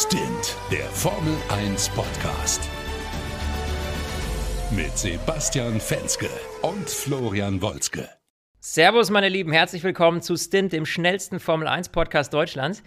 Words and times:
Stint, 0.00 0.56
der 0.70 0.84
Formel 0.90 1.34
1 1.48 1.88
Podcast. 1.88 2.62
Mit 4.70 4.96
Sebastian 4.96 5.80
Fenske 5.80 6.28
und 6.62 6.88
Florian 6.88 7.60
Wolzke. 7.60 8.08
Servus, 8.60 9.10
meine 9.10 9.28
Lieben, 9.28 9.50
herzlich 9.50 9.82
willkommen 9.82 10.22
zu 10.22 10.36
Stint, 10.36 10.72
dem 10.72 10.86
schnellsten 10.86 11.40
Formel 11.40 11.66
1 11.66 11.88
Podcast 11.88 12.32
Deutschlands. 12.32 12.84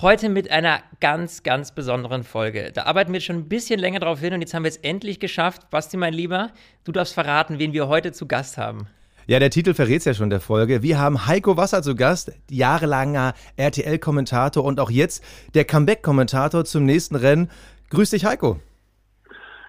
Heute 0.00 0.28
mit 0.28 0.52
einer 0.52 0.84
ganz, 1.00 1.42
ganz 1.42 1.74
besonderen 1.74 2.22
Folge. 2.22 2.70
Da 2.72 2.84
arbeiten 2.84 3.12
wir 3.12 3.20
schon 3.20 3.38
ein 3.38 3.48
bisschen 3.48 3.80
länger 3.80 3.98
drauf 3.98 4.20
hin 4.20 4.32
und 4.32 4.40
jetzt 4.40 4.54
haben 4.54 4.62
wir 4.62 4.68
es 4.70 4.76
endlich 4.76 5.18
geschafft. 5.18 5.68
Basti, 5.70 5.96
mein 5.96 6.14
Lieber, 6.14 6.52
du 6.84 6.92
darfst 6.92 7.14
verraten, 7.14 7.58
wen 7.58 7.72
wir 7.72 7.88
heute 7.88 8.12
zu 8.12 8.28
Gast 8.28 8.56
haben. 8.56 8.86
Ja, 9.32 9.38
der 9.38 9.48
Titel 9.48 9.72
verrät 9.72 10.00
es 10.00 10.04
ja 10.04 10.12
schon 10.12 10.28
der 10.28 10.42
Folge. 10.42 10.82
Wir 10.82 10.98
haben 10.98 11.26
Heiko 11.26 11.56
Wasser 11.56 11.82
zu 11.82 11.94
Gast, 11.94 12.32
jahrelanger 12.50 13.32
RTL-Kommentator 13.56 14.62
und 14.62 14.78
auch 14.78 14.90
jetzt 14.90 15.24
der 15.54 15.64
Comeback-Kommentator 15.64 16.66
zum 16.66 16.84
nächsten 16.84 17.16
Rennen. 17.16 17.48
Grüß 17.88 18.10
dich, 18.10 18.26
Heiko. 18.26 18.60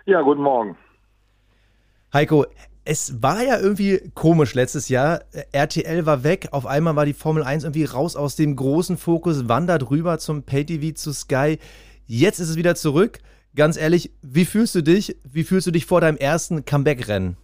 Ja, 0.05 0.19
guten 0.19 0.41
Morgen. 0.41 0.75
Heiko, 2.11 2.45
es 2.83 3.23
war 3.23 3.41
ja 3.41 3.57
irgendwie 3.57 4.01
komisch 4.15 4.53
letztes 4.53 4.89
Jahr. 4.89 5.21
RTL 5.53 6.05
war 6.05 6.25
weg, 6.25 6.49
auf 6.51 6.65
einmal 6.65 6.97
war 6.97 7.05
die 7.05 7.13
Formel 7.13 7.43
1 7.43 7.63
irgendwie 7.63 7.85
raus 7.85 8.17
aus 8.17 8.35
dem 8.35 8.57
großen 8.57 8.97
Fokus, 8.97 9.47
wandert 9.47 9.89
rüber 9.89 10.19
zum 10.19 10.43
Pay-TV 10.43 10.93
zu 10.93 11.13
Sky. 11.13 11.57
Jetzt 12.05 12.39
ist 12.39 12.49
es 12.49 12.57
wieder 12.57 12.75
zurück. 12.75 13.19
Ganz 13.55 13.77
ehrlich, 13.77 14.11
wie 14.21 14.43
fühlst 14.43 14.75
du 14.75 14.83
dich? 14.83 15.15
Wie 15.23 15.45
fühlst 15.45 15.67
du 15.67 15.71
dich 15.71 15.85
vor 15.85 16.01
deinem 16.01 16.17
ersten 16.17 16.65
Comeback-Rennen? 16.65 17.37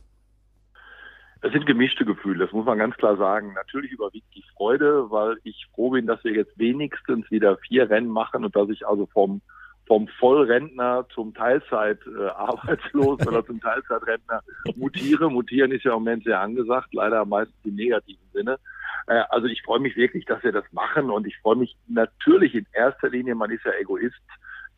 Es 1.41 1.53
sind 1.53 1.65
gemischte 1.65 2.03
Gefühle, 2.03 2.45
das 2.45 2.53
muss 2.53 2.65
man 2.65 2.77
ganz 2.77 2.95
klar 2.97 3.15
sagen. 3.15 3.53
Natürlich 3.53 3.91
überwiegt 3.91 4.27
die 4.35 4.43
Freude, 4.55 5.09
weil 5.09 5.37
ich 5.43 5.67
froh 5.73 5.91
bin, 5.91 6.05
dass 6.05 6.23
wir 6.23 6.33
jetzt 6.33 6.57
wenigstens 6.59 7.31
wieder 7.31 7.57
vier 7.57 7.89
Rennen 7.89 8.09
machen 8.09 8.43
und 8.43 8.55
dass 8.55 8.69
ich 8.69 8.85
also 8.85 9.05
vom, 9.05 9.41
vom 9.87 10.09
Vollrentner 10.19 11.07
zum 11.13 11.33
Teilzeit 11.33 11.99
äh, 12.05 12.97
oder 12.97 13.45
zum 13.45 13.61
Teilzeitrentner 13.61 14.41
mutiere. 14.75 15.31
Mutieren 15.31 15.71
ist 15.71 15.85
ja 15.85 15.91
im 15.91 16.03
Moment 16.03 16.25
sehr 16.25 16.41
angesagt, 16.41 16.93
leider 16.93 17.23
meistens 17.23 17.55
im 17.63 17.75
negativen 17.75 18.27
Sinne. 18.33 18.59
Äh, 19.07 19.23
also 19.29 19.47
ich 19.47 19.61
freue 19.61 19.79
mich 19.79 19.95
wirklich, 19.95 20.25
dass 20.25 20.43
wir 20.43 20.51
das 20.51 20.65
machen 20.73 21.09
und 21.09 21.25
ich 21.25 21.37
freue 21.37 21.55
mich 21.55 21.77
natürlich 21.87 22.53
in 22.53 22.67
erster 22.73 23.09
Linie, 23.09 23.35
man 23.35 23.49
ist 23.49 23.63
ja 23.63 23.71
Egoist, 23.79 24.19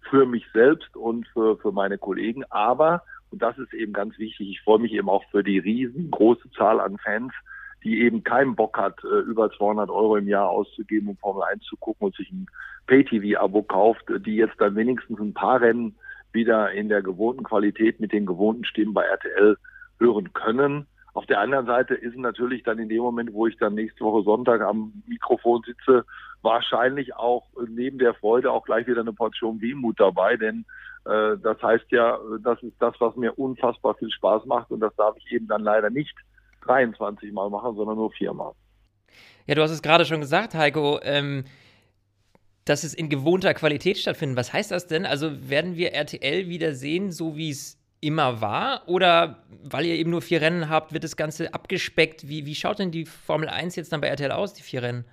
für 0.09 0.27
mich 0.27 0.45
selbst 0.53 0.95
und 0.95 1.27
für, 1.29 1.57
für 1.57 1.71
meine 1.71 1.97
Kollegen, 1.97 2.43
aber 2.49 3.03
und 3.31 3.41
das 3.41 3.57
ist 3.57 3.73
eben 3.73 3.93
ganz 3.93 4.17
wichtig. 4.17 4.49
Ich 4.49 4.61
freue 4.61 4.79
mich 4.79 4.93
eben 4.93 5.09
auch 5.09 5.23
für 5.31 5.43
die 5.43 5.59
riesengroße 5.59 6.51
Zahl 6.51 6.79
an 6.79 6.97
Fans, 6.97 7.33
die 7.83 8.01
eben 8.01 8.23
keinen 8.23 8.55
Bock 8.55 8.77
hat, 8.77 9.03
äh, 9.03 9.21
über 9.21 9.49
200 9.51 9.89
Euro 9.89 10.17
im 10.17 10.27
Jahr 10.27 10.49
auszugeben, 10.49 11.09
um 11.09 11.17
Formel 11.17 11.43
1 11.43 11.63
zu 11.63 11.77
gucken 11.77 12.07
und 12.07 12.15
sich 12.15 12.31
ein 12.31 12.45
Pay-TV-Abo 12.87 13.63
kauft, 13.63 14.05
die 14.25 14.35
jetzt 14.35 14.59
dann 14.59 14.75
wenigstens 14.75 15.19
ein 15.19 15.33
paar 15.33 15.61
Rennen 15.61 15.95
wieder 16.33 16.71
in 16.71 16.89
der 16.89 17.01
gewohnten 17.01 17.43
Qualität 17.43 17.99
mit 17.99 18.11
den 18.11 18.25
gewohnten 18.25 18.65
Stimmen 18.65 18.93
bei 18.93 19.03
RTL 19.03 19.57
hören 19.99 20.33
können. 20.33 20.87
Auf 21.13 21.25
der 21.25 21.39
anderen 21.39 21.65
Seite 21.65 21.93
ist 21.93 22.15
natürlich 22.15 22.63
dann 22.63 22.79
in 22.79 22.87
dem 22.87 23.01
Moment, 23.01 23.33
wo 23.33 23.47
ich 23.47 23.57
dann 23.57 23.73
nächste 23.73 24.03
Woche 24.03 24.23
Sonntag 24.23 24.61
am 24.61 25.03
Mikrofon 25.07 25.61
sitze, 25.65 26.05
wahrscheinlich 26.41 27.15
auch 27.15 27.47
neben 27.67 27.99
der 27.99 28.13
Freude 28.13 28.51
auch 28.51 28.63
gleich 28.63 28.87
wieder 28.87 29.01
eine 29.01 29.13
Portion 29.13 29.59
Wehmut 29.61 29.99
dabei, 29.99 30.37
denn 30.37 30.65
äh, 31.05 31.37
das 31.41 31.61
heißt 31.61 31.91
ja, 31.91 32.17
das 32.43 32.61
ist 32.63 32.75
das, 32.79 32.95
was 32.99 33.15
mir 33.15 33.37
unfassbar 33.37 33.95
viel 33.95 34.09
Spaß 34.09 34.45
macht 34.45 34.71
und 34.71 34.79
das 34.79 34.95
darf 34.95 35.15
ich 35.17 35.31
eben 35.31 35.47
dann 35.47 35.61
leider 35.61 35.89
nicht 35.89 36.15
23 36.61 37.31
Mal 37.33 37.49
machen, 37.49 37.75
sondern 37.75 37.97
nur 37.97 38.11
viermal. 38.11 38.53
Ja, 39.47 39.55
du 39.55 39.61
hast 39.61 39.71
es 39.71 39.81
gerade 39.81 40.05
schon 40.05 40.21
gesagt, 40.21 40.53
Heiko, 40.53 40.99
ähm, 41.03 41.43
dass 42.65 42.83
es 42.83 42.93
in 42.93 43.09
gewohnter 43.09 43.53
Qualität 43.53 43.97
stattfindet. 43.97 44.37
Was 44.37 44.53
heißt 44.53 44.71
das 44.71 44.87
denn? 44.87 45.05
Also 45.05 45.49
werden 45.49 45.75
wir 45.75 45.93
RTL 45.93 46.47
wieder 46.47 46.73
sehen, 46.73 47.11
so 47.11 47.35
wie 47.35 47.49
es 47.49 47.80
immer 48.01 48.41
war? 48.41 48.81
Oder 48.87 49.37
weil 49.63 49.85
ihr 49.85 49.95
eben 49.95 50.09
nur 50.09 50.21
vier 50.21 50.41
Rennen 50.41 50.69
habt, 50.69 50.93
wird 50.93 51.03
das 51.03 51.15
Ganze 51.15 51.53
abgespeckt? 51.53 52.27
Wie, 52.27 52.45
wie 52.45 52.55
schaut 52.55 52.79
denn 52.79 52.91
die 52.91 53.05
Formel 53.05 53.47
1 53.47 53.75
jetzt 53.75 53.93
dann 53.93 54.01
bei 54.01 54.07
RTL 54.07 54.31
aus, 54.31 54.53
die 54.53 54.63
vier 54.63 54.83
Rennen? 54.83 55.05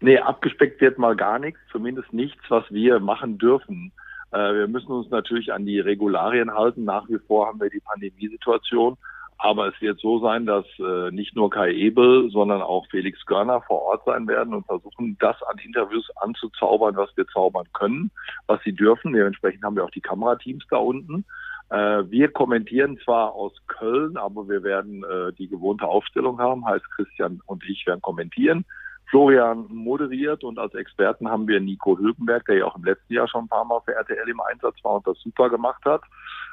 Nee, 0.00 0.18
abgespeckt 0.18 0.80
wird 0.80 0.98
mal 0.98 1.16
gar 1.16 1.38
nichts, 1.38 1.58
zumindest 1.72 2.12
nichts, 2.12 2.42
was 2.48 2.64
wir 2.70 3.00
machen 3.00 3.38
dürfen. 3.38 3.92
Äh, 4.32 4.54
wir 4.54 4.68
müssen 4.68 4.92
uns 4.92 5.08
natürlich 5.10 5.52
an 5.52 5.64
die 5.64 5.80
Regularien 5.80 6.52
halten. 6.52 6.84
Nach 6.84 7.08
wie 7.08 7.18
vor 7.26 7.46
haben 7.46 7.60
wir 7.60 7.70
die 7.70 7.80
Pandemiesituation. 7.80 8.96
Aber 9.38 9.68
es 9.68 9.80
wird 9.80 10.00
so 10.00 10.20
sein, 10.20 10.46
dass 10.46 10.64
äh, 10.78 11.10
nicht 11.10 11.34
nur 11.34 11.50
Kai 11.50 11.72
Ebel, 11.72 12.30
sondern 12.30 12.62
auch 12.62 12.86
Felix 12.90 13.24
Görner 13.26 13.62
vor 13.62 13.82
Ort 13.82 14.02
sein 14.06 14.28
werden 14.28 14.54
und 14.54 14.66
versuchen, 14.66 15.16
das 15.20 15.36
an 15.44 15.58
Interviews 15.58 16.08
anzuzaubern, 16.16 16.96
was 16.96 17.10
wir 17.16 17.26
zaubern 17.26 17.66
können, 17.72 18.10
was 18.46 18.62
sie 18.62 18.72
dürfen. 18.72 19.12
Dementsprechend 19.12 19.64
haben 19.64 19.76
wir 19.76 19.84
auch 19.84 19.90
die 19.90 20.00
Kamerateams 20.00 20.64
da 20.70 20.76
unten. 20.76 21.24
Äh, 21.70 22.10
wir 22.10 22.28
kommentieren 22.28 22.98
zwar 23.04 23.32
aus 23.32 23.52
Köln, 23.66 24.16
aber 24.16 24.48
wir 24.48 24.62
werden 24.62 25.04
äh, 25.04 25.32
die 25.32 25.48
gewohnte 25.48 25.86
Aufstellung 25.86 26.38
haben. 26.38 26.64
Heißt, 26.66 26.84
Christian 26.90 27.40
und 27.46 27.64
ich 27.68 27.86
werden 27.86 28.02
kommentieren. 28.02 28.64
Florian 29.10 29.66
moderiert 29.68 30.44
und 30.44 30.58
als 30.58 30.74
Experten 30.74 31.28
haben 31.28 31.46
wir 31.46 31.60
Nico 31.60 31.96
Hülkenberg, 31.96 32.46
der 32.46 32.56
ja 32.56 32.64
auch 32.64 32.76
im 32.76 32.84
letzten 32.84 33.12
Jahr 33.12 33.28
schon 33.28 33.44
ein 33.44 33.48
paar 33.48 33.64
Mal 33.64 33.80
für 33.84 33.94
RTL 33.94 34.28
im 34.28 34.40
Einsatz 34.40 34.76
war 34.82 34.94
und 34.94 35.06
das 35.06 35.18
super 35.20 35.50
gemacht 35.50 35.84
hat. 35.84 36.02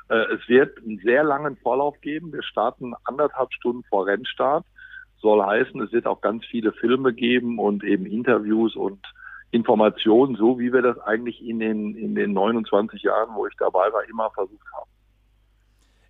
Äh, 0.10 0.36
es 0.36 0.48
wird 0.48 0.78
einen 0.78 1.00
sehr 1.00 1.24
langen 1.24 1.58
Vorlauf 1.58 2.00
geben. 2.02 2.32
Wir 2.34 2.44
starten 2.44 2.94
anderthalb 3.06 3.54
Stunden 3.54 3.84
vor 3.90 4.06
Rennstart. 4.06 4.66
Soll 5.22 5.44
heißen, 5.44 5.80
es 5.82 5.92
wird 5.92 6.08
auch 6.08 6.22
ganz 6.22 6.46
viele 6.46 6.72
Filme 6.74 7.14
geben 7.14 7.60
und 7.60 7.84
eben 7.84 8.06
Interviews 8.06 8.76
und 8.76 9.00
Informationen, 9.52 10.36
so 10.36 10.60
wie 10.60 10.72
wir 10.74 10.82
das 10.82 10.98
eigentlich 11.00 11.44
in 11.46 11.60
den, 11.60 11.96
in 11.96 12.16
den 12.16 12.34
29 12.34 13.04
Jahren, 13.04 13.36
wo 13.36 13.46
ich 13.48 13.56
dabei 13.58 13.92
war, 13.92 14.04
immer 14.10 14.30
versucht 14.32 14.66
haben. 14.74 14.90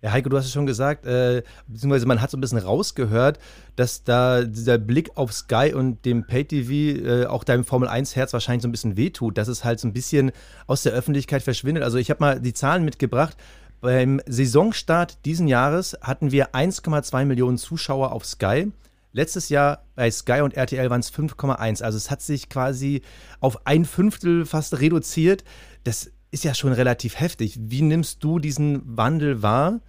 Ja, 0.02 0.10
Heiko, 0.10 0.28
du 0.28 0.36
hast 0.36 0.46
es 0.46 0.52
schon 0.52 0.66
gesagt, 0.66 1.06
äh, 1.06 1.44
beziehungsweise 1.68 2.06
man 2.06 2.20
hat 2.20 2.28
so 2.28 2.36
ein 2.36 2.40
bisschen 2.40 2.58
rausgehört, 2.58 3.38
dass 3.76 4.02
da 4.02 4.42
dieser 4.42 4.76
Blick 4.76 5.16
auf 5.16 5.32
Sky 5.32 5.72
und 5.72 6.04
dem 6.04 6.26
Pay-TV 6.26 7.06
äh, 7.06 7.26
auch 7.26 7.44
deinem 7.44 7.64
Formel-1-Herz 7.64 8.32
wahrscheinlich 8.32 8.62
so 8.62 8.68
ein 8.68 8.72
bisschen 8.72 8.96
wehtut, 8.96 9.38
dass 9.38 9.46
es 9.46 9.62
halt 9.62 9.78
so 9.78 9.86
ein 9.86 9.92
bisschen 9.92 10.32
aus 10.66 10.82
der 10.82 10.92
Öffentlichkeit 10.92 11.44
verschwindet. 11.44 11.84
Also 11.84 11.98
ich 11.98 12.10
habe 12.10 12.18
mal 12.18 12.40
die 12.40 12.52
Zahlen 12.52 12.84
mitgebracht. 12.84 13.36
Beim 13.80 14.20
Saisonstart 14.26 15.24
diesen 15.24 15.46
Jahres 15.46 15.96
hatten 16.00 16.32
wir 16.32 16.52
1,2 16.52 17.24
Millionen 17.24 17.56
Zuschauer 17.56 18.10
auf 18.10 18.26
Sky. 18.26 18.72
Letztes 19.12 19.50
Jahr 19.50 19.84
bei 19.94 20.10
Sky 20.10 20.40
und 20.40 20.54
RTL 20.54 20.90
waren 20.90 21.00
es 21.00 21.12
5,1. 21.12 21.80
Also 21.80 21.96
es 21.96 22.10
hat 22.10 22.22
sich 22.22 22.48
quasi 22.48 23.02
auf 23.38 23.68
ein 23.68 23.84
Fünftel 23.84 24.46
fast 24.46 24.80
reduziert. 24.80 25.44
Das 25.84 26.10
ist 26.32 26.42
ja 26.42 26.54
schon 26.54 26.72
relativ 26.72 27.20
heftig. 27.20 27.56
Wie 27.60 27.82
nimmst 27.82 28.24
du 28.24 28.40
diesen 28.40 28.82
Wandel 28.84 29.42
wahr? 29.42 29.80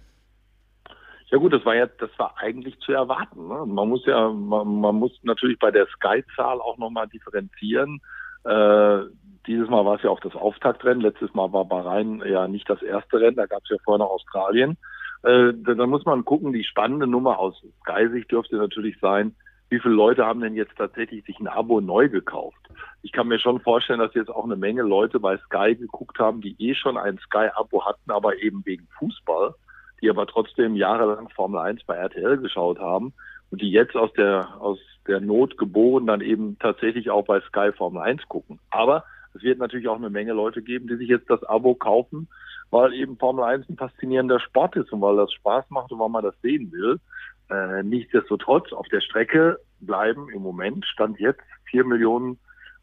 Ja 1.34 1.40
gut, 1.40 1.52
das 1.52 1.64
war 1.64 1.74
ja, 1.74 1.86
das 1.86 2.16
war 2.16 2.36
eigentlich 2.38 2.78
zu 2.78 2.92
erwarten. 2.92 3.48
Ne? 3.48 3.66
Man 3.66 3.88
muss 3.88 4.06
ja, 4.06 4.28
man, 4.28 4.80
man 4.80 4.94
muss 4.94 5.10
natürlich 5.24 5.58
bei 5.58 5.72
der 5.72 5.88
Sky-Zahl 5.88 6.60
auch 6.60 6.78
nochmal 6.78 7.08
differenzieren. 7.08 8.00
Äh, 8.44 8.98
dieses 9.44 9.68
Mal 9.68 9.84
war 9.84 9.96
es 9.96 10.04
ja 10.04 10.10
auch 10.10 10.20
das 10.20 10.36
Auftaktrennen. 10.36 11.00
Letztes 11.00 11.34
Mal 11.34 11.52
war 11.52 11.64
Bahrain 11.64 12.22
ja 12.24 12.46
nicht 12.46 12.70
das 12.70 12.80
erste 12.82 13.18
Rennen. 13.18 13.34
Da 13.34 13.46
gab 13.46 13.64
es 13.64 13.70
ja 13.70 13.78
vorher 13.82 13.98
noch 13.98 14.12
Australien. 14.12 14.76
Äh, 15.24 15.54
da 15.54 15.88
muss 15.88 16.04
man 16.04 16.24
gucken. 16.24 16.52
Die 16.52 16.62
spannende 16.62 17.08
Nummer 17.08 17.40
aus 17.40 17.60
Sky-Sicht 17.80 18.30
dürfte 18.30 18.54
natürlich 18.54 18.96
sein, 19.00 19.34
wie 19.70 19.80
viele 19.80 19.94
Leute 19.94 20.24
haben 20.24 20.40
denn 20.40 20.54
jetzt 20.54 20.76
tatsächlich 20.78 21.24
sich 21.24 21.40
ein 21.40 21.48
Abo 21.48 21.80
neu 21.80 22.08
gekauft? 22.08 22.60
Ich 23.02 23.10
kann 23.10 23.26
mir 23.26 23.40
schon 23.40 23.60
vorstellen, 23.60 23.98
dass 23.98 24.14
jetzt 24.14 24.30
auch 24.30 24.44
eine 24.44 24.54
Menge 24.54 24.82
Leute 24.82 25.18
bei 25.18 25.36
Sky 25.38 25.74
geguckt 25.74 26.20
haben, 26.20 26.40
die 26.40 26.54
eh 26.60 26.76
schon 26.76 26.96
ein 26.96 27.18
Sky-Abo 27.18 27.84
hatten, 27.84 28.12
aber 28.12 28.36
eben 28.36 28.64
wegen 28.64 28.86
Fußball 29.00 29.56
die 30.04 30.10
aber 30.10 30.26
trotzdem 30.26 30.76
jahrelang 30.76 31.30
Formel 31.30 31.58
1 31.60 31.84
bei 31.84 31.94
RTL 31.96 32.36
geschaut 32.36 32.78
haben 32.78 33.14
und 33.50 33.62
die 33.62 33.70
jetzt 33.70 33.96
aus 33.96 34.12
der, 34.12 34.60
aus 34.60 34.78
der 35.06 35.20
Not 35.20 35.56
geboren 35.56 36.06
dann 36.06 36.20
eben 36.20 36.58
tatsächlich 36.58 37.08
auch 37.08 37.24
bei 37.24 37.40
Sky 37.40 37.72
Formel 37.72 38.02
1 38.02 38.28
gucken. 38.28 38.60
Aber 38.68 39.04
es 39.34 39.42
wird 39.42 39.58
natürlich 39.58 39.88
auch 39.88 39.96
eine 39.96 40.10
Menge 40.10 40.34
Leute 40.34 40.60
geben, 40.60 40.88
die 40.88 40.96
sich 40.96 41.08
jetzt 41.08 41.30
das 41.30 41.42
Abo 41.44 41.74
kaufen, 41.74 42.28
weil 42.70 42.92
eben 42.92 43.16
Formel 43.16 43.44
1 43.44 43.66
ein 43.70 43.78
faszinierender 43.78 44.40
Sport 44.40 44.76
ist 44.76 44.92
und 44.92 45.00
weil 45.00 45.16
das 45.16 45.32
Spaß 45.32 45.70
macht 45.70 45.90
und 45.90 46.00
weil 46.00 46.10
man 46.10 46.22
das 46.22 46.38
sehen 46.42 46.70
will. 46.70 47.00
Äh, 47.48 47.82
nichtsdestotrotz, 47.82 48.74
auf 48.74 48.86
der 48.88 49.00
Strecke 49.00 49.58
bleiben 49.80 50.28
im 50.34 50.42
Moment, 50.42 50.84
stand 50.84 51.18
jetzt 51.18 51.40
vier 51.64 51.84
Millionen 51.84 52.38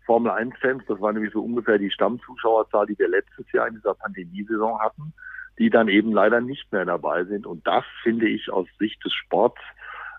Formel 0.07 0.31
1 0.31 0.55
Fans. 0.59 0.83
Das 0.87 0.99
war 0.99 1.13
nämlich 1.13 1.33
so 1.33 1.43
ungefähr 1.43 1.77
die 1.77 1.91
Stammzuschauerzahl, 1.91 2.87
die 2.87 2.97
wir 2.97 3.09
letztes 3.09 3.45
Jahr 3.51 3.67
in 3.67 3.75
dieser 3.75 3.93
Pandemiesaison 3.93 4.79
hatten 4.79 5.13
die 5.59 5.69
dann 5.69 5.87
eben 5.87 6.11
leider 6.11 6.41
nicht 6.41 6.71
mehr 6.71 6.85
dabei 6.85 7.23
sind. 7.25 7.45
Und 7.45 7.65
das 7.67 7.83
finde 8.03 8.27
ich 8.27 8.51
aus 8.51 8.67
Sicht 8.79 9.03
des 9.05 9.13
Sports 9.13 9.61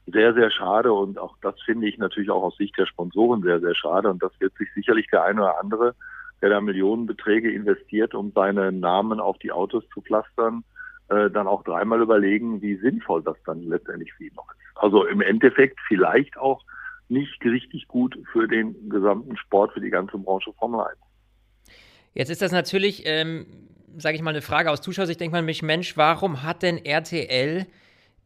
sehr, 0.07 0.35
sehr 0.35 0.51
schade. 0.51 0.93
Und 0.93 1.19
auch 1.19 1.37
das 1.43 1.61
finde 1.63 1.89
ich 1.89 1.99
natürlich 1.99 2.31
auch 2.31 2.43
aus 2.43 2.57
Sicht 2.57 2.77
der 2.79 2.87
Sponsoren 2.87 3.43
sehr, 3.43 3.61
sehr 3.61 3.75
schade. 3.75 4.11
Und 4.11 4.23
das 4.23 4.33
wird 4.41 4.55
sich 4.57 4.69
sicherlich 4.75 5.07
der 5.09 5.25
eine 5.25 5.43
oder 5.43 5.61
andere, 5.61 5.95
der 6.41 6.51
da 6.51 6.61
Millionenbeträge 6.61 7.51
investiert, 7.53 8.15
um 8.15 8.33
seine 8.35 8.73
Namen 8.73 9.21
auf 9.21 9.39
die 9.39 9.53
Autos 9.53 9.85
zu 9.95 10.01
pflastern, 10.03 10.65
äh, 11.09 11.31
dann 11.31 11.47
auch 11.47 11.63
dreimal 11.63 12.01
überlegen, 12.01 12.61
wie 12.63 12.77
sinnvoll 12.77 13.23
das 13.23 13.37
dann 13.47 13.63
letztendlich 13.63 14.13
für 14.15 14.25
ihn 14.25 14.35
noch 14.35 14.51
ist. 14.51 14.77
Also 14.77 15.07
im 15.07 15.21
Endeffekt 15.21 15.79
vielleicht 15.87 16.37
auch 16.37 16.63
nicht 17.09 17.45
richtig 17.45 17.87
gut 17.89 18.19
für 18.33 18.49
den 18.49 18.89
gesamten 18.89 19.37
Sport, 19.37 19.73
für 19.73 19.81
die 19.81 19.91
ganze 19.91 20.19
Branche 20.19 20.53
Formel 20.55 20.81
1. 20.81 20.99
Jetzt 22.15 22.31
ist 22.31 22.43
das 22.43 22.53
natürlich, 22.53 23.03
ähm, 23.07 23.47
sage 23.97 24.17
ich 24.17 24.23
mal, 24.23 24.31
eine 24.31 24.43
Frage 24.43 24.71
aus 24.71 24.81
Zuschauersicht. 24.81 25.21
Denkt 25.21 25.33
man 25.33 25.45
mich, 25.45 25.63
Mensch, 25.63 25.97
warum 25.97 26.43
hat 26.43 26.63
denn 26.63 26.85
RTL 26.85 27.67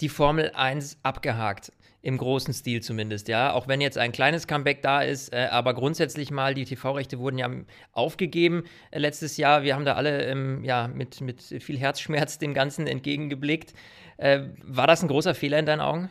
die 0.00 0.08
Formel 0.08 0.50
1 0.54 0.98
abgehakt? 1.02 1.72
Im 2.02 2.18
großen 2.18 2.54
Stil 2.54 2.82
zumindest, 2.82 3.26
ja. 3.26 3.52
Auch 3.52 3.66
wenn 3.66 3.80
jetzt 3.80 3.98
ein 3.98 4.12
kleines 4.12 4.46
Comeback 4.46 4.80
da 4.80 5.02
ist, 5.02 5.32
äh, 5.32 5.48
aber 5.50 5.74
grundsätzlich 5.74 6.30
mal, 6.30 6.54
die 6.54 6.64
TV-Rechte 6.64 7.18
wurden 7.18 7.36
ja 7.36 7.50
aufgegeben 7.90 8.62
äh, 8.92 9.00
letztes 9.00 9.36
Jahr. 9.36 9.64
Wir 9.64 9.74
haben 9.74 9.84
da 9.84 9.94
alle 9.94 10.24
ähm, 10.26 10.62
ja, 10.62 10.86
mit, 10.86 11.20
mit 11.20 11.42
viel 11.42 11.78
Herzschmerz 11.78 12.38
dem 12.38 12.54
Ganzen 12.54 12.86
entgegengeblickt. 12.86 13.74
Äh, 14.18 14.42
war 14.62 14.86
das 14.86 15.02
ein 15.02 15.08
großer 15.08 15.34
Fehler 15.34 15.58
in 15.58 15.66
deinen 15.66 15.80
Augen? 15.80 16.10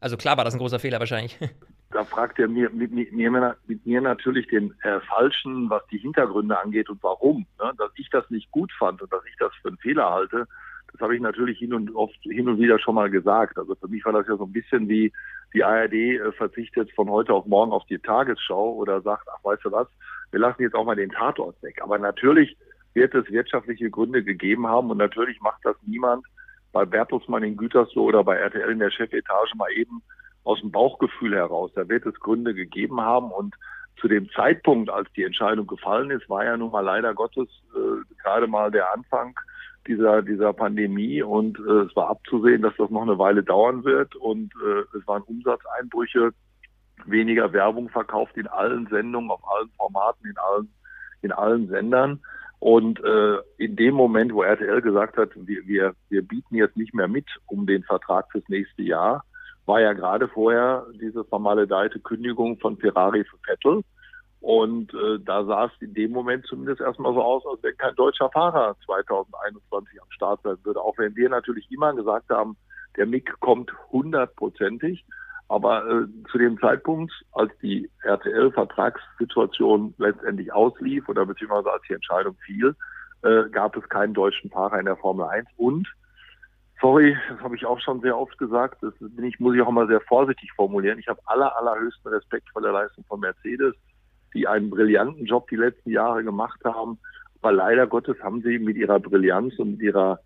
Also 0.00 0.16
klar 0.16 0.36
war 0.36 0.44
das 0.44 0.54
ein 0.54 0.58
großer 0.58 0.80
Fehler 0.80 0.98
wahrscheinlich. 0.98 1.38
Da 1.92 2.04
fragt 2.04 2.38
er 2.38 2.48
mir, 2.48 2.70
mit, 2.70 2.92
mit, 2.92 3.12
mit 3.12 3.86
mir 3.86 4.00
natürlich 4.00 4.46
den 4.48 4.74
äh, 4.82 5.00
Falschen, 5.00 5.68
was 5.68 5.86
die 5.88 5.98
Hintergründe 5.98 6.58
angeht 6.58 6.88
und 6.88 7.02
warum. 7.02 7.46
Ne? 7.60 7.72
Dass 7.76 7.90
ich 7.96 8.08
das 8.10 8.28
nicht 8.30 8.50
gut 8.50 8.72
fand 8.78 9.02
und 9.02 9.12
dass 9.12 9.24
ich 9.26 9.36
das 9.38 9.52
für 9.60 9.68
einen 9.68 9.78
Fehler 9.78 10.10
halte, 10.10 10.46
das 10.92 11.00
habe 11.00 11.14
ich 11.16 11.22
natürlich 11.22 11.58
hin 11.58 11.72
und 11.72 11.94
oft 11.94 12.16
hin 12.22 12.48
und 12.48 12.58
wieder 12.58 12.78
schon 12.78 12.94
mal 12.94 13.10
gesagt. 13.10 13.58
Also 13.58 13.74
für 13.74 13.88
mich 13.88 14.04
war 14.04 14.12
das 14.12 14.26
ja 14.26 14.36
so 14.36 14.44
ein 14.44 14.52
bisschen 14.52 14.88
wie 14.88 15.12
die 15.54 15.64
ARD 15.64 15.92
äh, 15.92 16.32
verzichtet 16.32 16.90
von 16.92 17.08
heute 17.08 17.32
auf 17.32 17.46
morgen 17.46 17.72
auf 17.72 17.84
die 17.86 17.98
Tagesschau 17.98 18.72
oder 18.74 19.00
sagt, 19.00 19.26
ach 19.32 19.44
weißt 19.44 19.64
du 19.64 19.72
was, 19.72 19.88
wir 20.30 20.40
lassen 20.40 20.62
jetzt 20.62 20.74
auch 20.74 20.84
mal 20.84 20.96
den 20.96 21.10
Tatort 21.10 21.62
weg. 21.62 21.80
Aber 21.82 21.98
natürlich 21.98 22.56
wird 22.94 23.14
es 23.14 23.30
wirtschaftliche 23.30 23.90
Gründe 23.90 24.22
gegeben 24.22 24.66
haben 24.66 24.90
und 24.90 24.98
natürlich 24.98 25.40
macht 25.40 25.64
das 25.64 25.76
niemand 25.86 26.26
bei 26.72 26.84
Bertelsmann 26.84 27.42
in 27.42 27.56
Gütersloh 27.56 28.04
oder 28.04 28.24
bei 28.24 28.36
RTL 28.36 28.70
in 28.70 28.78
der 28.78 28.90
Chefetage 28.90 29.54
mal 29.56 29.70
eben 29.72 30.02
aus 30.44 30.60
dem 30.60 30.70
Bauchgefühl 30.70 31.34
heraus. 31.34 31.70
Da 31.74 31.88
wird 31.88 32.06
es 32.06 32.18
Gründe 32.20 32.54
gegeben 32.54 33.00
haben 33.00 33.30
und 33.30 33.54
zu 34.00 34.08
dem 34.08 34.28
Zeitpunkt, 34.30 34.90
als 34.90 35.08
die 35.12 35.22
Entscheidung 35.22 35.66
gefallen 35.66 36.10
ist, 36.10 36.28
war 36.28 36.44
ja 36.44 36.56
nun 36.56 36.72
mal 36.72 36.80
leider 36.80 37.14
Gottes 37.14 37.48
äh, 37.74 38.20
gerade 38.22 38.46
mal 38.46 38.70
der 38.70 38.92
Anfang 38.92 39.38
dieser, 39.86 40.22
dieser 40.22 40.52
Pandemie 40.52 41.22
und 41.22 41.58
äh, 41.58 41.86
es 41.86 41.96
war 41.96 42.08
abzusehen, 42.08 42.62
dass 42.62 42.74
das 42.78 42.90
noch 42.90 43.02
eine 43.02 43.18
Weile 43.18 43.42
dauern 43.42 43.84
wird 43.84 44.14
und 44.16 44.52
äh, 44.64 44.96
es 44.96 45.06
waren 45.06 45.22
Umsatzeinbrüche, 45.22 46.32
weniger 47.06 47.52
Werbung 47.52 47.88
verkauft 47.88 48.36
in 48.36 48.46
allen 48.46 48.86
Sendungen, 48.88 49.30
auf 49.30 49.42
allen 49.48 49.70
Formaten, 49.76 50.28
in 50.28 50.38
allen, 50.38 50.72
in 51.22 51.32
allen 51.32 51.68
Sendern. 51.68 52.20
Und 52.60 53.02
äh, 53.02 53.38
in 53.58 53.74
dem 53.74 53.94
Moment, 53.94 54.32
wo 54.32 54.44
RTL 54.44 54.80
gesagt 54.82 55.16
hat, 55.16 55.30
wir, 55.34 55.66
wir, 55.66 55.94
wir 56.10 56.22
bieten 56.22 56.54
jetzt 56.54 56.76
nicht 56.76 56.94
mehr 56.94 57.08
mit 57.08 57.26
um 57.46 57.66
den 57.66 57.82
Vertrag 57.82 58.30
fürs 58.30 58.48
nächste 58.48 58.82
Jahr, 58.82 59.24
war 59.72 59.80
ja 59.80 59.94
gerade 59.94 60.28
vorher 60.28 60.86
diese 61.00 61.24
vermaledeite 61.24 61.98
Kündigung 61.98 62.58
von 62.58 62.76
Ferrari 62.76 63.24
für 63.24 63.38
Vettel. 63.38 63.82
Und 64.42 64.92
äh, 64.92 65.18
da 65.24 65.46
sah 65.46 65.64
es 65.64 65.72
in 65.80 65.94
dem 65.94 66.10
Moment 66.10 66.44
zumindest 66.46 66.82
erstmal 66.82 67.14
so 67.14 67.22
aus, 67.22 67.42
als 67.46 67.62
wenn 67.62 67.74
kein 67.78 67.94
deutscher 67.94 68.28
Fahrer 68.28 68.76
2021 68.84 70.02
am 70.02 70.10
Start 70.10 70.42
sein 70.42 70.58
würde. 70.64 70.78
Auch 70.78 70.98
wenn 70.98 71.16
wir 71.16 71.30
natürlich 71.30 71.70
immer 71.70 71.94
gesagt 71.94 72.28
haben, 72.28 72.58
der 72.98 73.06
Mick 73.06 73.32
kommt 73.40 73.72
hundertprozentig. 73.90 75.06
Aber 75.48 75.86
äh, 75.86 76.06
zu 76.30 76.36
dem 76.36 76.58
Zeitpunkt, 76.58 77.12
als 77.32 77.50
die 77.62 77.88
RTL-Vertragssituation 78.02 79.94
letztendlich 79.96 80.52
auslief 80.52 81.08
oder 81.08 81.24
beziehungsweise 81.24 81.72
als 81.72 81.82
die 81.88 81.94
Entscheidung 81.94 82.36
fiel, 82.44 82.76
äh, 83.22 83.48
gab 83.50 83.74
es 83.78 83.88
keinen 83.88 84.12
deutschen 84.12 84.50
Fahrer 84.50 84.78
in 84.78 84.84
der 84.84 84.96
Formel 84.96 85.24
1. 85.28 85.48
Und, 85.56 85.88
sorry, 86.82 87.16
das 87.30 87.40
habe 87.40 87.56
ich 87.56 87.64
auch 87.64 87.80
schon 87.80 88.02
sehr 88.02 88.18
oft 88.18 88.36
gesagt, 88.36 88.82
das 88.82 88.92
bin 88.98 89.24
ich, 89.24 89.40
muss 89.40 89.54
ich 89.54 89.62
auch 89.62 89.70
mal 89.70 89.86
sehr 89.86 90.02
vorsichtig 90.02 90.52
formulieren. 90.52 90.98
Ich 90.98 91.08
habe 91.08 91.20
aller, 91.24 91.56
allerhöchsten 91.56 92.12
Respekt 92.12 92.50
vor 92.50 92.60
der 92.60 92.72
Leistung 92.72 93.04
von 93.04 93.20
Mercedes 93.20 93.74
die 94.34 94.46
einen 94.46 94.70
brillanten 94.70 95.26
Job 95.26 95.48
die 95.48 95.56
letzten 95.56 95.90
Jahre 95.90 96.24
gemacht 96.24 96.60
haben. 96.64 96.98
Aber 97.40 97.52
leider 97.52 97.86
Gottes 97.86 98.16
haben 98.22 98.42
sie 98.42 98.58
mit 98.58 98.76
ihrer 98.76 99.00
Brillanz 99.00 99.58
und 99.58 99.80
ihrer 99.80 100.20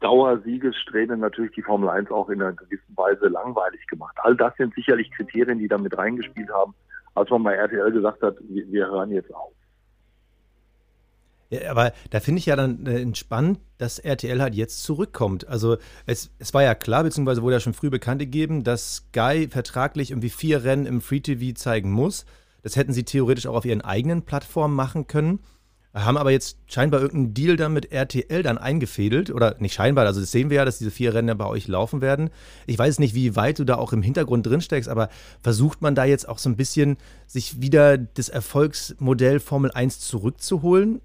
Dauersiegessträhne 0.00 1.16
natürlich 1.16 1.52
die 1.52 1.62
Formel 1.62 1.88
1 1.88 2.10
auch 2.10 2.28
in 2.30 2.40
einer 2.40 2.52
gewissen 2.52 2.96
Weise 2.96 3.28
langweilig 3.28 3.86
gemacht. 3.86 4.16
All 4.22 4.36
das 4.36 4.54
sind 4.56 4.74
sicherlich 4.74 5.10
Kriterien, 5.10 5.58
die 5.58 5.68
damit 5.68 5.96
reingespielt 5.96 6.50
haben, 6.50 6.74
als 7.14 7.28
man 7.30 7.42
bei 7.42 7.54
RTL 7.54 7.92
gesagt 7.92 8.22
hat, 8.22 8.36
wir, 8.48 8.70
wir 8.70 8.86
hören 8.86 9.10
jetzt 9.10 9.34
auf. 9.34 9.52
Ja, 11.50 11.68
aber 11.70 11.92
da 12.10 12.20
finde 12.20 12.38
ich 12.38 12.46
ja 12.46 12.54
dann 12.54 12.86
äh, 12.86 13.00
entspannt, 13.00 13.58
dass 13.76 13.98
RTL 13.98 14.40
halt 14.40 14.54
jetzt 14.54 14.84
zurückkommt. 14.84 15.48
Also 15.48 15.78
es, 16.06 16.30
es 16.38 16.54
war 16.54 16.62
ja 16.62 16.76
klar, 16.76 17.02
beziehungsweise 17.02 17.42
wurde 17.42 17.56
ja 17.56 17.60
schon 17.60 17.74
früh 17.74 17.90
bekannt 17.90 18.20
gegeben, 18.20 18.62
dass 18.62 18.96
Sky 18.96 19.48
vertraglich 19.50 20.12
irgendwie 20.12 20.30
vier 20.30 20.62
Rennen 20.62 20.86
im 20.86 21.00
Free 21.00 21.20
TV 21.20 21.54
zeigen 21.56 21.90
muss. 21.90 22.24
Das 22.62 22.76
hätten 22.76 22.92
sie 22.92 23.04
theoretisch 23.04 23.46
auch 23.46 23.56
auf 23.56 23.64
ihren 23.64 23.80
eigenen 23.80 24.22
Plattformen 24.22 24.76
machen 24.76 25.08
können. 25.08 25.40
Haben 25.92 26.18
aber 26.18 26.30
jetzt 26.30 26.56
scheinbar 26.68 27.00
irgendeinen 27.00 27.34
Deal 27.34 27.56
dann 27.56 27.72
mit 27.72 27.90
RTL 27.90 28.44
dann 28.44 28.58
eingefädelt. 28.58 29.30
Oder 29.30 29.56
nicht 29.58 29.74
scheinbar, 29.74 30.06
also 30.06 30.20
das 30.20 30.30
sehen 30.30 30.50
wir 30.50 30.58
ja, 30.58 30.64
dass 30.64 30.78
diese 30.78 30.92
vier 30.92 31.14
Rennen 31.14 31.26
ja 31.26 31.34
bei 31.34 31.46
euch 31.46 31.66
laufen 31.66 32.00
werden. 32.00 32.30
Ich 32.68 32.78
weiß 32.78 33.00
nicht, 33.00 33.16
wie 33.16 33.34
weit 33.34 33.58
du 33.58 33.64
da 33.64 33.74
auch 33.74 33.92
im 33.92 34.02
Hintergrund 34.02 34.46
drin 34.46 34.60
steckst, 34.60 34.88
aber 34.88 35.08
versucht 35.42 35.82
man 35.82 35.96
da 35.96 36.04
jetzt 36.04 36.28
auch 36.28 36.38
so 36.38 36.48
ein 36.48 36.56
bisschen, 36.56 36.96
sich 37.26 37.60
wieder 37.60 37.98
das 37.98 38.28
Erfolgsmodell 38.28 39.40
Formel 39.40 39.72
1 39.72 39.98
zurückzuholen? 39.98 41.00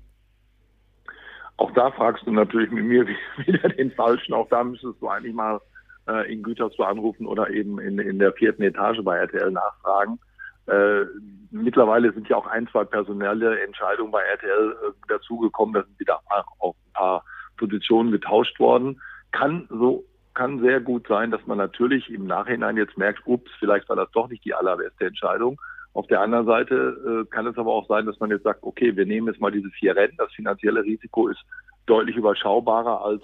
Auch 1.58 1.72
da 1.72 1.92
fragst 1.92 2.26
du 2.28 2.32
natürlich 2.32 2.72
mit 2.72 2.86
mir 2.86 3.08
wieder 3.46 3.70
den 3.70 3.92
Falschen. 3.92 4.34
Auch 4.34 4.50
da 4.50 4.64
müsstest 4.64 5.02
du 5.02 5.08
eigentlich 5.08 5.34
mal 5.34 5.60
äh, 6.08 6.32
in 6.32 6.44
Gütersloh 6.44 6.86
anrufen 6.86 7.26
oder 7.26 7.50
eben 7.50 7.80
in, 7.80 8.00
in 8.00 8.20
der 8.20 8.34
vierten 8.34 8.64
Etage 8.64 9.02
bei 9.04 9.18
RTL 9.18 9.52
nachfragen. 9.52 10.20
Äh, 10.68 11.06
mittlerweile 11.52 12.12
sind 12.14 12.28
ja 12.28 12.38
auch 12.38 12.48
ein, 12.48 12.68
zwei 12.68 12.84
personelle 12.84 13.62
Entscheidungen 13.62 14.12
bei 14.12 14.22
RTL 14.22 14.72
äh, 14.72 14.92
dazugekommen. 15.08 15.74
Da 15.74 15.84
sind 15.84 16.00
wieder 16.00 16.20
auch 16.60 16.76
ein 16.76 16.94
paar 16.94 17.24
Positionen 17.58 18.12
getauscht 18.12 18.60
worden. 18.60 19.02
Kann 19.32 19.68
so, 19.70 20.04
kann 20.34 20.60
sehr 20.60 20.82
gut 20.82 21.08
sein, 21.08 21.32
dass 21.32 21.46
man 21.46 21.58
natürlich 21.58 22.10
im 22.10 22.26
Nachhinein 22.26 22.78
jetzt 22.78 22.98
merkt, 22.98 23.22
ups, 23.26 23.52
vielleicht 23.60 23.88
war 23.90 23.96
das 23.96 24.12
doch 24.12 24.28
nicht 24.28 24.44
die 24.44 24.54
allerbeste 24.54 25.06
Entscheidung. 25.06 25.60
Auf 25.96 26.08
der 26.08 26.20
anderen 26.20 26.46
Seite 26.46 27.26
äh, 27.26 27.34
kann 27.34 27.48
es 27.48 27.58
aber 27.58 27.72
auch 27.72 27.88
sein, 27.88 28.06
dass 28.06 28.20
man 28.20 28.30
jetzt 28.30 28.44
sagt, 28.44 28.64
okay, 28.64 28.96
wir 28.96 29.06
nehmen 29.06 29.28
jetzt 29.28 29.40
mal 29.40 29.52
diese 29.52 29.70
vier 29.70 29.96
Rennen. 29.96 30.18
Das 30.18 30.32
finanzielle 30.34 30.84
Risiko 30.84 31.30
ist 31.30 31.40
deutlich 31.86 32.18
überschaubarer 32.18 33.04
als, 33.04 33.24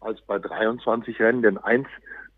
als 0.00 0.20
bei 0.22 0.38
23 0.38 1.18
Rennen, 1.20 1.42
denn 1.42 1.58
eins 1.58 1.88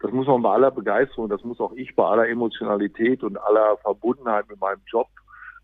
das 0.01 0.13
muss 0.13 0.27
man 0.27 0.43
bei 0.43 0.51
aller 0.51 0.71
Begeisterung, 0.71 1.29
das 1.29 1.43
muss 1.45 1.61
auch 1.61 1.73
ich 1.73 1.95
bei 1.95 2.05
aller 2.05 2.29
Emotionalität 2.29 3.23
und 3.23 3.39
aller 3.39 3.77
Verbundenheit 3.79 4.49
mit 4.49 4.61
meinem 4.61 4.81
Job 4.87 5.09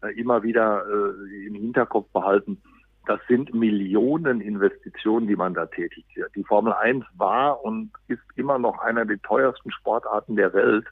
äh, 0.02 0.18
immer 0.18 0.42
wieder 0.42 0.84
äh, 0.86 1.46
im 1.46 1.54
Hinterkopf 1.54 2.08
behalten. 2.12 2.60
Das 3.06 3.20
sind 3.28 3.52
Millionen 3.52 4.40
Investitionen, 4.40 5.26
die 5.26 5.36
man 5.36 5.54
da 5.54 5.66
tätigt. 5.66 6.08
Die 6.36 6.44
Formel 6.44 6.72
1 6.72 7.04
war 7.16 7.64
und 7.64 7.90
ist 8.08 8.22
immer 8.36 8.58
noch 8.58 8.78
einer 8.78 9.04
der 9.04 9.20
teuersten 9.22 9.72
Sportarten 9.72 10.36
der 10.36 10.52
Welt. 10.54 10.86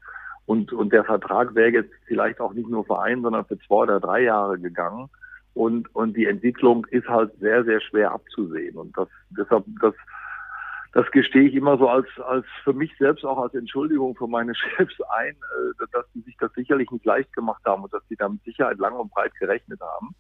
Und, 0.51 0.73
und 0.73 0.93
der 0.93 1.05
Vertrag 1.05 1.55
wäre 1.55 1.71
jetzt 1.71 1.93
vielleicht 2.07 2.41
auch 2.41 2.53
nicht 2.55 2.69
nur 2.69 2.85
für 2.85 3.01
ein, 3.01 3.23
sondern 3.23 3.45
für 3.45 3.57
zwei 3.61 3.85
oder 3.85 4.01
drei 4.01 4.23
Jahre 4.23 4.59
gegangen. 4.59 5.09
Und, 5.55 5.95
und 5.95 6.17
die 6.17 6.27
Entwicklung 6.27 6.89
ist 6.91 7.07
halt 7.07 7.31
sehr, 7.39 7.63
sehr 7.63 7.81
schwer 7.81 8.11
abzusehen. 8.11 8.77
Und 8.77 8.99
das, 8.99 9.07
deshalb, 9.31 9.65
das, 9.81 9.95
das 10.93 11.09
gestehe 11.13 11.45
ich 11.45 11.55
immer 11.55 11.79
so 11.79 11.89
als, 11.89 12.09
als 12.27 12.45
für 12.65 12.73
mich 12.73 12.91
selbst 12.99 13.25
auch 13.25 13.39
als 13.39 13.55
Entschuldigung 13.55 14.17
für 14.17 14.27
meine 14.27 14.53
Chefs 14.77 15.01
ein, 15.21 15.35
äh, 15.35 15.87
dass 15.93 16.05
sie 16.15 16.21
sich 16.23 16.37
das 16.41 16.53
sicherlich 16.55 16.91
nicht 16.91 17.05
leicht 17.05 17.33
gemacht 17.33 17.63
haben 17.65 17.85
und 17.85 17.95
dass 17.95 18.03
sie 18.09 18.17
da 18.17 18.29
mit 18.29 18.43
Sicherheit 18.43 18.79
lang 18.79 18.95
und 18.95 19.13
breit 19.13 19.33
gerechnet 19.39 19.81
haben. 19.81 20.17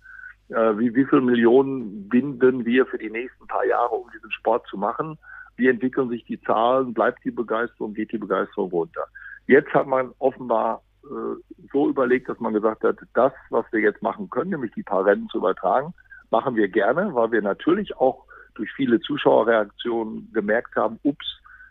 Äh, 0.50 0.78
wie, 0.78 0.94
wie 0.94 1.06
viel 1.06 1.22
Millionen 1.22 2.08
binden 2.08 2.64
wir 2.64 2.86
für 2.86 2.98
die 2.98 3.10
nächsten 3.10 3.48
paar 3.48 3.64
Jahre, 3.64 3.96
um 3.96 4.08
diesen 4.12 4.30
Sport 4.30 4.64
zu 4.68 4.78
machen? 4.78 5.18
Wie 5.56 5.66
entwickeln 5.66 6.08
sich 6.08 6.24
die 6.24 6.40
Zahlen? 6.40 6.94
Bleibt 6.94 7.24
die 7.24 7.32
Begeisterung? 7.32 7.94
Geht 7.94 8.12
die 8.12 8.18
Begeisterung 8.18 8.70
runter? 8.70 9.06
Jetzt 9.50 9.74
hat 9.74 9.88
man 9.88 10.12
offenbar 10.20 10.80
äh, 11.02 11.34
so 11.72 11.88
überlegt, 11.88 12.28
dass 12.28 12.38
man 12.38 12.52
gesagt 12.52 12.84
hat, 12.84 12.98
das, 13.14 13.32
was 13.48 13.64
wir 13.72 13.80
jetzt 13.80 14.00
machen 14.00 14.30
können, 14.30 14.50
nämlich 14.50 14.70
die 14.74 14.84
paar 14.84 15.04
Rennen 15.04 15.28
zu 15.28 15.38
übertragen, 15.38 15.92
machen 16.30 16.54
wir 16.54 16.68
gerne, 16.68 17.12
weil 17.16 17.32
wir 17.32 17.42
natürlich 17.42 17.96
auch 17.96 18.26
durch 18.54 18.70
viele 18.76 19.00
Zuschauerreaktionen 19.00 20.30
gemerkt 20.32 20.76
haben, 20.76 21.00
ups, 21.02 21.26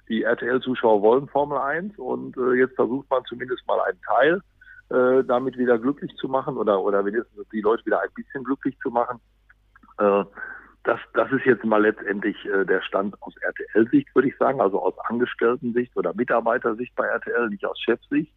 die 0.09 0.23
RTL-Zuschauer 0.23 1.01
wollen 1.01 1.29
Formel 1.29 1.57
1 1.57 1.97
und 1.97 2.35
äh, 2.35 2.55
jetzt 2.55 2.75
versucht 2.75 3.09
man 3.09 3.23
zumindest 3.23 3.65
mal 3.65 3.79
einen 3.79 4.01
Teil 4.01 4.41
äh, 4.89 5.23
damit 5.23 5.57
wieder 5.57 5.79
glücklich 5.79 6.13
zu 6.17 6.27
machen 6.27 6.57
oder, 6.57 6.81
oder 6.81 7.05
wenigstens 7.05 7.47
die 7.53 7.61
Leute 7.61 7.85
wieder 7.85 8.01
ein 8.01 8.11
bisschen 8.13 8.43
glücklich 8.43 8.77
zu 8.79 8.89
machen. 8.89 9.21
Das, 10.89 10.99
das 11.13 11.31
ist 11.31 11.45
jetzt 11.45 11.63
mal 11.63 11.83
letztendlich 11.83 12.35
äh, 12.45 12.65
der 12.65 12.81
Stand 12.81 13.15
aus 13.21 13.35
RTL-Sicht, 13.37 14.13
würde 14.15 14.29
ich 14.29 14.37
sagen, 14.37 14.59
also 14.59 14.81
aus 14.81 14.97
Angestellten-Sicht 15.07 15.95
oder 15.95 16.15
Mitarbeitersicht 16.15 16.95
bei 16.95 17.05
RTL, 17.05 17.47
nicht 17.49 17.63
aus 17.63 17.79
Chefsicht. 17.79 18.33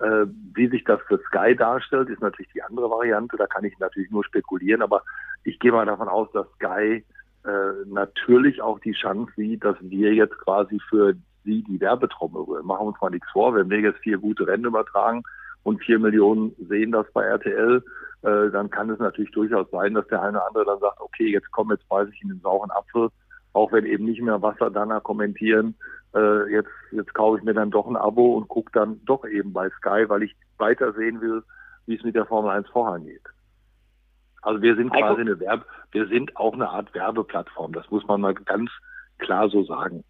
Äh, 0.00 0.26
wie 0.54 0.66
sich 0.66 0.82
das 0.82 1.00
für 1.02 1.20
Sky 1.28 1.54
darstellt, 1.54 2.08
ist 2.08 2.20
natürlich 2.20 2.50
die 2.52 2.62
andere 2.62 2.90
Variante. 2.90 3.36
Da 3.36 3.46
kann 3.46 3.64
ich 3.64 3.78
natürlich 3.78 4.10
nur 4.10 4.24
spekulieren, 4.24 4.82
aber 4.82 5.04
ich 5.44 5.60
gehe 5.60 5.70
mal 5.70 5.86
davon 5.86 6.08
aus, 6.08 6.28
dass 6.32 6.48
Sky 6.54 7.04
äh, 7.44 7.72
natürlich 7.86 8.60
auch 8.60 8.80
die 8.80 8.94
Chance 8.94 9.30
sieht, 9.36 9.62
dass 9.62 9.76
wir 9.80 10.12
jetzt 10.12 10.36
quasi 10.38 10.80
für 10.88 11.14
sie 11.44 11.62
die 11.62 11.80
Werbetrommel 11.80 12.42
rühren. 12.42 12.66
Machen 12.66 12.82
wir 12.82 12.88
uns 12.88 13.00
mal 13.00 13.10
nichts 13.10 13.30
vor, 13.30 13.54
wenn 13.54 13.70
wir 13.70 13.78
jetzt 13.78 14.00
vier 14.00 14.18
gute 14.18 14.44
Rennen 14.44 14.64
übertragen 14.64 15.22
und 15.62 15.82
vier 15.82 15.98
Millionen 15.98 16.54
sehen 16.68 16.92
das 16.92 17.06
bei 17.12 17.24
RTL, 17.24 17.82
äh, 18.22 18.50
dann 18.50 18.70
kann 18.70 18.90
es 18.90 18.98
natürlich 18.98 19.30
durchaus 19.32 19.70
sein, 19.70 19.94
dass 19.94 20.06
der 20.08 20.22
eine 20.22 20.38
oder 20.38 20.46
andere 20.46 20.64
dann 20.64 20.80
sagt, 20.80 21.00
okay, 21.00 21.28
jetzt 21.30 21.50
komm, 21.52 21.70
jetzt 21.70 21.88
beiße 21.88 22.10
ich 22.12 22.22
in 22.22 22.28
den 22.28 22.40
sauren 22.40 22.70
Apfel, 22.70 23.08
auch 23.52 23.72
wenn 23.72 23.84
eben 23.84 24.04
nicht 24.04 24.22
mehr 24.22 24.40
Wasser 24.42 24.70
danach 24.70 25.02
kommentieren, 25.02 25.74
äh, 26.14 26.50
jetzt, 26.50 26.70
jetzt 26.90 27.14
kaufe 27.14 27.38
ich 27.38 27.44
mir 27.44 27.54
dann 27.54 27.70
doch 27.70 27.86
ein 27.86 27.96
Abo 27.96 28.36
und 28.36 28.48
gucke 28.48 28.70
dann 28.72 29.00
doch 29.04 29.24
eben 29.24 29.52
bei 29.52 29.68
Sky, 29.70 30.08
weil 30.08 30.22
ich 30.22 30.34
weiter 30.58 30.92
sehen 30.92 31.20
will, 31.20 31.42
wie 31.86 31.96
es 31.96 32.04
mit 32.04 32.14
der 32.14 32.26
Formel 32.26 32.50
1 32.50 32.68
vorangeht. 32.68 33.22
Also 34.42 34.60
wir 34.60 34.74
sind 34.74 34.90
quasi 34.90 35.20
eine 35.20 35.38
Werbe, 35.38 35.64
wir 35.92 36.08
sind 36.08 36.36
auch 36.36 36.52
eine 36.52 36.68
Art 36.68 36.92
Werbeplattform. 36.94 37.72
Das 37.72 37.88
muss 37.90 38.04
man 38.06 38.20
mal 38.20 38.34
ganz 38.34 38.70
klar 39.18 39.48
so 39.48 39.64
sagen. 39.64 40.04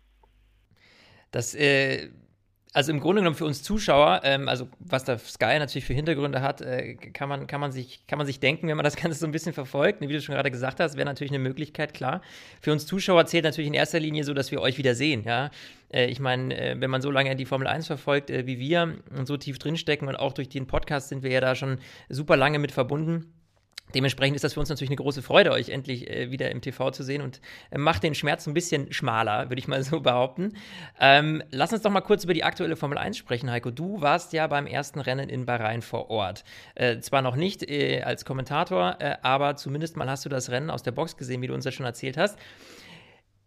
Das 1.30 1.54
äh, 1.54 2.10
also 2.74 2.90
im 2.90 3.00
Grunde 3.00 3.20
genommen 3.20 3.36
für 3.36 3.44
uns 3.44 3.62
Zuschauer, 3.62 4.22
ähm, 4.24 4.48
also 4.48 4.68
was 4.78 5.04
da 5.04 5.18
Sky 5.18 5.58
natürlich 5.58 5.84
für 5.84 5.92
Hintergründe 5.92 6.40
hat, 6.40 6.62
äh, 6.62 6.94
kann, 6.94 7.28
man, 7.28 7.46
kann, 7.46 7.60
man 7.60 7.70
sich, 7.70 8.06
kann 8.06 8.16
man 8.16 8.26
sich 8.26 8.40
denken, 8.40 8.68
wenn 8.68 8.76
man 8.76 8.84
das 8.84 8.96
Ganze 9.02 9.18
so 9.18 9.26
ein 9.26 9.32
bisschen 9.32 9.52
verfolgt. 9.52 10.00
Wie 10.00 10.06
du 10.06 10.20
schon 10.20 10.34
gerade 10.34 10.50
gesagt 10.50 10.80
hast, 10.80 10.96
wäre 10.96 11.04
natürlich 11.04 11.32
eine 11.32 11.38
Möglichkeit, 11.38 11.92
klar. 11.92 12.22
Für 12.60 12.72
uns 12.72 12.86
Zuschauer 12.86 13.26
zählt 13.26 13.44
natürlich 13.44 13.68
in 13.68 13.74
erster 13.74 14.00
Linie 14.00 14.24
so, 14.24 14.32
dass 14.32 14.50
wir 14.50 14.60
euch 14.60 14.78
wieder 14.78 14.94
sehen. 14.94 15.24
Ja? 15.24 15.50
Äh, 15.92 16.06
ich 16.06 16.18
meine, 16.18 16.56
äh, 16.58 16.80
wenn 16.80 16.90
man 16.90 17.02
so 17.02 17.10
lange 17.10 17.36
die 17.36 17.44
Formel 17.46 17.66
1 17.66 17.86
verfolgt 17.86 18.30
äh, 18.30 18.46
wie 18.46 18.58
wir 18.58 18.96
und 19.16 19.26
so 19.26 19.36
tief 19.36 19.58
drinstecken 19.58 20.08
und 20.08 20.16
auch 20.16 20.32
durch 20.32 20.48
den 20.48 20.66
Podcast 20.66 21.10
sind 21.10 21.22
wir 21.22 21.30
ja 21.30 21.40
da 21.40 21.54
schon 21.54 21.78
super 22.08 22.36
lange 22.36 22.58
mit 22.58 22.72
verbunden 22.72 23.32
Dementsprechend 23.94 24.36
ist 24.36 24.44
das 24.44 24.54
für 24.54 24.60
uns 24.60 24.68
natürlich 24.68 24.90
eine 24.90 24.96
große 24.96 25.22
Freude, 25.22 25.52
euch 25.52 25.68
endlich 25.68 26.08
äh, 26.08 26.30
wieder 26.30 26.50
im 26.50 26.60
TV 26.60 26.90
zu 26.90 27.02
sehen 27.02 27.22
und 27.22 27.40
äh, 27.70 27.78
macht 27.78 28.02
den 28.02 28.14
Schmerz 28.14 28.46
ein 28.46 28.54
bisschen 28.54 28.92
schmaler, 28.92 29.50
würde 29.50 29.58
ich 29.58 29.68
mal 29.68 29.82
so 29.82 30.00
behaupten. 30.02 30.54
Ähm, 31.00 31.42
lass 31.50 31.72
uns 31.72 31.82
doch 31.82 31.90
mal 31.90 32.00
kurz 32.00 32.24
über 32.24 32.34
die 32.34 32.44
aktuelle 32.44 32.76
Formel 32.76 32.98
1 32.98 33.16
sprechen, 33.16 33.50
Heiko. 33.50 33.70
Du 33.70 34.00
warst 34.00 34.32
ja 34.32 34.46
beim 34.46 34.66
ersten 34.66 35.00
Rennen 35.00 35.28
in 35.28 35.46
Bahrain 35.46 35.82
vor 35.82 36.10
Ort. 36.10 36.44
Äh, 36.74 36.98
zwar 37.00 37.22
noch 37.22 37.36
nicht 37.36 37.68
äh, 37.68 38.02
als 38.02 38.24
Kommentator, 38.24 38.96
äh, 39.00 39.16
aber 39.22 39.56
zumindest 39.56 39.96
mal 39.96 40.08
hast 40.08 40.24
du 40.24 40.28
das 40.28 40.50
Rennen 40.50 40.70
aus 40.70 40.82
der 40.82 40.92
Box 40.92 41.16
gesehen, 41.16 41.42
wie 41.42 41.46
du 41.46 41.54
uns 41.54 41.64
das 41.64 41.74
schon 41.74 41.86
erzählt 41.86 42.16
hast. 42.16 42.38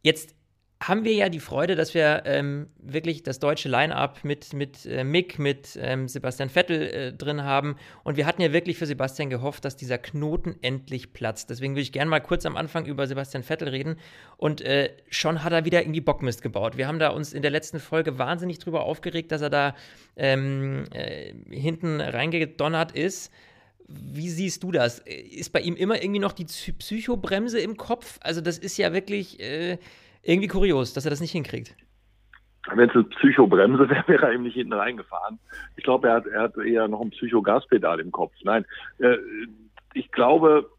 Jetzt 0.02 0.36
haben 0.82 1.06
wir 1.06 1.14
ja 1.14 1.30
die 1.30 1.40
Freude, 1.40 1.76
dass 1.76 1.94
wir 1.94 2.24
ähm, 2.26 2.68
wirklich 2.80 3.24
das 3.24 3.40
deutsche 3.40 3.70
Line-up 3.70 4.24
mit, 4.24 4.54
mit 4.54 4.86
äh, 4.86 5.06
Mick, 5.06 5.40
mit 5.40 5.80
ähm, 5.82 6.10
Sebastian 6.10 6.50
Vettel 6.50 6.82
äh, 6.82 7.14
drin 7.14 7.44
haben. 7.44 7.78
Und 8.04 8.18
wir 8.18 8.26
hatten 8.26 8.42
ja 8.42 8.52
wirklich 8.52 8.78
für 8.78 8.86
Sebastian 8.86 9.30
gehofft, 9.30 9.64
dass 9.64 9.78
dieser 9.78 9.98
Knoten 9.98 10.58
endlich 10.62 11.14
platzt. 11.14 11.50
Deswegen 11.50 11.74
würde 11.74 11.82
ich 11.82 11.94
gerne 11.94 12.10
mal 12.10 12.20
kurz 12.20 12.46
am 12.46 12.58
Anfang 12.58 12.86
über 12.86 13.08
Sebastian 13.08 13.44
Vettel 13.44 13.70
reden. 13.70 13.96
Und 14.36 14.62
äh, 14.62 14.92
schon 15.10 15.44
hat 15.44 15.54
er 15.54 15.64
wieder 15.64 15.82
irgendwie 15.82 16.02
Bockmist 16.02 16.42
gebaut. 16.42 16.76
Wir 16.76 16.88
haben 16.88 17.00
da 17.00 17.10
uns 17.10 17.32
in 17.32 17.42
der 17.42 17.52
letzten 17.52 17.80
Folge 17.80 18.20
wahnsinnig 18.20 18.60
drüber 18.60 18.84
aufgeregt, 18.84 19.32
dass 19.32 19.42
er 19.42 19.50
da 19.50 19.76
ähm, 20.18 20.84
äh, 20.92 21.34
hinten 21.50 22.02
reingedonnert 22.02 22.92
ist. 22.92 23.32
Wie 23.88 24.30
siehst 24.30 24.62
du 24.64 24.72
das? 24.72 25.00
Ist 25.00 25.54
bei 25.54 25.62
ihm 25.62 25.76
immer 25.76 26.02
irgendwie 26.02 26.20
noch 26.20 26.34
die 26.34 26.46
Psychobremse 26.46 27.60
im 27.60 27.78
Kopf? 27.78 28.18
Also, 28.22 28.42
das 28.42 28.58
ist 28.58 28.78
ja 28.78 28.94
wirklich 28.94 29.40
äh, 29.40 29.78
irgendwie 30.26 30.48
kurios, 30.48 30.94
dass 30.94 31.06
er 31.06 31.12
das 31.12 31.22
nicht 31.22 31.32
hinkriegt. 31.32 31.76
Wenn 32.74 32.90
es 32.90 32.96
eine 32.96 33.04
Psychobremse 33.04 33.90
wäre, 33.90 34.08
wäre 34.08 34.26
er 34.28 34.34
eben 34.34 34.44
nicht 34.44 34.56
hinten 34.56 34.74
reingefahren. 34.74 35.40
Ich 35.78 35.84
glaube, 35.84 36.10
er 36.10 36.16
hat, 36.16 36.26
er 36.28 36.44
hat 36.44 36.58
eher 36.58 36.88
noch 36.88 37.02
ein 37.02 37.12
Psychogaspedal 37.12 38.00
im 38.00 38.12
Kopf. 38.12 38.34
Nein, 38.44 38.66
äh, 39.00 39.18
ich 39.94 40.12
glaube, 40.12 40.70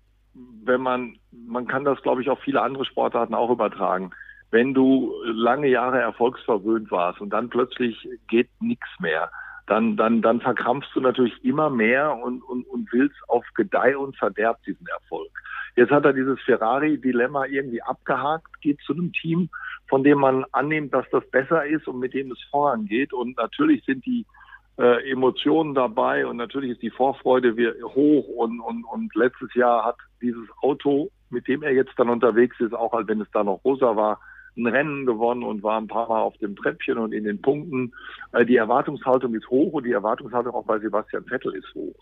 wenn 0.64 0.80
man, 0.80 1.18
man 1.30 1.66
kann 1.66 1.84
das, 1.84 2.02
glaube 2.02 2.22
ich, 2.22 2.28
auf 2.28 2.40
viele 2.40 2.60
andere 2.60 2.84
Sportarten 2.84 3.34
auch 3.34 3.50
übertragen. 3.50 4.10
Wenn 4.50 4.74
du 4.74 5.14
lange 5.24 5.68
Jahre 5.68 6.00
erfolgsverwöhnt 6.00 6.90
warst 6.90 7.20
und 7.20 7.30
dann 7.30 7.48
plötzlich 7.48 8.08
geht 8.28 8.48
nichts 8.60 8.88
mehr, 9.00 9.30
dann, 9.66 9.96
dann, 9.96 10.23
dann 10.23 10.40
verkrampfst 10.40 10.90
du 10.94 11.00
natürlich 11.00 11.44
immer 11.44 11.70
mehr 11.70 12.16
und, 12.16 12.42
und, 12.42 12.64
und 12.68 12.92
willst 12.92 13.16
auf 13.28 13.44
Gedeih 13.54 13.96
und 13.96 14.16
Verderb 14.16 14.62
diesen 14.64 14.87
Erfolg. 14.87 15.30
Jetzt 15.75 15.90
hat 15.90 16.04
er 16.04 16.12
dieses 16.12 16.40
Ferrari-Dilemma 16.42 17.46
irgendwie 17.46 17.82
abgehakt, 17.82 18.61
geht 18.62 18.80
zu 18.82 18.94
einem 18.94 19.12
Team, 19.12 19.50
von 19.88 20.04
dem 20.04 20.18
man 20.18 20.44
annimmt, 20.52 20.94
dass 20.94 21.04
das 21.11 21.28
besser 21.30 21.66
ist 21.66 21.87
und 21.87 21.99
mit 21.99 22.14
dem 22.14 22.30
es 22.30 22.42
vorangeht. 22.50 23.12
Und 23.12 23.37
natürlich 23.37 23.85
sind 23.85 24.06
die 24.06 24.25
äh, 24.78 25.11
Emotionen 25.11 25.75
dabei 25.75 26.26
und 26.26 26.37
natürlich 26.37 26.73
ist 26.73 26.82
die 26.82 26.90
Vorfreude 26.90 27.54
hoch 27.82 28.28
und, 28.28 28.61
und, 28.61 28.85
und 28.85 29.14
letztes 29.14 29.52
Jahr 29.54 29.85
hat 29.85 29.96
dieses 30.23 30.49
Auto, 30.62 31.11
mit 31.30 31.49
dem 31.49 31.62
er 31.62 31.73
jetzt 31.73 31.92
dann 31.96 32.08
unterwegs 32.08 32.58
ist, 32.61 32.75
auch 32.75 32.92
wenn 33.06 33.20
es 33.20 33.30
da 33.32 33.42
noch 33.42 33.64
rosa 33.64 33.96
war, 33.96 34.20
ein 34.56 34.66
Rennen 34.66 35.06
gewonnen 35.06 35.42
und 35.42 35.62
war 35.62 35.78
ein 35.78 35.86
paar 35.86 36.08
Mal 36.08 36.20
auf 36.20 36.36
dem 36.38 36.56
Treppchen 36.56 36.98
und 36.98 37.12
in 37.12 37.25
den 37.25 37.40
Punkten. 37.40 37.92
Äh, 38.32 38.44
die 38.44 38.56
Erwartungshaltung 38.56 39.34
ist 39.34 39.48
hoch 39.48 39.72
und 39.72 39.84
die 39.84 39.92
Erwartungshaltung 39.92 40.54
auch 40.54 40.64
bei 40.64 40.78
Sebastian 40.78 41.25
Vettel 41.25 41.54
ist 41.54 41.75
hoch. 41.75 41.94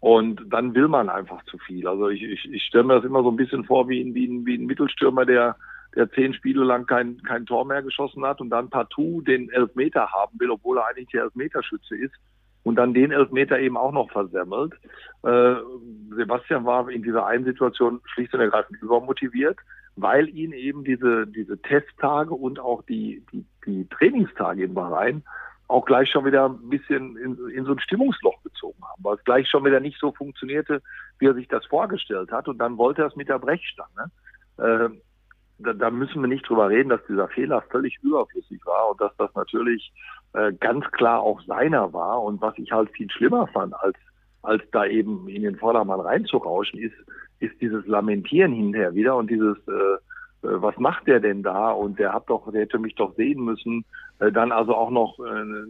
Und 0.00 0.42
dann 0.50 0.74
will 0.74 0.88
man 0.88 1.08
einfach 1.08 1.44
zu 1.44 1.58
viel. 1.58 1.86
Also 1.86 2.08
ich, 2.08 2.22
ich, 2.22 2.52
ich 2.52 2.64
stelle 2.64 2.84
mir 2.84 2.96
das 2.96 3.04
immer 3.04 3.22
so 3.22 3.30
ein 3.30 3.36
bisschen 3.36 3.64
vor 3.64 3.88
wie 3.88 4.00
ein, 4.00 4.14
wie 4.14 4.44
wie 4.44 4.56
ein 4.56 4.66
Mittelstürmer, 4.66 5.24
der, 5.24 5.56
der 5.94 6.10
zehn 6.10 6.34
Spiele 6.34 6.64
lang 6.64 6.86
kein, 6.86 7.22
kein 7.22 7.46
Tor 7.46 7.64
mehr 7.64 7.82
geschossen 7.82 8.24
hat 8.24 8.40
und 8.40 8.50
dann 8.50 8.68
partout 8.68 9.22
den 9.22 9.48
Elfmeter 9.50 10.10
haben 10.10 10.40
will, 10.40 10.50
obwohl 10.50 10.78
er 10.78 10.88
eigentlich 10.88 11.10
der 11.10 11.22
Elfmeterschütze 11.22 11.96
ist 11.96 12.14
und 12.64 12.76
dann 12.76 12.94
den 12.94 13.12
Elfmeter 13.12 13.58
eben 13.58 13.76
auch 13.76 13.92
noch 13.92 14.10
versemmelt. 14.10 14.72
Äh, 15.22 15.54
Sebastian 16.16 16.64
war 16.64 16.88
in 16.90 17.02
dieser 17.02 17.26
einen 17.26 17.44
Situation 17.44 18.00
schlicht 18.06 18.34
und 18.34 18.40
ergreifend 18.40 18.82
übermotiviert, 18.82 19.58
weil 19.96 20.28
ihn 20.28 20.52
eben 20.52 20.84
diese, 20.84 21.26
diese 21.26 21.60
Testtage 21.60 22.34
und 22.34 22.58
auch 22.58 22.82
die, 22.82 23.24
die, 23.32 23.44
die 23.66 23.88
Trainingstage 23.88 24.64
in 24.64 24.74
Bahrain 24.74 25.22
auch 25.72 25.84
gleich 25.86 26.10
schon 26.10 26.24
wieder 26.24 26.48
ein 26.48 26.68
bisschen 26.68 27.16
in, 27.16 27.38
in, 27.48 27.64
so 27.64 27.72
ein 27.72 27.80
Stimmungsloch 27.80 28.42
gezogen 28.42 28.78
haben, 28.82 29.02
weil 29.02 29.16
es 29.16 29.24
gleich 29.24 29.48
schon 29.48 29.64
wieder 29.64 29.80
nicht 29.80 29.98
so 29.98 30.12
funktionierte, 30.12 30.82
wie 31.18 31.26
er 31.26 31.34
sich 31.34 31.48
das 31.48 31.64
vorgestellt 31.66 32.30
hat. 32.30 32.46
Und 32.46 32.58
dann 32.58 32.76
wollte 32.76 33.02
er 33.02 33.08
es 33.08 33.16
mit 33.16 33.28
der 33.28 33.38
Brechstange. 33.38 34.10
Äh, 34.58 34.90
da, 35.58 35.72
da, 35.72 35.90
müssen 35.90 36.20
wir 36.20 36.28
nicht 36.28 36.48
drüber 36.48 36.68
reden, 36.68 36.90
dass 36.90 37.00
dieser 37.08 37.28
Fehler 37.28 37.62
völlig 37.70 37.98
überflüssig 38.02 38.60
war 38.66 38.90
und 38.90 39.00
dass 39.00 39.16
das 39.16 39.34
natürlich 39.34 39.92
äh, 40.34 40.52
ganz 40.52 40.84
klar 40.92 41.20
auch 41.20 41.40
seiner 41.42 41.92
war. 41.92 42.22
Und 42.22 42.40
was 42.42 42.56
ich 42.58 42.70
halt 42.70 42.90
viel 42.90 43.10
schlimmer 43.10 43.46
fand, 43.48 43.74
als, 43.76 43.96
als 44.42 44.62
da 44.72 44.84
eben 44.84 45.28
in 45.28 45.42
den 45.42 45.56
Vordermann 45.56 46.00
reinzurauschen, 46.00 46.78
ist, 46.80 46.94
ist 47.42 47.60
dieses 47.60 47.86
Lamentieren 47.86 48.52
hinterher 48.52 48.94
wieder 48.94 49.16
und 49.16 49.30
dieses 49.30 49.56
äh, 49.68 49.98
äh, 50.42 50.60
was 50.60 50.76
macht 50.78 51.06
der 51.06 51.20
denn 51.20 51.42
da? 51.42 51.70
Und 51.70 51.98
der 51.98 52.12
hat 52.12 52.28
doch, 52.28 52.50
der 52.50 52.62
hätte 52.62 52.78
mich 52.78 52.94
doch 52.94 53.14
sehen 53.14 53.44
müssen. 53.44 53.84
Äh, 54.18 54.32
dann 54.32 54.52
also 54.52 54.74
auch 54.74 54.90
noch 54.90 55.18
äh, 55.18 55.66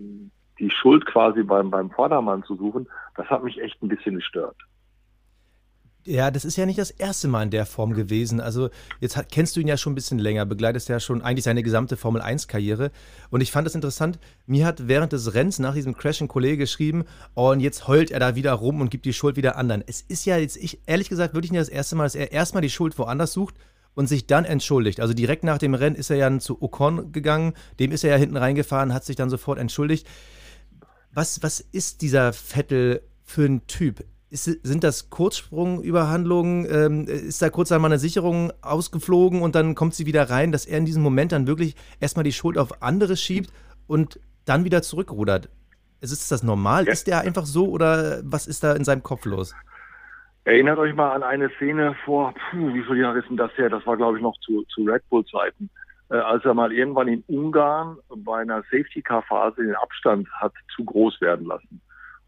die 0.59 0.71
Schuld 0.71 1.07
quasi 1.07 1.43
beim, 1.43 1.71
beim 1.71 1.91
Vordermann 1.91 2.43
zu 2.45 2.57
suchen, 2.57 2.89
das 3.17 3.27
hat 3.29 3.43
mich 3.43 3.61
echt 3.61 3.83
ein 3.83 3.89
bisschen 3.89 4.17
gestört. 4.17 4.57
Ja, 6.05 6.33
das 6.33 6.45
ist 6.45 6.57
ja 6.57 6.67
nicht 6.67 6.81
das 6.81 6.91
erste 6.91 7.29
Mal 7.29 7.45
in 7.45 7.51
der 7.51 7.65
Form 7.65 7.95
gewesen. 7.95 8.41
Also 8.41 8.71
jetzt 8.99 9.17
hat, 9.17 9.31
kennst 9.31 9.55
du 9.55 9.61
ihn 9.61 9.69
ja 9.69 9.77
schon 9.77 9.93
ein 9.93 9.95
bisschen 9.95 10.19
länger, 10.19 10.45
begleitest 10.45 10.89
ja 10.89 10.99
schon 10.99 11.23
eigentlich 11.23 11.45
seine 11.45 11.63
gesamte 11.63 11.97
Formel 11.97 12.21
1-Karriere. 12.21 12.91
Und 13.31 13.41
ich 13.41 13.53
fand 13.53 13.67
das 13.67 13.77
interessant. 13.77 14.19
Mir 14.47 14.67
hat 14.67 14.89
während 14.89 15.13
des 15.13 15.35
Rennens 15.35 15.61
nach 15.61 15.75
diesem 15.75 15.97
Crash 15.97 16.21
ein 16.21 16.27
Kollege 16.27 16.57
geschrieben, 16.57 17.05
oh, 17.37 17.51
und 17.51 17.61
jetzt 17.61 17.87
heult 17.87 18.11
er 18.11 18.19
da 18.19 18.35
wieder 18.35 18.53
rum 18.53 18.81
und 18.81 18.91
gibt 18.91 19.05
die 19.05 19.13
Schuld 19.13 19.37
wieder 19.37 19.57
anderen. 19.57 19.85
Es 19.87 20.01
ist 20.01 20.25
ja 20.25 20.39
jetzt, 20.39 20.57
ich, 20.57 20.81
ehrlich 20.87 21.09
gesagt, 21.09 21.35
wirklich 21.35 21.53
nicht 21.53 21.61
das 21.61 21.69
erste 21.69 21.95
Mal, 21.95 22.05
dass 22.05 22.17
er 22.17 22.33
erstmal 22.33 22.63
die 22.63 22.71
Schuld 22.71 22.99
woanders 22.99 23.33
sucht 23.33 23.55
und 23.95 24.09
sich 24.09 24.27
dann 24.27 24.45
entschuldigt. 24.45 24.99
Also 24.99 25.15
direkt 25.15 25.45
nach 25.45 25.59
dem 25.59 25.75
Rennen 25.75 25.95
ist 25.95 26.11
er 26.11 26.17
ja 26.17 26.39
zu 26.41 26.61
Ocon 26.61 27.13
gegangen, 27.13 27.53
dem 27.79 27.93
ist 27.93 28.03
er 28.03 28.11
ja 28.11 28.17
hinten 28.17 28.37
reingefahren, 28.37 28.93
hat 28.93 29.05
sich 29.05 29.15
dann 29.15 29.31
sofort 29.31 29.61
entschuldigt. 29.61 30.09
Was, 31.15 31.45
was 31.45 31.61
ist 31.61 32.03
dieser 32.03 32.33
Vettel 32.33 33.03
für 33.23 33.45
ein 33.45 33.67
Typ? 33.69 34.05
Ist, 34.33 34.47
sind 34.67 34.83
das 34.83 35.11
Kurzsprungüberhandlungen? 35.11 36.67
Ähm, 36.71 37.05
ist 37.07 37.43
da 37.43 37.51
kurz 37.51 37.71
einmal 37.71 37.91
eine 37.91 37.99
Sicherung 37.99 38.51
ausgeflogen 38.63 39.43
und 39.43 39.55
dann 39.55 39.75
kommt 39.75 39.95
sie 39.95 40.07
wieder 40.07 40.31
rein, 40.31 40.53
dass 40.53 40.65
er 40.65 40.79
in 40.79 40.87
diesem 40.87 41.03
Moment 41.03 41.33
dann 41.33 41.47
wirklich 41.47 41.77
erstmal 42.01 42.25
die 42.25 42.33
Schuld 42.33 42.57
auf 42.57 42.83
andere 42.83 43.19
schiebt 43.19 43.53
und 43.87 44.19
dann 44.47 44.65
wieder 44.65 44.81
zurückrudert? 44.81 45.51
Ist 46.01 46.33
das 46.33 46.43
normal? 46.43 46.87
Ja. 46.87 46.93
Ist 46.93 47.09
der 47.09 47.21
einfach 47.21 47.45
so 47.45 47.69
oder 47.69 48.23
was 48.25 48.47
ist 48.47 48.65
da 48.65 48.73
in 48.73 48.85
seinem 48.85 49.03
Kopf 49.03 49.27
los? 49.27 49.55
Erinnert 50.45 50.79
euch 50.79 50.95
mal 50.95 51.13
an 51.13 51.23
eine 51.23 51.51
Szene 51.57 51.95
vor, 52.07 52.33
puh, 52.33 52.73
wie 52.73 52.83
viele 52.85 53.03
Jahre 53.03 53.19
ist 53.19 53.29
denn 53.29 53.37
das 53.37 53.53
her? 53.59 53.69
Das 53.69 53.87
war, 53.87 53.99
glaube 53.99 54.17
ich, 54.17 54.23
noch 54.23 54.39
zu, 54.41 54.65
zu 54.75 54.83
Red 54.85 55.07
Bull-Zeiten. 55.11 55.69
Äh, 56.09 56.17
als 56.17 56.43
er 56.47 56.55
mal 56.55 56.73
irgendwann 56.73 57.09
in 57.09 57.23
Ungarn 57.27 57.99
bei 58.09 58.41
einer 58.41 58.63
Safety-Car-Phase 58.63 59.63
den 59.63 59.75
Abstand 59.75 60.27
hat 60.41 60.55
zu 60.75 60.87
groß 60.87 61.21
werden 61.21 61.47
lassen. 61.47 61.83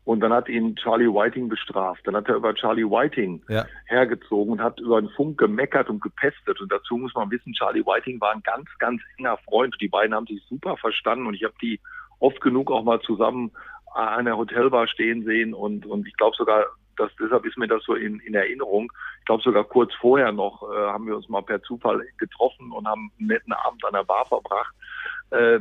Und 0.04 0.20
dann 0.20 0.32
hat 0.32 0.48
ihn 0.48 0.76
Charlie 0.76 1.08
Whiting 1.08 1.48
bestraft. 1.48 2.06
Dann 2.06 2.16
hat 2.16 2.28
er 2.28 2.36
über 2.36 2.54
Charlie 2.54 2.84
Whiting 2.84 3.42
ja. 3.48 3.64
hergezogen 3.86 4.52
und 4.52 4.62
hat 4.62 4.78
über 4.78 5.00
den 5.00 5.08
Funk 5.10 5.38
gemeckert 5.38 5.88
und 5.88 6.02
gepestet. 6.02 6.60
Und 6.60 6.70
dazu 6.70 6.96
muss 6.98 7.14
man 7.14 7.30
wissen, 7.30 7.54
Charlie 7.54 7.84
Whiting 7.84 8.20
war 8.20 8.32
ein 8.32 8.42
ganz, 8.42 8.68
ganz 8.78 9.00
enger 9.18 9.38
Freund. 9.38 9.74
Die 9.80 9.88
beiden 9.88 10.14
haben 10.14 10.26
sich 10.26 10.42
super 10.48 10.76
verstanden 10.76 11.26
und 11.26 11.34
ich 11.34 11.44
habe 11.44 11.54
die 11.62 11.80
oft 12.20 12.40
genug 12.40 12.70
auch 12.70 12.84
mal 12.84 13.00
zusammen 13.00 13.50
an 13.94 14.24
der 14.24 14.36
Hotelbar 14.36 14.88
stehen 14.88 15.24
sehen 15.24 15.54
und, 15.54 15.86
und 15.86 16.06
ich 16.06 16.16
glaube 16.16 16.36
sogar 16.36 16.66
das, 16.96 17.10
deshalb 17.20 17.44
ist 17.44 17.58
mir 17.58 17.68
das 17.68 17.82
so 17.84 17.94
in, 17.94 18.20
in 18.20 18.34
Erinnerung. 18.34 18.92
Ich 19.20 19.24
glaube 19.24 19.42
sogar 19.42 19.64
kurz 19.64 19.92
vorher 19.94 20.32
noch 20.32 20.62
äh, 20.62 20.76
haben 20.76 21.06
wir 21.06 21.16
uns 21.16 21.28
mal 21.28 21.42
per 21.42 21.62
Zufall 21.62 22.06
getroffen 22.18 22.72
und 22.72 22.86
haben 22.86 23.10
einen 23.18 23.28
netten 23.28 23.52
Abend 23.52 23.84
an 23.84 23.94
der 23.94 24.04
Bar 24.04 24.24
verbracht. 24.26 24.74
Äh, 25.30 25.60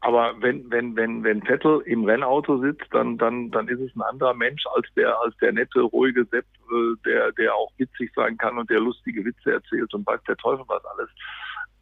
aber 0.00 0.34
wenn, 0.40 0.70
wenn, 0.70 0.94
wenn, 0.96 1.24
wenn 1.24 1.42
Vettel 1.42 1.80
im 1.86 2.04
Rennauto 2.04 2.58
sitzt, 2.58 2.86
dann, 2.92 3.18
dann, 3.18 3.50
dann 3.50 3.66
ist 3.66 3.80
es 3.80 3.94
ein 3.96 4.02
anderer 4.02 4.34
Mensch 4.34 4.64
als 4.74 4.86
der, 4.94 5.18
als 5.20 5.36
der 5.38 5.52
nette, 5.52 5.80
ruhige 5.80 6.24
Sepp, 6.26 6.44
äh, 6.70 6.94
der, 7.04 7.32
der 7.32 7.54
auch 7.54 7.72
witzig 7.78 8.12
sein 8.14 8.36
kann 8.38 8.58
und 8.58 8.70
der 8.70 8.80
lustige 8.80 9.24
Witze 9.24 9.52
erzählt 9.52 9.92
und 9.94 10.06
weiß 10.06 10.20
der 10.28 10.36
Teufel 10.36 10.64
was 10.68 10.84
alles. 10.84 11.10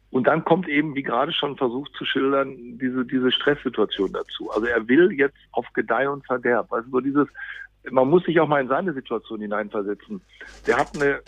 Und 0.09 0.25
dann 0.25 0.43
kommt 0.45 0.67
eben, 0.67 0.95
wie 0.95 1.03
gerade 1.03 1.31
schon 1.31 1.57
versucht 1.57 1.91
zu 1.93 2.05
schildern, 2.05 2.55
diese, 2.79 3.05
diese 3.05 3.31
Stresssituation 3.31 4.11
dazu. 4.13 4.49
Also 4.51 4.65
er 4.65 4.87
will 4.87 5.11
jetzt 5.11 5.37
auf 5.51 5.67
Gedeih 5.73 6.09
und 6.09 6.25
Verderb. 6.25 6.71
Also 6.71 6.89
so 6.89 6.99
dieses, 7.01 7.27
man 7.91 8.09
muss 8.09 8.23
sich 8.23 8.39
auch 8.39 8.47
mal 8.47 8.61
in 8.61 8.69
seine 8.69 8.93
Situation 8.93 9.41
hineinversetzen. 9.41 10.21
Der 10.65 10.77
hat 10.77 10.95
eine 10.95 11.19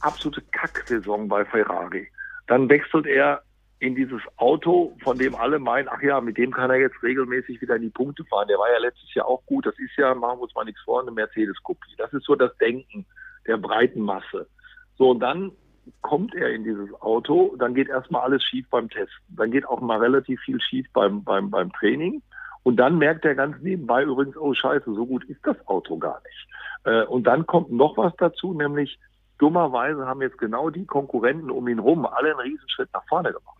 absolute 0.00 0.42
Kacksaison 0.52 1.26
bei 1.28 1.44
Ferrari. 1.44 2.08
Dann 2.46 2.68
wechselt 2.68 3.06
er 3.06 3.42
in 3.78 3.94
dieses 3.94 4.22
Auto, 4.36 4.96
von 5.02 5.18
dem 5.18 5.34
alle 5.34 5.58
meinen, 5.58 5.88
ach 5.88 6.00
ja, 6.02 6.20
mit 6.20 6.38
dem 6.38 6.50
kann 6.50 6.70
er 6.70 6.76
jetzt 6.76 7.02
regelmäßig 7.02 7.60
wieder 7.60 7.76
in 7.76 7.82
die 7.82 7.90
Punkte 7.90 8.24
fahren. 8.24 8.48
Der 8.48 8.58
war 8.58 8.72
ja 8.72 8.78
letztes 8.78 9.12
Jahr 9.14 9.26
auch 9.26 9.44
gut. 9.44 9.66
Das 9.66 9.78
ist 9.78 9.96
ja, 9.96 10.14
machen 10.14 10.38
wir 10.38 10.44
uns 10.44 10.54
mal 10.54 10.64
nichts 10.64 10.80
vor, 10.82 11.02
eine 11.02 11.10
Mercedes-Kopie. 11.10 11.94
Das 11.98 12.12
ist 12.12 12.24
so 12.24 12.34
das 12.34 12.56
Denken 12.58 13.04
der 13.46 13.58
breiten 13.58 14.00
Masse. 14.00 14.48
So, 14.96 15.10
und 15.10 15.20
dann 15.20 15.52
kommt 16.00 16.34
er 16.34 16.50
in 16.50 16.64
dieses 16.64 16.92
Auto, 17.00 17.54
dann 17.58 17.74
geht 17.74 17.88
erstmal 17.88 18.22
alles 18.22 18.42
schief 18.42 18.66
beim 18.70 18.88
Testen. 18.88 19.36
Dann 19.36 19.50
geht 19.50 19.66
auch 19.66 19.80
mal 19.80 19.98
relativ 19.98 20.40
viel 20.40 20.60
schief 20.60 20.86
beim, 20.92 21.22
beim, 21.22 21.50
beim 21.50 21.70
Training. 21.72 22.22
Und 22.62 22.76
dann 22.76 22.98
merkt 22.98 23.24
er 23.24 23.34
ganz 23.34 23.56
nebenbei 23.60 24.02
übrigens, 24.02 24.36
oh 24.36 24.52
scheiße, 24.52 24.92
so 24.92 25.06
gut 25.06 25.24
ist 25.24 25.40
das 25.46 25.56
Auto 25.68 25.98
gar 25.98 26.20
nicht. 26.24 26.48
Äh, 26.84 27.04
und 27.04 27.24
dann 27.24 27.46
kommt 27.46 27.70
noch 27.70 27.96
was 27.96 28.12
dazu, 28.16 28.54
nämlich 28.54 28.98
dummerweise 29.38 30.06
haben 30.06 30.22
jetzt 30.22 30.38
genau 30.38 30.70
die 30.70 30.86
Konkurrenten 30.86 31.50
um 31.50 31.68
ihn 31.68 31.78
rum 31.78 32.06
alle 32.06 32.30
einen 32.30 32.40
Riesenschritt 32.40 32.88
nach 32.92 33.06
vorne 33.06 33.32
gemacht. 33.32 33.55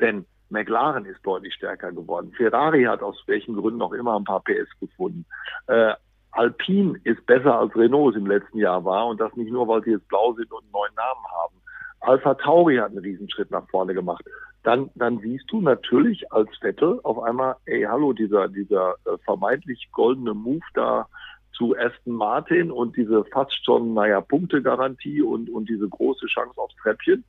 Denn 0.00 0.24
McLaren 0.50 1.04
ist 1.04 1.24
deutlich 1.24 1.54
stärker 1.54 1.92
geworden. 1.92 2.32
Ferrari 2.36 2.84
hat 2.84 3.02
aus 3.02 3.22
welchen 3.26 3.54
Gründen 3.54 3.82
auch 3.82 3.92
immer 3.92 4.18
ein 4.18 4.24
paar 4.24 4.42
PS 4.42 4.68
gefunden. 4.80 5.24
Äh, 5.68 5.94
Alpine 6.32 6.98
ist 7.04 7.24
besser 7.26 7.58
als 7.58 7.74
Renault 7.74 8.16
im 8.16 8.26
letzten 8.26 8.58
Jahr 8.58 8.84
war 8.84 9.06
und 9.06 9.20
das 9.20 9.34
nicht 9.34 9.50
nur, 9.50 9.66
weil 9.66 9.82
sie 9.82 9.90
jetzt 9.90 10.08
blau 10.08 10.32
sind 10.34 10.50
und 10.52 10.62
einen 10.62 10.72
neuen 10.72 10.94
Namen 10.94 11.24
haben. 11.32 11.54
Alpha 12.00 12.34
Tauri 12.34 12.76
hat 12.76 12.90
einen 12.90 12.98
Riesenschritt 12.98 13.50
nach 13.50 13.68
vorne 13.68 13.94
gemacht. 13.94 14.24
Dann, 14.62 14.90
dann 14.94 15.18
siehst 15.18 15.50
du 15.50 15.60
natürlich 15.60 16.30
als 16.32 16.48
Vettel 16.58 17.00
auf 17.02 17.22
einmal, 17.22 17.56
ey, 17.66 17.82
hallo, 17.82 18.12
dieser, 18.12 18.48
dieser 18.48 18.94
äh, 19.06 19.16
vermeintlich 19.24 19.88
goldene 19.92 20.34
Move 20.34 20.60
da 20.74 21.08
zu 21.52 21.76
Aston 21.76 22.14
Martin 22.14 22.70
und 22.70 22.96
diese 22.96 23.24
fast 23.24 23.64
schon, 23.64 23.94
naja, 23.94 24.20
Punktegarantie 24.20 25.22
und, 25.22 25.50
und 25.50 25.68
diese 25.68 25.88
große 25.88 26.26
Chance 26.26 26.58
aufs 26.58 26.74
Treppchen, 26.76 27.24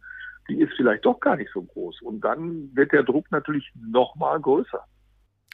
die 0.51 0.61
ist 0.61 0.73
vielleicht 0.75 1.05
doch 1.05 1.19
gar 1.19 1.37
nicht 1.37 1.51
so 1.53 1.61
groß. 1.61 2.01
Und 2.01 2.21
dann 2.21 2.69
wird 2.75 2.91
der 2.91 3.03
Druck 3.03 3.31
natürlich 3.31 3.71
noch 3.75 4.15
mal 4.15 4.39
größer. 4.39 4.83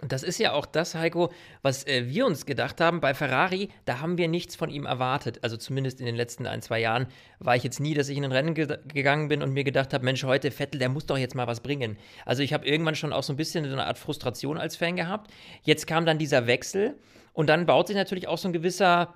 Das 0.07 0.21
ist 0.21 0.37
ja 0.37 0.53
auch 0.53 0.67
das, 0.67 0.93
Heiko, 0.93 1.31
was 1.63 1.87
äh, 1.87 2.05
wir 2.07 2.27
uns 2.27 2.45
gedacht 2.45 2.79
haben. 2.81 2.99
Bei 2.99 3.15
Ferrari, 3.15 3.69
da 3.85 3.99
haben 3.99 4.19
wir 4.19 4.27
nichts 4.27 4.55
von 4.55 4.69
ihm 4.69 4.85
erwartet. 4.85 5.39
Also 5.43 5.57
zumindest 5.57 5.99
in 5.99 6.05
den 6.05 6.15
letzten 6.15 6.45
ein, 6.45 6.61
zwei 6.61 6.79
Jahren 6.79 7.07
war 7.39 7.55
ich 7.55 7.63
jetzt 7.63 7.79
nie, 7.79 7.95
dass 7.95 8.07
ich 8.09 8.17
in 8.17 8.23
ein 8.23 8.31
Rennen 8.31 8.53
ge 8.53 8.77
gegangen 8.93 9.27
bin 9.27 9.41
und 9.41 9.53
mir 9.53 9.63
gedacht 9.63 9.93
habe, 9.95 10.05
Mensch, 10.05 10.23
heute 10.23 10.51
Vettel, 10.51 10.77
der 10.77 10.89
muss 10.89 11.07
doch 11.07 11.17
jetzt 11.17 11.33
mal 11.33 11.47
was 11.47 11.61
bringen. 11.61 11.97
Also 12.25 12.43
ich 12.43 12.53
habe 12.53 12.67
irgendwann 12.67 12.93
schon 12.93 13.11
auch 13.11 13.23
so 13.23 13.33
ein 13.33 13.37
bisschen 13.37 13.65
eine 13.65 13.87
Art 13.87 13.97
Frustration 13.97 14.59
als 14.59 14.75
Fan 14.75 14.95
gehabt. 14.95 15.31
Jetzt 15.63 15.87
kam 15.87 16.05
dann 16.05 16.19
dieser 16.19 16.45
Wechsel 16.45 16.95
und 17.33 17.49
dann 17.49 17.65
baut 17.65 17.87
sich 17.87 17.95
natürlich 17.95 18.27
auch 18.27 18.37
so 18.37 18.49
ein 18.49 18.53
gewisser 18.53 19.15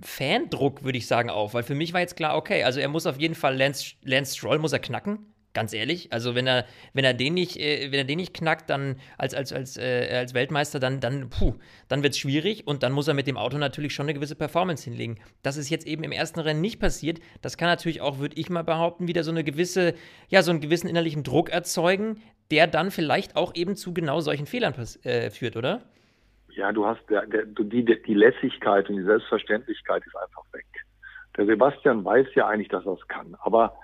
Fandruck, 0.00 0.82
würde 0.82 0.98
ich 0.98 1.06
sagen, 1.06 1.30
auf. 1.30 1.54
Weil 1.54 1.62
für 1.62 1.74
mich 1.74 1.92
war 1.92 2.00
jetzt 2.00 2.16
klar, 2.16 2.36
okay, 2.36 2.64
also 2.64 2.80
er 2.80 2.88
muss 2.88 3.06
auf 3.06 3.20
jeden 3.20 3.34
Fall 3.34 3.56
Lance, 3.56 3.94
Lance 4.02 4.36
Stroll 4.36 4.58
muss 4.58 4.72
er 4.72 4.80
knacken. 4.80 5.34
Ganz 5.54 5.72
ehrlich, 5.72 6.12
also 6.12 6.34
wenn 6.34 6.48
er, 6.48 6.66
wenn 6.94 7.04
er 7.04 7.14
den 7.14 7.34
nicht, 7.34 7.60
äh, 7.60 7.92
wenn 7.92 8.00
er 8.00 8.04
den 8.04 8.16
nicht 8.16 8.34
knackt, 8.34 8.68
dann 8.70 8.96
als, 9.18 9.34
als, 9.34 9.52
als, 9.52 9.76
äh, 9.76 10.08
als 10.12 10.34
Weltmeister, 10.34 10.80
dann, 10.80 10.98
dann, 10.98 11.30
puh, 11.30 11.54
dann 11.86 12.02
wird 12.02 12.14
es 12.14 12.18
schwierig 12.18 12.66
und 12.66 12.82
dann 12.82 12.90
muss 12.90 13.06
er 13.06 13.14
mit 13.14 13.28
dem 13.28 13.36
Auto 13.36 13.56
natürlich 13.56 13.94
schon 13.94 14.06
eine 14.06 14.14
gewisse 14.14 14.34
Performance 14.34 14.82
hinlegen. 14.82 15.20
Das 15.44 15.56
ist 15.56 15.70
jetzt 15.70 15.86
eben 15.86 16.02
im 16.02 16.10
ersten 16.10 16.40
Rennen 16.40 16.60
nicht 16.60 16.80
passiert. 16.80 17.20
Das 17.40 17.56
kann 17.56 17.68
natürlich 17.68 18.00
auch, 18.00 18.18
würde 18.18 18.36
ich 18.36 18.50
mal 18.50 18.64
behaupten, 18.64 19.06
wieder 19.06 19.22
so 19.22 19.30
eine 19.30 19.44
gewisse, 19.44 19.94
ja, 20.28 20.42
so 20.42 20.50
einen 20.50 20.60
gewissen 20.60 20.88
innerlichen 20.88 21.22
Druck 21.22 21.50
erzeugen, 21.50 22.20
der 22.50 22.66
dann 22.66 22.90
vielleicht 22.90 23.36
auch 23.36 23.54
eben 23.54 23.76
zu 23.76 23.94
genau 23.94 24.20
solchen 24.20 24.46
Fehlern 24.46 24.74
äh, 25.04 25.30
führt, 25.30 25.56
oder? 25.56 25.84
Ja, 26.56 26.72
du 26.72 26.86
hast 26.86 27.00
der, 27.10 27.26
der, 27.26 27.44
die, 27.46 27.84
die 27.84 28.14
Lässigkeit 28.14 28.88
und 28.88 28.96
die 28.96 29.02
Selbstverständlichkeit 29.02 30.06
ist 30.06 30.16
einfach 30.16 30.44
weg. 30.52 30.66
Der 31.36 31.46
Sebastian 31.46 32.04
weiß 32.04 32.28
ja 32.34 32.46
eigentlich, 32.46 32.68
dass 32.68 32.86
er 32.86 32.92
es 32.92 33.08
kann, 33.08 33.36
aber 33.40 33.74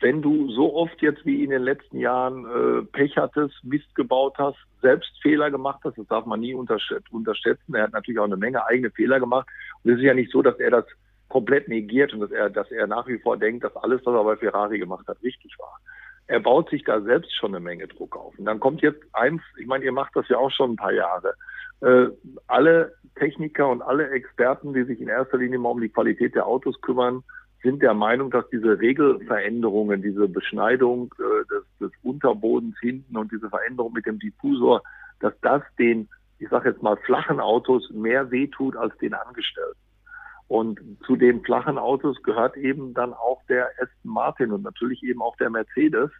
wenn 0.00 0.20
du 0.20 0.50
so 0.50 0.74
oft 0.74 1.00
jetzt 1.00 1.24
wie 1.24 1.44
in 1.44 1.50
den 1.50 1.62
letzten 1.62 1.98
Jahren 1.98 2.44
äh, 2.44 2.82
Pech 2.86 3.16
hattest, 3.16 3.54
Mist 3.62 3.94
gebaut 3.94 4.34
hast, 4.38 4.58
selbst 4.82 5.10
Fehler 5.22 5.50
gemacht 5.50 5.80
hast, 5.84 5.96
das 5.96 6.06
darf 6.08 6.26
man 6.26 6.40
nie 6.40 6.54
unterschätzen. 6.54 7.74
Er 7.74 7.84
hat 7.84 7.92
natürlich 7.92 8.18
auch 8.18 8.24
eine 8.24 8.36
Menge 8.36 8.66
eigene 8.66 8.90
Fehler 8.90 9.20
gemacht. 9.20 9.48
Und 9.82 9.92
es 9.92 9.98
ist 9.98 10.04
ja 10.04 10.14
nicht 10.14 10.32
so, 10.32 10.42
dass 10.42 10.58
er 10.58 10.70
das 10.70 10.84
komplett 11.28 11.68
negiert 11.68 12.12
und 12.12 12.20
dass 12.20 12.32
er, 12.32 12.50
dass 12.50 12.70
er 12.70 12.86
nach 12.86 13.06
wie 13.06 13.18
vor 13.18 13.36
denkt, 13.36 13.64
dass 13.64 13.76
alles, 13.76 14.04
was 14.04 14.14
er 14.14 14.24
bei 14.24 14.36
Ferrari 14.36 14.78
gemacht 14.78 15.06
hat, 15.06 15.22
richtig 15.22 15.56
war. 15.58 15.78
Er 16.26 16.40
baut 16.40 16.68
sich 16.70 16.84
da 16.84 17.00
selbst 17.00 17.34
schon 17.34 17.54
eine 17.54 17.64
Menge 17.64 17.86
Druck 17.86 18.16
auf. 18.16 18.36
Und 18.38 18.44
dann 18.44 18.60
kommt 18.60 18.82
jetzt 18.82 19.02
eins, 19.12 19.40
ich 19.56 19.66
meine, 19.66 19.84
ihr 19.84 19.92
macht 19.92 20.14
das 20.16 20.28
ja 20.28 20.38
auch 20.38 20.50
schon 20.50 20.72
ein 20.72 20.76
paar 20.76 20.92
Jahre. 20.92 21.34
Äh, 21.80 22.08
alle 22.46 22.94
Techniker 23.16 23.68
und 23.68 23.82
alle 23.82 24.10
Experten, 24.10 24.72
die 24.72 24.84
sich 24.84 25.00
in 25.00 25.08
erster 25.08 25.38
Linie 25.38 25.58
mal 25.58 25.70
um 25.70 25.80
die 25.80 25.88
Qualität 25.88 26.34
der 26.34 26.46
Autos 26.46 26.80
kümmern, 26.80 27.22
sind 27.62 27.82
der 27.82 27.94
Meinung, 27.94 28.30
dass 28.30 28.48
diese 28.50 28.78
Regelveränderungen, 28.80 30.02
diese 30.02 30.28
Beschneidung 30.28 31.14
äh, 31.18 31.46
des, 31.48 31.64
des 31.78 31.92
Unterbodens 32.02 32.76
hinten 32.80 33.16
und 33.16 33.30
diese 33.32 33.48
Veränderung 33.50 33.92
mit 33.92 34.06
dem 34.06 34.18
Diffusor, 34.18 34.82
dass 35.20 35.34
das 35.42 35.62
den, 35.78 36.08
ich 36.38 36.48
sage 36.48 36.70
jetzt 36.70 36.82
mal, 36.82 36.96
flachen 36.98 37.40
Autos 37.40 37.90
mehr 37.90 38.30
wehtut 38.30 38.76
als 38.76 38.96
den 38.98 39.14
Angestellten. 39.14 39.78
Und 40.48 40.80
zu 41.06 41.16
den 41.16 41.42
flachen 41.42 41.78
Autos 41.78 42.20
gehört 42.22 42.56
eben 42.56 42.92
dann 42.94 43.12
auch 43.12 43.40
der 43.48 43.68
Aston 43.80 44.10
Martin 44.10 44.50
und 44.50 44.62
natürlich 44.62 45.02
eben 45.02 45.22
auch 45.22 45.36
der 45.36 45.50
Mercedes. 45.50 46.10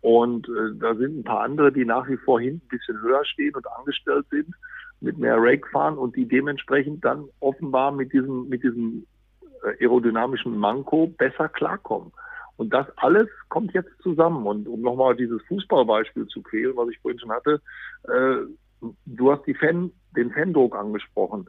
Und 0.00 0.48
äh, 0.48 0.78
da 0.78 0.94
sind 0.94 1.18
ein 1.18 1.24
paar 1.24 1.40
andere, 1.40 1.72
die 1.72 1.84
nach 1.84 2.08
wie 2.08 2.16
vor 2.16 2.40
hinten 2.40 2.64
ein 2.64 2.78
bisschen 2.78 3.00
höher 3.02 3.24
stehen 3.24 3.54
und 3.54 3.66
angestellt 3.78 4.26
sind, 4.30 4.54
mit 5.04 5.18
mehr 5.18 5.36
Rake 5.38 5.68
fahren 5.70 5.96
und 5.96 6.16
die 6.16 6.26
dementsprechend 6.26 7.04
dann 7.04 7.28
offenbar 7.40 7.92
mit 7.92 8.12
diesem, 8.12 8.48
mit 8.48 8.62
diesem 8.62 9.06
äh, 9.62 9.84
aerodynamischen 9.84 10.56
Manko 10.58 11.06
besser 11.06 11.48
klarkommen. 11.48 12.12
Und 12.56 12.72
das 12.72 12.86
alles 12.96 13.28
kommt 13.48 13.72
jetzt 13.72 13.90
zusammen. 14.02 14.46
Und 14.46 14.68
um 14.68 14.80
nochmal 14.80 15.16
dieses 15.16 15.42
Fußballbeispiel 15.48 16.26
zu 16.28 16.42
quälen, 16.42 16.76
was 16.76 16.88
ich 16.88 16.98
vorhin 17.00 17.18
schon 17.18 17.32
hatte, 17.32 17.60
äh, 18.04 18.36
du 19.06 19.32
hast 19.32 19.46
die 19.46 19.54
Fan, 19.54 19.90
den 20.16 20.30
Fandruck 20.30 20.76
angesprochen. 20.76 21.46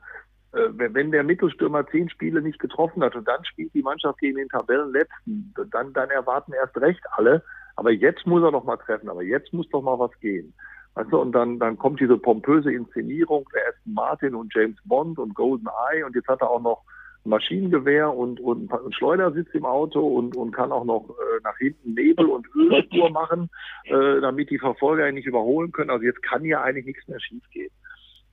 Äh, 0.54 0.70
wenn 0.74 1.12
der 1.12 1.24
Mittelstürmer 1.24 1.86
zehn 1.88 2.10
Spiele 2.10 2.42
nicht 2.42 2.60
getroffen 2.60 3.04
hat 3.04 3.16
und 3.16 3.28
dann 3.28 3.44
spielt 3.46 3.74
die 3.74 3.84
Mannschaft 3.84 4.20
gegen 4.20 4.38
den 4.38 4.50
Tabellenletzten, 4.50 5.54
dann, 5.72 5.94
dann 5.94 6.10
erwarten 6.10 6.54
erst 6.54 6.78
recht 6.78 7.04
alle, 7.12 7.44
aber 7.76 7.92
jetzt 7.92 8.26
muss 8.26 8.42
er 8.42 8.52
doch 8.52 8.64
mal 8.64 8.78
treffen, 8.78 9.10
aber 9.10 9.22
jetzt 9.22 9.52
muss 9.54 9.70
doch 9.70 9.82
mal 9.82 10.00
was 10.00 10.18
gehen. 10.20 10.54
Weißt 10.96 11.12
du, 11.12 11.20
und 11.20 11.34
dann, 11.34 11.60
dann 11.60 11.78
kommt 11.78 12.00
diese 12.00 12.18
pompöse 12.18 12.72
Inszenierung 12.72 13.48
der 13.54 13.70
Aston 13.70 13.94
Martin 13.94 14.36
und 14.36 14.54
James 14.54 14.78
Bond 14.86 15.20
und 15.20 15.36
Golden 15.36 15.68
Eye 15.92 16.04
und 16.04 16.16
jetzt 16.16 16.28
hat 16.28 16.42
er 16.42 16.50
auch 16.50 16.62
noch 16.62 16.84
Maschinengewehr 17.26 18.14
und, 18.14 18.40
und, 18.40 18.72
und 18.72 18.96
Schleudersitz 18.96 19.50
im 19.54 19.66
Auto 19.66 20.00
und, 20.00 20.36
und 20.36 20.52
kann 20.52 20.72
auch 20.72 20.86
noch 20.86 21.10
äh, 21.10 21.42
nach 21.44 21.58
hinten 21.58 21.96
Nebel- 21.96 22.30
und 22.30 22.48
Ölspur 22.56 23.10
machen, 23.10 23.50
äh, 23.86 24.22
damit 24.22 24.52
die 24.52 24.60
Verfolger 24.60 25.10
ihn 25.10 25.16
nicht 25.16 25.26
überholen 25.26 25.72
können. 25.72 25.90
Also 25.90 26.06
jetzt 26.06 26.22
kann 26.22 26.46
ja 26.46 26.62
eigentlich 26.62 26.86
nichts 26.86 27.08
mehr 27.08 27.20
schiefgehen. 27.20 27.72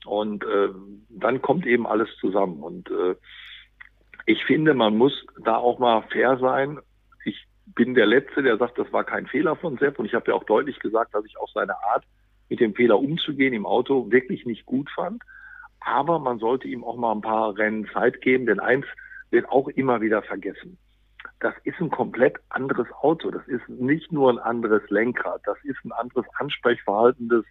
Und 0.05 0.44
äh, 0.44 0.68
dann 1.09 1.40
kommt 1.40 1.66
eben 1.66 1.87
alles 1.87 2.09
zusammen. 2.20 2.62
Und 2.62 2.90
äh, 2.90 3.14
ich 4.27 4.44
finde, 4.44 4.75
man 4.75 4.96
muss 4.96 5.25
da 5.42 5.57
auch 5.57 5.79
mal 5.79 6.03
fair 6.12 6.37
sein. 6.38 6.79
Ich 7.25 7.46
bin 7.75 7.94
der 7.94 8.07
Letzte, 8.07 8.42
der 8.42 8.59
sagt, 8.59 8.79
das 8.79 8.92
war 8.92 9.05
kein 9.05 9.27
Fehler 9.27 9.57
von 9.57 9.79
Sepp. 9.79 9.98
Und 9.98 10.07
ich 10.07 10.14
habe 10.14 10.31
ja 10.31 10.35
auch 10.35 10.44
deutlich 10.44 10.79
gesagt, 10.81 11.14
dass 11.14 11.25
ich 11.25 11.38
auch 11.38 11.48
seine 11.55 11.75
Art, 11.92 12.05
mit 12.53 12.61
dem 12.61 12.75
Fehler 12.75 12.99
umzugehen 12.99 13.55
im 13.55 13.65
Auto, 13.65 14.11
wirklich 14.11 14.45
nicht 14.45 14.67
gut 14.67 14.91
fand. 14.91 15.23
Aber 15.81 16.19
man 16.19 16.38
sollte 16.38 16.69
ihm 16.69 16.85
auch 16.85 16.99
mal 16.99 17.12
ein 17.12 17.23
paar 17.23 17.57
Rennen 17.57 17.88
Zeit 17.95 18.21
geben, 18.21 18.45
denn 18.45 18.61
eins 18.61 18.85
wird 19.31 19.49
auch 19.49 19.69
immer 19.69 20.03
wieder 20.03 20.21
vergessen. 20.21 20.77
Das 21.41 21.55
ist 21.65 21.81
ein 21.81 21.88
komplett 21.88 22.37
anderes 22.51 22.87
Auto. 23.01 23.31
Das 23.31 23.49
ist 23.49 23.67
nicht 23.71 24.12
nur 24.12 24.31
ein 24.31 24.38
anderes 24.38 24.83
Lenkrad. 24.91 25.41
Das 25.47 25.57
ist 25.65 25.83
ein 25.83 25.93
anderes 25.93 26.27
Ansprechverhalten 26.35 27.31
des, 27.31 27.45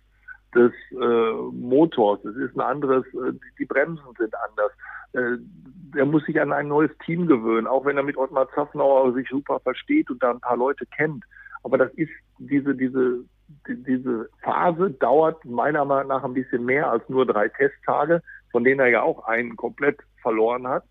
des 0.54 0.72
äh, 0.92 1.32
Motors. 1.52 2.24
Es 2.24 2.36
ist 2.36 2.56
ein 2.56 2.62
anderes, 2.62 3.04
äh, 3.08 3.34
die 3.58 3.66
Bremsen 3.66 4.14
sind 4.20 4.36
anders. 4.36 4.72
Äh, 5.14 5.98
er 5.98 6.06
muss 6.06 6.24
sich 6.26 6.40
an 6.40 6.54
ein 6.54 6.68
neues 6.68 6.92
Team 7.08 7.26
gewöhnen, 7.26 7.66
auch 7.66 7.86
wenn 7.86 7.98
er 7.98 8.04
mit 8.04 8.18
Ottmar 8.18 8.48
Zaffnauer 8.54 9.14
sich 9.14 9.28
super 9.30 9.60
versteht 9.62 10.12
und 10.12 10.22
da 10.22 10.30
ein 10.30 10.42
paar 10.42 10.58
Leute 10.58 10.86
kennt. 10.86 11.24
Aber 11.64 11.80
das 11.80 11.92
ist 11.96 12.12
diese, 12.38 12.76
diese 12.76 13.26
diese 13.68 14.30
Phase 14.42 14.92
dauert 14.92 15.44
meiner 15.46 15.86
Meinung 15.86 16.10
nach 16.10 16.24
ein 16.24 16.34
bisschen 16.34 16.66
mehr 16.66 16.90
als 16.90 17.08
nur 17.10 17.26
drei 17.26 17.50
Testtage, 17.50 18.22
von 18.52 18.64
denen 18.64 18.80
er 18.80 18.88
ja 18.88 19.02
auch 19.02 19.26
einen 19.26 19.56
komplett 19.56 20.00
verloren 20.22 20.68
hat 20.68 20.84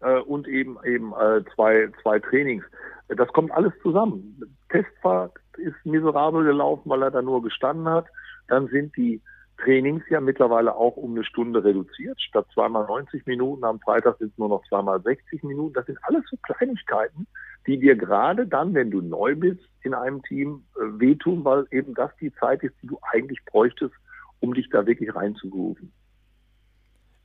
äh, 0.00 0.18
und 0.20 0.48
eben 0.48 0.78
eben 0.84 1.12
äh, 1.12 1.42
zwei 1.54 1.90
zwei 2.02 2.18
Trainings. 2.18 2.64
Das 3.08 3.28
kommt 3.28 3.52
alles 3.52 3.72
zusammen. 3.82 4.40
Testfahrt 4.70 5.32
ist 5.58 5.76
miserabel 5.84 6.44
gelaufen, 6.44 6.88
weil 6.88 7.02
er 7.02 7.10
da 7.10 7.22
nur 7.22 7.42
gestanden 7.42 7.88
hat. 7.88 8.06
Dann 8.48 8.68
sind 8.68 8.96
die 8.96 9.20
Trainings 9.58 10.02
ja 10.10 10.20
mittlerweile 10.20 10.74
auch 10.74 10.96
um 10.96 11.12
eine 11.12 11.24
Stunde 11.24 11.62
reduziert. 11.62 12.20
Statt 12.20 12.46
zweimal 12.52 12.86
90 12.86 13.26
Minuten 13.26 13.64
am 13.64 13.80
Freitag 13.80 14.18
sind 14.18 14.32
es 14.32 14.38
nur 14.38 14.48
noch 14.48 14.62
zweimal 14.68 15.00
60 15.02 15.42
Minuten. 15.44 15.74
Das 15.74 15.86
sind 15.86 15.98
alles 16.02 16.24
so 16.30 16.36
Kleinigkeiten, 16.42 17.26
die 17.66 17.78
dir 17.78 17.96
gerade 17.96 18.46
dann, 18.46 18.74
wenn 18.74 18.90
du 18.90 19.00
neu 19.00 19.36
bist 19.36 19.62
in 19.82 19.94
einem 19.94 20.22
Team, 20.22 20.64
äh, 20.76 21.00
wehtun, 21.00 21.44
weil 21.44 21.66
eben 21.70 21.94
das 21.94 22.10
die 22.20 22.32
Zeit 22.34 22.62
ist, 22.62 22.74
die 22.82 22.88
du 22.88 22.98
eigentlich 23.02 23.38
bräuchtest, 23.44 23.94
um 24.40 24.54
dich 24.54 24.68
da 24.70 24.86
wirklich 24.86 25.14
reinzugrooven. 25.14 25.92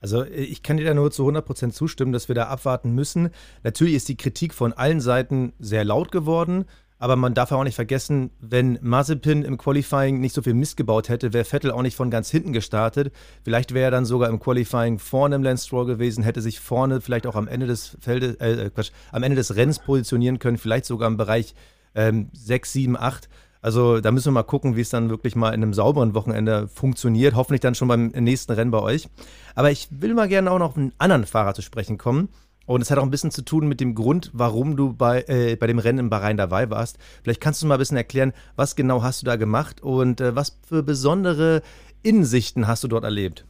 Also 0.00 0.22
äh, 0.22 0.42
ich 0.42 0.62
kann 0.62 0.76
dir 0.76 0.86
da 0.86 0.94
nur 0.94 1.10
zu 1.10 1.28
100% 1.28 1.70
zustimmen, 1.70 2.12
dass 2.12 2.28
wir 2.28 2.34
da 2.34 2.48
abwarten 2.48 2.94
müssen. 2.94 3.30
Natürlich 3.62 3.94
ist 3.94 4.08
die 4.08 4.16
Kritik 4.16 4.54
von 4.54 4.72
allen 4.72 5.00
Seiten 5.00 5.52
sehr 5.58 5.84
laut 5.84 6.12
geworden. 6.12 6.64
Aber 7.00 7.16
man 7.16 7.32
darf 7.32 7.50
auch 7.50 7.64
nicht 7.64 7.74
vergessen, 7.74 8.30
wenn 8.40 8.78
Mazepin 8.82 9.42
im 9.42 9.56
Qualifying 9.56 10.20
nicht 10.20 10.34
so 10.34 10.42
viel 10.42 10.52
Mist 10.52 10.76
gebaut 10.76 11.08
hätte, 11.08 11.32
wäre 11.32 11.46
Vettel 11.46 11.70
auch 11.70 11.80
nicht 11.80 11.96
von 11.96 12.10
ganz 12.10 12.30
hinten 12.30 12.52
gestartet. 12.52 13.10
Vielleicht 13.42 13.72
wäre 13.72 13.86
er 13.86 13.90
dann 13.90 14.04
sogar 14.04 14.28
im 14.28 14.38
Qualifying 14.38 14.98
vorne 14.98 15.34
im 15.34 15.42
Lance 15.42 15.66
Stroll 15.66 15.86
gewesen, 15.86 16.22
hätte 16.22 16.42
sich 16.42 16.60
vorne 16.60 17.00
vielleicht 17.00 17.26
auch 17.26 17.36
am 17.36 17.48
Ende 17.48 17.66
des 17.66 17.96
Feldes, 18.00 18.36
äh, 18.36 18.68
Quatsch, 18.68 18.90
am 19.12 19.22
Ende 19.22 19.36
des 19.36 19.56
Rennens 19.56 19.78
positionieren 19.78 20.38
können, 20.38 20.58
vielleicht 20.58 20.84
sogar 20.84 21.08
im 21.08 21.16
Bereich 21.16 21.54
ähm, 21.94 22.28
6, 22.34 22.70
7, 22.70 22.96
8. 22.98 23.30
Also 23.62 24.00
da 24.00 24.10
müssen 24.12 24.26
wir 24.26 24.32
mal 24.32 24.42
gucken, 24.42 24.76
wie 24.76 24.82
es 24.82 24.90
dann 24.90 25.08
wirklich 25.08 25.34
mal 25.34 25.54
in 25.54 25.62
einem 25.62 25.72
sauberen 25.72 26.14
Wochenende 26.14 26.68
funktioniert. 26.68 27.34
Hoffentlich 27.34 27.60
dann 27.60 27.74
schon 27.74 27.88
beim 27.88 28.08
nächsten 28.08 28.52
Rennen 28.52 28.70
bei 28.70 28.80
euch. 28.80 29.08
Aber 29.54 29.70
ich 29.70 29.88
will 29.90 30.12
mal 30.12 30.28
gerne 30.28 30.50
auch 30.50 30.58
noch 30.58 30.70
auf 30.70 30.76
einen 30.76 30.92
anderen 30.98 31.24
Fahrer 31.24 31.54
zu 31.54 31.62
sprechen 31.62 31.96
kommen. 31.96 32.28
Und 32.70 32.82
es 32.82 32.90
hat 32.92 32.98
auch 32.98 33.02
ein 33.02 33.10
bisschen 33.10 33.32
zu 33.32 33.44
tun 33.44 33.66
mit 33.66 33.80
dem 33.80 33.96
Grund, 33.96 34.30
warum 34.32 34.76
du 34.76 34.92
bei, 34.92 35.24
äh, 35.26 35.56
bei 35.56 35.66
dem 35.66 35.80
Rennen 35.80 35.98
in 35.98 36.08
Bahrain 36.08 36.36
dabei 36.36 36.70
warst. 36.70 37.00
Vielleicht 37.24 37.40
kannst 37.40 37.60
du 37.60 37.66
mal 37.66 37.74
ein 37.74 37.80
bisschen 37.80 37.96
erklären, 37.96 38.32
was 38.54 38.76
genau 38.76 39.02
hast 39.02 39.22
du 39.22 39.26
da 39.26 39.34
gemacht 39.34 39.82
und 39.82 40.20
äh, 40.20 40.36
was 40.36 40.56
für 40.68 40.84
besondere 40.84 41.62
Innensichten 42.04 42.68
hast 42.68 42.84
du 42.84 42.86
dort 42.86 43.02
erlebt? 43.02 43.44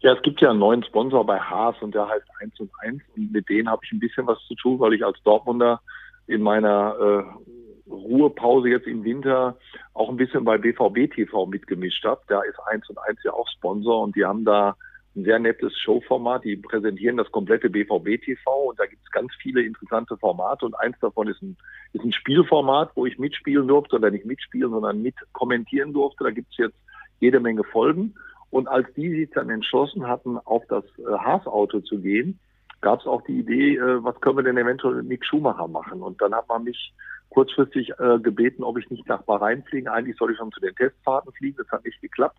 Ja, 0.00 0.12
es 0.12 0.20
gibt 0.20 0.42
ja 0.42 0.50
einen 0.50 0.58
neuen 0.58 0.84
Sponsor 0.84 1.24
bei 1.24 1.40
Haas 1.40 1.76
und 1.80 1.94
der 1.94 2.06
heißt 2.06 2.26
1 2.42 2.60
und 2.60 2.70
1 2.80 3.02
und 3.16 3.32
mit 3.32 3.48
denen 3.48 3.70
habe 3.70 3.80
ich 3.82 3.90
ein 3.92 3.98
bisschen 3.98 4.26
was 4.26 4.40
zu 4.46 4.54
tun, 4.56 4.78
weil 4.78 4.92
ich 4.92 5.02
als 5.02 5.16
Dortmunder 5.22 5.80
in 6.26 6.42
meiner 6.42 6.96
äh, 7.00 7.90
Ruhepause 7.90 8.68
jetzt 8.68 8.86
im 8.86 9.04
Winter 9.04 9.56
auch 9.94 10.10
ein 10.10 10.18
bisschen 10.18 10.44
bei 10.44 10.58
BVB 10.58 11.14
TV 11.14 11.46
mitgemischt 11.46 12.04
habe. 12.04 12.20
Da 12.28 12.42
ist 12.42 12.58
1 12.66 12.90
und 12.90 12.98
1 12.98 13.20
ja 13.24 13.32
auch 13.32 13.48
Sponsor 13.56 14.02
und 14.02 14.14
die 14.14 14.26
haben 14.26 14.44
da 14.44 14.76
ein 15.16 15.24
sehr 15.24 15.38
nettes 15.38 15.76
Showformat. 15.78 16.44
Die 16.44 16.56
präsentieren 16.56 17.16
das 17.16 17.30
komplette 17.32 17.70
BVB 17.70 18.22
TV 18.22 18.68
und 18.68 18.78
da 18.78 18.86
gibt 18.86 19.02
es 19.04 19.10
ganz 19.10 19.32
viele 19.40 19.62
interessante 19.62 20.16
Formate 20.16 20.66
und 20.66 20.74
eins 20.74 20.96
davon 21.00 21.28
ist 21.28 21.42
ein, 21.42 21.56
ist 21.92 22.04
ein 22.04 22.12
Spielformat, 22.12 22.90
wo 22.94 23.06
ich 23.06 23.18
mitspielen 23.18 23.66
durfte 23.66 23.96
oder 23.96 24.10
nicht 24.10 24.26
mitspielen, 24.26 24.70
sondern 24.70 25.02
mit 25.02 25.14
kommentieren 25.32 25.92
durfte. 25.92 26.24
Da 26.24 26.30
gibt 26.30 26.50
es 26.52 26.58
jetzt 26.58 26.76
jede 27.20 27.40
Menge 27.40 27.64
Folgen. 27.64 28.14
Und 28.50 28.68
als 28.68 28.86
die 28.94 29.10
sich 29.10 29.30
dann 29.30 29.50
entschlossen 29.50 30.06
hatten, 30.06 30.38
auf 30.38 30.62
das 30.68 30.84
äh, 30.98 31.12
Haas-Auto 31.18 31.80
zu 31.80 31.98
gehen, 31.98 32.38
gab 32.80 33.00
es 33.00 33.06
auch 33.06 33.22
die 33.22 33.40
Idee, 33.40 33.76
äh, 33.76 34.04
was 34.04 34.20
können 34.20 34.36
wir 34.36 34.44
denn 34.44 34.56
eventuell 34.56 34.96
mit 34.96 35.08
Mick 35.08 35.24
Schumacher 35.24 35.66
machen? 35.66 36.02
Und 36.02 36.20
dann 36.20 36.34
hat 36.34 36.48
man 36.48 36.64
mich 36.64 36.92
kurzfristig 37.30 37.92
äh, 37.98 38.18
gebeten, 38.20 38.62
ob 38.62 38.78
ich 38.78 38.88
nicht 38.88 39.08
nach 39.08 39.22
Bahrain 39.22 39.64
fliegen. 39.64 39.88
Eigentlich 39.88 40.16
soll 40.16 40.30
ich 40.30 40.38
schon 40.38 40.52
zu 40.52 40.60
den 40.60 40.74
Testfahrten 40.74 41.32
fliegen. 41.32 41.56
Das 41.56 41.68
hat 41.70 41.84
nicht 41.84 42.00
geklappt 42.00 42.38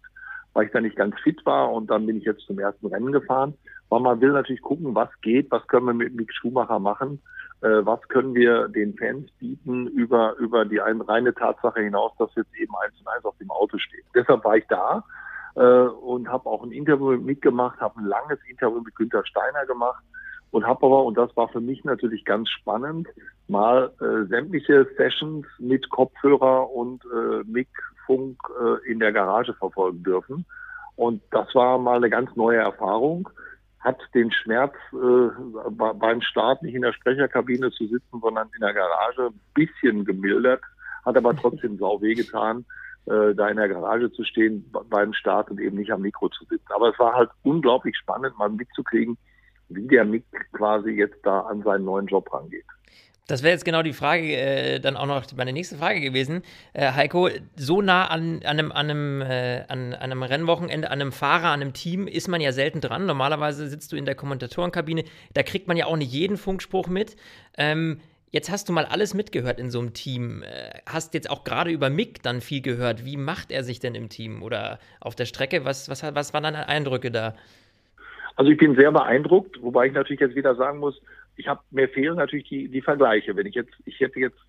weil 0.53 0.65
ich 0.65 0.71
da 0.71 0.81
nicht 0.81 0.95
ganz 0.95 1.15
fit 1.21 1.45
war 1.45 1.71
und 1.71 1.89
dann 1.89 2.05
bin 2.05 2.17
ich 2.17 2.23
jetzt 2.23 2.45
zum 2.45 2.59
ersten 2.59 2.87
Rennen 2.87 3.11
gefahren. 3.11 3.53
Weil 3.89 4.01
man 4.01 4.19
will 4.19 4.31
natürlich 4.31 4.61
gucken, 4.61 4.95
was 4.95 5.09
geht, 5.21 5.49
was 5.49 5.65
können 5.67 5.85
wir 5.85 5.93
mit 5.93 6.13
Mick 6.13 6.33
Schumacher 6.33 6.79
machen, 6.79 7.21
äh, 7.61 7.85
was 7.85 8.01
können 8.09 8.33
wir 8.33 8.67
den 8.67 8.95
Fans 8.97 9.31
bieten 9.39 9.87
über, 9.87 10.35
über 10.37 10.65
die 10.65 10.81
eine, 10.81 11.07
reine 11.07 11.33
Tatsache 11.33 11.81
hinaus, 11.81 12.11
dass 12.19 12.35
jetzt 12.35 12.53
eben 12.57 12.73
eins 12.75 12.99
und 12.99 13.07
eins 13.07 13.23
auf 13.23 13.37
dem 13.37 13.49
Auto 13.49 13.77
steht. 13.77 14.03
Deshalb 14.13 14.43
war 14.43 14.57
ich 14.57 14.65
da 14.67 15.03
äh, 15.55 15.87
und 15.87 16.27
habe 16.27 16.49
auch 16.49 16.63
ein 16.63 16.71
Interview 16.71 17.17
mitgemacht, 17.17 17.79
habe 17.79 17.99
ein 17.99 18.05
langes 18.05 18.39
Interview 18.49 18.81
mit 18.81 18.95
Günter 18.95 19.25
Steiner 19.25 19.65
gemacht 19.65 20.03
und 20.51 20.65
habe 20.65 20.85
aber, 20.85 21.03
und 21.03 21.17
das 21.17 21.35
war 21.35 21.47
für 21.49 21.61
mich 21.61 21.83
natürlich 21.83 22.25
ganz 22.25 22.49
spannend, 22.49 23.07
mal 23.47 23.91
äh, 24.01 24.27
sämtliche 24.27 24.87
Sessions 24.97 25.45
mit 25.59 25.89
Kopfhörer 25.89 26.69
und 26.71 27.03
äh, 27.05 27.43
Mic 27.45 27.69
Funk 28.07 28.39
äh, 28.59 28.91
in 28.91 28.99
der 28.99 29.11
Garage 29.11 29.53
verfolgen 29.53 30.01
dürfen. 30.01 30.45
Und 30.95 31.21
das 31.29 31.53
war 31.53 31.77
mal 31.77 31.97
eine 31.97 32.09
ganz 32.09 32.35
neue 32.35 32.57
Erfahrung. 32.57 33.29
Hat 33.79 33.99
den 34.15 34.31
Schmerz 34.31 34.73
äh, 34.93 35.29
beim 35.69 36.21
Start 36.21 36.63
nicht 36.63 36.73
in 36.73 36.81
der 36.81 36.93
Sprecherkabine 36.93 37.69
zu 37.69 37.85
sitzen, 37.85 38.19
sondern 38.19 38.49
in 38.55 38.61
der 38.61 38.73
Garage 38.73 39.27
ein 39.27 39.39
bisschen 39.53 40.03
gemildert, 40.03 40.61
hat 41.05 41.15
aber 41.15 41.35
trotzdem 41.35 41.77
sau 41.77 42.01
wehgetan, 42.01 42.65
äh, 43.05 43.35
da 43.35 43.47
in 43.47 43.57
der 43.57 43.69
Garage 43.69 44.11
zu 44.11 44.23
stehen 44.23 44.69
beim 44.89 45.13
Start 45.13 45.51
und 45.51 45.59
eben 45.59 45.77
nicht 45.77 45.91
am 45.91 46.01
Mikro 46.01 46.29
zu 46.29 46.43
sitzen. 46.45 46.73
Aber 46.73 46.89
es 46.89 46.97
war 46.97 47.13
halt 47.13 47.29
unglaublich 47.43 47.95
spannend, 47.95 48.35
mal 48.39 48.49
mitzukriegen, 48.49 49.17
wie 49.69 49.87
der 49.87 50.03
Mick 50.03 50.25
quasi 50.53 50.89
jetzt 50.89 51.19
da 51.23 51.41
an 51.41 51.61
seinen 51.61 51.85
neuen 51.85 52.07
Job 52.07 52.33
rangeht. 52.33 52.65
Das 53.27 53.43
wäre 53.43 53.51
jetzt 53.51 53.65
genau 53.65 53.83
die 53.83 53.91
Frage, 53.91 54.23
äh, 54.23 54.79
dann 54.79 54.95
auch 54.95 55.05
noch 55.05 55.25
meine 55.35 55.51
nächste 55.51 55.75
Frage 55.75 55.99
gewesen. 55.99 56.43
Äh, 56.73 56.93
Heiko, 56.93 57.29
so 57.57 57.81
nah 57.81 58.07
an, 58.07 58.41
an, 58.45 58.57
einem, 58.57 58.71
an, 58.71 58.89
einem, 58.89 59.21
äh, 59.21 59.63
an, 59.67 59.93
einem 59.93 60.23
Rennwochenende, 60.23 60.89
an 60.89 61.01
einem 61.01 61.11
Fahrer, 61.11 61.49
an 61.49 61.61
einem 61.61 61.73
Team 61.73 62.07
ist 62.07 62.29
man 62.29 62.39
ja 62.39 62.53
selten 62.53 62.79
dran. 62.79 63.05
Normalerweise 63.05 63.67
sitzt 63.67 63.91
du 63.91 63.97
in 63.97 64.05
der 64.05 64.15
Kommentatorenkabine, 64.15 65.03
da 65.33 65.43
kriegt 65.43 65.67
man 65.67 65.75
ja 65.75 65.87
auch 65.87 65.97
nicht 65.97 66.11
jeden 66.11 66.37
Funkspruch 66.37 66.87
mit. 66.87 67.17
Ähm, 67.57 67.99
jetzt 68.31 68.49
hast 68.49 68.69
du 68.69 68.73
mal 68.73 68.85
alles 68.85 69.13
mitgehört 69.13 69.59
in 69.59 69.71
so 69.71 69.79
einem 69.79 69.93
Team. 69.93 70.43
Äh, 70.43 70.79
hast 70.85 71.13
jetzt 71.13 71.29
auch 71.29 71.43
gerade 71.43 71.69
über 71.69 71.89
Mick 71.89 72.23
dann 72.23 72.39
viel 72.39 72.61
gehört. 72.61 73.03
Wie 73.03 73.17
macht 73.17 73.51
er 73.51 73.65
sich 73.65 73.81
denn 73.81 73.93
im 73.93 74.07
Team 74.07 74.41
oder 74.41 74.79
auf 75.01 75.15
der 75.15 75.25
Strecke? 75.25 75.65
Was, 75.65 75.89
was, 75.89 76.01
was 76.15 76.33
waren 76.33 76.43
deine 76.43 76.69
Eindrücke 76.69 77.11
da? 77.11 77.35
Also 78.37 78.51
ich 78.51 78.57
bin 78.57 78.75
sehr 78.75 78.91
beeindruckt, 78.91 79.61
wobei 79.61 79.87
ich 79.87 79.93
natürlich 79.93 80.21
jetzt 80.21 80.35
wieder 80.35 80.55
sagen 80.55 80.77
muss, 80.77 81.01
ich 81.37 81.47
habe 81.47 81.61
mir 81.71 81.87
fehlen 81.87 82.17
natürlich 82.17 82.49
die, 82.49 82.67
die 82.67 82.81
Vergleiche. 82.81 83.35
Wenn 83.35 83.45
ich 83.45 83.55
jetzt, 83.55 83.73
ich 83.85 83.99
hätte 83.99 84.19
jetzt 84.19 84.39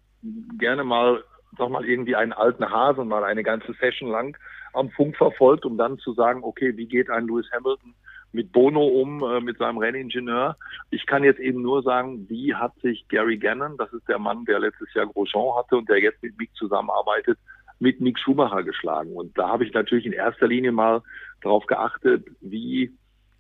gerne 0.59 0.85
mal, 0.85 1.23
sag 1.57 1.69
mal, 1.69 1.85
irgendwie 1.85 2.17
einen 2.17 2.33
alten 2.33 2.69
Hasen 2.69 3.09
mal 3.09 3.25
eine 3.25 3.43
ganze 3.43 3.73
Session 3.75 4.11
lang 4.11 4.37
am 4.73 4.91
Funk 4.91 5.17
verfolgt, 5.17 5.65
um 5.65 5.79
dann 5.79 5.99
zu 5.99 6.15
sagen, 6.15 6.43
okay, 6.43 6.77
wie 6.77 6.87
geht 6.87 7.11
ein 7.11 7.27
Lewis 7.27 7.47
Hamilton 7.53 7.95
mit 8.33 8.53
Bono 8.53 8.87
um, 8.87 9.23
äh, 9.23 9.41
mit 9.41 9.59
seinem 9.59 9.79
Renningenieur. 9.79 10.57
Ich 10.91 11.07
kann 11.07 11.25
jetzt 11.25 11.41
eben 11.41 11.63
nur 11.63 11.83
sagen, 11.83 12.29
wie 12.29 12.55
hat 12.55 12.75
sich 12.81 13.07
Gary 13.09 13.39
Gannon, 13.39 13.77
das 13.79 13.93
ist 13.93 14.07
der 14.09 14.19
Mann, 14.19 14.45
der 14.45 14.59
letztes 14.59 14.93
Jahr 14.95 15.07
Grosjean 15.07 15.57
hatte 15.57 15.77
und 15.77 15.89
der 15.89 16.01
jetzt 16.01 16.23
mit 16.23 16.37
Mick 16.39 16.55
zusammenarbeitet, 16.55 17.39
mit 17.79 18.01
Mick 18.01 18.19
Schumacher 18.19 18.65
geschlagen. 18.65 19.15
Und 19.15 19.37
da 19.39 19.49
habe 19.49 19.65
ich 19.65 19.73
natürlich 19.73 20.05
in 20.05 20.13
erster 20.13 20.47
Linie 20.47 20.73
mal 20.73 21.03
darauf 21.41 21.65
geachtet, 21.67 22.27
wie 22.41 22.93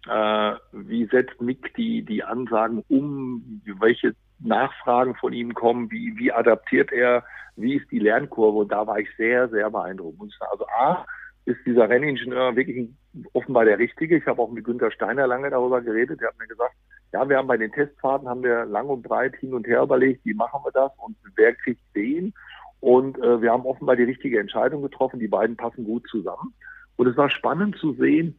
wie 0.09 1.07
setzt 1.07 1.41
Mick 1.41 1.75
die, 1.75 2.03
die 2.03 2.25
Ansagen 2.25 2.83
um, 2.89 3.63
welche 3.79 4.15
Nachfragen 4.41 5.15
von 5.17 5.33
ihm 5.33 5.55
kommen, 5.55 5.91
wie, 5.91 6.17
wie 6.17 6.33
adaptiert 6.33 6.93
er, 6.93 7.25
wie 7.57 7.75
ist 7.75 7.91
die 7.91 7.99
Lernkurve 7.99 8.59
und 8.59 8.73
da 8.73 8.87
war 8.87 8.99
ich 8.99 9.09
sehr, 9.17 9.49
sehr 9.49 9.71
beeindruckt. 9.71 10.19
Also 10.51 10.67
A, 10.69 11.05
ist 11.45 11.59
dieser 11.65 11.89
Renningenieur 11.89 12.55
wirklich 12.57 12.91
offenbar 13.33 13.65
der 13.65 13.79
Richtige. 13.79 14.17
Ich 14.17 14.27
habe 14.27 14.41
auch 14.41 14.51
mit 14.51 14.65
Günter 14.65 14.91
Steiner 14.91 15.27
lange 15.27 15.51
darüber 15.51 15.81
geredet. 15.81 16.21
Der 16.21 16.29
hat 16.29 16.39
mir 16.39 16.47
gesagt, 16.47 16.75
ja, 17.13 17.27
wir 17.29 17.39
haben 17.39 17.49
bei 17.49 17.57
den 17.57 17.73
Testfahrten 17.73 18.29
haben 18.29 18.43
wir 18.43 18.67
lang 18.67 18.89
und 18.89 19.03
breit 19.03 19.35
hin 19.37 19.55
und 19.55 19.67
her 19.67 19.83
überlegt, 19.83 20.25
wie 20.25 20.35
machen 20.35 20.61
wir 20.63 20.73
das 20.73 20.93
und 20.99 21.17
wer 21.37 21.55
kriegt 21.55 21.81
wen. 21.95 22.35
Und 22.81 23.19
äh, 23.19 23.41
wir 23.41 23.51
haben 23.51 23.65
offenbar 23.65 23.97
die 23.97 24.05
richtige 24.05 24.39
Entscheidung 24.39 24.83
getroffen. 24.83 25.19
Die 25.19 25.27
beiden 25.27 25.57
passen 25.57 25.85
gut 25.85 26.07
zusammen. 26.09 26.55
Und 26.97 27.07
es 27.07 27.17
war 27.17 27.31
spannend 27.31 27.77
zu 27.79 27.95
sehen, 27.95 28.37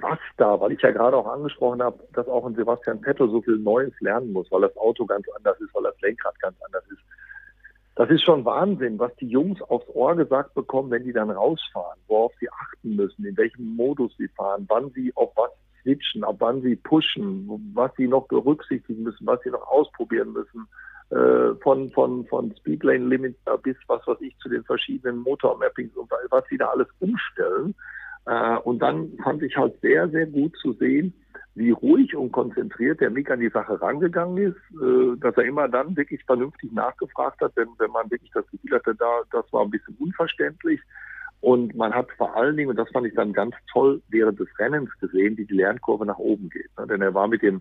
was 0.00 0.18
da, 0.36 0.60
weil 0.60 0.72
ich 0.72 0.82
ja 0.82 0.90
gerade 0.90 1.16
auch 1.16 1.26
angesprochen 1.26 1.82
habe, 1.82 1.98
dass 2.12 2.28
auch 2.28 2.46
ein 2.46 2.54
Sebastian 2.54 3.00
Vettel 3.00 3.30
so 3.30 3.42
viel 3.42 3.58
Neues 3.58 3.92
lernen 4.00 4.32
muss, 4.32 4.50
weil 4.50 4.62
das 4.62 4.76
Auto 4.76 5.06
ganz 5.06 5.26
anders 5.36 5.60
ist, 5.60 5.74
weil 5.74 5.84
das 5.84 6.00
Lenkrad 6.00 6.38
ganz 6.40 6.56
anders 6.64 6.84
ist. 6.90 7.02
Das 7.94 8.08
ist 8.08 8.22
schon 8.22 8.44
Wahnsinn, 8.44 8.98
was 8.98 9.14
die 9.16 9.28
Jungs 9.28 9.60
aufs 9.62 9.88
Ohr 9.88 10.16
gesagt 10.16 10.54
bekommen, 10.54 10.90
wenn 10.90 11.04
die 11.04 11.12
dann 11.12 11.30
rausfahren, 11.30 11.98
worauf 12.08 12.32
sie 12.40 12.48
achten 12.50 12.96
müssen, 12.96 13.24
in 13.26 13.36
welchem 13.36 13.76
Modus 13.76 14.14
sie 14.16 14.28
fahren, 14.28 14.64
wann 14.68 14.90
sie 14.90 15.12
auf 15.14 15.30
was 15.36 15.50
switchen, 15.82 16.24
ab 16.24 16.36
wann 16.38 16.62
sie 16.62 16.76
pushen, 16.76 17.72
was 17.74 17.90
sie 17.96 18.08
noch 18.08 18.26
berücksichtigen 18.28 19.02
müssen, 19.02 19.26
was 19.26 19.40
sie 19.42 19.50
noch 19.50 19.66
ausprobieren 19.68 20.32
müssen, 20.32 20.66
äh, 21.10 21.54
von, 21.62 21.90
von, 21.90 22.24
von 22.26 22.54
Speedlane 22.56 23.06
Limit 23.06 23.36
bis 23.62 23.76
was 23.86 24.06
weiß 24.06 24.20
ich 24.20 24.36
zu 24.38 24.48
den 24.48 24.64
verschiedenen 24.64 25.18
Motormappings 25.18 25.94
und 25.94 26.10
was 26.30 26.44
sie 26.48 26.56
da 26.56 26.68
alles 26.68 26.88
umstellen. 27.00 27.74
Äh, 28.26 28.56
und 28.58 28.80
dann 28.80 29.12
fand 29.22 29.42
ich 29.42 29.56
halt 29.56 29.80
sehr, 29.80 30.08
sehr 30.08 30.26
gut 30.26 30.56
zu 30.58 30.72
sehen, 30.74 31.12
wie 31.54 31.70
ruhig 31.70 32.16
und 32.16 32.32
konzentriert 32.32 33.00
der 33.00 33.10
Mick 33.10 33.30
an 33.30 33.40
die 33.40 33.50
Sache 33.50 33.80
rangegangen 33.80 34.38
ist, 34.38 34.56
äh, 34.80 35.18
dass 35.20 35.36
er 35.36 35.44
immer 35.44 35.68
dann 35.68 35.96
wirklich 35.96 36.24
vernünftig 36.24 36.72
nachgefragt 36.72 37.40
hat, 37.40 37.52
wenn, 37.56 37.68
wenn 37.78 37.90
man 37.90 38.10
wirklich 38.10 38.30
das 38.32 38.46
Gefühl 38.50 38.72
hatte, 38.72 38.94
da, 38.94 39.22
das 39.30 39.44
war 39.52 39.62
ein 39.62 39.70
bisschen 39.70 39.96
unverständlich. 39.98 40.80
Und 41.40 41.74
man 41.74 41.92
hat 41.92 42.10
vor 42.12 42.36
allen 42.36 42.56
Dingen, 42.56 42.70
und 42.70 42.76
das 42.76 42.88
fand 42.90 43.06
ich 43.06 43.14
dann 43.14 43.32
ganz 43.32 43.54
toll, 43.72 44.00
während 44.08 44.38
des 44.38 44.48
Rennens 44.58 44.90
gesehen, 45.00 45.36
wie 45.36 45.44
die 45.44 45.56
Lernkurve 45.56 46.06
nach 46.06 46.18
oben 46.18 46.48
geht. 46.48 46.70
Ne? 46.78 46.86
Denn 46.86 47.02
er 47.02 47.14
war 47.14 47.26
mit 47.26 47.42
dem, 47.42 47.60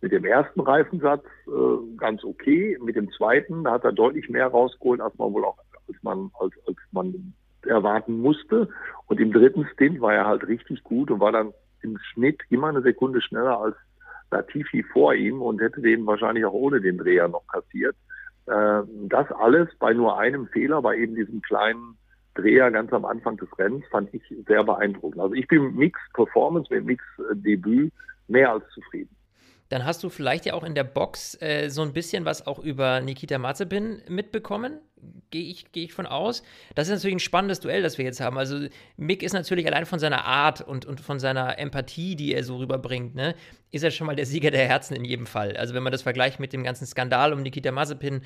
mit 0.00 0.12
dem 0.12 0.24
ersten 0.24 0.60
Reifensatz 0.60 1.24
äh, 1.48 1.96
ganz 1.96 2.22
okay. 2.22 2.78
Mit 2.80 2.94
dem 2.94 3.10
zweiten, 3.10 3.64
da 3.64 3.72
hat 3.72 3.84
er 3.84 3.92
deutlich 3.92 4.28
mehr 4.28 4.46
rausgeholt, 4.46 5.00
als 5.00 5.18
man 5.18 5.32
wohl 5.32 5.44
auch, 5.44 5.58
als 5.88 6.00
man, 6.02 6.30
als, 6.38 6.54
als 6.68 6.76
man 6.92 7.34
erwarten 7.66 8.20
musste. 8.20 8.68
Und 9.06 9.20
im 9.20 9.32
dritten 9.32 9.66
Stint 9.72 10.00
war 10.00 10.14
er 10.14 10.26
halt 10.26 10.46
richtig 10.46 10.82
gut 10.82 11.10
und 11.10 11.20
war 11.20 11.32
dann 11.32 11.52
im 11.82 11.98
Schnitt 11.98 12.40
immer 12.50 12.68
eine 12.68 12.82
Sekunde 12.82 13.20
schneller 13.20 13.60
als 13.60 13.76
Latifi 14.30 14.82
vor 14.82 15.14
ihm 15.14 15.40
und 15.40 15.60
hätte 15.60 15.80
den 15.80 16.06
wahrscheinlich 16.06 16.44
auch 16.44 16.52
ohne 16.52 16.80
den 16.80 16.98
Dreher 16.98 17.28
noch 17.28 17.46
kassiert. 17.46 17.96
Äh, 18.46 18.82
das 19.08 19.30
alles 19.32 19.68
bei 19.78 19.92
nur 19.92 20.18
einem 20.18 20.48
Fehler, 20.48 20.82
bei 20.82 20.96
eben 20.96 21.14
diesem 21.14 21.42
kleinen 21.42 21.96
Dreher 22.34 22.70
ganz 22.70 22.92
am 22.92 23.04
Anfang 23.04 23.36
des 23.36 23.48
Rennens, 23.58 23.84
fand 23.90 24.12
ich 24.12 24.22
sehr 24.46 24.64
beeindruckend. 24.64 25.20
Also 25.20 25.34
ich 25.34 25.48
bin 25.48 25.62
mit 25.64 25.74
Mix 25.76 26.00
Performance, 26.12 26.72
mit 26.72 26.84
Mix 26.84 27.02
Debüt 27.32 27.92
mehr 28.28 28.52
als 28.52 28.68
zufrieden 28.70 29.15
dann 29.68 29.84
hast 29.84 30.02
du 30.04 30.10
vielleicht 30.10 30.46
ja 30.46 30.54
auch 30.54 30.62
in 30.62 30.74
der 30.74 30.84
Box 30.84 31.40
äh, 31.40 31.68
so 31.68 31.82
ein 31.82 31.92
bisschen 31.92 32.24
was 32.24 32.46
auch 32.46 32.58
über 32.58 33.00
Nikita 33.00 33.38
Mazepin 33.38 34.02
mitbekommen. 34.08 34.80
Gehe 35.30 35.44
ich, 35.44 35.72
geh 35.72 35.84
ich 35.84 35.92
von 35.92 36.06
aus. 36.06 36.42
Das 36.74 36.88
ist 36.88 36.94
natürlich 36.94 37.16
ein 37.16 37.20
spannendes 37.20 37.60
Duell, 37.60 37.82
das 37.82 37.98
wir 37.98 38.04
jetzt 38.04 38.20
haben. 38.20 38.38
Also, 38.38 38.66
Mick 38.96 39.22
ist 39.22 39.32
natürlich 39.32 39.66
allein 39.66 39.86
von 39.86 39.98
seiner 39.98 40.24
Art 40.24 40.60
und, 40.60 40.86
und 40.86 41.00
von 41.00 41.18
seiner 41.18 41.58
Empathie, 41.58 42.16
die 42.16 42.32
er 42.32 42.44
so 42.44 42.56
rüberbringt, 42.56 43.14
ne, 43.14 43.34
ist 43.70 43.82
er 43.82 43.90
schon 43.90 44.06
mal 44.06 44.16
der 44.16 44.26
Sieger 44.26 44.50
der 44.50 44.66
Herzen 44.66 44.94
in 44.94 45.04
jedem 45.04 45.26
Fall. 45.26 45.56
Also, 45.56 45.74
wenn 45.74 45.82
man 45.82 45.92
das 45.92 46.02
vergleicht 46.02 46.40
mit 46.40 46.52
dem 46.52 46.64
ganzen 46.64 46.86
Skandal 46.86 47.32
um 47.32 47.42
Nikita 47.42 47.72
Mazepin, 47.72 48.22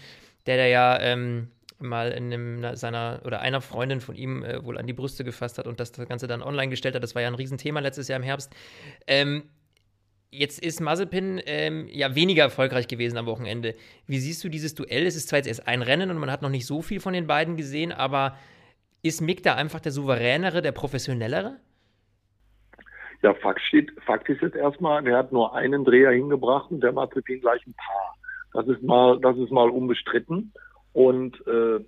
der 0.46 0.56
da 0.58 0.64
ja. 0.64 1.00
Ähm, 1.00 1.48
mal 1.82 2.10
in 2.10 2.32
einem, 2.32 2.76
seiner 2.76 3.22
oder 3.24 3.40
einer 3.40 3.62
Freundin 3.62 4.02
von 4.02 4.14
ihm 4.14 4.44
äh, 4.44 4.62
wohl 4.62 4.76
an 4.76 4.86
die 4.86 4.92
Brüste 4.92 5.24
gefasst 5.24 5.56
hat 5.56 5.66
und 5.66 5.80
das 5.80 5.92
Ganze 5.92 6.26
dann 6.26 6.42
online 6.42 6.68
gestellt 6.68 6.94
hat. 6.94 7.02
Das 7.02 7.14
war 7.14 7.22
ja 7.22 7.28
ein 7.28 7.34
Riesenthema 7.34 7.80
letztes 7.80 8.08
Jahr 8.08 8.18
im 8.18 8.22
Herbst. 8.22 8.52
Ähm, 9.06 9.44
Jetzt 10.32 10.62
ist 10.64 10.80
Mazepin 10.80 11.40
ähm, 11.46 11.88
ja 11.88 12.14
weniger 12.14 12.44
erfolgreich 12.44 12.86
gewesen 12.86 13.18
am 13.18 13.26
Wochenende. 13.26 13.74
Wie 14.06 14.18
siehst 14.18 14.44
du 14.44 14.48
dieses 14.48 14.76
Duell? 14.76 15.04
Es 15.06 15.16
ist 15.16 15.28
zwar 15.28 15.38
jetzt 15.38 15.48
erst 15.48 15.66
ein 15.66 15.82
Rennen 15.82 16.10
und 16.10 16.18
man 16.18 16.30
hat 16.30 16.42
noch 16.42 16.50
nicht 16.50 16.66
so 16.66 16.82
viel 16.82 17.00
von 17.00 17.12
den 17.12 17.26
beiden 17.26 17.56
gesehen, 17.56 17.90
aber 17.90 18.36
ist 19.02 19.20
Mick 19.20 19.42
da 19.42 19.54
einfach 19.56 19.80
der 19.80 19.90
souveränere, 19.90 20.62
der 20.62 20.72
professionellere? 20.72 21.56
Ja, 23.22 23.34
Fakt, 23.34 23.60
steht, 23.60 23.90
Fakt 24.06 24.28
ist 24.28 24.40
jetzt 24.40 24.56
erstmal, 24.56 25.06
er 25.06 25.18
hat 25.18 25.32
nur 25.32 25.54
einen 25.54 25.84
Dreher 25.84 26.12
hingebracht 26.12 26.70
und 26.70 26.80
der 26.80 26.92
Mazepin 26.92 27.40
gleich 27.40 27.66
ein 27.66 27.74
paar. 27.74 28.16
Das 28.52 28.66
ist 28.68 28.82
mal, 28.82 29.18
das 29.20 29.36
ist 29.36 29.50
mal 29.50 29.68
unbestritten. 29.68 30.52
Und 30.92 31.44
äh, 31.46 31.80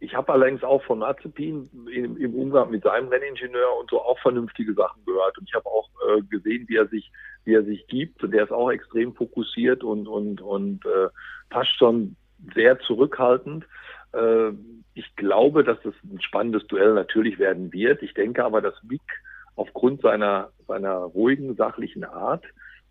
ich 0.00 0.14
habe 0.14 0.32
allerdings 0.32 0.62
auch 0.62 0.82
von 0.84 1.00
Mazepin 1.00 1.68
im, 1.92 2.16
im, 2.16 2.34
Umgang 2.34 2.70
mit 2.70 2.82
seinem 2.82 3.08
Renningenieur 3.08 3.78
und 3.80 3.90
so 3.90 4.00
auch 4.00 4.18
vernünftige 4.20 4.74
Sachen 4.74 5.04
gehört. 5.04 5.38
Und 5.38 5.48
ich 5.48 5.54
habe 5.54 5.66
auch 5.66 5.88
äh, 6.08 6.22
gesehen, 6.22 6.66
wie 6.68 6.76
er 6.76 6.88
sich, 6.88 7.10
wie 7.44 7.54
er 7.54 7.64
sich 7.64 7.86
gibt. 7.86 8.22
Der 8.22 8.44
ist 8.44 8.52
auch 8.52 8.70
extrem 8.70 9.14
fokussiert 9.14 9.82
und 9.82 10.06
und 10.08 10.40
und 10.40 10.84
äh, 10.86 11.08
fast 11.50 11.76
schon 11.76 12.16
sehr 12.54 12.78
zurückhaltend. 12.80 13.64
Äh, 14.12 14.50
ich 14.94 15.16
glaube, 15.16 15.64
dass 15.64 15.78
es 15.84 15.94
ein 16.04 16.20
spannendes 16.20 16.66
Duell 16.66 16.94
natürlich 16.94 17.38
werden 17.38 17.72
wird. 17.72 18.02
Ich 18.02 18.14
denke 18.14 18.44
aber, 18.44 18.60
dass 18.60 18.74
Mick 18.82 19.02
aufgrund 19.56 20.02
seiner 20.02 20.50
seiner 20.66 20.94
ruhigen, 20.94 21.56
sachlichen 21.56 22.04
Art 22.04 22.44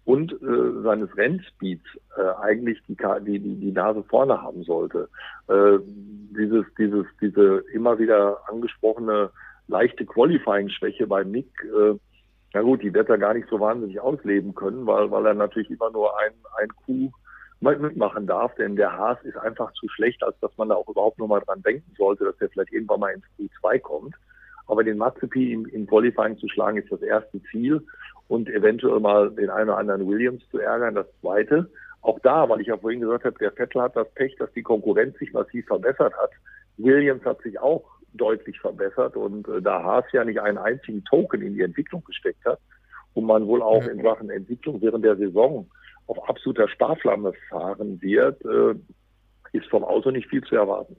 und 0.08 0.32
äh, 0.32 0.82
seines 0.84 1.16
Rennspeeds 1.18 1.84
äh, 2.16 2.42
eigentlich 2.42 2.80
die, 2.88 2.96
die, 2.96 3.40
die, 3.40 3.56
die 3.56 3.72
Nase 3.74 4.04
vorne 4.04 4.42
haben 4.42 4.64
sollte. 4.64 5.10
Äh, 5.50 5.80
dieses, 6.38 6.66
dieses, 6.78 7.06
diese 7.20 7.64
immer 7.74 8.00
wieder 8.00 8.38
angesprochene 8.50 9.30
leichte 9.68 10.06
Qualifying-Schwäche 10.06 11.08
bei 11.08 11.26
Mick, 11.26 11.50
äh, 11.66 11.96
na 12.54 12.62
gut, 12.62 12.82
die 12.82 12.94
wird 12.94 13.10
er 13.10 13.18
gar 13.18 13.34
nicht 13.34 13.50
so 13.50 13.60
wahnsinnig 13.60 14.00
ausleben 14.00 14.56
können, 14.56 14.86
weil, 14.88 15.12
weil 15.12 15.26
er 15.26 15.34
natürlich 15.34 15.70
immer 15.70 15.92
nur 15.92 16.18
ein, 16.20 16.32
ein 16.58 16.70
Coup 16.70 17.12
mitmachen 17.60 18.28
darf, 18.28 18.54
denn 18.56 18.76
der 18.76 18.96
Haas 18.96 19.18
ist 19.24 19.38
einfach 19.38 19.74
zu 19.74 19.88
schlecht, 19.90 20.24
als 20.24 20.40
dass 20.40 20.56
man 20.58 20.70
da 20.70 20.76
auch 20.76 20.88
überhaupt 20.88 21.18
nur 21.18 21.28
mal 21.28 21.42
dran 21.42 21.62
denken 21.64 21.92
sollte, 21.98 22.26
dass 22.26 22.40
er 22.40 22.50
vielleicht 22.50 22.72
irgendwann 22.72 23.00
mal 23.00 23.14
ins 23.14 23.26
Q2 23.38 23.80
kommt. 23.80 24.16
Aber 24.68 24.84
den 24.84 24.98
Mazepin 24.98 25.52
im, 25.52 25.66
im 25.66 25.88
Qualifying 25.88 26.38
zu 26.38 26.48
schlagen, 26.50 26.78
ist 26.78 26.92
das 26.92 27.02
erste 27.02 27.42
Ziel 27.52 27.86
und 28.28 28.50
eventuell 28.50 29.00
mal 29.00 29.32
den 29.32 29.50
einen 29.50 29.70
oder 29.70 29.80
anderen 29.80 30.08
Williams 30.08 30.48
zu 30.50 30.60
ärgern. 30.60 30.96
Das 30.96 31.08
zweite, 31.22 31.70
auch 32.02 32.20
da, 32.20 32.48
weil 32.48 32.62
ich 32.62 32.68
ja 32.68 32.78
vorhin 32.78 33.02
gesagt 33.02 33.26
habe, 33.26 33.38
der 33.40 33.52
Vettel 33.52 33.82
hat 33.82 33.96
das 33.96 34.10
Pech, 34.14 34.36
dass 34.38 34.52
die 34.54 34.64
Konkurrenz 34.64 35.18
sich 35.18 35.34
massiv 35.34 35.66
verbessert 35.66 36.14
hat. 36.16 36.32
Williams 36.78 37.26
hat 37.26 37.42
sich 37.42 37.60
auch 37.60 37.97
deutlich 38.13 38.60
verbessert 38.60 39.15
und 39.15 39.48
äh, 39.48 39.62
da 39.62 39.84
Haas 39.84 40.06
ja 40.12 40.24
nicht 40.24 40.39
einen 40.39 40.58
einzigen 40.58 41.04
Token 41.04 41.41
in 41.41 41.54
die 41.54 41.62
Entwicklung 41.62 42.04
gesteckt 42.04 42.43
hat 42.46 42.60
und 43.13 43.26
man 43.26 43.48
wohl 43.48 43.62
auch 43.62 43.86
in 43.86 44.02
Sachen 44.02 44.30
Entwicklung 44.30 44.82
während 44.82 45.06
der 45.06 45.17
Saison 45.17 45.70
auf 46.08 46.30
absoluter 46.30 46.67
Sparflamme 46.70 47.34
fahren 47.50 48.02
wird, 48.02 48.43
äh, 48.46 48.76
ist 49.54 49.67
vom 49.70 49.84
Auto 49.84 50.12
nicht 50.12 50.30
viel 50.30 50.43
zu 50.43 50.56
erwarten. 50.56 50.96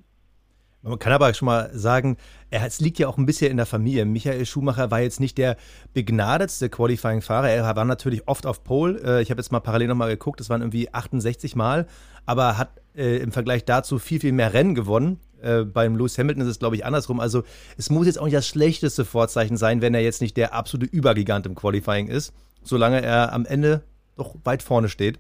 Man 0.83 0.99
kann 0.99 1.13
aber 1.13 1.35
schon 1.35 1.47
mal 1.47 1.71
sagen, 1.75 2.17
es 2.51 2.81
liegt 2.81 2.99
ja 2.99 3.09
auch 3.09 3.19
ein 3.19 3.27
bisschen 3.27 3.51
in 3.51 3.57
der 3.57 3.67
Familie. 3.67 4.05
Michael 4.05 4.47
Schumacher 4.47 4.91
war 4.91 5.01
jetzt 5.01 5.19
nicht 5.19 5.37
der 5.37 5.57
begnadetste 5.93 6.69
Qualifying-Fahrer. 6.69 7.51
Er 7.51 7.77
war 7.77 7.85
natürlich 7.85 8.29
oft 8.29 8.47
auf 8.47 8.63
Pole. 8.63 9.01
Äh, 9.03 9.23
ich 9.23 9.31
habe 9.31 9.41
jetzt 9.41 9.51
mal 9.51 9.61
parallel 9.61 9.89
nochmal 9.89 10.09
geguckt, 10.09 10.39
das 10.39 10.49
waren 10.49 10.63
irgendwie 10.63 10.93
68 10.93 11.57
Mal, 11.57 11.87
aber 12.27 12.59
hat 12.59 12.81
äh, 12.97 13.17
im 13.19 13.33
Vergleich 13.33 13.65
dazu 13.65 13.99
viel, 13.99 14.21
viel 14.21 14.33
mehr 14.33 14.55
Rennen 14.55 14.77
gewonnen. 14.77 15.19
Äh, 15.43 15.65
beim 15.65 15.97
Lewis 15.97 16.17
Hamilton 16.17 16.43
ist 16.43 16.49
es, 16.49 16.59
glaube 16.61 16.77
ich, 16.77 16.85
andersrum. 16.85 17.19
Also 17.19 17.43
es 17.77 17.91
muss 17.91 18.07
jetzt 18.07 18.19
auch 18.19 18.25
nicht 18.25 18.37
das 18.37 18.47
schlechteste 18.47 19.05
Vorzeichen 19.05 19.57
sein, 19.57 19.83
wenn 19.83 19.95
er 19.95 20.03
jetzt 20.03 20.21
nicht 20.21 20.37
der 20.37 20.55
absolute 20.55 20.91
Übergigant 20.91 21.45
im 21.47 21.57
Qualifying 21.57 22.07
ist, 22.07 22.33
solange 22.63 23.03
er 23.03 23.33
am 23.33 23.47
Ende 23.47 23.83
doch 24.17 24.37
weit 24.45 24.63
vorne 24.63 24.89
steht. 24.89 25.19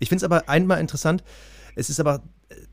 Ich 0.00 0.08
finde 0.08 0.24
es 0.24 0.30
aber 0.30 0.48
einmal 0.48 0.80
interessant, 0.80 1.22
es 1.76 1.90
ist 1.90 2.00
aber 2.00 2.22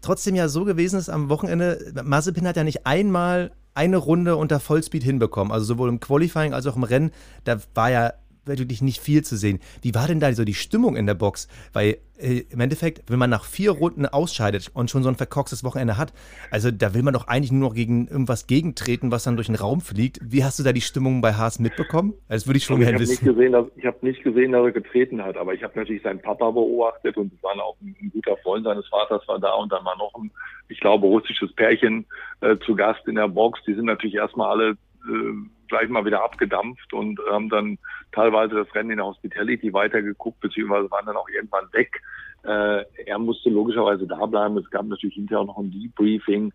trotzdem 0.01 0.35
ja 0.35 0.47
so 0.47 0.65
gewesen, 0.65 0.95
dass 0.95 1.09
am 1.09 1.29
Wochenende, 1.29 1.93
Mazepin 2.03 2.47
hat 2.47 2.57
ja 2.57 2.63
nicht 2.63 2.85
einmal 2.85 3.51
eine 3.73 3.97
Runde 3.97 4.35
unter 4.35 4.59
Vollspeed 4.59 5.03
hinbekommen. 5.03 5.51
Also 5.51 5.65
sowohl 5.65 5.89
im 5.89 5.99
Qualifying 5.99 6.53
als 6.53 6.67
auch 6.67 6.75
im 6.75 6.83
Rennen. 6.83 7.11
Da 7.43 7.57
war 7.73 7.89
ja 7.89 8.13
wirklich 8.45 8.81
nicht 8.81 8.99
viel 8.99 9.23
zu 9.23 9.35
sehen. 9.37 9.59
Wie 9.81 9.95
war 9.95 10.07
denn 10.07 10.19
da 10.19 10.31
so 10.33 10.43
die 10.43 10.53
Stimmung 10.53 10.95
in 10.95 11.05
der 11.05 11.13
Box? 11.13 11.47
Weil 11.71 11.97
äh, 12.17 12.43
im 12.49 12.59
Endeffekt, 12.59 13.09
wenn 13.09 13.19
man 13.19 13.29
nach 13.29 13.45
vier 13.45 13.71
Runden 13.71 14.05
ausscheidet 14.05 14.71
und 14.73 14.89
schon 14.89 15.03
so 15.03 15.09
ein 15.09 15.15
verkorkstes 15.15 15.63
Wochenende 15.63 15.97
hat, 15.97 16.13
also 16.51 16.71
da 16.71 16.93
will 16.93 17.03
man 17.03 17.13
doch 17.13 17.27
eigentlich 17.27 17.51
nur 17.51 17.69
noch 17.69 17.75
gegen 17.75 18.07
irgendwas 18.07 18.47
gegentreten, 18.47 19.11
was 19.11 19.23
dann 19.23 19.35
durch 19.35 19.47
den 19.47 19.55
Raum 19.55 19.81
fliegt. 19.81 20.19
Wie 20.21 20.43
hast 20.43 20.59
du 20.59 20.63
da 20.63 20.73
die 20.73 20.81
Stimmung 20.81 21.21
bei 21.21 21.33
Haas 21.33 21.59
mitbekommen? 21.59 22.13
Das 22.29 22.47
würde 22.47 22.57
ich 22.57 22.63
schon 22.63 22.79
gerne 22.79 22.99
wissen. 22.99 23.25
Nicht 23.25 23.35
gesehen, 23.35 23.51
dass, 23.53 23.65
ich 23.75 23.85
habe 23.85 23.97
nicht 24.01 24.23
gesehen, 24.23 24.51
dass 24.51 24.63
er 24.63 24.71
getreten 24.71 25.23
hat, 25.23 25.37
aber 25.37 25.53
ich 25.53 25.63
habe 25.63 25.77
natürlich 25.77 26.03
seinen 26.03 26.21
Papa 26.21 26.51
beobachtet 26.51 27.17
und 27.17 27.33
es 27.33 27.43
war 27.43 27.53
auch 27.63 27.77
ein, 27.81 27.95
ein, 28.01 28.11
guter 28.11 28.37
Freund 28.37 28.63
seines 28.65 28.87
Vaters 28.87 29.27
war 29.27 29.39
da 29.39 29.53
und 29.53 29.71
dann 29.71 29.83
war 29.85 29.97
noch 29.97 30.13
ein, 30.15 30.31
ich 30.69 30.79
glaube, 30.79 31.07
russisches 31.07 31.53
Pärchen 31.53 32.05
äh, 32.41 32.57
zu 32.65 32.75
Gast 32.75 33.07
in 33.07 33.15
der 33.15 33.27
Box. 33.27 33.59
Die 33.67 33.73
sind 33.73 33.85
natürlich 33.85 34.15
erstmal 34.15 34.51
alle 34.51 34.77
äh, 35.07 35.49
gleich 35.67 35.89
mal 35.89 36.05
wieder 36.05 36.23
abgedampft 36.23 36.93
und 36.93 37.19
haben 37.29 37.49
dann 37.49 37.77
teilweise 38.11 38.55
das 38.55 38.73
Rennen 38.75 38.91
in 38.91 38.97
der 38.97 39.05
Hospitality 39.05 39.73
weitergeguckt, 39.73 40.39
beziehungsweise 40.39 40.91
waren 40.91 41.05
dann 41.05 41.17
auch 41.17 41.29
irgendwann 41.29 41.71
weg. 41.73 42.01
Äh, 42.43 42.83
er 43.05 43.19
musste 43.19 43.49
logischerweise 43.49 44.05
da 44.05 44.25
bleiben. 44.25 44.57
Es 44.57 44.69
gab 44.69 44.85
natürlich 44.85 45.15
hinterher 45.15 45.41
auch 45.41 45.47
noch 45.47 45.57
ein 45.57 45.71
Debriefing. 45.71 46.51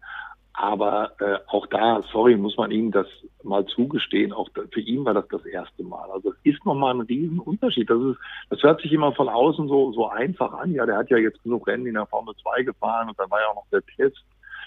Aber 0.53 1.13
äh, 1.21 1.39
auch 1.47 1.67
da, 1.69 2.03
sorry, 2.11 2.37
muss 2.37 2.57
man 2.57 2.73
ihm 2.73 2.91
das 2.91 3.07
mal 3.45 3.65
zugestehen. 3.67 4.33
Auch 4.33 4.49
da, 4.55 4.63
für 4.73 4.81
ihn 4.81 5.05
war 5.05 5.15
das 5.15 5.29
das 5.29 5.47
erste 5.47 5.85
Mal. 5.85 6.11
Also 6.11 6.33
es 6.33 6.37
ist 6.43 6.65
nochmal 6.67 6.95
ein 6.95 7.03
Riesenunterschied. 7.03 7.89
Das, 7.89 8.01
ist, 8.01 8.19
das 8.51 8.63
hört 8.65 8.81
sich 8.81 8.93
immer 8.93 9.13
von 9.13 9.29
außen 9.29 9.69
so, 9.69 9.93
so 9.93 10.09
einfach 10.09 10.53
an. 10.55 10.73
Ja, 10.73 10.85
der 10.85 10.97
hat 10.97 11.11
ja 11.11 11.17
jetzt 11.17 11.41
genug 11.45 11.69
Rennen 11.69 11.87
in 11.87 11.95
der 11.95 12.07
Formel 12.07 12.35
2 12.43 12.65
gefahren 12.65 13.09
und 13.09 13.19
dann 13.21 13.31
war 13.31 13.41
ja 13.41 13.47
auch 13.47 13.55
noch 13.55 13.69
der 13.71 13.83
Test. 13.97 14.25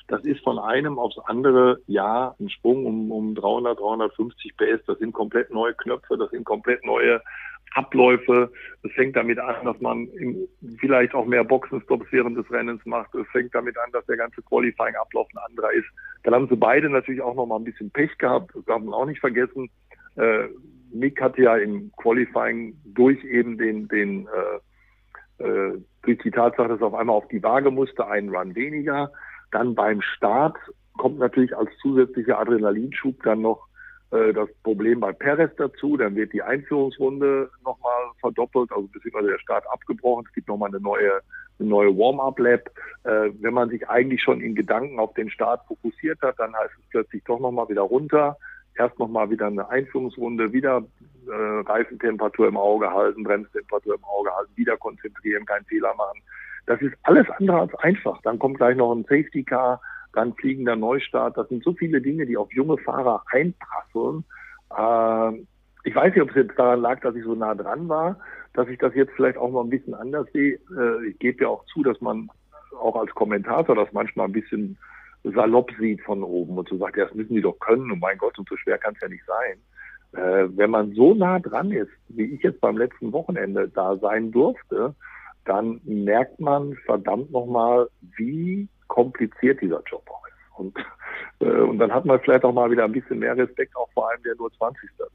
Das 0.07 0.23
ist 0.23 0.43
von 0.43 0.59
einem 0.59 0.99
aufs 0.99 1.17
andere 1.25 1.79
Jahr 1.87 2.35
ein 2.39 2.49
Sprung 2.49 2.85
um, 2.85 3.11
um 3.11 3.35
300, 3.35 3.79
350 3.79 4.57
PS. 4.57 4.85
Das 4.87 4.99
sind 4.99 5.13
komplett 5.13 5.51
neue 5.51 5.73
Knöpfe, 5.73 6.17
das 6.17 6.31
sind 6.31 6.43
komplett 6.43 6.85
neue 6.85 7.21
Abläufe. 7.73 8.51
Es 8.83 8.91
fängt 8.93 9.15
damit 9.15 9.39
an, 9.39 9.63
dass 9.63 9.79
man 9.79 10.07
vielleicht 10.79 11.13
auch 11.13 11.25
mehr 11.25 11.43
Boxenstops 11.43 12.07
während 12.11 12.37
des 12.37 12.51
Rennens 12.51 12.85
macht. 12.85 13.13
Es 13.15 13.27
fängt 13.29 13.55
damit 13.55 13.77
an, 13.77 13.91
dass 13.93 14.05
der 14.05 14.17
ganze 14.17 14.41
Qualifying-Ablauf 14.41 15.27
ein 15.33 15.49
anderer 15.49 15.71
ist. 15.71 15.87
Dann 16.23 16.33
haben 16.33 16.49
sie 16.49 16.57
beide 16.57 16.89
natürlich 16.89 17.21
auch 17.21 17.35
noch 17.35 17.45
mal 17.45 17.57
ein 17.57 17.63
bisschen 17.63 17.91
Pech 17.91 18.17
gehabt. 18.17 18.51
Das 18.53 18.65
darf 18.65 18.81
man 18.81 18.93
auch 18.93 19.05
nicht 19.05 19.21
vergessen. 19.21 19.69
Äh, 20.17 20.47
Mick 20.93 21.21
hatte 21.21 21.41
ja 21.41 21.55
im 21.55 21.91
Qualifying 21.95 22.75
durch 22.85 23.23
eben 23.23 23.57
den, 23.57 23.87
den 23.87 24.27
äh, 24.27 24.59
äh, 25.43 25.81
durch 26.03 26.17
die 26.19 26.31
Tatsache, 26.31 26.67
dass 26.67 26.81
er 26.81 26.87
auf 26.87 26.93
einmal 26.93 27.15
auf 27.15 27.27
die 27.27 27.43
Waage 27.43 27.71
musste, 27.71 28.07
einen 28.07 28.35
Run 28.35 28.55
weniger. 28.55 29.11
Dann 29.51 29.75
beim 29.75 30.01
Start 30.01 30.57
kommt 30.97 31.19
natürlich 31.19 31.55
als 31.55 31.69
zusätzlicher 31.81 32.39
Adrenalinschub 32.39 33.21
dann 33.23 33.41
noch 33.41 33.67
äh, 34.11 34.33
das 34.33 34.49
Problem 34.63 34.99
bei 34.99 35.11
Perez 35.13 35.51
dazu. 35.57 35.97
Dann 35.97 36.15
wird 36.15 36.33
die 36.33 36.41
Einführungsrunde 36.41 37.49
nochmal 37.63 38.11
verdoppelt, 38.19 38.71
also 38.71 38.87
beziehungsweise 38.87 39.29
der 39.29 39.39
Start 39.39 39.65
abgebrochen. 39.71 40.25
Es 40.27 40.33
gibt 40.33 40.47
nochmal 40.47 40.69
eine 40.69 40.79
neue, 40.79 41.21
eine 41.59 41.69
neue 41.69 41.97
Warm-up-Lab. 41.97 42.69
Äh, 43.03 43.31
wenn 43.39 43.53
man 43.53 43.69
sich 43.69 43.87
eigentlich 43.89 44.21
schon 44.21 44.41
in 44.41 44.55
Gedanken 44.55 44.99
auf 44.99 45.13
den 45.13 45.29
Start 45.29 45.65
fokussiert 45.67 46.21
hat, 46.21 46.39
dann 46.39 46.55
heißt 46.55 46.73
es 46.77 46.89
plötzlich 46.89 47.23
doch 47.23 47.39
nochmal 47.39 47.69
wieder 47.69 47.81
runter. 47.81 48.37
Erst 48.75 48.99
nochmal 48.99 49.29
wieder 49.29 49.47
eine 49.47 49.67
Einführungsrunde, 49.69 50.53
wieder 50.53 50.83
äh, 51.27 51.69
Reifentemperatur 51.69 52.47
im 52.47 52.57
Auge 52.57 52.91
halten, 52.91 53.23
Bremstemperatur 53.23 53.95
im 53.95 54.03
Auge 54.05 54.31
halten, 54.35 54.51
wieder 54.55 54.77
konzentrieren, 54.77 55.45
keinen 55.45 55.65
Fehler 55.65 55.93
machen. 55.95 56.21
Das 56.65 56.81
ist 56.81 56.93
alles 57.03 57.29
andere 57.37 57.61
als 57.61 57.75
einfach. 57.75 58.21
Dann 58.21 58.39
kommt 58.39 58.57
gleich 58.57 58.75
noch 58.75 58.93
ein 58.93 59.03
Safety 59.03 59.43
Car. 59.43 59.81
dann 60.13 60.33
fliegender 60.33 60.75
Neustart. 60.75 61.37
Das 61.37 61.47
sind 61.47 61.63
so 61.63 61.73
viele 61.73 62.01
Dinge, 62.01 62.25
die 62.25 62.35
auf 62.37 62.51
junge 62.51 62.77
Fahrer 62.77 63.23
einprasseln. 63.31 64.25
Äh, 64.77 65.45
ich 65.83 65.95
weiß 65.95 66.13
nicht, 66.13 66.21
ob 66.21 66.29
es 66.29 66.35
jetzt 66.35 66.59
daran 66.59 66.81
lag, 66.81 66.99
dass 66.99 67.15
ich 67.15 67.23
so 67.23 67.33
nah 67.33 67.55
dran 67.55 67.87
war, 67.89 68.19
dass 68.53 68.67
ich 68.67 68.77
das 68.77 68.93
jetzt 68.93 69.13
vielleicht 69.15 69.37
auch 69.37 69.49
mal 69.49 69.63
ein 69.63 69.69
bisschen 69.69 69.93
anders 69.93 70.27
sehe. 70.33 70.59
Äh, 70.77 71.07
ich 71.07 71.19
gebe 71.19 71.43
ja 71.43 71.49
auch 71.49 71.65
zu, 71.65 71.81
dass 71.83 71.99
man 72.01 72.29
auch 72.79 72.95
als 72.95 73.11
Kommentator 73.11 73.75
das 73.75 73.91
manchmal 73.93 74.27
ein 74.27 74.33
bisschen 74.33 74.77
salopp 75.23 75.71
sieht 75.79 76.01
von 76.01 76.23
oben 76.23 76.57
und 76.57 76.67
so 76.67 76.77
sagt, 76.77 76.97
ja, 76.97 77.05
das 77.05 77.13
müssen 77.13 77.35
die 77.35 77.41
doch 77.41 77.59
können 77.59 77.91
und 77.91 77.99
mein 77.99 78.17
Gott, 78.17 78.37
und 78.39 78.49
so 78.49 78.57
schwer 78.57 78.77
kann 78.77 78.93
es 78.95 79.01
ja 79.01 79.07
nicht 79.07 79.23
sein. 79.25 79.57
Äh, 80.13 80.49
wenn 80.57 80.71
man 80.71 80.91
so 80.93 81.13
nah 81.13 81.39
dran 81.39 81.71
ist, 81.71 81.91
wie 82.09 82.25
ich 82.25 82.41
jetzt 82.41 82.59
beim 82.59 82.77
letzten 82.77 83.11
Wochenende 83.13 83.69
da 83.69 83.97
sein 83.97 84.31
durfte, 84.31 84.95
dann 85.45 85.81
merkt 85.83 86.39
man 86.39 86.75
verdammt 86.85 87.31
nochmal, 87.31 87.89
wie 88.17 88.67
kompliziert 88.87 89.61
dieser 89.61 89.81
Job 89.83 90.03
auch 90.09 90.27
ist. 90.27 90.59
Und, 90.59 90.77
äh, 91.39 91.61
und 91.61 91.79
dann 91.79 91.93
hat 91.93 92.05
man 92.05 92.19
vielleicht 92.19 92.43
auch 92.43 92.53
mal 92.53 92.69
wieder 92.69 92.85
ein 92.85 92.91
bisschen 92.91 93.19
mehr 93.19 93.35
Respekt, 93.35 93.75
auch 93.75 93.89
vor 93.93 94.09
einem, 94.09 94.23
der 94.23 94.35
nur 94.35 94.51
20. 94.53 94.89
wird. 94.97 95.11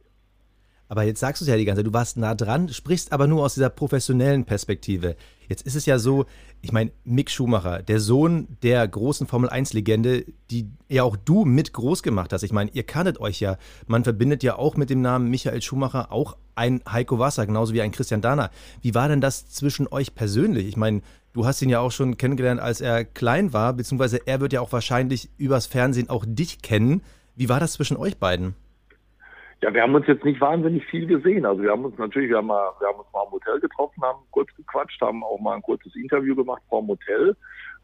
Aber 0.88 1.02
jetzt 1.02 1.20
sagst 1.20 1.40
du 1.40 1.44
es 1.44 1.48
ja 1.48 1.56
die 1.56 1.64
ganze 1.64 1.80
Zeit, 1.80 1.86
du 1.86 1.92
warst 1.92 2.16
nah 2.16 2.34
dran, 2.34 2.68
sprichst 2.68 3.12
aber 3.12 3.26
nur 3.26 3.44
aus 3.44 3.54
dieser 3.54 3.70
professionellen 3.70 4.44
Perspektive. 4.44 5.16
Jetzt 5.48 5.66
ist 5.66 5.76
es 5.76 5.86
ja 5.86 5.98
so, 5.98 6.26
ich 6.62 6.72
meine, 6.72 6.92
Mick 7.04 7.30
Schumacher, 7.30 7.82
der 7.82 8.00
Sohn 8.00 8.48
der 8.62 8.86
großen 8.86 9.26
Formel-1-Legende, 9.26 10.24
die 10.50 10.70
ja 10.88 11.02
auch 11.02 11.16
du 11.16 11.44
mit 11.44 11.72
groß 11.72 12.02
gemacht 12.02 12.32
hast. 12.32 12.42
Ich 12.42 12.52
meine, 12.52 12.70
ihr 12.72 12.84
kanntet 12.84 13.20
euch 13.20 13.40
ja. 13.40 13.56
Man 13.86 14.04
verbindet 14.04 14.42
ja 14.42 14.56
auch 14.56 14.76
mit 14.76 14.90
dem 14.90 15.02
Namen 15.02 15.28
Michael 15.28 15.62
Schumacher 15.62 16.12
auch 16.12 16.36
ein 16.54 16.82
Heiko 16.90 17.18
Wasser, 17.18 17.46
genauso 17.46 17.74
wie 17.74 17.82
ein 17.82 17.92
Christian 17.92 18.22
Dahner. 18.22 18.50
Wie 18.80 18.94
war 18.94 19.08
denn 19.08 19.20
das 19.20 19.48
zwischen 19.48 19.88
euch 19.88 20.14
persönlich? 20.14 20.66
Ich 20.66 20.76
meine, 20.76 21.02
du 21.32 21.46
hast 21.46 21.62
ihn 21.62 21.68
ja 21.68 21.80
auch 21.80 21.92
schon 21.92 22.16
kennengelernt, 22.16 22.60
als 22.60 22.80
er 22.80 23.04
klein 23.04 23.52
war, 23.52 23.72
beziehungsweise 23.72 24.26
er 24.26 24.40
wird 24.40 24.52
ja 24.52 24.60
auch 24.60 24.72
wahrscheinlich 24.72 25.30
übers 25.36 25.66
Fernsehen 25.66 26.08
auch 26.08 26.24
dich 26.26 26.62
kennen. 26.62 27.02
Wie 27.34 27.48
war 27.48 27.60
das 27.60 27.72
zwischen 27.72 27.96
euch 27.96 28.16
beiden? 28.18 28.54
Ja, 29.62 29.72
wir 29.72 29.82
haben 29.82 29.94
uns 29.94 30.06
jetzt 30.06 30.24
nicht 30.24 30.40
wahnsinnig 30.40 30.84
viel 30.86 31.06
gesehen. 31.06 31.46
Also 31.46 31.62
wir 31.62 31.70
haben 31.70 31.84
uns 31.84 31.96
natürlich, 31.96 32.28
wir 32.28 32.36
haben, 32.36 32.46
mal, 32.46 32.72
wir 32.78 32.88
haben 32.88 32.98
uns 32.98 33.12
mal 33.12 33.24
im 33.24 33.32
Hotel 33.32 33.58
getroffen, 33.58 34.02
haben 34.02 34.20
kurz 34.30 34.54
gequatscht, 34.54 35.00
haben 35.00 35.24
auch 35.24 35.40
mal 35.40 35.54
ein 35.54 35.62
kurzes 35.62 35.96
Interview 35.96 36.36
gemacht 36.36 36.62
vor 36.68 36.82
dem 36.82 36.88
Hotel. 36.88 37.36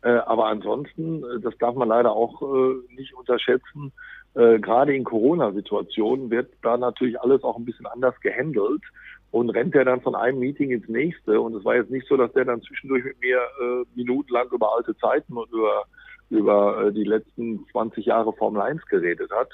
Äh, 0.02 0.10
aber 0.10 0.48
ansonsten, 0.48 1.24
äh, 1.24 1.40
das 1.40 1.56
darf 1.58 1.74
man 1.74 1.88
leider 1.88 2.12
auch 2.12 2.42
äh, 2.42 2.94
nicht 2.94 3.14
unterschätzen, 3.14 3.92
äh, 4.34 4.58
gerade 4.58 4.94
in 4.94 5.04
Corona-Situationen 5.04 6.30
wird 6.30 6.52
da 6.62 6.76
natürlich 6.76 7.18
alles 7.20 7.42
auch 7.42 7.56
ein 7.56 7.64
bisschen 7.64 7.86
anders 7.86 8.18
gehandelt 8.20 8.82
und 9.30 9.50
rennt 9.50 9.74
er 9.74 9.86
dann 9.86 10.02
von 10.02 10.14
einem 10.14 10.40
Meeting 10.40 10.70
ins 10.70 10.88
nächste. 10.88 11.40
Und 11.40 11.54
es 11.54 11.64
war 11.64 11.76
jetzt 11.76 11.90
nicht 11.90 12.06
so, 12.06 12.18
dass 12.18 12.32
der 12.34 12.44
dann 12.44 12.60
zwischendurch 12.62 13.04
mit 13.04 13.20
mir 13.20 13.38
äh, 13.38 13.84
minutenlang 13.94 14.48
über 14.50 14.74
alte 14.76 14.94
Zeiten 14.98 15.36
und 15.36 15.50
über 15.50 15.84
über 16.32 16.86
äh, 16.86 16.92
die 16.92 17.04
letzten 17.04 17.66
20 17.72 18.06
Jahre 18.06 18.32
Formel 18.32 18.62
1 18.62 18.84
geredet 18.86 19.30
hat. 19.30 19.50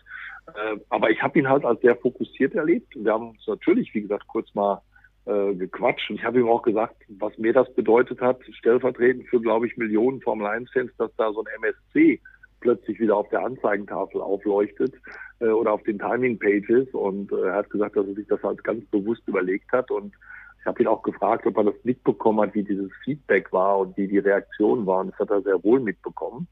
Äh, 0.55 0.79
aber 0.89 1.11
ich 1.11 1.23
habe 1.23 1.39
ihn 1.39 1.49
halt 1.49 1.65
als 1.65 1.81
sehr 1.81 1.97
fokussiert 1.97 2.55
erlebt. 2.55 2.95
Wir 2.97 3.13
haben 3.13 3.31
uns 3.31 3.47
natürlich, 3.47 3.93
wie 3.95 4.03
gesagt, 4.03 4.27
kurz 4.27 4.55
mal 4.55 4.81
äh, 5.27 5.55
gequatscht. 5.55 6.11
Und 6.11 6.17
ich 6.17 6.25
habe 6.25 6.41
ihm 6.41 6.49
auch 6.49 6.63
gesagt, 6.63 6.97
was 7.09 7.37
mir 7.39 7.53
das 7.53 7.73
bedeutet 7.75 8.21
hat, 8.21 8.41
stellvertretend 8.51 9.29
für, 9.29 9.41
glaube 9.41 9.67
ich, 9.67 9.77
Millionen 9.77 10.21
Formel 10.21 10.47
1-Fans, 10.47 10.91
dass 10.97 11.15
da 11.17 11.33
so 11.33 11.45
ein 11.45 11.63
MSC 11.63 12.21
plötzlich 12.61 12.99
wieder 12.99 13.17
auf 13.17 13.29
der 13.29 13.45
Anzeigentafel 13.45 14.21
aufleuchtet 14.21 14.95
äh, 15.41 15.49
oder 15.49 15.73
auf 15.73 15.83
den 15.83 15.99
Timing-Pages. 15.99 16.89
Und 16.93 17.31
äh, 17.33 17.47
er 17.47 17.57
hat 17.57 17.71
gesagt, 17.71 17.97
dass 17.97 18.07
er 18.07 18.15
sich 18.15 18.27
das 18.27 18.43
halt 18.43 18.65
ganz 18.65 18.85
bewusst 18.87 19.23
überlegt 19.27 19.71
hat. 19.73 19.91
Und 19.91 20.15
ich 20.61 20.67
habe 20.67 20.83
ihn 20.83 20.89
auch 20.89 21.03
gefragt, 21.03 21.47
ob 21.47 21.57
er 21.57 21.65
das 21.65 21.85
mitbekommen 21.85 22.41
hat, 22.41 22.55
wie 22.55 22.65
dieses 22.65 22.91
Feedback 23.05 23.53
war 23.53 23.79
und 23.79 23.97
wie 23.97 24.09
die 24.09 24.19
Reaktion 24.19 24.87
war. 24.87 25.01
Und 25.01 25.13
das 25.13 25.19
hat 25.21 25.31
er 25.31 25.43
sehr 25.43 25.63
wohl 25.63 25.81
mitbekommen. 25.81 26.49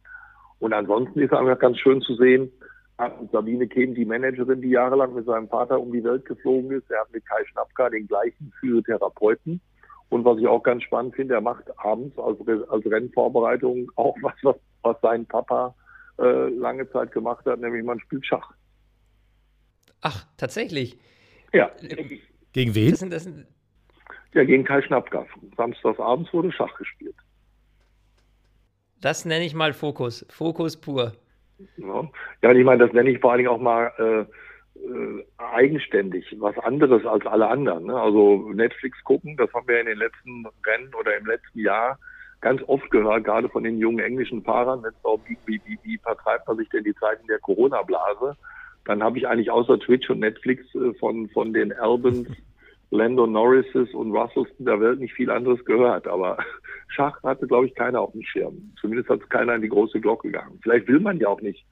Und 0.59 0.73
ansonsten 0.73 1.21
ist 1.21 1.33
einfach 1.33 1.59
ganz 1.59 1.79
schön 1.79 2.01
zu 2.03 2.15
sehen, 2.15 2.51
Sabine 3.31 3.67
Kehm, 3.67 3.95
die 3.95 4.05
Managerin, 4.05 4.63
die 4.63 4.71
jahrelang 4.71 5.15
mit 5.15 5.27
seinem 5.27 5.49
Vater 5.49 5.79
um 5.79 5.93
die 5.93 6.03
Welt 6.03 6.25
geflogen 6.25 6.71
ist. 6.71 6.91
Er 6.91 7.01
hat 7.01 7.13
mit 7.13 7.27
Kai 7.27 7.45
Schnappka 7.45 7.91
den 7.91 8.07
gleichen 8.07 8.53
Physiotherapeuten. 8.61 9.61
Und 10.09 10.25
was 10.25 10.39
ich 10.39 10.47
auch 10.47 10.63
ganz 10.63 10.83
spannend 10.83 11.15
finde, 11.15 11.35
er 11.35 11.41
macht 11.41 11.65
abends 11.79 12.19
als, 12.19 12.39
als 12.69 12.87
Rennvorbereitung 12.87 13.91
auch 13.97 14.17
was, 14.23 14.35
was, 14.43 14.57
was 14.83 14.97
sein 15.03 15.27
Papa 15.27 15.75
äh, 16.19 16.49
lange 16.49 16.91
Zeit 16.91 17.13
gemacht 17.13 17.45
hat, 17.45 17.61
nämlich 17.61 17.85
man 17.85 18.01
spielt 18.01 18.25
Schach. 18.25 18.53
Ach, 20.01 20.27
tatsächlich? 20.37 20.99
Ja. 21.53 21.71
Gegen 22.53 22.75
wen? 22.75 22.91
Das 22.91 23.01
sind, 23.01 23.13
das 23.13 23.25
sind 23.25 23.47
ja, 24.37 24.45
gegen 24.45 24.65
Kai 24.65 24.83
Schnappka. 24.83 25.27
Samstags 25.57 25.99
abends 25.99 26.33
wurde 26.33 26.53
Schach 26.53 26.77
gespielt. 26.77 27.17
Das 29.01 29.25
nenne 29.25 29.45
ich 29.45 29.55
mal 29.55 29.73
Fokus. 29.73 30.27
Fokus 30.29 30.79
pur. 30.79 31.13
Ja, 31.77 32.09
ja 32.43 32.51
und 32.51 32.57
ich 32.57 32.65
meine, 32.65 32.85
das 32.85 32.93
nenne 32.93 33.11
ich 33.11 33.21
vor 33.21 33.33
allen 33.33 33.39
Dingen 33.39 33.51
auch 33.51 33.61
mal 33.61 33.93
äh, 33.99 34.21
äh, 34.81 35.25
eigenständig, 35.39 36.37
was 36.39 36.59
anderes 36.59 37.05
als 37.07 37.27
alle 37.27 37.49
anderen. 37.49 37.87
Ne? 37.87 37.99
Also 37.99 38.51
Netflix 38.53 39.03
gucken, 39.05 39.37
das 39.37 39.53
haben 39.53 39.69
wir 39.69 39.81
in 39.81 39.87
den 39.87 39.99
letzten 39.99 40.47
Rennen 40.67 40.95
oder 40.95 41.17
im 41.17 41.27
letzten 41.27 41.61
Jahr 41.61 41.99
ganz 42.41 42.63
oft 42.67 42.91
gehört, 42.91 43.25
gerade 43.25 43.49
von 43.49 43.65
den 43.65 43.79
jungen 43.79 43.99
englischen 43.99 44.43
Fahrern, 44.43 44.83
wenn 44.83 44.91
es 44.91 45.05
auch 45.05 45.21
wie, 45.27 45.39
wie, 45.47 45.61
wie, 45.65 45.79
wie 45.83 45.99
vertreibt 45.99 46.47
man 46.47 46.59
sich 46.59 46.69
denn 46.69 46.85
die 46.85 46.95
Zeiten 46.95 47.27
der 47.27 47.39
Corona-Blase, 47.39 48.37
dann 48.85 49.03
habe 49.03 49.19
ich 49.19 49.27
eigentlich 49.27 49.51
außer 49.51 49.79
Twitch 49.81 50.09
und 50.11 50.21
Netflix 50.21 50.63
äh, 50.75 50.93
von, 50.95 51.29
von 51.31 51.53
den 51.53 51.73
Albans 51.73 52.29
Lando 52.91 53.27
Norrises 53.27 53.93
und 53.95 54.13
Russells 54.13 54.49
der 54.59 54.81
Welt 54.81 55.01
nicht 55.01 55.15
viel 55.15 55.31
anderes 55.31 55.65
gehört. 55.65 56.07
Aber 56.07 56.39
Schach 56.89 57.23
hatte, 57.23 57.47
glaube 57.47 57.67
ich, 57.67 57.75
keiner 57.75 58.01
auf 58.01 58.13
dem 58.13 58.23
Schirm. 58.23 58.73
Zumindest 58.81 59.09
hat 59.09 59.21
es 59.21 59.29
keiner 59.29 59.55
in 59.55 59.63
die 59.63 59.69
große 59.69 60.01
Glocke 60.01 60.29
gegangen. 60.29 60.59
Vielleicht 60.63 60.89
will 60.89 61.01
man 61.01 61.19
ja 61.19 61.29
auch 61.29 61.41
nicht, 61.41 61.65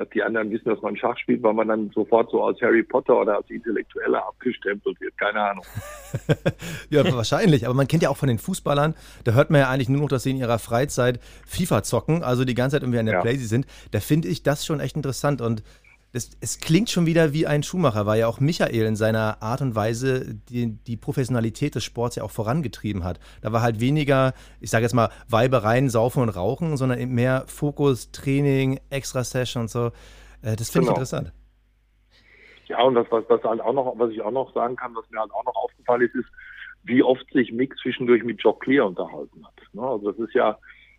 dass 0.00 0.08
die 0.10 0.22
anderen 0.22 0.50
wissen, 0.50 0.68
dass 0.70 0.80
man 0.80 0.96
Schach 0.96 1.18
spielt, 1.18 1.42
weil 1.42 1.52
man 1.52 1.68
dann 1.68 1.90
sofort 1.90 2.30
so 2.30 2.42
als 2.42 2.58
Harry 2.62 2.82
Potter 2.82 3.20
oder 3.20 3.36
als 3.36 3.50
Intellektueller 3.50 4.26
abgestempelt 4.26 4.98
wird. 4.98 5.16
Keine 5.18 5.40
Ahnung. 5.40 5.64
ja, 6.90 7.04
wahrscheinlich. 7.14 7.66
Aber 7.66 7.74
man 7.74 7.86
kennt 7.86 8.02
ja 8.02 8.08
auch 8.08 8.16
von 8.16 8.28
den 8.28 8.38
Fußballern, 8.38 8.94
da 9.24 9.32
hört 9.32 9.50
man 9.50 9.60
ja 9.60 9.68
eigentlich 9.68 9.90
nur 9.90 10.00
noch, 10.00 10.08
dass 10.08 10.22
sie 10.22 10.30
in 10.30 10.38
ihrer 10.38 10.58
Freizeit 10.58 11.20
FIFA 11.46 11.82
zocken, 11.82 12.22
also 12.22 12.46
die 12.46 12.54
ganze 12.54 12.76
Zeit 12.76 12.82
irgendwie 12.82 12.98
an 12.98 13.06
der 13.06 13.16
ja. 13.16 13.20
Playsee 13.20 13.44
sind. 13.44 13.66
Da 13.90 14.00
finde 14.00 14.28
ich 14.28 14.42
das 14.42 14.64
schon 14.64 14.80
echt 14.80 14.96
interessant. 14.96 15.42
Und 15.42 15.62
es, 16.12 16.36
es, 16.40 16.58
klingt 16.60 16.90
schon 16.90 17.06
wieder 17.06 17.32
wie 17.32 17.46
ein 17.46 17.62
Schuhmacher, 17.62 18.04
weil 18.04 18.18
ja 18.18 18.26
auch 18.26 18.40
Michael 18.40 18.86
in 18.86 18.96
seiner 18.96 19.42
Art 19.42 19.60
und 19.60 19.76
Weise 19.76 20.34
die, 20.48 20.76
die 20.84 20.96
Professionalität 20.96 21.74
des 21.76 21.84
Sports 21.84 22.16
ja 22.16 22.24
auch 22.24 22.32
vorangetrieben 22.32 23.04
hat. 23.04 23.20
Da 23.42 23.52
war 23.52 23.62
halt 23.62 23.80
weniger, 23.80 24.34
ich 24.60 24.70
sage 24.70 24.82
jetzt 24.82 24.94
mal, 24.94 25.10
Weibereien, 25.28 25.88
Saufen 25.88 26.22
und 26.22 26.30
Rauchen, 26.30 26.76
sondern 26.76 26.98
eben 26.98 27.14
mehr 27.14 27.44
Fokus, 27.46 28.10
Training, 28.10 28.80
Extra-Session 28.90 29.62
und 29.62 29.68
so. 29.68 29.92
Äh, 30.42 30.56
das 30.56 30.70
finde 30.70 30.86
genau. 30.86 30.92
ich 30.92 30.98
interessant. 30.98 31.32
Ja, 32.66 32.82
und 32.82 32.94
das, 32.94 33.06
was, 33.10 33.24
das 33.28 33.42
halt 33.42 33.60
auch 33.60 33.72
noch, 33.72 33.94
was 33.96 34.10
ich 34.10 34.20
auch 34.22 34.30
noch 34.30 34.52
sagen 34.52 34.76
kann, 34.76 34.94
was 34.94 35.08
mir 35.10 35.20
halt 35.20 35.32
auch 35.32 35.44
noch 35.44 35.56
aufgefallen 35.56 36.02
ist, 36.02 36.14
ist, 36.14 36.28
wie 36.82 37.02
oft 37.02 37.24
sich 37.32 37.52
Mick 37.52 37.76
zwischendurch 37.82 38.24
mit 38.24 38.42
Jock 38.42 38.60
Clear 38.60 38.86
unterhalten 38.86 39.44
hat. 39.44 39.54
Ne? 39.72 39.82
Also 39.82 40.10
das 40.10 40.20
ist 40.20 40.34
ja, 40.34 40.58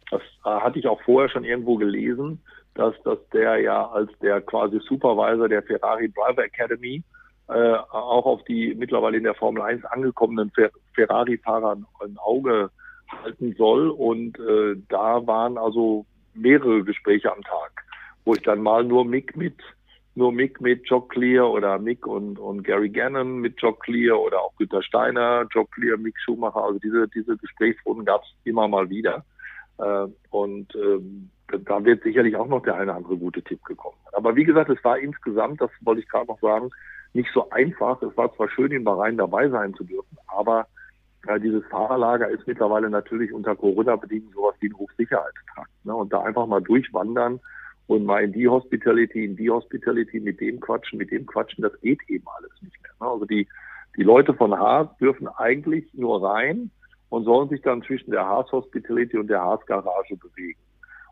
das 0.09 0.21
äh, 0.45 0.49
hatte 0.49 0.79
ich 0.79 0.87
auch 0.87 1.01
vorher 1.01 1.29
schon 1.29 1.43
irgendwo 1.43 1.77
gelesen, 1.77 2.41
dass, 2.75 2.93
dass 3.03 3.17
der 3.33 3.57
ja 3.57 3.87
als 3.89 4.09
der 4.21 4.41
quasi 4.41 4.79
Supervisor 4.87 5.49
der 5.49 5.63
Ferrari 5.63 6.09
Driver 6.09 6.43
Academy 6.43 7.03
äh, 7.47 7.73
auch 7.91 8.25
auf 8.25 8.43
die 8.45 8.73
mittlerweile 8.75 9.17
in 9.17 9.23
der 9.23 9.35
Formel 9.35 9.61
1 9.61 9.83
angekommenen 9.85 10.51
Fer 10.51 10.69
Ferrari-Fahrer 10.95 11.77
ein 12.01 12.17
Auge 12.17 12.69
halten 13.11 13.53
soll. 13.57 13.89
Und 13.89 14.39
äh, 14.39 14.75
da 14.89 15.25
waren 15.27 15.57
also 15.57 16.05
mehrere 16.33 16.83
Gespräche 16.83 17.31
am 17.31 17.41
Tag, 17.41 17.83
wo 18.23 18.33
ich 18.33 18.41
dann 18.43 18.61
mal 18.61 18.83
nur 18.83 19.05
Mick 19.05 19.35
mit 19.35 19.57
nur 20.13 20.31
Mick 20.31 20.59
mit 20.59 20.87
Jock 20.89 21.09
Clear 21.09 21.49
oder 21.49 21.79
Mick 21.79 22.05
und, 22.05 22.37
und 22.37 22.63
Gary 22.63 22.89
Gannon 22.89 23.39
mit 23.39 23.61
Jock 23.61 23.81
Clear 23.83 24.19
oder 24.19 24.41
auch 24.41 24.53
Günter 24.57 24.83
Steiner, 24.83 25.45
Jock 25.53 25.71
Clear, 25.71 25.97
Mick 25.97 26.19
Schumacher. 26.19 26.63
Also 26.63 26.79
diese, 26.79 27.07
diese 27.07 27.37
Gesprächsrunden 27.37 28.05
gab 28.05 28.21
es 28.23 28.29
immer 28.43 28.67
mal 28.67 28.89
wieder. 28.89 29.23
Äh, 29.77 30.07
und 30.29 30.75
ähm, 30.75 31.29
da 31.57 31.83
wird 31.83 32.03
sicherlich 32.03 32.35
auch 32.35 32.47
noch 32.47 32.63
der 32.63 32.75
eine 32.75 32.85
oder 32.85 32.95
andere 32.95 33.17
gute 33.17 33.41
Tipp 33.41 33.63
gekommen. 33.65 33.97
Aber 34.13 34.35
wie 34.35 34.43
gesagt, 34.43 34.69
es 34.69 34.83
war 34.83 34.97
insgesamt, 34.99 35.61
das 35.61 35.71
wollte 35.81 36.01
ich 36.01 36.09
gerade 36.09 36.27
noch 36.27 36.39
sagen, 36.39 36.69
nicht 37.13 37.29
so 37.33 37.49
einfach. 37.49 38.01
Es 38.01 38.15
war 38.17 38.33
zwar 38.35 38.49
schön, 38.49 38.71
in 38.71 38.83
Bahrain 38.83 39.17
dabei 39.17 39.49
sein 39.49 39.73
zu 39.73 39.83
dürfen, 39.83 40.17
aber 40.27 40.67
äh, 41.27 41.39
dieses 41.39 41.65
Fahrerlager 41.65 42.29
ist 42.29 42.47
mittlerweile 42.47 42.89
natürlich 42.89 43.33
unter 43.33 43.55
Corona-Bedingungen 43.55 44.33
sowas 44.33 44.55
wie 44.59 44.69
ein 44.69 44.77
Hochsicherheitstrakt. 44.77 45.69
Ne? 45.83 45.95
Und 45.95 46.11
da 46.13 46.21
einfach 46.21 46.47
mal 46.47 46.61
durchwandern 46.61 47.39
und 47.87 48.05
mal 48.05 48.23
in 48.23 48.31
die 48.31 48.47
Hospitality, 48.47 49.25
in 49.25 49.35
die 49.35 49.49
Hospitality, 49.49 50.19
mit 50.19 50.39
dem 50.39 50.59
quatschen, 50.59 50.97
mit 50.97 51.11
dem 51.11 51.25
quatschen, 51.25 51.63
das 51.63 51.79
geht 51.81 51.99
eben 52.07 52.25
alles 52.37 52.51
nicht 52.61 52.81
mehr. 52.81 52.91
Ne? 53.01 53.07
Also 53.07 53.25
die, 53.25 53.47
die 53.97 54.03
Leute 54.03 54.33
von 54.33 54.57
Haas 54.57 54.87
dürfen 54.97 55.27
eigentlich 55.27 55.93
nur 55.93 56.23
rein 56.23 56.71
und 57.09 57.25
sollen 57.25 57.49
sich 57.49 57.61
dann 57.61 57.83
zwischen 57.83 58.11
der 58.11 58.25
Haas 58.25 58.51
Hospitality 58.51 59.17
und 59.17 59.27
der 59.27 59.41
Haas 59.41 59.65
Garage 59.65 60.15
bewegen 60.15 60.59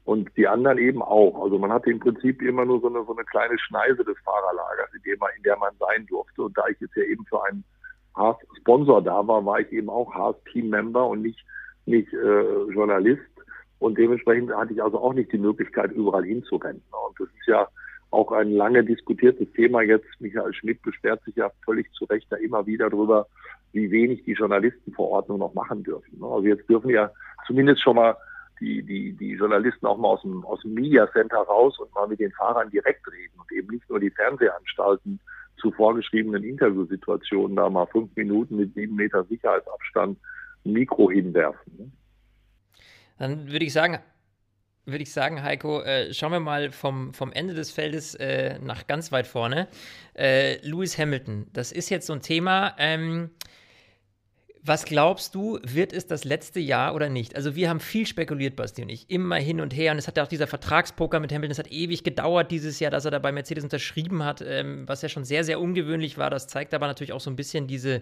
und 0.09 0.35
die 0.37 0.47
anderen 0.47 0.79
eben 0.79 1.03
auch. 1.03 1.39
Also 1.43 1.59
man 1.59 1.71
hatte 1.71 1.91
im 1.91 1.99
Prinzip 1.99 2.41
immer 2.41 2.65
nur 2.65 2.81
so 2.81 2.87
eine, 2.87 3.05
so 3.05 3.15
eine 3.15 3.23
kleine 3.25 3.59
Schneise 3.59 4.03
des 4.03 4.17
Fahrerlagers, 4.25 4.91
in, 4.95 5.03
dem 5.03 5.19
in 5.37 5.43
der 5.43 5.55
man 5.57 5.71
sein 5.79 6.07
durfte. 6.07 6.41
Und 6.41 6.57
da 6.57 6.63
ich 6.67 6.79
jetzt 6.79 6.95
ja 6.95 7.03
eben 7.03 7.23
für 7.27 7.43
einen 7.45 7.63
Haas-Sponsor 8.15 9.03
da 9.03 9.27
war, 9.27 9.45
war 9.45 9.59
ich 9.59 9.71
eben 9.71 9.87
auch 9.87 10.11
Haas-Team-Member 10.11 11.05
und 11.05 11.21
nicht, 11.21 11.45
nicht 11.85 12.11
äh, 12.11 12.71
Journalist. 12.73 13.21
Und 13.77 13.99
dementsprechend 13.99 14.51
hatte 14.51 14.73
ich 14.73 14.81
also 14.81 14.97
auch 14.97 15.13
nicht 15.13 15.31
die 15.31 15.37
Möglichkeit, 15.37 15.91
überall 15.91 16.25
hinzurennen. 16.25 16.81
Und 17.07 17.19
das 17.19 17.27
ist 17.27 17.47
ja 17.47 17.67
auch 18.09 18.31
ein 18.31 18.49
lange 18.49 18.83
diskutiertes 18.83 19.51
Thema 19.51 19.83
jetzt. 19.83 20.09
Michael 20.17 20.55
Schmidt 20.55 20.81
beschwert 20.81 21.23
sich 21.23 21.35
ja 21.35 21.51
völlig 21.63 21.85
zu 21.93 22.05
Recht 22.05 22.25
da 22.31 22.37
immer 22.37 22.65
wieder 22.65 22.89
drüber, 22.89 23.27
wie 23.73 23.91
wenig 23.91 24.23
die 24.23 24.33
Journalistenverordnung 24.33 25.37
noch 25.37 25.53
machen 25.53 25.83
dürfen. 25.83 26.17
Also 26.23 26.47
jetzt 26.47 26.67
dürfen 26.67 26.89
ja 26.89 27.11
zumindest 27.45 27.83
schon 27.83 27.95
mal 27.95 28.17
die, 28.59 28.83
die, 28.83 29.13
die 29.13 29.33
Journalisten 29.33 29.85
auch 29.85 29.97
mal 29.97 30.09
aus 30.09 30.21
dem, 30.21 30.45
aus 30.45 30.61
dem 30.61 30.73
Media 30.73 31.09
Center 31.11 31.37
raus 31.37 31.77
und 31.79 31.93
mal 31.93 32.07
mit 32.07 32.19
den 32.19 32.31
Fahrern 32.31 32.69
direkt 32.69 33.07
reden 33.11 33.39
und 33.39 33.51
eben 33.51 33.73
nicht 33.73 33.89
nur 33.89 33.99
die 33.99 34.11
Fernsehanstalten 34.11 35.19
zu 35.57 35.71
vorgeschriebenen 35.71 36.43
Interviewsituationen 36.43 37.55
da 37.55 37.69
mal 37.69 37.87
fünf 37.87 38.15
Minuten 38.15 38.57
mit 38.57 38.73
sieben 38.73 38.95
Meter 38.95 39.23
Sicherheitsabstand 39.25 40.17
ein 40.65 40.73
Mikro 40.73 41.09
hinwerfen. 41.11 41.77
Ne? 41.77 41.91
Dann 43.17 43.51
würde 43.51 43.65
ich 43.65 43.73
sagen, 43.73 43.99
würde 44.85 45.03
ich 45.03 45.11
sagen, 45.11 45.43
Heiko, 45.43 45.81
äh, 45.81 46.13
schauen 46.13 46.31
wir 46.31 46.39
mal 46.39 46.71
vom, 46.71 47.13
vom 47.13 47.31
Ende 47.31 47.53
des 47.53 47.71
Feldes 47.71 48.15
äh, 48.15 48.57
nach 48.59 48.87
ganz 48.87 49.11
weit 49.11 49.27
vorne. 49.27 49.67
Äh, 50.17 50.57
Lewis 50.65 50.97
Hamilton, 50.97 51.47
das 51.53 51.71
ist 51.71 51.89
jetzt 51.89 52.07
so 52.07 52.13
ein 52.13 52.21
Thema. 52.21 52.75
Ähm, 52.77 53.31
was 54.61 54.85
glaubst 54.85 55.35
du, 55.35 55.59
wird 55.63 55.93
es 55.93 56.05
das 56.05 56.25
letzte 56.25 56.59
Jahr 56.59 56.93
oder 56.93 57.09
nicht? 57.09 57.35
Also 57.35 57.55
wir 57.55 57.69
haben 57.69 57.79
viel 57.79 58.05
spekuliert, 58.05 58.55
Basti 58.55 58.81
und 58.81 58.89
ich, 58.89 59.09
immer 59.09 59.37
hin 59.37 59.61
und 59.61 59.73
her. 59.73 59.91
Und 59.91 59.97
es 59.97 60.07
hat 60.07 60.17
ja 60.17 60.23
auch 60.23 60.27
dieser 60.27 60.47
Vertragspoker 60.47 61.19
mit 61.19 61.31
Hamilton, 61.31 61.51
es 61.51 61.59
hat 61.59 61.71
ewig 61.71 62.03
gedauert 62.03 62.51
dieses 62.51 62.79
Jahr, 62.79 62.91
dass 62.91 63.05
er 63.05 63.11
da 63.11 63.19
bei 63.19 63.31
Mercedes 63.31 63.63
unterschrieben 63.63 64.23
hat, 64.23 64.41
ähm, 64.45 64.87
was 64.87 65.01
ja 65.01 65.09
schon 65.09 65.23
sehr, 65.23 65.43
sehr 65.43 65.59
ungewöhnlich 65.59 66.17
war. 66.17 66.29
Das 66.29 66.47
zeigt 66.47 66.73
aber 66.73 66.87
natürlich 66.87 67.13
auch 67.13 67.21
so 67.21 67.29
ein 67.29 67.37
bisschen 67.37 67.67
diese, 67.67 68.01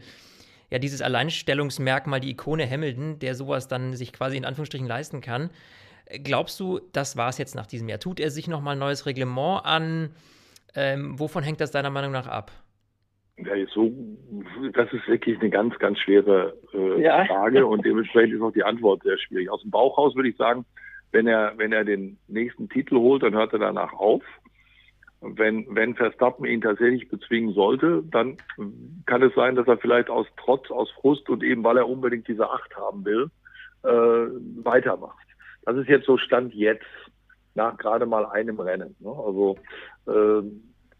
ja, 0.71 0.79
dieses 0.79 1.01
Alleinstellungsmerkmal, 1.01 2.19
die 2.19 2.31
Ikone 2.31 2.69
Hamilton, 2.69 3.19
der 3.19 3.35
sowas 3.35 3.67
dann 3.67 3.95
sich 3.95 4.11
quasi 4.11 4.37
in 4.37 4.45
Anführungsstrichen 4.45 4.87
leisten 4.87 5.21
kann. 5.21 5.51
Glaubst 6.23 6.59
du, 6.59 6.79
das 6.91 7.17
war 7.17 7.29
es 7.29 7.37
jetzt 7.37 7.53
nach 7.53 7.67
diesem 7.67 7.87
Jahr? 7.87 7.99
Tut 7.99 8.19
er 8.19 8.31
sich 8.31 8.47
nochmal 8.47 8.75
ein 8.75 8.79
neues 8.79 9.05
Reglement 9.05 9.65
an? 9.65 10.09
Ähm, 10.73 11.19
wovon 11.19 11.43
hängt 11.43 11.61
das 11.61 11.71
deiner 11.71 11.89
Meinung 11.89 12.11
nach 12.11 12.27
ab? 12.27 12.51
Ja, 13.37 13.53
so, 13.71 13.91
das 14.73 14.91
ist 14.93 15.07
wirklich 15.07 15.39
eine 15.39 15.51
ganz, 15.51 15.77
ganz 15.77 15.99
schwere 15.99 16.57
äh, 16.73 17.01
ja. 17.01 17.23
Frage 17.25 17.67
und 17.67 17.85
dementsprechend 17.85 18.33
ist 18.33 18.41
auch 18.41 18.51
die 18.51 18.63
Antwort 18.63 19.03
sehr 19.03 19.17
schwierig. 19.19 19.49
Aus 19.51 19.61
dem 19.61 19.69
Bauch 19.69 19.97
raus 19.97 20.15
würde 20.15 20.29
ich 20.29 20.37
sagen, 20.37 20.65
wenn 21.11 21.27
er, 21.27 21.53
wenn 21.57 21.71
er 21.71 21.83
den 21.83 22.17
nächsten 22.27 22.67
Titel 22.67 22.95
holt, 22.95 23.21
dann 23.21 23.35
hört 23.35 23.53
er 23.53 23.59
danach 23.59 23.93
auf. 23.93 24.23
Wenn, 25.21 25.65
wenn 25.69 25.95
Verstappen 25.95 26.45
ihn 26.45 26.61
tatsächlich 26.61 27.09
bezwingen 27.09 27.53
sollte, 27.53 28.03
dann 28.11 28.37
kann 29.05 29.23
es 29.23 29.33
sein, 29.35 29.55
dass 29.55 29.67
er 29.67 29.77
vielleicht 29.77 30.09
aus 30.09 30.27
Trotz, 30.37 30.69
aus 30.71 30.89
Frust 30.91 31.29
und 31.29 31.43
eben 31.43 31.63
weil 31.63 31.77
er 31.77 31.89
unbedingt 31.89 32.27
diese 32.27 32.49
Acht 32.49 32.75
haben 32.75 33.05
will, 33.05 33.29
äh, 33.83 33.89
weitermacht. 34.63 35.25
Das 35.63 35.75
ist 35.77 35.89
jetzt 35.89 36.05
so 36.05 36.17
Stand 36.17 36.53
jetzt 36.53 36.85
nach 37.55 37.77
gerade 37.77 38.05
mal 38.05 38.25
einem 38.25 38.59
Rennen. 38.59 38.95
Ne? 38.99 39.09
Also 39.09 39.57
äh, 40.07 40.43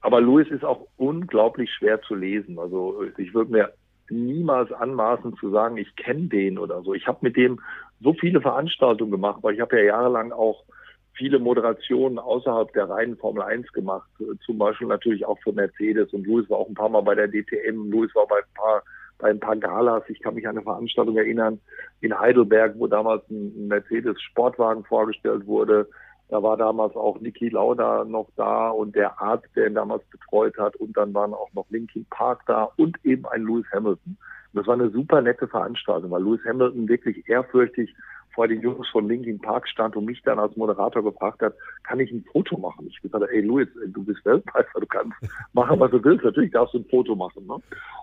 aber 0.08 0.22
Louis 0.22 0.48
ist 0.48 0.64
auch 0.64 0.88
unglaublich 0.96 1.70
schwer 1.70 2.02
zu 2.02 2.16
lesen. 2.16 2.58
Also 2.60 3.04
ich 3.18 3.34
würde 3.34 3.52
mir 3.52 3.74
niemals 4.10 4.72
anmaßen 4.72 5.36
zu 5.36 5.50
sagen, 5.50 5.76
ich 5.76 5.94
kenne 5.98 6.30
den 6.30 6.58
oder 6.58 6.82
so. 6.82 6.94
Ich 6.94 7.08
habe 7.08 7.18
mit 7.24 7.36
dem 7.36 7.60
so 8.00 8.14
viele 8.14 8.40
Veranstaltungen 8.40 9.12
gemacht, 9.12 9.40
weil 9.42 9.56
ich 9.56 9.60
habe 9.60 9.76
ja 9.76 9.84
jahrelang 9.84 10.32
auch 10.32 10.64
viele 11.12 11.40
Moderationen 11.40 12.20
außerhalb 12.20 12.72
der 12.72 12.90
reinen 12.90 13.18
Formel 13.18 13.44
1 13.44 13.74
gemacht, 13.74 14.10
zum 14.46 14.58
Beispiel 14.58 14.88
natürlich 14.88 15.26
auch 15.26 15.40
für 15.44 15.52
Mercedes 15.52 16.14
und 16.14 16.26
Louis 16.26 16.50
war 16.50 16.60
auch 16.60 16.70
ein 16.70 16.74
paar 16.74 16.88
Mal 16.88 17.02
bei 17.02 17.16
der 17.16 17.28
DTM, 17.28 17.92
Louis 17.92 18.16
war 18.16 18.28
bei 18.28 18.38
ein 18.38 18.54
paar 18.54 18.84
bei 19.18 19.30
ein 19.30 19.42
paar 19.42 19.58
Galas. 19.58 20.04
Ich 20.08 20.22
kann 20.22 20.36
mich 20.36 20.48
an 20.48 20.56
eine 20.56 20.64
Veranstaltung 20.64 21.18
erinnern 21.18 21.60
in 22.00 22.18
Heidelberg, 22.18 22.76
wo 22.78 22.88
damals 22.88 23.28
ein 23.30 23.68
Mercedes 23.68 24.22
Sportwagen 24.22 24.86
vorgestellt 24.86 25.46
wurde. 25.48 25.90
Da 26.30 26.44
war 26.44 26.58
damals 26.58 26.96
auch 26.96 27.20
Niki 27.22 27.50
Lauda 27.50 28.04
noch 28.04 28.28
da 28.36 28.70
und 28.70 28.96
der 28.96 29.22
Arzt, 29.22 29.48
der 29.56 29.68
ihn 29.68 29.76
damals 29.76 30.04
betreut 30.06 30.58
hat. 30.58 30.76
Und 30.76 30.98
dann 30.98 31.14
waren 31.14 31.34
auch 31.34 31.52
noch 31.54 31.66
Linkin 31.70 32.06
Park 32.10 32.42
da 32.48 32.70
und 32.76 32.98
eben 33.06 33.26
ein 33.28 33.44
Lewis 33.44 33.66
Hamilton. 33.72 34.18
Und 34.54 34.60
das 34.60 34.68
war 34.68 34.74
eine 34.74 34.90
super 34.90 35.22
nette 35.22 35.48
Veranstaltung, 35.48 36.12
weil 36.12 36.24
Lewis 36.24 36.44
Hamilton 36.46 36.90
wirklich 36.90 37.28
ehrfürchtig 37.30 37.96
vor 38.38 38.48
den 38.48 38.62
Jungs 38.62 38.88
von 38.90 39.08
Linkin 39.08 39.40
Park 39.40 39.68
stand 39.68 39.96
und 39.96 40.06
mich 40.06 40.22
dann 40.22 40.38
als 40.38 40.56
Moderator 40.56 41.04
gefragt 41.04 41.42
hat, 41.42 41.56
kann 41.84 42.00
ich 42.00 42.12
ein 42.12 42.24
Foto 42.32 42.56
machen? 42.56 42.86
Ich 42.88 43.02
gesagt, 43.02 43.26
ey 43.32 43.42
Louis, 43.42 43.68
du 43.88 44.04
bist 44.04 44.24
Weltmeister, 44.26 44.80
du 44.80 44.86
kannst 44.86 45.16
machen, 45.54 45.80
was 45.80 45.90
du 45.90 46.04
willst. 46.04 46.24
Natürlich 46.24 46.52
darfst 46.52 46.76
du 46.76 46.78
ein 46.78 46.86
Foto 46.86 47.16
machen. 47.16 47.48
Ne? 47.48 47.56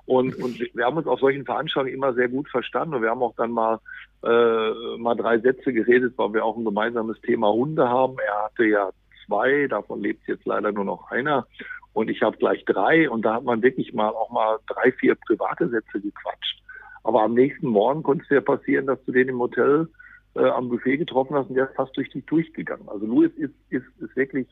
Und, 0.06 0.34
und 0.42 0.58
wir 0.74 0.84
haben 0.84 0.96
uns 0.96 1.06
auf 1.06 1.20
solchen 1.20 1.44
Veranstaltungen 1.44 1.94
immer 1.94 2.12
sehr 2.14 2.28
gut 2.28 2.48
verstanden 2.48 2.94
und 2.94 3.02
wir 3.02 3.10
haben 3.10 3.22
auch 3.22 3.36
dann 3.36 3.52
mal, 3.52 3.78
äh, 4.24 4.98
mal 4.98 5.14
drei 5.14 5.38
Sätze 5.38 5.72
geredet, 5.72 6.14
weil 6.16 6.32
wir 6.32 6.44
auch 6.44 6.56
ein 6.56 6.64
gemeinsames 6.64 7.20
Thema 7.20 7.52
Hunde 7.52 7.88
haben. 7.88 8.16
Er 8.18 8.46
hatte 8.46 8.64
ja 8.64 8.90
zwei, 9.26 9.68
davon 9.68 10.00
lebt 10.00 10.26
jetzt 10.26 10.46
leider 10.46 10.72
nur 10.72 10.84
noch 10.84 11.12
einer 11.12 11.46
und 11.92 12.10
ich 12.10 12.22
habe 12.22 12.36
gleich 12.38 12.64
drei 12.64 13.08
und 13.08 13.22
da 13.22 13.34
hat 13.34 13.44
man 13.44 13.62
wirklich 13.62 13.94
mal 13.94 14.08
auch 14.08 14.30
mal 14.30 14.58
drei, 14.66 14.90
vier 14.90 15.14
private 15.14 15.68
Sätze 15.68 16.00
gequatscht. 16.00 16.60
Aber 17.04 17.22
am 17.22 17.34
nächsten 17.34 17.68
Morgen 17.68 18.02
konnte 18.02 18.24
es 18.24 18.30
ja 18.30 18.40
passieren, 18.40 18.86
dass 18.86 18.98
du 19.04 19.12
den 19.12 19.28
im 19.28 19.38
Hotel 19.38 19.88
äh, 20.34 20.48
am 20.48 20.68
Buffet 20.68 20.98
getroffen 20.98 21.36
hast 21.36 21.48
und 21.48 21.54
der 21.54 21.68
ist 21.68 21.76
fast 21.76 21.96
durch 21.96 22.10
dich 22.10 22.24
durchgegangen. 22.26 22.88
Also 22.88 23.06
Louis 23.06 23.30
ist, 23.36 23.54
ist, 23.70 23.86
ist 24.00 24.16
wirklich 24.16 24.48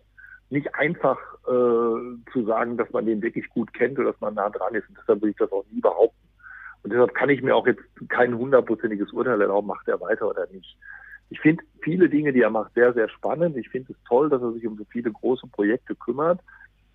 nicht 0.51 0.75
einfach 0.75 1.19
äh, 1.47 2.31
zu 2.33 2.45
sagen, 2.47 2.77
dass 2.77 2.91
man 2.91 3.07
den 3.07 3.23
wirklich 3.23 3.49
gut 3.49 3.73
kennt 3.73 3.99
oder 3.99 4.13
dass 4.13 4.21
man 4.21 4.35
nah 4.35 4.51
dran 4.51 4.75
ist. 4.75 4.89
Und 4.89 4.99
deshalb 4.99 5.21
würde 5.21 5.31
ich 5.31 5.37
das 5.37 5.51
auch 5.51 5.65
nie 5.71 5.81
behaupten. 5.81 6.29
Und 6.83 6.93
deshalb 6.93 7.15
kann 7.15 7.31
ich 7.31 7.43
mir 7.43 7.55
auch 7.55 7.67
jetzt 7.67 7.83
kein 8.09 8.37
hundertprozentiges 8.37 9.13
Urteil 9.13 9.41
erlauben, 9.41 9.69
macht 9.69 9.89
er 9.89 10.01
weiter 10.01 10.29
oder 10.29 10.47
nicht. 10.49 10.77
Ich 11.31 11.41
finde 11.41 11.65
viele 11.81 12.09
Dinge, 12.11 12.33
die 12.33 12.43
er 12.43 12.51
macht, 12.51 12.75
sehr, 12.75 12.93
sehr 12.93 13.09
spannend. 13.09 13.57
Ich 13.57 13.71
finde 13.71 13.93
es 13.93 13.99
toll, 14.07 14.29
dass 14.29 14.43
er 14.43 14.53
sich 14.53 14.67
um 14.67 14.77
so 14.77 14.85
viele 14.91 15.11
große 15.11 15.47
Projekte 15.47 15.95
kümmert. 15.95 16.41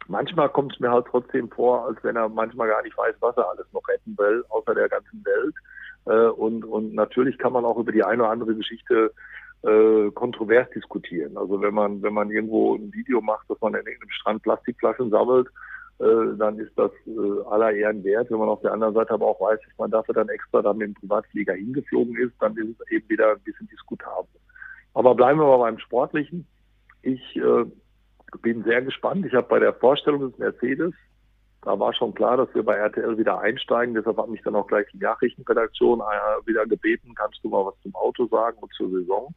Manchmal 0.07 0.49
kommt 0.49 0.73
es 0.73 0.79
mir 0.79 0.91
halt 0.91 1.07
trotzdem 1.09 1.49
vor, 1.49 1.87
als 1.87 1.97
wenn 2.03 2.15
er 2.15 2.29
manchmal 2.29 2.67
gar 2.67 2.83
nicht 2.83 2.97
weiß, 2.97 3.15
was 3.19 3.35
er 3.35 3.49
alles 3.49 3.65
noch 3.73 3.87
retten 3.87 4.15
will, 4.17 4.45
außer 4.49 4.75
der 4.75 4.87
ganzen 4.87 5.25
Welt. 5.25 5.55
Äh, 6.07 6.27
und, 6.27 6.63
und 6.65 6.93
natürlich 6.93 7.37
kann 7.37 7.53
man 7.53 7.65
auch 7.65 7.77
über 7.77 7.91
die 7.91 8.03
eine 8.03 8.23
oder 8.23 8.31
andere 8.31 8.55
Geschichte 8.55 9.11
äh, 9.63 10.11
kontrovers 10.11 10.69
diskutieren. 10.71 11.37
Also 11.37 11.61
wenn 11.61 11.73
man, 11.73 12.01
wenn 12.01 12.13
man 12.13 12.29
irgendwo 12.31 12.75
ein 12.75 12.93
Video 12.93 13.21
macht, 13.21 13.49
dass 13.49 13.59
man 13.61 13.73
in 13.73 13.85
irgendeinem 13.85 14.11
Strand 14.11 14.43
Plastikflaschen 14.43 15.09
sammelt, 15.09 15.47
äh, 15.99 16.37
dann 16.37 16.59
ist 16.59 16.71
das 16.75 16.91
äh, 17.07 17.49
aller 17.49 17.73
Ehren 17.73 18.03
wert. 18.03 18.29
Wenn 18.29 18.39
man 18.39 18.49
auf 18.49 18.61
der 18.61 18.71
anderen 18.71 18.93
Seite 18.93 19.11
aber 19.11 19.25
auch 19.25 19.41
weiß, 19.41 19.59
dass 19.59 19.77
man 19.77 19.91
dafür 19.91 20.13
dann 20.13 20.29
extra 20.29 20.61
dann 20.61 20.77
mit 20.77 20.89
dem 20.89 20.93
Privatflieger 20.93 21.53
hingeflogen 21.53 22.15
ist, 22.17 22.33
dann 22.39 22.55
ist 22.57 22.79
es 22.79 22.91
eben 22.91 23.09
wieder 23.09 23.31
ein 23.31 23.41
bisschen 23.41 23.67
diskutabel. 23.67 24.29
Aber 24.93 25.15
bleiben 25.15 25.39
wir 25.39 25.45
mal 25.45 25.57
beim 25.57 25.79
Sportlichen. 25.79 26.45
Ich 27.01 27.35
äh, 27.35 27.65
bin 28.41 28.63
sehr 28.63 28.81
gespannt. 28.81 29.25
Ich 29.25 29.33
habe 29.33 29.47
bei 29.47 29.59
der 29.59 29.73
Vorstellung 29.73 30.21
des 30.21 30.37
Mercedes 30.37 30.93
da 31.61 31.79
war 31.79 31.93
schon 31.93 32.13
klar, 32.13 32.37
dass 32.37 32.53
wir 32.53 32.63
bei 32.63 32.75
RTL 32.75 33.17
wieder 33.17 33.39
einsteigen. 33.39 33.95
Deshalb 33.95 34.17
hat 34.17 34.29
mich 34.29 34.41
dann 34.43 34.55
auch 34.55 34.67
gleich 34.67 34.87
die 34.93 34.99
Nachrichtenredaktion 34.99 36.01
äh, 36.01 36.47
wieder 36.47 36.65
gebeten, 36.65 37.13
kannst 37.15 37.43
du 37.43 37.49
mal 37.49 37.65
was 37.65 37.79
zum 37.81 37.95
Auto 37.95 38.27
sagen 38.27 38.57
und 38.59 38.71
zur 38.73 38.89
Saison. 38.89 39.33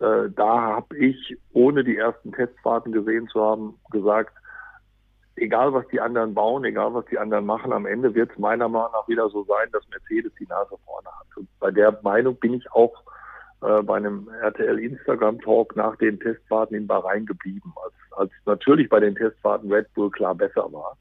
Äh, 0.00 0.30
da 0.34 0.60
habe 0.76 0.96
ich, 0.96 1.36
ohne 1.52 1.84
die 1.84 1.96
ersten 1.96 2.32
Testfahrten 2.32 2.92
gesehen 2.92 3.28
zu 3.28 3.40
haben, 3.40 3.78
gesagt, 3.90 4.34
egal 5.36 5.72
was 5.72 5.86
die 5.88 6.00
anderen 6.00 6.34
bauen, 6.34 6.64
egal 6.64 6.94
was 6.94 7.04
die 7.06 7.18
anderen 7.18 7.46
machen, 7.46 7.72
am 7.72 7.86
Ende 7.86 8.14
wird 8.14 8.30
es 8.30 8.38
meiner 8.38 8.68
Meinung 8.68 8.92
nach 8.92 9.08
wieder 9.08 9.28
so 9.28 9.44
sein, 9.44 9.68
dass 9.72 9.88
Mercedes 9.90 10.32
die 10.40 10.46
Nase 10.46 10.76
vorne 10.84 11.08
hat. 11.08 11.36
Und 11.36 11.48
bei 11.60 11.70
der 11.70 11.98
Meinung 12.02 12.36
bin 12.36 12.54
ich 12.54 12.70
auch 12.72 12.94
äh, 13.62 13.82
bei 13.82 13.96
einem 13.96 14.28
RTL 14.40 14.78
Instagram 14.78 15.40
Talk 15.40 15.76
nach 15.76 15.96
den 15.96 16.18
Testfahrten 16.18 16.76
in 16.76 16.86
Bahrain 16.86 17.26
geblieben, 17.26 17.72
als, 17.84 17.94
als 18.12 18.32
natürlich 18.46 18.88
bei 18.88 19.00
den 19.00 19.14
Testfahrten 19.14 19.72
Red 19.72 19.92
Bull 19.94 20.10
klar 20.10 20.34
besser 20.34 20.72
war. 20.72 20.96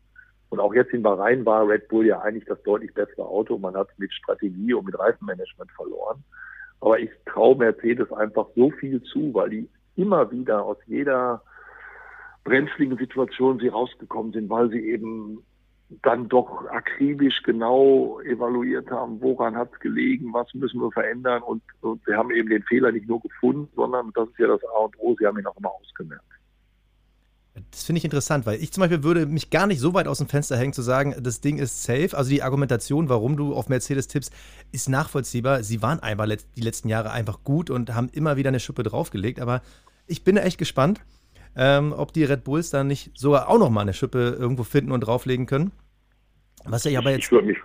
Und 0.49 0.59
auch 0.59 0.73
jetzt 0.73 0.93
in 0.93 1.03
Bahrain 1.03 1.45
war 1.45 1.67
Red 1.67 1.87
Bull 1.87 2.07
ja 2.07 2.21
eigentlich 2.21 2.45
das 2.45 2.61
deutlich 2.63 2.93
bessere 2.93 3.25
Auto. 3.25 3.57
Man 3.57 3.75
hat 3.75 3.89
mit 3.97 4.11
Strategie 4.13 4.73
und 4.73 4.85
mit 4.85 4.97
Reifenmanagement 4.97 5.71
verloren. 5.71 6.23
Aber 6.81 6.99
ich 6.99 7.09
traue 7.25 7.55
Mercedes 7.55 8.11
einfach 8.11 8.47
so 8.55 8.71
viel 8.71 9.01
zu, 9.03 9.33
weil 9.33 9.49
die 9.49 9.69
immer 9.95 10.31
wieder 10.31 10.63
aus 10.63 10.77
jeder 10.87 11.43
brenzligen 12.43 12.97
Situation 12.97 13.59
sie 13.59 13.67
rausgekommen 13.67 14.31
sind, 14.31 14.49
weil 14.49 14.69
sie 14.69 14.89
eben 14.89 15.43
dann 16.03 16.29
doch 16.29 16.67
akribisch 16.67 17.41
genau 17.43 18.19
evaluiert 18.21 18.89
haben, 18.91 19.19
woran 19.21 19.55
hat 19.55 19.71
es 19.73 19.79
gelegen, 19.79 20.33
was 20.33 20.53
müssen 20.53 20.79
wir 20.79 20.91
verändern 20.91 21.41
und, 21.41 21.63
und 21.81 22.01
sie 22.05 22.13
haben 22.13 22.29
eben 22.31 22.49
den 22.49 22.63
Fehler 22.63 22.91
nicht 22.91 23.07
nur 23.07 23.19
gefunden, 23.21 23.67
sondern 23.75 24.11
das 24.13 24.29
ist 24.29 24.37
ja 24.37 24.47
das 24.47 24.63
A 24.65 24.79
und 24.85 24.95
O, 24.99 25.15
sie 25.17 25.25
haben 25.25 25.39
ihn 25.39 25.47
auch 25.47 25.57
immer 25.57 25.71
ausgemerzt. 25.71 26.38
Das 27.71 27.83
finde 27.83 27.99
ich 27.99 28.05
interessant, 28.05 28.45
weil 28.45 28.61
ich 28.61 28.71
zum 28.71 28.81
Beispiel 28.81 29.03
würde 29.03 29.25
mich 29.25 29.49
gar 29.49 29.67
nicht 29.67 29.79
so 29.79 29.93
weit 29.93 30.07
aus 30.07 30.17
dem 30.17 30.27
Fenster 30.27 30.57
hängen 30.57 30.73
zu 30.73 30.81
sagen, 30.81 31.15
das 31.21 31.41
Ding 31.41 31.57
ist 31.57 31.83
safe. 31.83 32.17
Also 32.17 32.29
die 32.29 32.43
Argumentation, 32.43 33.09
warum 33.09 33.37
du 33.37 33.53
auf 33.53 33.69
Mercedes 33.69 34.07
tippst, 34.07 34.33
ist 34.71 34.89
nachvollziehbar. 34.89 35.63
Sie 35.63 35.81
waren 35.81 35.99
einfach 35.99 36.27
die 36.55 36.61
letzten 36.61 36.89
Jahre 36.89 37.11
einfach 37.11 37.43
gut 37.43 37.69
und 37.69 37.93
haben 37.93 38.09
immer 38.13 38.37
wieder 38.37 38.49
eine 38.49 38.59
Schuppe 38.59 38.83
draufgelegt. 38.83 39.39
Aber 39.39 39.61
ich 40.07 40.23
bin 40.23 40.37
echt 40.37 40.57
gespannt, 40.57 41.01
ähm, 41.55 41.93
ob 41.95 42.13
die 42.13 42.23
Red 42.23 42.43
Bulls 42.43 42.69
dann 42.69 42.87
nicht 42.87 43.11
sogar 43.17 43.49
auch 43.49 43.59
noch 43.59 43.69
mal 43.69 43.81
eine 43.81 43.93
Schippe 43.93 44.37
irgendwo 44.39 44.63
finden 44.63 44.91
und 44.91 45.01
drauflegen 45.01 45.45
können. 45.45 45.71
Was 46.65 46.85
ich 46.85 46.97
aber 46.97 47.11
jetzt. 47.11 47.25
Ich 47.25 47.31
würde 47.31 47.47
mich, 47.47 47.57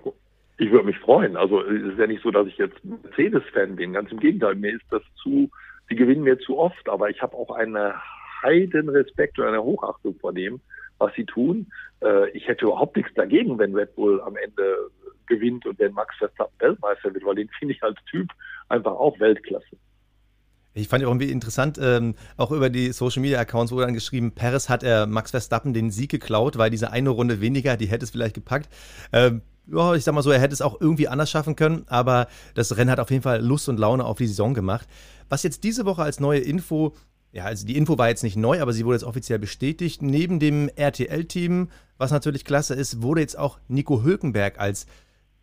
würd 0.59 0.85
mich 0.85 0.99
freuen. 0.99 1.37
Also 1.37 1.63
es 1.63 1.93
ist 1.93 1.99
ja 1.99 2.07
nicht 2.07 2.23
so, 2.23 2.31
dass 2.31 2.47
ich 2.47 2.57
jetzt 2.57 2.77
Mercedes-Fan 2.85 3.77
bin. 3.77 3.93
Ganz 3.93 4.11
im 4.13 4.21
Gegenteil, 4.21 4.55
mir 4.55 4.73
ist 4.73 4.85
das 4.91 5.03
zu 5.23 5.51
sie 5.89 5.97
gewinnen 5.97 6.23
mir 6.23 6.39
zu 6.39 6.59
oft, 6.59 6.89
aber 6.89 7.11
ich 7.11 7.21
habe 7.23 7.37
auch 7.37 7.51
einen 7.51 7.93
heiden 8.45 8.89
Respekt 8.89 9.39
und 9.39 9.47
eine 9.47 9.63
Hochachtung 9.63 10.15
vor 10.21 10.33
dem, 10.33 10.61
was 10.99 11.13
sie 11.15 11.25
tun. 11.25 11.67
Äh, 12.01 12.31
ich 12.31 12.47
hätte 12.47 12.67
überhaupt 12.67 12.97
nichts 12.97 13.13
dagegen, 13.15 13.59
wenn 13.59 13.75
Red 13.75 13.95
Bull 13.97 14.21
am 14.21 14.37
Ende 14.37 14.91
gewinnt 15.27 15.67
und 15.67 15.79
wenn 15.79 15.93
Max 15.93 16.15
Verstappen 16.19 16.55
Weltmeister 16.61 17.13
wird, 17.13 17.25
weil 17.25 17.35
den 17.35 17.49
finde 17.59 17.75
ich 17.75 17.83
als 17.83 17.99
Typ 18.11 18.29
einfach 18.69 18.93
auch 18.93 19.19
Weltklasse. 19.19 19.77
Ich 20.77 20.89
fand 20.89 21.05
auch 21.05 21.09
irgendwie 21.09 21.31
interessant, 21.31 21.79
ähm, 21.81 22.17
auch 22.37 22.51
über 22.51 22.69
die 22.69 22.91
Social 22.91 23.23
Media 23.23 23.39
Accounts 23.39 23.71
wurde 23.71 23.87
dann 23.87 23.95
geschrieben, 23.95 24.33
Paris 24.33 24.69
hat 24.69 24.83
er 24.83 25.07
Max 25.07 25.31
Verstappen 25.31 25.73
den 25.73 25.93
Sieg 25.93 26.11
geklaut, 26.11 26.59
weil 26.59 26.69
diese 26.69 26.91
eine 26.91 27.11
Runde 27.11 27.41
weniger, 27.41 27.77
die 27.77 27.87
hätte 27.87 28.05
es 28.05 28.11
vielleicht 28.11 28.35
gepackt. 28.35 28.69
Ähm, 29.13 29.43
ja, 29.69 29.95
ich 29.95 30.03
sag 30.03 30.15
mal 30.15 30.23
so, 30.23 30.33
er 30.33 30.41
hätte 30.41 30.53
es 30.53 30.63
auch 30.63 30.81
irgendwie 30.81 31.07
anders 31.07 31.31
schaffen 31.31 31.55
können, 31.55 31.85
aber 31.87 32.27
das 32.55 32.77
Rennen 32.77 32.91
hat 32.91 32.99
auf 32.99 33.11
jeden 33.11 33.23
Fall 33.23 33.41
Lust 33.41 33.69
und 33.69 33.79
Laune 33.79 34.05
auf 34.05 34.19
die 34.19 34.27
Saison 34.27 34.53
gemacht. 34.53 34.89
Was 35.29 35.45
jetzt 35.45 35.63
diese 35.63 35.87
Woche 35.87 36.03
als 36.03 36.19
neue 36.19 36.41
Info, 36.41 36.95
ja, 37.35 37.45
also 37.45 37.66
die 37.66 37.76
Info 37.76 37.99
war 37.99 38.09
jetzt 38.09 38.22
nicht 38.22 38.37
neu, 38.37 38.62
aber 38.62 38.72
sie 38.72 38.85
wurde 38.85 38.95
jetzt 38.95 39.05
offiziell 39.05 39.41
bestätigt. 39.41 40.03
Neben 40.03 40.39
dem 40.39 40.68
RTL-Team, 40.68 41.68
was 41.99 42.12
natürlich 42.12 42.45
klasse 42.45 42.74
ist, 42.74 43.03
wurde 43.03 43.22
jetzt 43.22 43.37
auch 43.37 43.59
Nico 43.66 44.05
Hülkenberg 44.05 44.61
als 44.61 44.87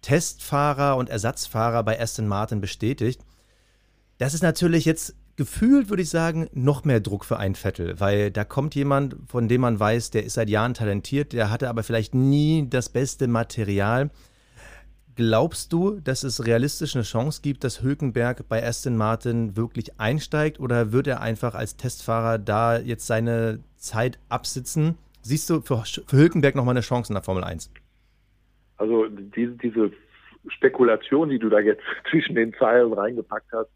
Testfahrer 0.01 0.95
und 0.95 1.09
Ersatzfahrer 1.09 1.83
bei 1.83 1.99
Aston 1.99 2.27
Martin 2.27 2.61
bestätigt. 2.61 3.21
Das 4.19 4.33
ist 4.33 4.41
natürlich 4.41 4.85
jetzt 4.85 5.15
gefühlt, 5.35 5.89
würde 5.89 6.03
ich 6.03 6.09
sagen, 6.09 6.47
noch 6.53 6.85
mehr 6.85 7.01
Druck 7.01 7.25
für 7.25 7.37
einen 7.37 7.55
Vettel, 7.55 7.99
weil 7.99 8.31
da 8.31 8.45
kommt 8.45 8.73
jemand, 8.73 9.17
von 9.27 9.49
dem 9.49 9.59
man 9.59 9.77
weiß, 9.77 10.11
der 10.11 10.23
ist 10.23 10.35
seit 10.35 10.49
Jahren 10.49 10.73
talentiert, 10.73 11.33
der 11.33 11.49
hatte 11.49 11.67
aber 11.67 11.83
vielleicht 11.83 12.15
nie 12.15 12.67
das 12.69 12.87
beste 12.87 13.27
Material. 13.27 14.11
Glaubst 15.15 15.73
du, 15.73 15.99
dass 15.99 16.23
es 16.23 16.45
realistisch 16.45 16.95
eine 16.95 17.03
Chance 17.03 17.41
gibt, 17.41 17.63
dass 17.63 17.81
Hülkenberg 17.81 18.47
bei 18.47 18.65
Aston 18.65 18.95
Martin 18.95 19.57
wirklich 19.57 19.99
einsteigt 19.99 20.59
oder 20.59 20.91
wird 20.91 21.07
er 21.07 21.21
einfach 21.21 21.55
als 21.55 21.75
Testfahrer 21.75 22.37
da 22.37 22.77
jetzt 22.77 23.07
seine 23.07 23.59
Zeit 23.75 24.19
absitzen? 24.29 24.97
Siehst 25.21 25.49
du 25.49 25.61
für, 25.61 25.83
für 25.85 26.17
Hülkenberg 26.17 26.55
nochmal 26.55 26.73
eine 26.73 26.81
Chance 26.81 27.11
in 27.11 27.15
der 27.15 27.23
Formel 27.23 27.43
1? 27.43 27.71
Also 28.77 29.07
diese, 29.07 29.51
diese 29.53 29.91
Spekulation, 30.47 31.29
die 31.29 31.39
du 31.39 31.49
da 31.49 31.59
jetzt 31.59 31.83
zwischen 32.09 32.35
den 32.35 32.53
Zeilen 32.53 32.93
reingepackt 32.93 33.51
hast, 33.51 33.69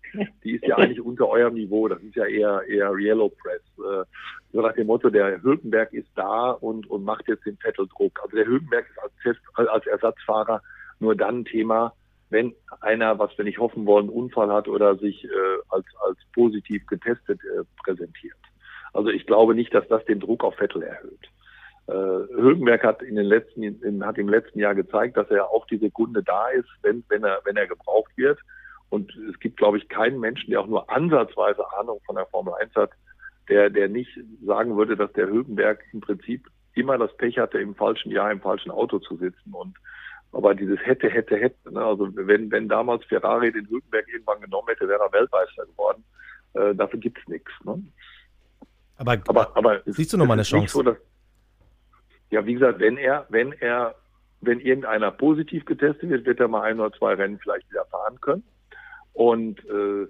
die 0.43 0.55
ist 0.55 0.65
ja 0.65 0.75
eigentlich 0.77 1.01
unter 1.01 1.27
eurem 1.27 1.55
Niveau. 1.55 1.87
Das 1.87 2.01
ist 2.01 2.15
ja 2.15 2.25
eher 2.25 2.61
eher 2.67 2.91
Yellow 2.93 3.29
Press. 3.29 3.61
Äh, 3.77 4.05
so 4.53 4.61
nach 4.61 4.73
dem 4.73 4.87
Motto, 4.87 5.09
der 5.09 5.41
Hülkenberg 5.43 5.91
ist 5.93 6.09
da 6.15 6.51
und, 6.51 6.89
und 6.89 7.03
macht 7.03 7.27
jetzt 7.27 7.45
den 7.45 7.57
Vettel-Druck. 7.57 8.19
Also 8.23 8.37
der 8.37 8.45
Hülkenberg 8.45 8.85
ist 8.89 8.99
als, 9.03 9.13
Test, 9.21 9.39
als 9.55 9.85
Ersatzfahrer 9.85 10.61
nur 10.99 11.15
dann 11.15 11.45
Thema, 11.45 11.93
wenn 12.29 12.53
einer, 12.81 13.19
was 13.19 13.37
wir 13.37 13.45
nicht 13.45 13.59
hoffen 13.59 13.85
wollen, 13.85 14.09
Unfall 14.09 14.51
hat 14.51 14.67
oder 14.67 14.97
sich 14.97 15.23
äh, 15.25 15.27
als, 15.69 15.85
als 16.07 16.17
positiv 16.33 16.85
getestet 16.87 17.39
äh, 17.43 17.63
präsentiert. 17.83 18.37
Also 18.93 19.09
ich 19.09 19.25
glaube 19.25 19.55
nicht, 19.55 19.73
dass 19.73 19.87
das 19.87 20.03
den 20.05 20.19
Druck 20.19 20.43
auf 20.43 20.55
Vettel 20.55 20.83
erhöht. 20.83 21.29
Äh, 21.87 21.93
Hülkenberg 21.93 22.83
hat 22.83 23.01
in 23.03 23.15
den 23.15 23.25
letzten, 23.25 23.61
in, 23.61 24.05
hat 24.05 24.17
im 24.17 24.29
letzten 24.29 24.59
Jahr 24.59 24.73
gezeigt, 24.73 25.17
dass 25.17 25.29
er 25.29 25.49
auch 25.49 25.67
die 25.67 25.77
Sekunde 25.77 26.23
da 26.23 26.49
ist, 26.49 26.69
wenn, 26.81 27.03
wenn 27.09 27.23
er, 27.23 27.41
wenn 27.43 27.57
er 27.57 27.67
gebraucht 27.67 28.11
wird. 28.15 28.39
Und 28.89 29.15
es 29.29 29.39
gibt, 29.39 29.57
glaube 29.57 29.77
ich, 29.77 29.89
keinen 29.89 30.19
Menschen, 30.19 30.49
der 30.49 30.61
auch 30.61 30.67
nur 30.67 30.89
ansatzweise 30.89 31.63
Ahnung 31.77 31.99
von 32.05 32.15
der 32.15 32.25
Formel 32.27 32.53
1 32.55 32.73
hat, 32.75 32.91
der, 33.49 33.69
der 33.69 33.89
nicht 33.89 34.09
sagen 34.43 34.77
würde, 34.77 34.95
dass 34.95 35.11
der 35.13 35.27
Hülkenberg 35.27 35.83
im 35.93 36.01
Prinzip 36.01 36.47
immer 36.73 36.97
das 36.97 37.15
Pech 37.17 37.37
hatte, 37.37 37.59
im 37.59 37.75
falschen 37.75 38.11
Jahr 38.11 38.31
im 38.31 38.41
falschen 38.41 38.71
Auto 38.71 38.99
zu 38.99 39.15
sitzen. 39.17 39.53
Und 39.53 39.75
aber 40.35 40.53
dieses 40.53 40.77
hätte, 40.85 41.09
hätte, 41.09 41.37
hätte. 41.37 41.71
Ne? 41.71 41.81
Also 41.81 42.09
wenn, 42.13 42.51
wenn 42.51 42.67
damals 42.67 43.05
Ferrari 43.05 43.53
den 43.53 43.69
Hülkenberg 43.69 44.05
irgendwann 44.09 44.41
genommen 44.41 44.67
hätte, 44.67 44.85
wäre 44.85 44.99
er 45.01 45.13
Weltmeister 45.13 45.65
geworden. 45.65 46.03
Äh, 46.53 46.75
dafür 46.75 46.99
gibt's 46.99 47.25
nichts. 47.27 47.49
Ne? 47.63 47.81
Aber, 48.97 49.13
aber, 49.27 49.55
aber 49.55 49.81
siehst 49.85 50.11
du 50.11 50.17
noch 50.17 50.25
mal 50.25 50.33
eine 50.33 50.43
Chance? 50.43 50.73
So, 50.73 50.83
dass, 50.83 50.97
ja, 52.31 52.45
wie 52.45 52.53
gesagt, 52.53 52.79
wenn 52.79 52.97
er, 52.97 53.25
wenn 53.29 53.53
er, 53.53 53.95
wenn 54.41 54.59
irgendeiner 54.59 55.09
positiv 55.11 55.63
getestet 55.63 56.09
wird, 56.09 56.25
wird 56.25 56.41
er 56.41 56.49
mal 56.49 56.63
ein 56.63 56.81
oder 56.81 56.91
zwei 56.97 57.13
Rennen 57.13 57.39
vielleicht 57.39 57.69
wieder 57.69 57.85
fahren 57.85 58.19
können. 58.19 58.43
Und 59.13 59.59
äh, 59.69 60.05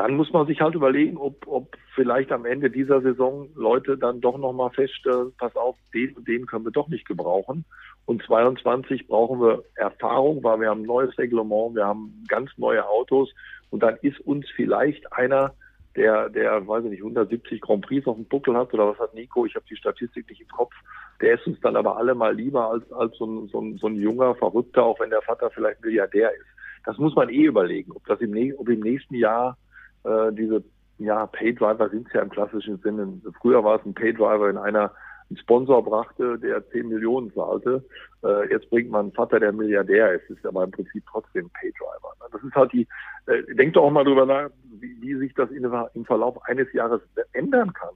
dann 0.00 0.16
muss 0.16 0.32
man 0.32 0.46
sich 0.46 0.62
halt 0.62 0.74
überlegen, 0.74 1.18
ob, 1.18 1.46
ob 1.46 1.76
vielleicht 1.94 2.32
am 2.32 2.46
Ende 2.46 2.70
dieser 2.70 3.02
Saison 3.02 3.50
Leute 3.54 3.98
dann 3.98 4.22
doch 4.22 4.38
nochmal 4.38 4.70
feststellen, 4.70 5.34
pass 5.36 5.54
auf, 5.56 5.76
den 5.92 6.16
und 6.16 6.26
den 6.26 6.46
können 6.46 6.64
wir 6.64 6.72
doch 6.72 6.88
nicht 6.88 7.06
gebrauchen. 7.06 7.66
Und 8.06 8.22
22 8.22 9.08
brauchen 9.08 9.42
wir 9.42 9.62
Erfahrung, 9.74 10.42
weil 10.42 10.60
wir 10.60 10.70
haben 10.70 10.84
ein 10.84 10.86
neues 10.86 11.18
Reglement, 11.18 11.74
wir 11.74 11.84
haben 11.84 12.24
ganz 12.28 12.50
neue 12.56 12.88
Autos 12.88 13.30
und 13.68 13.82
dann 13.82 13.98
ist 14.00 14.18
uns 14.20 14.46
vielleicht 14.56 15.12
einer, 15.12 15.52
der, 15.96 16.30
der, 16.30 16.66
weiß 16.66 16.84
ich 16.84 16.92
nicht, 16.92 17.02
170 17.02 17.60
Grand 17.60 17.84
Prix 17.84 18.06
auf 18.06 18.16
dem 18.16 18.24
Buckel 18.24 18.56
hat 18.56 18.72
oder 18.72 18.88
was 18.88 18.98
hat 18.98 19.12
Nico, 19.12 19.44
ich 19.44 19.54
habe 19.54 19.66
die 19.68 19.76
Statistik 19.76 20.30
nicht 20.30 20.40
im 20.40 20.48
Kopf, 20.48 20.72
der 21.20 21.34
ist 21.34 21.46
uns 21.46 21.60
dann 21.60 21.76
aber 21.76 21.98
alle 21.98 22.14
mal 22.14 22.34
lieber 22.34 22.70
als, 22.70 22.90
als 22.90 23.14
so, 23.18 23.26
ein, 23.26 23.48
so, 23.48 23.60
ein, 23.60 23.76
so 23.76 23.88
ein 23.88 23.96
junger 23.96 24.34
Verrückter, 24.36 24.82
auch 24.82 24.98
wenn 24.98 25.10
der 25.10 25.20
Vater 25.20 25.50
vielleicht 25.50 25.84
Milliardär 25.84 26.32
ist. 26.32 26.46
Das 26.86 26.96
muss 26.96 27.14
man 27.14 27.28
eh 27.28 27.44
überlegen, 27.44 27.92
ob 27.92 28.06
das 28.06 28.18
im, 28.22 28.54
ob 28.56 28.66
im 28.70 28.80
nächsten 28.80 29.16
Jahr 29.16 29.58
äh, 30.04 30.32
diese 30.32 30.62
ja, 30.98 31.26
Paydriver 31.26 31.88
sind 31.88 32.06
es 32.08 32.12
ja 32.12 32.22
im 32.22 32.30
klassischen 32.30 32.78
Sinne. 32.78 33.20
Früher 33.40 33.64
war 33.64 33.80
es 33.80 33.86
ein 33.86 33.94
Paydriver 33.94 34.50
in 34.50 34.58
einer 34.58 34.92
einen 35.30 35.38
Sponsor 35.38 35.82
brachte, 35.82 36.38
der 36.38 36.68
10 36.70 36.88
Millionen 36.88 37.32
zahlte. 37.32 37.84
Äh, 38.24 38.50
jetzt 38.50 38.68
bringt 38.68 38.90
man 38.90 39.06
einen 39.06 39.12
Vater, 39.12 39.38
der 39.38 39.52
Milliardär 39.52 40.14
ist, 40.14 40.28
ist 40.28 40.44
aber 40.44 40.64
im 40.64 40.72
Prinzip 40.72 41.04
trotzdem 41.08 41.48
Paydriver. 41.50 42.14
Ne? 42.20 42.26
Das 42.32 42.42
ist 42.42 42.54
halt 42.54 42.72
die, 42.72 42.86
äh, 43.26 43.54
denkt 43.54 43.76
doch 43.76 43.84
auch 43.84 43.90
mal 43.90 44.04
drüber 44.04 44.26
nach, 44.26 44.50
wie, 44.80 45.00
wie 45.00 45.14
sich 45.14 45.32
das 45.34 45.50
in, 45.50 45.64
im 45.94 46.04
Verlauf 46.04 46.42
eines 46.44 46.72
Jahres 46.72 47.00
ändern 47.32 47.72
kann. 47.72 47.94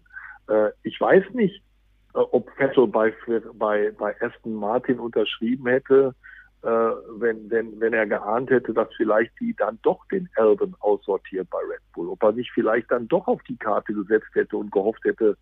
Äh, 0.49 0.71
ich 0.85 1.01
weiß 1.01 1.25
nicht, 1.33 1.63
äh, 2.15 2.19
ob 2.19 2.49
Vettel 2.53 2.87
bei, 2.87 3.13
bei, 3.55 3.91
bei 3.99 4.15
Aston 4.21 4.55
Martin 4.55 5.01
unterschrieben 5.01 5.67
hätte, 5.67 6.15
äh, 6.65 6.95
wenn, 7.21 7.51
wenn, 7.51 7.79
wenn 7.79 7.93
er 7.93 8.07
geahnt 8.07 8.49
hätte, 8.49 8.73
dass 8.73 8.89
vielleicht 8.97 9.39
die 9.39 9.55
dann 9.55 9.79
doch 9.83 10.07
den 10.09 10.29
Alban 10.37 10.75
aussortiert 10.81 11.49
bei 11.51 11.59
Red 11.59 11.83
Bull. 11.93 12.09
Ob 12.09 12.23
er 12.23 12.33
nicht 12.33 12.51
vielleicht 12.53 12.91
dann 12.91 13.07
doch 13.07 13.27
auf 13.27 13.43
die 13.43 13.59
Karte 13.59 13.93
gesetzt 13.93 14.31
hätte 14.33 14.57
und 14.57 14.73
gehofft 14.73 15.05
hätte, 15.05 15.37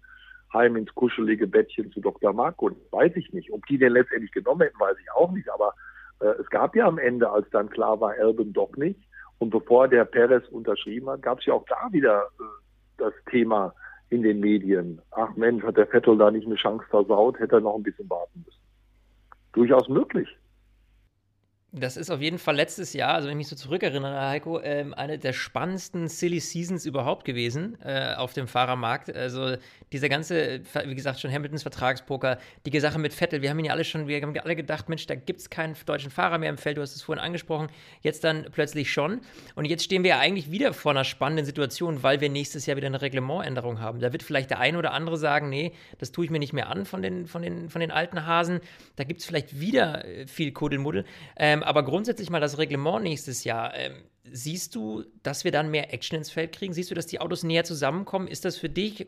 heim 0.53 0.75
ins 0.77 0.93
kuschelige 0.95 1.47
Bettchen 1.47 1.93
zu 1.93 2.01
Dr. 2.01 2.33
Marco. 2.33 2.71
Weiß 2.91 3.13
ich 3.15 3.33
nicht. 3.33 3.53
Ob 3.53 3.65
die 3.67 3.79
den 3.79 3.93
letztendlich 3.93 4.33
genommen 4.33 4.63
hätten, 4.63 4.81
weiß 4.81 4.97
ich 5.01 5.13
auch 5.13 5.31
nicht. 5.31 5.49
Aber 5.49 5.75
äh, 6.21 6.41
es 6.41 6.51
gab 6.51 6.75
ja 6.75 6.87
am 6.87 6.99
Ende, 6.99 7.31
als 7.31 7.49
dann 7.51 7.71
klar 7.71 8.01
war, 8.01 8.15
Alban 8.19 8.53
doch 8.53 8.75
nicht. 8.77 9.01
Und 9.39 9.51
bevor 9.51 9.87
der 9.87 10.05
Perez 10.05 10.47
unterschrieben 10.49 11.09
hat, 11.09 11.23
gab 11.23 11.39
es 11.39 11.47
ja 11.47 11.55
auch 11.55 11.65
da 11.69 11.93
wieder 11.93 12.25
äh, 12.41 12.45
das 12.99 13.15
Thema 13.31 13.75
in 14.11 14.23
den 14.23 14.41
Medien. 14.41 15.01
Ach 15.13 15.35
Mensch, 15.37 15.63
hat 15.63 15.77
der 15.77 15.87
Vettel 15.87 16.19
da 16.19 16.33
nicht 16.33 16.47
eine 16.47 16.57
Chance 16.57 16.85
versaut, 16.91 17.39
hätte 17.39 17.57
er 17.57 17.61
noch 17.61 17.77
ein 17.77 17.83
bisschen 17.85 18.11
warten 18.11 18.43
müssen. 18.45 18.61
Durchaus 19.53 19.89
möglich. 19.89 20.29
Das 21.75 21.97
ist 21.97 22.11
auf 22.11 22.21
jeden 22.21 22.39
Fall 22.39 22.55
letztes 22.55 22.93
Jahr, 22.93 23.15
also 23.15 23.29
wenn 23.29 23.33
ich 23.33 23.39
mich 23.39 23.49
so 23.49 23.57
zurückerinnere, 23.57 24.21
Heiko, 24.21 24.61
ähm, 24.61 24.93
eine 24.93 25.19
der 25.19 25.33
spannendsten 25.33 26.07
Silly 26.07 26.39
Seasons 26.39 26.85
überhaupt 26.85 27.25
gewesen 27.25 27.79
äh, 27.83 28.13
auf 28.15 28.35
dem 28.35 28.47
Fahrermarkt. 28.47 29.17
Also 29.17 29.57
dieser 29.91 30.11
ganze, 30.11 30.61
wie 30.85 30.95
gesagt, 30.95 31.21
schon 31.21 31.33
Hamiltons 31.33 31.63
Vertragspoker, 31.63 32.37
die 32.67 32.79
Sache 32.79 32.99
mit 32.99 33.15
Vettel, 33.15 33.41
wir 33.41 33.49
haben 33.49 33.59
ihn 33.59 33.65
ja 33.65 33.73
alle 33.73 33.85
schon, 33.85 34.07
wir 34.07 34.21
haben 34.21 34.39
alle 34.39 34.55
gedacht, 34.55 34.91
Mensch, 34.91 35.07
da 35.07 35.15
gibt 35.15 35.41
es 35.41 35.49
keinen 35.49 35.75
deutschen 35.87 36.11
Fahrer 36.11 36.37
mehr 36.37 36.51
im 36.51 36.59
Feld, 36.59 36.77
du 36.77 36.83
hast 36.83 36.95
es 36.95 37.01
vorhin 37.01 37.25
angesprochen, 37.25 37.69
jetzt 38.03 38.23
dann 38.23 38.49
plötzlich 38.53 38.93
schon. 38.93 39.23
Und 39.55 39.65
jetzt 39.65 39.83
stehen 39.83 40.03
wir 40.03 40.11
ja 40.11 40.19
eigentlich 40.19 40.51
wieder 40.51 40.75
vor 40.75 40.93
einer 40.93 41.05
spannenden 41.05 41.47
Situation, 41.47 42.03
weil 42.03 42.21
wir 42.21 42.29
nächstes 42.29 42.67
Jahr 42.67 42.77
wieder 42.77 42.89
eine 42.89 43.01
Reglementänderung 43.01 43.81
haben. 43.81 43.99
Da 43.99 44.13
wird 44.13 44.23
vielleicht 44.23 44.51
der 44.51 44.59
eine 44.59 44.77
oder 44.77 44.93
andere 44.93 45.17
sagen, 45.17 45.49
nee, 45.49 45.73
das 45.97 46.13
tue 46.13 46.27
ich 46.27 46.31
mir 46.31 46.39
nicht 46.39 46.53
mehr 46.53 46.69
an 46.69 46.85
von 46.85 47.01
den, 47.01 47.27
von 47.27 47.41
den, 47.41 47.71
von 47.71 47.81
den 47.81 47.91
alten 47.91 48.27
Hasen. 48.27 48.61
Da 48.97 49.05
gibt 49.05 49.21
es 49.21 49.27
vielleicht 49.27 49.59
wieder 49.59 50.05
äh, 50.05 50.27
viel 50.27 50.53
Kuddelmuddel. 50.53 51.07
Ähm, 51.37 51.62
aber 51.63 51.83
grundsätzlich 51.83 52.31
mal 52.31 52.41
das 52.41 52.59
Reglement 52.59 53.03
nächstes 53.03 53.45
Jahr. 53.45 53.75
Ähm, 53.75 53.93
siehst 54.25 54.75
du, 54.75 55.05
dass 55.23 55.45
wir 55.45 55.53
dann 55.53 55.71
mehr 55.71 55.93
Action 55.93 56.19
ins 56.19 56.31
Feld 56.31 56.53
kriegen? 56.53 56.73
Siehst 56.73 56.91
du, 56.91 56.95
dass 56.95 57.07
die 57.07 57.21
Autos 57.21 57.45
näher 57.45 57.65
zusammenkommen? 57.65 58.29
Ist 58.29 58.45
das 58.45 58.57
für 58.57 58.69
dich 58.69 59.07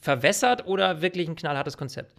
verwässert 0.00 0.66
oder 0.66 1.02
wirklich 1.02 1.28
ein 1.28 1.36
knallhartes 1.36 1.76
Konzept? 1.76 2.14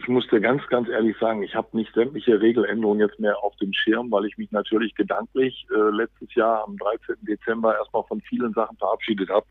Ich 0.00 0.08
muss 0.08 0.26
dir 0.28 0.40
ganz, 0.40 0.66
ganz 0.68 0.88
ehrlich 0.88 1.16
sagen, 1.18 1.42
ich 1.42 1.54
habe 1.54 1.76
nicht 1.76 1.92
sämtliche 1.92 2.40
Regeländerungen 2.40 3.00
jetzt 3.00 3.20
mehr 3.20 3.36
auf 3.42 3.54
dem 3.56 3.72
Schirm, 3.72 4.10
weil 4.10 4.24
ich 4.24 4.38
mich 4.38 4.50
natürlich 4.52 4.94
gedanklich 4.94 5.66
äh, 5.70 5.90
letztes 5.90 6.34
Jahr 6.34 6.64
am 6.64 6.78
13. 6.78 7.16
Dezember 7.22 7.76
erstmal 7.76 8.04
von 8.04 8.20
vielen 8.22 8.54
Sachen 8.54 8.76
verabschiedet 8.78 9.28
habe 9.28 9.46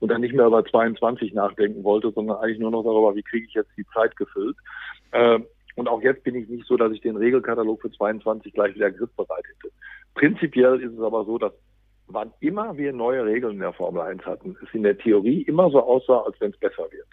und 0.00 0.10
dann 0.10 0.20
nicht 0.20 0.34
mehr 0.34 0.46
über 0.46 0.64
22 0.64 1.32
nachdenken 1.32 1.84
wollte, 1.84 2.10
sondern 2.10 2.36
eigentlich 2.38 2.58
nur 2.58 2.70
noch 2.70 2.82
darüber, 2.82 3.14
wie 3.14 3.22
kriege 3.22 3.46
ich 3.46 3.54
jetzt 3.54 3.70
die 3.78 3.86
Zeit 3.94 4.14
gefüllt. 4.16 4.56
Äh, 5.12 5.40
und 5.76 5.88
auch 5.88 6.02
jetzt 6.02 6.22
bin 6.22 6.34
ich 6.34 6.48
nicht 6.48 6.66
so, 6.66 6.76
dass 6.76 6.92
ich 6.92 7.00
den 7.00 7.16
Regelkatalog 7.16 7.82
für 7.82 7.90
22 7.90 8.52
gleich 8.52 8.74
wieder 8.74 8.90
griffbereit 8.90 9.44
hätte. 9.44 9.74
Prinzipiell 10.14 10.80
ist 10.80 10.92
es 10.92 11.00
aber 11.00 11.24
so, 11.24 11.38
dass 11.38 11.52
wann 12.06 12.32
immer 12.40 12.76
wir 12.76 12.92
neue 12.92 13.24
Regeln 13.24 13.54
in 13.54 13.60
der 13.60 13.72
Formel 13.72 14.02
1 14.02 14.24
hatten, 14.24 14.56
es 14.62 14.72
in 14.74 14.82
der 14.82 14.98
Theorie 14.98 15.42
immer 15.42 15.70
so 15.70 15.82
aussah, 15.82 16.22
als 16.22 16.40
wenn 16.40 16.50
es 16.50 16.58
besser 16.58 16.84
wird. 16.90 17.08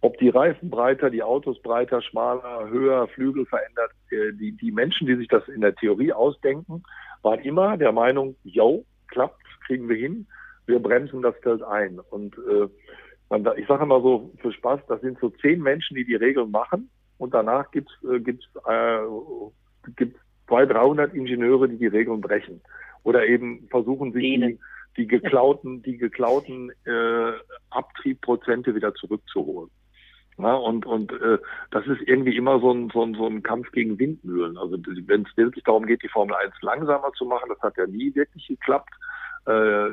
Ob 0.00 0.16
die 0.18 0.28
Reifen 0.28 0.70
breiter, 0.70 1.10
die 1.10 1.24
Autos 1.24 1.60
breiter, 1.60 2.00
schmaler, 2.02 2.68
höher, 2.68 3.08
Flügel 3.08 3.46
verändert, 3.46 3.90
äh, 4.10 4.32
die, 4.32 4.52
die 4.52 4.70
Menschen, 4.70 5.08
die 5.08 5.16
sich 5.16 5.26
das 5.26 5.48
in 5.48 5.60
der 5.60 5.74
Theorie 5.74 6.12
ausdenken, 6.12 6.84
waren 7.22 7.40
immer 7.40 7.76
der 7.76 7.90
Meinung, 7.90 8.36
yo, 8.44 8.84
klappt, 9.08 9.42
kriegen 9.66 9.88
wir 9.88 9.96
hin. 9.96 10.26
wir 10.66 10.78
bremsen 10.78 11.22
das 11.22 11.34
Feld 11.42 11.62
ein. 11.64 11.98
Und 11.98 12.36
äh, 12.38 12.68
ich 13.56 13.66
sage 13.66 13.82
immer 13.82 14.00
so 14.00 14.32
für 14.40 14.52
Spaß, 14.52 14.80
das 14.86 15.00
sind 15.00 15.18
so 15.18 15.30
zehn 15.30 15.60
Menschen, 15.62 15.96
die 15.96 16.04
die 16.04 16.14
Regeln 16.14 16.52
machen 16.52 16.90
und 17.18 17.34
danach 17.34 17.70
gibt's 17.70 17.92
äh, 18.04 18.20
gibt's 18.20 18.46
äh, 18.66 18.98
gibt's 19.96 20.18
200, 20.48 20.76
300 20.76 21.14
Ingenieure, 21.14 21.68
die 21.68 21.78
die 21.78 21.86
Regeln 21.86 22.20
brechen 22.20 22.60
oder 23.02 23.26
eben 23.26 23.68
versuchen 23.68 24.12
sich 24.12 24.22
die, 24.22 24.58
die 24.96 25.06
geklauten 25.06 25.82
die 25.82 25.98
geklauten 25.98 26.70
äh, 26.84 27.32
Abtriebprozente 27.70 28.74
wieder 28.74 28.94
zurückzuholen. 28.94 29.70
Ja, 30.38 30.54
und 30.54 30.86
und 30.86 31.10
äh, 31.12 31.38
das 31.72 31.84
ist 31.88 32.00
irgendwie 32.06 32.36
immer 32.36 32.60
so 32.60 32.72
ein, 32.72 32.90
so, 32.90 33.02
ein, 33.02 33.14
so 33.14 33.26
ein 33.26 33.42
Kampf 33.42 33.72
gegen 33.72 33.98
Windmühlen. 33.98 34.56
Also 34.56 34.78
wenn 35.06 35.22
es 35.22 35.36
wirklich 35.36 35.64
darum 35.64 35.84
geht, 35.84 36.02
die 36.04 36.08
Formel 36.08 36.36
1 36.36 36.54
langsamer 36.62 37.12
zu 37.14 37.24
machen, 37.24 37.48
das 37.48 37.60
hat 37.60 37.76
ja 37.76 37.86
nie 37.86 38.14
wirklich 38.14 38.46
geklappt. 38.46 38.94
Äh, 39.46 39.90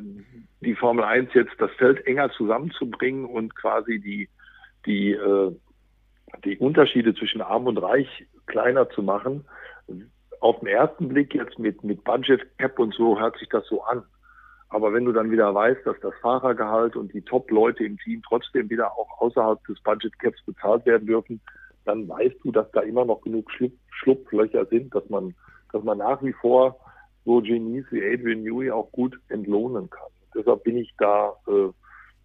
die 0.62 0.76
Formel 0.76 1.04
1 1.04 1.34
jetzt 1.34 1.56
das 1.58 1.72
Feld 1.78 2.06
enger 2.06 2.30
zusammenzubringen 2.32 3.26
und 3.26 3.56
quasi 3.56 4.00
die, 4.00 4.30
die, 4.86 5.14
äh, 5.14 5.56
die 6.44 6.58
Unterschiede 6.58 7.14
zwischen 7.16 7.42
Arm 7.42 7.68
und 7.68 7.78
Reich 7.78 8.26
kleiner 8.48 8.90
zu 8.90 9.02
machen. 9.04 9.46
Auf 10.40 10.60
den 10.60 10.68
ersten 10.68 11.08
Blick 11.08 11.34
jetzt 11.34 11.58
mit, 11.60 11.84
mit 11.84 12.04
Budget 12.04 12.58
Cap 12.58 12.78
und 12.80 12.94
so 12.94 13.20
hört 13.20 13.38
sich 13.38 13.50
das 13.50 13.66
so 13.68 13.84
an. 13.84 14.04
Aber 14.70 14.94
wenn 14.94 15.06
du 15.06 15.12
dann 15.12 15.32
wieder 15.32 15.54
weißt, 15.54 15.86
dass 15.86 16.00
das 16.02 16.14
Fahrergehalt 16.22 16.96
und 16.96 17.14
die 17.14 17.22
Top-Leute 17.22 17.84
im 17.84 17.98
Team 17.98 18.22
trotzdem 18.28 18.70
wieder 18.70 18.92
auch 18.92 19.22
außerhalb 19.22 19.64
des 19.66 19.80
Budget 19.82 20.18
Caps 20.20 20.44
bezahlt 20.46 20.86
werden 20.86 21.08
dürfen, 21.08 21.40
dann 21.86 22.08
weißt 22.08 22.38
du, 22.44 22.52
dass 22.52 22.70
da 22.72 22.82
immer 22.82 23.06
noch 23.06 23.22
genug 23.22 23.50
Schlupflöcher 23.92 24.66
sind, 24.66 24.94
dass 24.94 25.08
man, 25.10 25.36
dass 25.72 25.84
man 25.84 26.00
nach 26.00 26.22
wie 26.24 26.34
vor 26.34 26.80
so 27.26 27.42
Genies 27.42 27.86
wie 27.92 28.04
Adrian 28.04 28.44
Newey 28.44 28.72
auch 28.72 28.92
gut 28.92 29.20
entlohnen 29.30 29.90
kann. 29.90 30.10
Deshalb 30.36 30.64
bin 30.64 30.78
ich 30.78 30.94
da, 30.98 31.34
äh, 31.48 31.70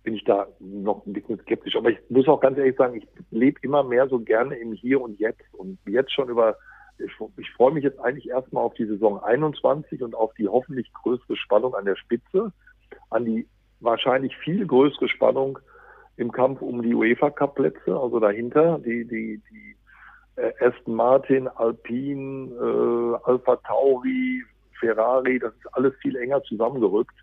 bin 0.03 0.15
ich 0.15 0.25
da 0.25 0.47
noch 0.59 1.05
ein 1.07 1.13
bisschen 1.13 1.39
skeptisch. 1.41 1.77
Aber 1.77 1.91
ich 1.91 1.99
muss 2.09 2.29
auch 2.29 2.41
ganz 2.41 2.59
ehrlich 2.59 2.77
sagen, 2.77 2.97
ich 2.97 3.07
lebe 3.31 3.61
immer 3.63 3.83
mehr 3.83 4.09
so 4.09 4.19
gerne 4.19 4.57
im 4.57 4.73
Hier 4.73 5.01
und 5.01 5.19
Jetzt 5.19 5.53
und 5.53 5.79
jetzt 5.87 6.13
schon 6.13 6.29
über 6.29 6.57
ich, 6.99 7.13
ich 7.39 7.51
freue 7.53 7.73
mich 7.73 7.85
jetzt 7.85 7.99
eigentlich 8.01 8.29
erstmal 8.29 8.65
auf 8.65 8.75
die 8.75 8.85
Saison 8.85 9.23
21 9.23 10.03
und 10.03 10.15
auf 10.15 10.35
die 10.35 10.49
hoffentlich 10.49 10.93
größere 10.93 11.37
Spannung 11.37 11.75
an 11.75 11.85
der 11.85 11.97
Spitze, 11.97 12.53
an 13.09 13.25
die 13.25 13.49
wahrscheinlich 13.81 14.37
viel 14.37 14.67
größere 14.67 15.09
Spannung 15.09 15.59
im 16.17 16.31
Kampf 16.33 16.61
um 16.61 16.83
die 16.83 16.95
UEFA 16.95 17.31
Cup 17.31 17.55
Plätze, 17.55 17.99
also 17.99 18.21
dahinter 18.21 18.79
die 18.79 19.07
die 19.07 19.41
die 19.51 19.77
äh, 20.37 20.53
Aston 20.61 20.95
Martin, 20.95 21.49
Alpine, 21.49 22.51
äh, 22.55 23.31
Alpha 23.31 23.57
Tauri, 23.57 24.43
Ferrari, 24.79 25.39
das 25.39 25.55
ist 25.55 25.75
alles 25.75 25.95
viel 26.03 26.17
enger 26.17 26.43
zusammengerückt. 26.43 27.15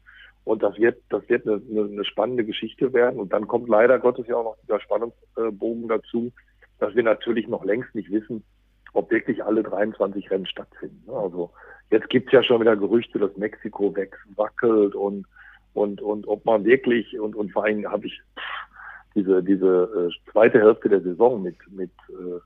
Und 0.48 0.64
das 0.64 0.78
wird, 0.78 1.04
das 1.10 1.28
wird 1.28 1.46
eine, 1.46 1.62
eine, 1.70 2.06
spannende 2.06 2.46
Geschichte 2.46 2.94
werden. 2.94 3.20
Und 3.20 3.34
dann 3.34 3.50
kommt 3.50 3.68
leider 3.68 4.00
Gottes 4.00 4.28
ja 4.28 4.38
auch 4.38 4.46
noch 4.46 4.58
dieser 4.64 4.80
Spannungsbogen 4.80 5.90
dazu, 5.90 6.32
dass 6.80 6.96
wir 6.96 7.04
natürlich 7.04 7.50
noch 7.50 7.66
längst 7.66 7.94
nicht 7.94 8.10
wissen, 8.10 8.46
ob 8.94 9.12
wirklich 9.12 9.44
alle 9.44 9.62
23 9.62 10.32
Rennen 10.32 10.46
stattfinden. 10.46 11.10
Also 11.10 11.52
jetzt 11.92 12.10
gibt's 12.10 12.32
ja 12.32 12.44
schon 12.44 12.62
wieder 12.62 12.78
Gerüchte, 12.78 13.20
dass 13.20 13.36
Mexiko 13.36 13.94
wackelt 14.38 14.96
und 14.96 15.26
und 15.74 16.02
und 16.02 16.26
ob 16.30 16.46
man 16.46 16.64
wirklich 16.64 17.20
und 17.20 17.36
und 17.36 17.52
vor 17.52 17.66
allem 17.66 17.86
habe 17.92 18.08
ich 18.08 18.22
diese 19.16 19.44
diese 19.44 20.10
äh, 20.10 20.32
zweite 20.32 20.60
Hälfte 20.60 20.88
der 20.88 21.02
Saison 21.02 21.44
mit 21.44 21.58
mit 21.70 21.92
äh, 22.10 22.40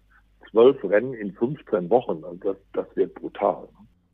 zwölf 0.50 0.84
Rennen 0.84 1.14
in 1.14 1.34
15 1.34 1.88
Wochen, 1.92 2.24
also 2.24 2.36
das 2.42 2.58
das 2.74 2.96
wird 2.96 3.14
brutal. 3.14 3.68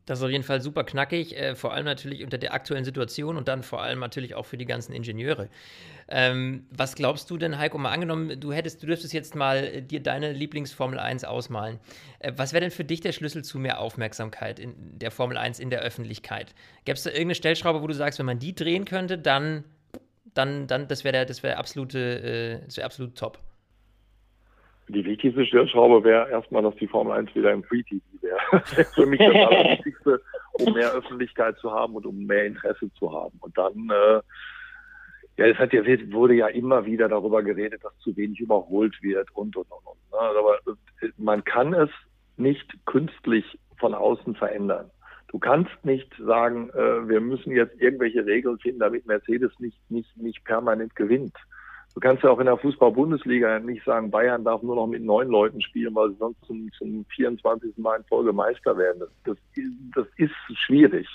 Das 0.08 0.20
ist 0.20 0.26
auf 0.26 0.32
jeden 0.32 0.46
Fall 0.46 0.62
super 0.62 0.86
knackig, 0.86 1.38
äh, 1.38 1.54
vor 1.54 1.74
allem 1.74 1.86
natürlich 1.86 2.24
unter 2.24 2.38
der 2.38 2.54
aktuellen 2.54 2.86
Situation 2.86 3.36
und 3.36 3.50
dann 3.50 3.62
vor 3.62 3.84
allem 3.84 4.00
natürlich 4.00 4.36
auch 4.36 4.46
für 4.46 4.58
die 4.58 4.66
ganzen 4.66 4.94
Ingenieure. 4.94 5.50
Ähm, 6.08 6.66
was 6.72 6.96
glaubst 6.96 7.30
du 7.30 7.38
denn, 7.38 7.60
Heiko, 7.60 7.78
mal 7.78 7.92
angenommen, 7.92 8.40
du 8.40 8.54
hättest, 8.54 8.82
du 8.82 8.88
dürftest 8.88 9.14
jetzt 9.14 9.36
mal 9.36 9.58
äh, 9.66 9.82
dir 9.82 10.02
deine 10.02 10.32
Lieblingsformel 10.32 10.98
1 10.98 11.26
ausmalen. 11.26 11.80
Äh, 12.20 12.32
was 12.38 12.54
wäre 12.54 12.62
denn 12.62 12.72
für 12.72 12.86
dich 12.86 13.02
der 13.02 13.12
Schlüssel 13.12 13.44
zu 13.44 13.60
mehr 13.60 13.82
Aufmerksamkeit 13.82 14.60
in 14.60 14.74
der 14.98 15.12
Formel 15.12 15.36
1 15.36 15.60
in 15.60 15.70
der 15.70 15.82
Öffentlichkeit? 15.82 16.56
Gäbe 16.86 16.96
es 16.96 17.04
da 17.04 17.10
irgendeine 17.10 17.36
Stellschraube, 17.36 17.82
wo 17.82 17.88
du 17.88 17.94
sagst, 17.94 18.18
wenn 18.18 18.26
man 18.26 18.40
die 18.40 18.56
drehen 18.56 18.86
könnte, 18.86 19.18
dann, 19.18 19.66
dann, 20.34 20.68
dann 20.68 20.88
das 20.88 21.04
wäre 21.04 21.26
das 21.26 21.44
wäre 21.44 21.58
absolute, 21.58 22.60
äh, 22.62 22.66
das 22.66 22.78
wäre 22.78 22.86
absolut 22.86 23.18
top. 23.18 23.40
Die 24.88 25.04
wichtigste 25.04 25.46
Stellschraube 25.46 26.02
wäre 26.06 26.30
erstmal, 26.30 26.64
dass 26.64 26.76
die 26.76 26.88
Formel 26.88 27.12
1 27.12 27.36
wieder 27.36 27.52
im 27.52 27.62
Free 27.66 27.84
TV 27.84 28.02
wäre. 28.22 28.40
Für 28.96 29.06
mich 29.06 29.20
das 29.20 29.36
Allerwichtigste, 29.36 30.22
um 30.54 30.74
mehr 30.74 30.92
Öffentlichkeit 30.94 31.58
zu 31.60 31.72
haben 31.72 31.96
und 31.96 32.06
um 32.06 32.26
mehr 32.26 32.46
Interesse 32.46 32.92
zu 32.94 33.12
haben. 33.12 33.38
Und 33.42 33.58
dann, 33.58 33.90
äh, 33.90 34.22
ja, 35.38 35.46
es 35.46 35.58
hat 35.58 35.74
ja, 35.74 35.84
wurde 36.12 36.36
ja 36.36 36.48
immer 36.48 36.86
wieder 36.86 37.08
darüber 37.10 37.44
geredet, 37.44 37.84
dass 37.84 37.98
zu 38.00 38.16
wenig 38.18 38.40
überholt 38.40 38.96
wird 39.02 39.30
und, 39.36 39.56
und, 39.56 39.70
und, 39.72 39.86
und. 39.86 40.12
Ne? 40.12 40.18
Aber 40.18 40.56
äh, 41.02 41.10
man 41.18 41.44
kann 41.44 41.74
es 41.74 41.90
nicht 42.38 42.74
künstlich 42.86 43.60
von 43.80 43.94
außen 43.94 44.36
verändern. 44.36 44.92
Du 45.30 45.40
kannst 45.40 45.74
nicht 45.84 46.12
sagen, 46.18 46.70
äh, 46.70 47.10
wir 47.10 47.20
müssen 47.20 47.52
jetzt 47.52 47.80
irgendwelche 47.82 48.26
Regeln 48.26 48.58
finden, 48.60 48.80
damit 48.80 49.06
Mercedes 49.06 49.52
nicht, 49.60 49.80
nicht, 49.90 50.16
nicht 50.18 50.44
permanent 50.46 50.96
gewinnt. 50.96 51.36
Du 51.98 52.02
kannst 52.02 52.22
ja 52.22 52.30
auch 52.30 52.38
in 52.38 52.46
der 52.46 52.58
Fußball-Bundesliga 52.58 53.58
nicht 53.58 53.84
sagen, 53.84 54.12
Bayern 54.12 54.44
darf 54.44 54.62
nur 54.62 54.76
noch 54.76 54.86
mit 54.86 55.02
neun 55.02 55.30
Leuten 55.30 55.60
spielen, 55.64 55.96
weil 55.96 56.12
sie 56.12 56.18
sonst 56.18 56.38
zum, 56.46 56.70
zum 56.78 57.04
24. 57.16 57.76
Mal 57.78 57.98
in 57.98 58.04
Folge 58.04 58.32
Meister 58.32 58.78
werden. 58.78 59.00
Das, 59.00 59.10
das, 59.24 59.38
das 59.96 60.06
ist 60.18 60.60
schwierig. 60.68 61.08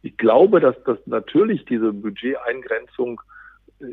Ich 0.00 0.16
glaube, 0.16 0.58
dass 0.60 0.74
das 0.84 0.96
natürlich 1.04 1.66
diese 1.66 1.92
Budgeteingrenzung 1.92 3.20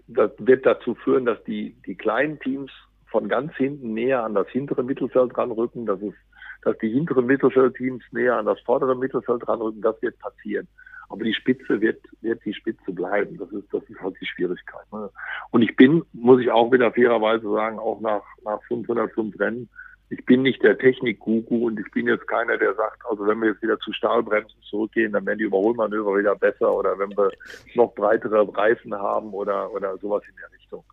das 0.08 0.32
wird 0.38 0.66
dazu 0.66 0.96
führen, 0.96 1.26
dass 1.26 1.44
die, 1.44 1.76
die 1.86 1.96
kleinen 1.96 2.40
Teams 2.40 2.72
von 3.08 3.28
ganz 3.28 3.54
hinten 3.58 3.94
näher 3.94 4.24
an 4.24 4.34
das 4.34 4.48
hintere 4.48 4.84
Mittelfeld 4.84 5.38
ranrücken, 5.38 5.86
dass 5.86 6.02
es, 6.02 6.14
dass 6.62 6.78
die 6.78 6.90
hinteren 6.90 7.26
Mittelfeldteams 7.26 8.06
näher 8.14 8.38
an 8.38 8.46
das 8.46 8.62
vordere 8.62 8.96
Mittelfeld 8.96 9.46
ranrücken. 9.46 9.82
Das 9.82 10.02
wird 10.02 10.18
passieren. 10.20 10.70
Aber 11.10 11.24
die 11.24 11.34
Spitze 11.34 11.82
wird, 11.82 12.01
wird 12.22 12.43
die 12.45 12.53
Spitze 12.53 12.91
bleiben. 12.91 13.38
Das 13.38 13.51
ist, 13.51 13.74
das 13.74 13.84
ist 13.89 13.99
halt 13.99 14.16
die 14.22 14.26
Schwierigkeit. 14.26 14.86
Ne? 14.91 15.10
Und 15.51 15.62
ich 15.64 15.76
bin, 15.76 16.03
muss 16.14 16.41
ich 16.41 16.51
auch 16.51 16.72
wieder 16.72 16.91
fairerweise 16.91 17.51
sagen, 17.51 17.80
auch 17.80 17.99
nach, 17.99 18.24
nach 18.43 18.62
505 18.68 19.39
Rennen, 19.39 19.70
ich 20.12 20.26
bin 20.26 20.41
nicht 20.41 20.64
der 20.64 20.78
Technik-Guru 20.78 21.68
und 21.68 21.80
ich 21.80 21.91
bin 21.91 22.07
jetzt 22.07 22.28
keiner, 22.28 22.57
der 22.57 22.74
sagt, 22.74 23.03
also 23.07 23.28
wenn 23.28 23.39
wir 23.41 23.49
jetzt 23.49 23.62
wieder 23.62 23.80
zu 23.80 23.93
Stahlbremsen 23.93 24.60
zurückgehen, 24.64 25.12
dann 25.12 25.26
werden 25.26 25.38
die 25.38 25.45
Überholmanöver 25.45 26.18
wieder 26.18 26.36
besser 26.36 26.74
oder 26.74 26.97
wenn 26.97 27.16
wir 27.16 27.32
noch 27.76 27.93
breitere 27.93 28.47
Reifen 28.57 28.93
haben 28.95 29.34
oder, 29.34 29.72
oder 29.72 29.97
sowas 29.97 30.24
in 30.28 30.36
der 30.36 30.51
Richtung. 30.51 30.84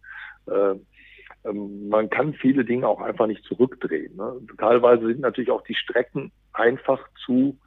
Äh, 0.46 1.48
ähm, 1.48 1.88
man 1.88 2.10
kann 2.10 2.34
viele 2.34 2.64
Dinge 2.64 2.86
auch 2.86 3.00
einfach 3.00 3.26
nicht 3.26 3.44
zurückdrehen. 3.44 4.16
Ne? 4.16 4.40
Teilweise 4.58 5.06
sind 5.06 5.20
natürlich 5.20 5.50
auch 5.50 5.62
die 5.62 5.74
Strecken 5.74 6.30
einfach 6.52 7.00
zu, 7.24 7.58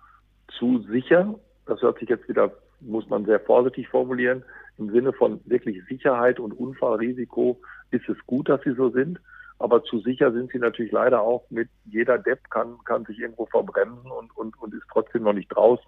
zu 0.58 0.84
sicher 0.84 1.36
das 1.70 1.82
hört 1.82 2.00
sich 2.00 2.10
jetzt 2.10 2.28
wieder, 2.28 2.52
muss 2.82 3.08
man 3.10 3.26
sehr 3.26 3.40
vorsichtig 3.40 3.88
formulieren, 3.90 4.44
im 4.78 4.92
Sinne 4.92 5.14
von 5.14 5.42
wirklich 5.46 5.84
Sicherheit 5.88 6.40
und 6.40 6.54
Unfallrisiko 6.54 7.60
ist 7.92 8.08
es 8.10 8.18
gut, 8.26 8.50
dass 8.50 8.62
sie 8.64 8.74
so 8.74 8.90
sind. 8.90 9.20
Aber 9.60 9.84
zu 9.84 10.00
sicher 10.00 10.32
sind 10.32 10.52
sie 10.52 10.58
natürlich 10.58 10.94
leider 10.94 11.22
auch 11.22 11.44
mit 11.50 11.70
jeder 11.86 12.18
Depp 12.18 12.50
kann, 12.50 12.78
kann 12.86 13.04
sich 13.06 13.20
irgendwo 13.20 13.46
verbremsen 13.46 14.10
und, 14.10 14.36
und, 14.38 14.58
und 14.62 14.74
ist 14.74 14.88
trotzdem 14.92 15.24
noch 15.24 15.34
nicht 15.34 15.50
draußen, 15.50 15.86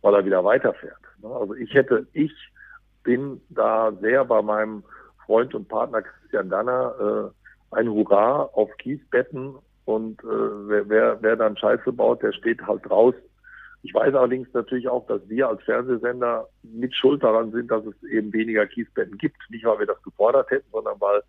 weil 0.00 0.14
er 0.14 0.24
wieder 0.24 0.44
weiterfährt. 0.44 1.00
Also 1.22 1.54
ich 1.54 1.74
hätte, 1.74 2.06
ich 2.12 2.32
bin 3.02 3.40
da 3.48 3.92
sehr 4.00 4.24
bei 4.24 4.42
meinem 4.42 4.84
Freund 5.26 5.54
und 5.54 5.68
Partner 5.68 6.02
Christian 6.02 6.50
Danner, 6.50 7.32
äh, 7.72 7.76
ein 7.76 7.88
Hurra 7.88 8.42
auf 8.52 8.70
Kiesbetten 8.78 9.56
und 9.86 10.22
äh, 10.22 10.26
wer, 10.26 10.88
wer, 10.88 11.18
wer 11.20 11.36
dann 11.36 11.56
Scheiße 11.56 11.92
baut, 11.92 12.22
der 12.22 12.32
steht 12.32 12.62
halt 12.62 12.88
draußen. 12.88 13.20
Ich 13.82 13.94
weiß 13.94 14.14
allerdings 14.14 14.52
natürlich 14.52 14.88
auch, 14.88 15.06
dass 15.06 15.26
wir 15.28 15.48
als 15.48 15.62
Fernsehsender 15.62 16.48
mit 16.62 16.94
Schuld 16.94 17.22
daran 17.22 17.50
sind, 17.50 17.70
dass 17.70 17.84
es 17.86 18.02
eben 18.10 18.32
weniger 18.32 18.66
Kiesbetten 18.66 19.16
gibt. 19.16 19.38
Nicht, 19.48 19.64
weil 19.64 19.78
wir 19.78 19.86
das 19.86 20.02
gefordert 20.02 20.50
hätten, 20.50 20.68
sondern 20.70 21.00
weil, 21.00 21.22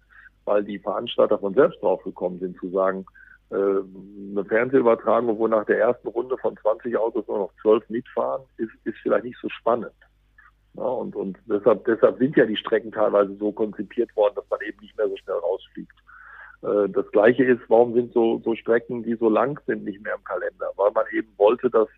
weil 0.44 0.64
die 0.64 0.80
Veranstalter 0.80 1.40
von 1.40 1.54
selbst 1.54 1.82
drauf 1.82 2.04
gekommen 2.04 2.40
sind, 2.40 2.58
zu 2.58 2.70
sagen, 2.70 3.06
äh, 3.52 3.56
eine 3.56 4.46
Fernsehübertragung, 4.46 5.38
wo 5.38 5.48
nach 5.48 5.66
der 5.66 5.80
ersten 5.80 6.10
Runde 6.10 6.38
von 6.38 6.58
20 6.58 6.98
Autos 6.98 7.28
nur 7.28 7.40
noch 7.40 7.54
12 7.62 7.90
mitfahren, 7.90 8.42
ist, 8.58 8.72
ist 8.84 8.98
vielleicht 9.02 9.26
nicht 9.26 9.40
so 9.42 9.48
spannend. 9.50 9.94
Ja, 10.74 10.84
und, 10.84 11.16
und 11.16 11.38
deshalb, 11.48 11.86
deshalb 11.86 12.18
sind 12.18 12.36
ja 12.36 12.46
die 12.46 12.56
Strecken 12.56 12.92
teilweise 12.92 13.36
so 13.36 13.52
konzipiert 13.52 14.16
worden, 14.16 14.36
dass 14.36 14.50
man 14.50 14.60
eben 14.62 14.80
nicht 14.82 14.98
mehr 14.98 15.08
so 15.08 15.18
schnell 15.18 15.38
rausfliegt. 15.38 15.96
Äh, 16.64 16.90
das 16.90 17.10
Gleiche 17.12 17.44
ist, 17.44 17.62
warum 17.68 17.94
sind 17.94 18.14
so, 18.14 18.42
so 18.44 18.56
Strecken, 18.56 19.04
die 19.04 19.16
so 19.16 19.30
lang 19.30 19.60
sind, 19.68 19.84
nicht 19.84 20.02
mehr 20.02 20.16
im 20.16 20.24
Kalender? 20.24 20.72
Weil 20.76 20.92
man 20.92 21.06
eben 21.14 21.30
wollte, 21.38 21.70
dass 21.70 21.90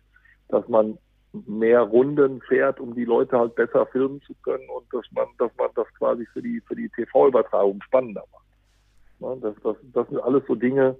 dass 0.48 0.66
man 0.68 0.98
mehr 1.46 1.80
Runden 1.80 2.40
fährt, 2.42 2.78
um 2.78 2.94
die 2.94 3.04
Leute 3.04 3.38
halt 3.38 3.54
besser 3.56 3.86
filmen 3.86 4.20
zu 4.22 4.34
können 4.42 4.68
und 4.68 4.86
dass 4.92 5.04
man, 5.12 5.26
dass 5.38 5.50
man 5.58 5.68
das 5.74 5.86
quasi 5.98 6.26
für 6.32 6.42
die, 6.42 6.60
für 6.66 6.76
die 6.76 6.88
TV-Übertragung 6.90 7.82
spannender 7.82 8.24
macht. 8.32 9.42
Das, 9.42 9.54
das, 9.62 9.76
das 9.92 10.08
sind 10.08 10.20
alles 10.20 10.42
so 10.46 10.54
Dinge, 10.54 10.96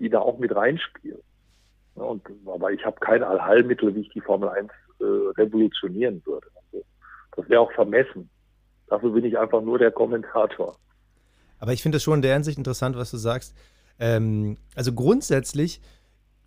die 0.00 0.08
da 0.08 0.20
auch 0.20 0.38
mit 0.38 0.54
reinspielen. 0.54 1.20
Und, 1.94 2.22
aber 2.46 2.72
ich 2.72 2.84
habe 2.84 2.98
kein 3.00 3.22
Allheilmittel, 3.22 3.94
wie 3.94 4.00
ich 4.00 4.10
die 4.10 4.20
Formel 4.20 4.48
1 4.48 4.70
äh, 5.00 5.04
revolutionieren 5.38 6.22
würde. 6.24 6.46
Also, 6.54 6.84
das 7.36 7.48
wäre 7.48 7.60
auch 7.60 7.72
vermessen. 7.72 8.28
Dafür 8.88 9.10
bin 9.10 9.24
ich 9.24 9.38
einfach 9.38 9.62
nur 9.62 9.78
der 9.78 9.90
Kommentator. 9.90 10.76
Aber 11.58 11.72
ich 11.72 11.82
finde 11.82 11.96
es 11.96 12.02
schon 12.02 12.16
in 12.16 12.22
der 12.22 12.34
Hinsicht 12.34 12.58
interessant, 12.58 12.96
was 12.96 13.10
du 13.10 13.16
sagst. 13.16 13.54
Ähm, 13.98 14.58
also 14.74 14.92
grundsätzlich 14.92 15.80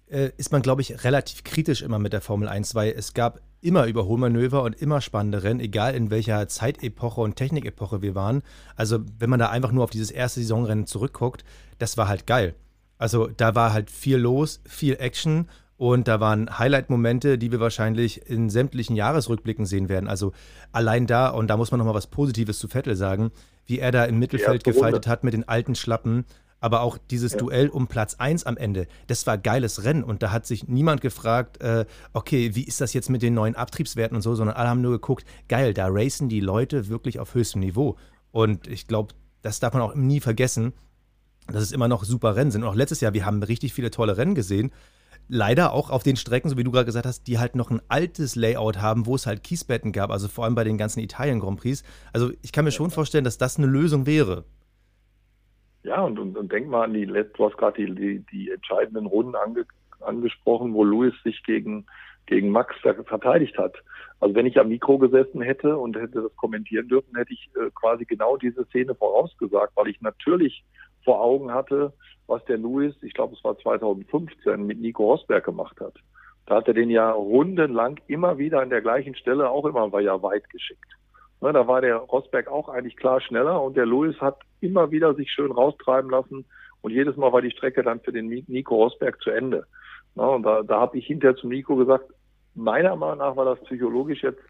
äh, 0.10 0.32
ist 0.38 0.52
man, 0.52 0.62
glaube 0.62 0.82
ich, 0.82 1.04
relativ 1.04 1.44
kritisch 1.44 1.82
immer 1.82 2.00
mit 2.00 2.14
der 2.14 2.22
Formel 2.22 2.48
1, 2.48 2.76
weil 2.76 2.94
es 2.98 3.14
gab 3.14 3.42
immer 3.62 3.86
Überholmanöver 3.86 4.64
und 4.64 4.82
immer 4.82 5.02
spannende 5.02 5.44
Rennen, 5.44 5.60
egal 5.60 5.96
in 5.96 6.12
welcher 6.12 6.48
Zeitepoche 6.48 7.22
und 7.22 7.36
Technikepoche 7.36 8.02
wir 8.02 8.16
waren. 8.16 8.42
Also 8.76 9.00
wenn 9.18 9.30
man 9.30 9.40
da 9.40 9.50
einfach 9.50 9.72
nur 9.72 9.84
auf 9.84 9.90
dieses 9.90 10.12
erste 10.12 10.40
Saisonrennen 10.40 10.88
zurückguckt, 10.88 11.44
das 11.78 11.98
war 11.98 12.08
halt 12.08 12.26
geil. 12.26 12.56
Also 12.98 13.28
da 13.28 13.56
war 13.56 13.74
halt 13.74 13.92
viel 13.92 14.18
los, 14.18 14.62
viel 14.66 14.96
Action 15.00 15.48
und 15.78 16.10
da 16.10 16.20
waren 16.20 16.60
Highlight-Momente, 16.60 17.38
die 17.38 17.52
wir 17.52 17.62
wahrscheinlich 17.62 18.30
in 18.30 18.50
sämtlichen 18.50 18.98
Jahresrückblicken 18.98 19.66
sehen 19.66 19.88
werden. 19.88 20.10
Also 20.10 20.34
allein 20.74 21.08
da, 21.08 21.30
und 21.30 21.48
da 21.48 21.56
muss 21.56 21.72
man 21.72 21.78
nochmal 21.78 21.94
was 21.94 22.08
Positives 22.08 22.60
zu 22.60 22.68
Vettel 22.68 22.98
sagen, 22.98 23.32
wie 23.66 23.80
er 23.80 23.92
da 23.92 24.04
im 24.04 24.20
Mittelfeld 24.20 24.64
gefeitet 24.66 25.08
hat 25.08 25.24
mit 25.24 25.34
den 25.34 25.48
alten 25.48 25.76
Schlappen. 25.76 26.26
Aber 26.60 26.82
auch 26.82 26.98
dieses 26.98 27.34
ja. 27.34 27.38
Duell 27.40 27.70
um 27.70 27.88
Platz 27.88 28.16
1 28.16 28.46
am 28.46 28.58
Ende, 28.58 28.88
das 29.08 29.26
war 29.28 29.38
geiles 29.38 29.84
Rennen. 29.84 30.04
Und 30.04 30.24
da 30.24 30.32
hat 30.32 30.46
sich 30.46 30.68
niemand 30.68 31.02
gefragt, 31.02 31.62
äh, 31.62 31.86
okay, 32.14 32.56
wie 32.56 32.64
ist 32.64 32.82
das 32.82 32.94
jetzt 32.94 33.10
mit 33.10 33.22
den 33.22 33.34
neuen 33.34 33.56
Abtriebswerten 33.56 34.16
und 34.16 34.22
so, 34.22 34.36
sondern 34.36 34.58
alle 34.58 34.70
haben 34.70 34.82
nur 34.82 34.92
geguckt, 34.92 35.26
geil, 35.48 35.74
da 35.74 35.88
racen 35.90 36.30
die 36.30 36.42
Leute 36.42 36.90
wirklich 36.90 37.20
auf 37.20 37.34
höchstem 37.34 37.62
Niveau. 37.62 37.98
Und 38.32 38.68
ich 38.68 38.88
glaube, 38.88 39.14
das 39.42 39.60
darf 39.60 39.74
man 39.74 39.82
auch 39.82 39.96
nie 39.96 40.20
vergessen, 40.20 40.74
dass 41.48 41.64
es 41.64 41.72
immer 41.72 41.88
noch 41.88 42.04
super 42.04 42.36
Rennen 42.36 42.52
sind. 42.52 42.64
Und 42.64 42.70
auch 42.70 42.76
letztes 42.76 43.02
Jahr, 43.02 43.14
wir 43.14 43.26
haben 43.26 43.42
richtig 43.42 43.74
viele 43.74 43.92
tolle 43.92 44.18
Rennen 44.18 44.36
gesehen 44.36 44.72
leider 45.30 45.74
auch 45.74 45.90
auf 45.92 46.04
den 46.04 46.18
Strecken, 46.18 46.50
so 46.50 46.58
wie 46.58 46.64
du 46.64 46.72
gerade 46.72 46.86
gesagt 46.86 47.06
hast, 47.06 47.28
die 47.28 47.40
halt 47.40 47.56
noch 47.56 47.70
ein 47.70 47.82
altes 47.88 48.36
Layout 48.36 48.82
haben, 48.82 49.06
wo 49.06 49.16
es 49.16 49.28
halt 49.28 49.44
Kiesbetten 49.44 49.92
gab, 49.92 50.10
also 50.10 50.28
vor 50.28 50.44
allem 50.44 50.56
bei 50.56 50.64
den 50.64 50.78
ganzen 50.78 51.00
Italien 51.00 51.40
Grand 51.40 51.60
Prix. 51.60 51.84
Also 52.12 52.32
ich 52.42 52.52
kann 52.52 52.66
mir 52.66 52.72
schon 52.72 52.92
vorstellen, 52.92 53.24
dass 53.24 53.38
das 53.38 53.58
eine 53.58 53.68
Lösung 53.68 54.06
wäre. 54.06 54.44
Ja, 55.84 56.02
und, 56.02 56.20
und, 56.20 56.38
und 56.38 56.52
denk 56.52 56.68
mal 56.68 56.84
an 56.84 56.94
die, 56.94 57.06
du 57.06 57.46
hast 57.46 57.58
gerade 57.58 57.86
die, 57.86 57.96
die, 57.96 58.26
die, 58.32 58.52
entscheidenden 58.52 59.06
Runden 59.06 59.36
ange, 59.36 59.66
angesprochen, 60.02 60.74
wo 60.74 60.84
Louis 60.84 61.14
sich 61.24 61.42
gegen, 61.44 61.86
gegen 62.26 62.50
Max 62.50 62.76
verteidigt 62.82 63.58
hat. 63.58 63.76
Also 64.20 64.36
wenn 64.36 64.46
ich 64.46 64.60
am 64.60 64.68
Mikro 64.68 64.98
gesessen 64.98 65.42
hätte 65.42 65.78
und 65.78 65.96
hätte 65.96 66.22
das 66.24 66.36
kommentieren 66.36 66.90
dürfen, 66.90 67.16
hätte 67.16 67.34
ich 67.34 67.50
äh, 67.56 67.70
quasi 67.74 68.04
genau 68.06 68.36
diese 68.36 68.66
Szene 68.66 68.94
vorausgesagt, 68.94 69.72
weil 69.76 69.88
ich 69.88 70.02
natürlich 70.02 70.66
vor 71.06 71.22
Augen 71.22 71.54
hatte, 71.54 71.94
was 72.28 72.44
der 72.46 72.58
Louis, 72.58 72.94
ich 73.02 73.14
glaube 73.14 73.36
es 73.36 73.44
war 73.44 73.58
2015, 73.58 74.66
mit 74.66 74.80
Nico 74.80 75.06
Rosberg 75.06 75.46
gemacht 75.46 75.80
hat. 75.80 75.94
Da 76.46 76.56
hat 76.56 76.68
er 76.68 76.74
den 76.74 76.90
ja 76.90 77.12
rundenlang 77.12 78.00
immer 78.08 78.38
wieder 78.38 78.62
an 78.62 78.70
der 78.70 78.82
gleichen 78.82 79.16
Stelle 79.16 79.50
auch 79.50 79.66
immer 79.66 79.92
war 79.92 80.02
ja 80.02 80.22
weit 80.22 80.50
geschickt. 80.50 80.99
Ne, 81.42 81.54
da 81.54 81.68
war 81.68 81.82
der 81.82 81.96
Rosberg 81.98 82.48
auch 82.50 82.68
eigentlich 82.68 82.98
klar 82.98 83.22
schneller 83.22 83.62
und 83.62 83.78
der 83.78 83.86
Louis 83.86 84.20
hat 84.20 84.40
immer 84.60 84.92
wieder 84.92 85.14
sich 85.16 85.32
schön 85.32 85.52
raustreiben 85.52 86.12
lassen 86.12 86.46
und 86.82 86.92
jedes 86.92 87.16
Mal 87.16 87.32
war 87.32 87.42
die 87.42 87.52
Strecke 87.52 87.82
dann 87.82 88.02
für 88.02 88.12
den 88.12 88.28
Nico 88.28 88.76
Rosberg 88.76 89.22
zu 89.22 89.30
Ende. 89.30 89.66
Ne, 90.16 90.28
und 90.28 90.44
da, 90.44 90.64
da 90.64 90.82
habe 90.82 90.98
ich 90.98 91.06
hinterher 91.06 91.38
zum 91.38 91.50
Nico 91.50 91.76
gesagt, 91.76 92.06
meiner 92.56 92.96
Meinung 92.96 93.20
nach 93.20 93.36
war 93.36 93.46
das 93.46 93.64
psychologisch 93.66 94.24
jetzt 94.24 94.42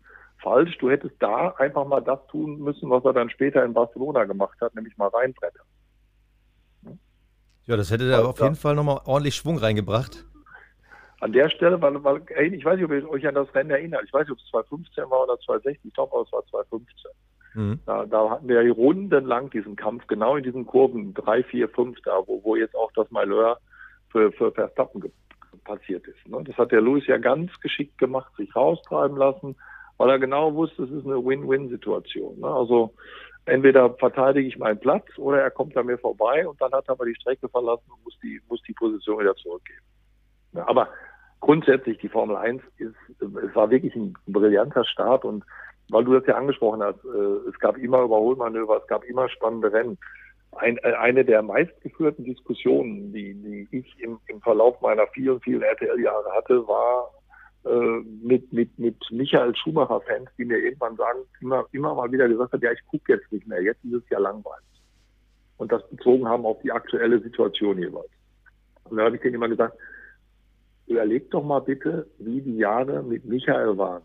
falsch. 0.42 0.78
Du 0.80 0.90
hättest 0.90 1.16
da 1.20 1.50
einfach 1.58 1.86
mal 1.86 2.02
das 2.02 2.20
tun 2.28 2.60
müssen, 2.60 2.90
was 2.90 3.06
er 3.06 3.14
dann 3.14 3.30
später 3.30 3.64
in 3.64 3.74
Barcelona 3.74 4.26
gemacht 4.26 4.60
hat, 4.62 4.74
nämlich 4.74 4.98
mal 4.98 5.10
reinbrettern. 5.10 5.66
Ja, 7.66 7.78
das 7.78 7.92
hätte 7.92 8.10
da 8.10 8.26
auf 8.26 8.40
jeden 8.40 8.56
Fall 8.56 8.74
nochmal 8.74 9.02
ordentlich 9.06 9.36
Schwung 9.36 9.60
reingebracht. 9.60 10.26
An 11.22 11.34
der 11.34 11.50
Stelle, 11.50 11.82
weil, 11.82 12.02
weil 12.04 12.22
ich 12.54 12.64
weiß 12.64 12.78
nicht, 12.78 12.86
ob 12.86 12.92
ihr 12.92 13.10
euch 13.10 13.28
an 13.28 13.36
das 13.36 13.54
Rennen 13.54 13.72
erinnert. 13.72 14.04
Ich 14.06 14.14
weiß 14.14 14.22
nicht, 14.22 14.32
ob 14.32 14.38
es 14.38 14.50
2015 14.52 15.04
war 15.10 15.24
oder 15.24 15.38
2016. 15.40 15.90
Ich 15.90 15.94
glaube, 15.94 16.24
es 16.26 16.32
war 16.32 16.46
2015. 16.46 17.12
Mhm. 17.56 17.80
Da, 17.86 18.06
da, 18.06 18.30
hatten 18.30 18.48
wir 18.48 18.62
ja 18.62 18.72
rundenlang 18.72 19.50
diesen 19.50 19.76
Kampf, 19.76 20.08
genau 20.08 20.38
in 20.38 20.44
diesen 20.44 20.66
Kurven 20.66 21.14
3, 21.14 21.44
4, 21.44 21.70
5 21.70 21.98
da, 22.06 22.22
wo, 22.26 22.42
wo 22.44 22.56
jetzt 22.56 22.76
auch 22.76 22.92
das 22.94 23.10
Malheur 23.12 23.60
für, 24.12 24.32
für 24.32 24.52
Verstappen 24.52 25.12
passiert 25.66 26.08
ist. 26.08 26.28
Ne? 26.28 26.44
Das 26.46 26.58
hat 26.58 26.72
der 26.72 26.82
Lewis 26.82 27.08
ja 27.08 27.18
ganz 27.18 27.52
geschickt 27.60 27.98
gemacht, 27.98 28.32
sich 28.38 28.56
raustreiben 28.56 29.18
lassen, 29.18 29.56
weil 29.98 30.10
er 30.10 30.20
genau 30.20 30.54
wusste, 30.54 30.84
es 30.84 30.92
ist 30.92 31.06
eine 31.06 31.24
Win-Win-Situation. 31.24 32.40
Ne? 32.40 32.48
Also 32.48 32.94
entweder 33.46 33.94
verteidige 33.96 34.48
ich 34.48 34.58
meinen 34.58 34.80
Platz 34.80 35.06
oder 35.18 35.42
er 35.42 35.52
kommt 35.52 35.76
an 35.76 35.88
mir 35.88 35.98
vorbei 35.98 36.48
und 36.48 36.62
dann 36.62 36.72
hat 36.72 36.88
er 36.88 36.94
aber 36.94 37.06
die 37.06 37.16
Strecke 37.16 37.50
verlassen 37.50 37.92
und 37.92 38.04
muss 38.04 38.18
die, 38.22 38.40
muss 38.48 38.62
die 38.64 38.74
Position 38.74 39.20
wieder 39.20 39.36
zurückgeben. 39.36 39.84
Ja, 40.54 40.68
aber 40.68 40.90
grundsätzlich 41.40 41.98
die 42.00 42.10
Formel 42.10 42.36
1 42.36 42.62
ist, 42.78 42.96
es 43.20 43.56
war 43.56 43.70
wirklich 43.70 43.96
ein 43.96 44.14
brillanter 44.28 44.86
Start 44.86 45.26
und 45.26 45.44
weil 45.90 46.04
du 46.04 46.14
das 46.14 46.26
ja 46.28 46.36
angesprochen 46.36 46.84
hast, 46.84 47.04
äh, 47.04 47.50
es 47.50 47.58
gab 47.60 47.78
immer 47.78 48.04
Überholmanöver, 48.04 48.78
es 48.78 48.88
gab 48.88 49.04
immer 49.06 49.28
spannende 49.30 49.72
Rennen. 49.72 49.98
Ein, 50.52 50.78
äh, 50.78 50.94
eine 50.94 51.26
der 51.26 51.42
meistgeführten 51.42 52.26
Diskussionen, 52.26 53.12
die, 53.12 53.34
die 53.34 53.68
ich 53.72 54.00
im, 54.00 54.20
im 54.28 54.42
Verlauf 54.42 54.80
meiner 54.82 55.08
vielen, 55.08 55.40
vielen 55.42 55.64
RTL-Jahre 55.64 56.32
hatte, 56.32 56.68
war 56.68 57.12
äh, 57.66 58.04
mit, 58.22 58.52
mit, 58.54 58.78
mit 58.78 58.98
Michael 59.10 59.56
Schumacher-Fans, 59.56 60.30
die 60.38 60.46
mir 60.46 60.60
irgendwann 60.60 60.96
sagen, 60.96 61.20
immer, 61.42 61.66
immer 61.72 61.96
mal 61.96 62.12
wieder 62.12 62.28
gesagt 62.28 62.54
hat, 62.54 62.62
ja, 62.62 62.72
ich 62.72 62.86
gucke 62.88 63.14
jetzt 63.14 63.32
nicht 63.32 63.48
mehr, 63.48 63.62
jetzt 63.62 63.84
ist 63.84 63.94
es 63.94 64.10
ja 64.10 64.20
langweilig. 64.20 64.66
Und 65.58 65.72
das 65.72 65.88
bezogen 65.90 66.28
haben 66.28 66.46
auf 66.46 66.62
die 66.62 66.72
aktuelle 66.72 67.20
Situation 67.20 67.80
jeweils. 67.80 68.12
Und 68.86 68.98
da 68.98 69.06
habe 69.06 69.16
ich 69.16 69.22
denen 69.22 69.36
immer 69.36 69.50
gesagt, 69.50 69.76
überlegt 70.90 71.34
doch 71.34 71.44
mal 71.44 71.60
bitte, 71.60 72.08
wie 72.18 72.42
die 72.42 72.58
Jahre 72.58 73.04
mit 73.04 73.26
Michael 73.26 73.78
waren. 73.78 74.04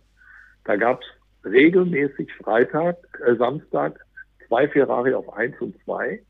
Da 0.64 0.76
gab 0.76 1.00
es 1.00 1.50
regelmäßig 1.50 2.32
Freitag, 2.34 2.96
äh, 3.26 3.34
Samstag 3.36 4.00
zwei 4.48 4.68
Ferrari 4.68 5.14
auf 5.14 5.32
eins 5.32 5.60
und 5.60 5.74
zwei 5.84 6.22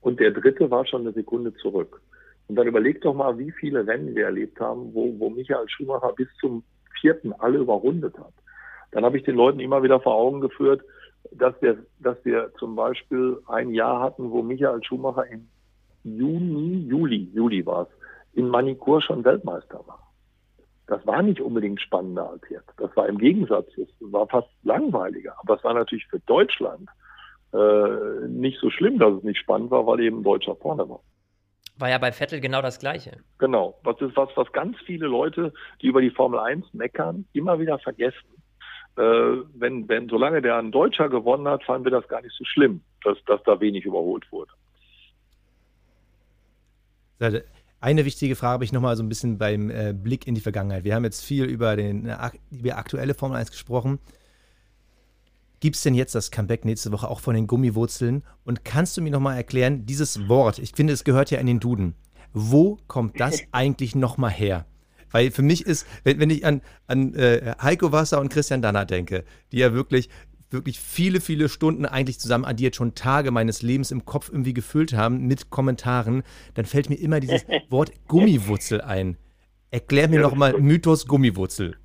und 0.00 0.20
der 0.20 0.32
dritte 0.32 0.70
war 0.70 0.86
schon 0.86 1.02
eine 1.02 1.12
Sekunde 1.12 1.54
zurück. 1.54 2.00
Und 2.48 2.56
dann 2.56 2.66
überlegt 2.66 3.04
doch 3.04 3.14
mal, 3.14 3.38
wie 3.38 3.52
viele 3.52 3.86
Rennen 3.86 4.14
wir 4.16 4.24
erlebt 4.24 4.58
haben, 4.58 4.92
wo, 4.92 5.14
wo 5.18 5.30
Michael 5.30 5.68
Schumacher 5.68 6.12
bis 6.16 6.28
zum 6.40 6.64
vierten 7.00 7.32
alle 7.34 7.58
überrundet 7.58 8.18
hat. 8.18 8.32
Dann 8.90 9.04
habe 9.04 9.16
ich 9.16 9.24
den 9.24 9.36
Leuten 9.36 9.60
immer 9.60 9.82
wieder 9.82 10.00
vor 10.00 10.14
Augen 10.14 10.40
geführt, 10.40 10.82
dass 11.30 11.54
wir, 11.62 11.78
dass 12.00 12.16
wir 12.24 12.50
zum 12.58 12.74
Beispiel 12.74 13.38
ein 13.46 13.70
Jahr 13.70 14.00
hatten, 14.00 14.30
wo 14.30 14.42
Michael 14.42 14.82
Schumacher 14.82 15.26
im 15.28 15.48
Juni, 16.02 16.86
Juli, 16.88 17.30
Juli 17.32 17.64
war 17.64 17.82
es, 17.82 17.99
in 18.32 18.48
Manikur 18.48 19.02
schon 19.02 19.24
Weltmeister 19.24 19.82
war. 19.86 20.12
Das 20.86 21.06
war 21.06 21.22
nicht 21.22 21.40
unbedingt 21.40 21.80
spannender 21.80 22.30
als 22.30 22.42
jetzt. 22.50 22.72
Das 22.78 22.94
war 22.96 23.08
im 23.08 23.18
Gegensatz, 23.18 23.68
es 23.78 23.88
war 24.00 24.26
fast 24.26 24.48
langweiliger. 24.64 25.34
Aber 25.38 25.56
es 25.56 25.64
war 25.64 25.74
natürlich 25.74 26.06
für 26.06 26.18
Deutschland 26.20 26.88
äh, 27.52 28.26
nicht 28.28 28.58
so 28.60 28.70
schlimm, 28.70 28.98
dass 28.98 29.14
es 29.14 29.22
nicht 29.22 29.38
spannend 29.38 29.70
war, 29.70 29.86
weil 29.86 30.00
eben 30.00 30.22
Deutscher 30.22 30.56
vorne 30.56 30.88
war. 30.88 31.00
War 31.78 31.88
ja 31.88 31.98
bei 31.98 32.12
Vettel 32.12 32.40
genau 32.40 32.60
das 32.60 32.78
Gleiche. 32.78 33.18
Genau. 33.38 33.78
Das 33.84 34.00
ist 34.00 34.16
was, 34.16 34.28
was 34.34 34.52
ganz 34.52 34.76
viele 34.84 35.06
Leute, 35.06 35.52
die 35.80 35.86
über 35.86 36.00
die 36.00 36.10
Formel 36.10 36.40
1 36.40 36.74
meckern, 36.74 37.24
immer 37.32 37.58
wieder 37.58 37.78
vergessen. 37.78 38.42
Äh, 38.96 39.02
wenn, 39.54 39.88
wenn, 39.88 40.08
solange 40.08 40.42
der 40.42 40.56
ein 40.56 40.72
Deutscher 40.72 41.08
gewonnen 41.08 41.46
hat, 41.46 41.62
fanden 41.64 41.84
wir 41.84 41.92
das 41.92 42.08
gar 42.08 42.20
nicht 42.20 42.34
so 42.36 42.44
schlimm, 42.44 42.82
dass, 43.04 43.16
dass 43.26 43.42
da 43.44 43.60
wenig 43.60 43.84
überholt 43.84 44.30
wurde. 44.32 44.50
Eine 47.80 48.04
wichtige 48.04 48.36
Frage 48.36 48.52
habe 48.52 48.64
ich 48.64 48.72
nochmal 48.72 48.96
so 48.96 49.02
ein 49.02 49.08
bisschen 49.08 49.38
beim 49.38 49.70
äh, 49.70 49.94
Blick 49.94 50.26
in 50.26 50.34
die 50.34 50.42
Vergangenheit. 50.42 50.84
Wir 50.84 50.94
haben 50.94 51.04
jetzt 51.04 51.24
viel 51.24 51.44
über 51.44 51.76
den, 51.76 52.06
äh, 52.06 52.30
die 52.50 52.72
aktuelle 52.74 53.14
Formel 53.14 53.38
1 53.38 53.50
gesprochen. 53.50 53.98
Gibt 55.60 55.76
es 55.76 55.82
denn 55.82 55.94
jetzt 55.94 56.14
das 56.14 56.30
Comeback 56.30 56.66
nächste 56.66 56.92
Woche 56.92 57.08
auch 57.08 57.20
von 57.20 57.34
den 57.34 57.46
Gummiwurzeln? 57.46 58.22
Und 58.44 58.64
kannst 58.64 58.96
du 58.96 59.02
mir 59.02 59.10
nochmal 59.10 59.36
erklären, 59.36 59.86
dieses 59.86 60.28
Wort, 60.28 60.58
ich 60.58 60.72
finde, 60.72 60.92
es 60.92 61.04
gehört 61.04 61.30
ja 61.30 61.38
in 61.38 61.46
den 61.46 61.60
Duden. 61.60 61.94
Wo 62.34 62.78
kommt 62.86 63.18
das 63.18 63.40
eigentlich 63.52 63.94
nochmal 63.94 64.30
her? 64.30 64.66
Weil 65.10 65.30
für 65.30 65.42
mich 65.42 65.66
ist, 65.66 65.86
wenn, 66.04 66.20
wenn 66.20 66.30
ich 66.30 66.44
an, 66.44 66.60
an 66.86 67.14
äh, 67.14 67.54
Heiko 67.60 67.92
Wasser 67.92 68.20
und 68.20 68.28
Christian 68.28 68.62
Danner 68.62 68.84
denke, 68.84 69.24
die 69.52 69.58
ja 69.58 69.72
wirklich, 69.72 70.10
wirklich 70.50 70.80
viele, 70.80 71.20
viele 71.20 71.48
Stunden 71.48 71.86
eigentlich 71.86 72.18
zusammen 72.18 72.44
addiert, 72.44 72.76
schon 72.76 72.94
Tage 72.94 73.30
meines 73.30 73.62
Lebens 73.62 73.90
im 73.90 74.04
Kopf 74.04 74.28
irgendwie 74.30 74.54
gefüllt 74.54 74.92
haben 74.92 75.26
mit 75.26 75.50
Kommentaren, 75.50 76.22
dann 76.54 76.64
fällt 76.64 76.90
mir 76.90 76.96
immer 76.96 77.20
dieses 77.20 77.46
Wort 77.70 77.92
Gummiwurzel 78.08 78.80
ein. 78.80 79.16
Erklär 79.70 80.08
mir 80.08 80.16
ja, 80.16 80.22
nochmal 80.22 80.58
Mythos 80.60 81.06
Gummiwurzel 81.06 81.76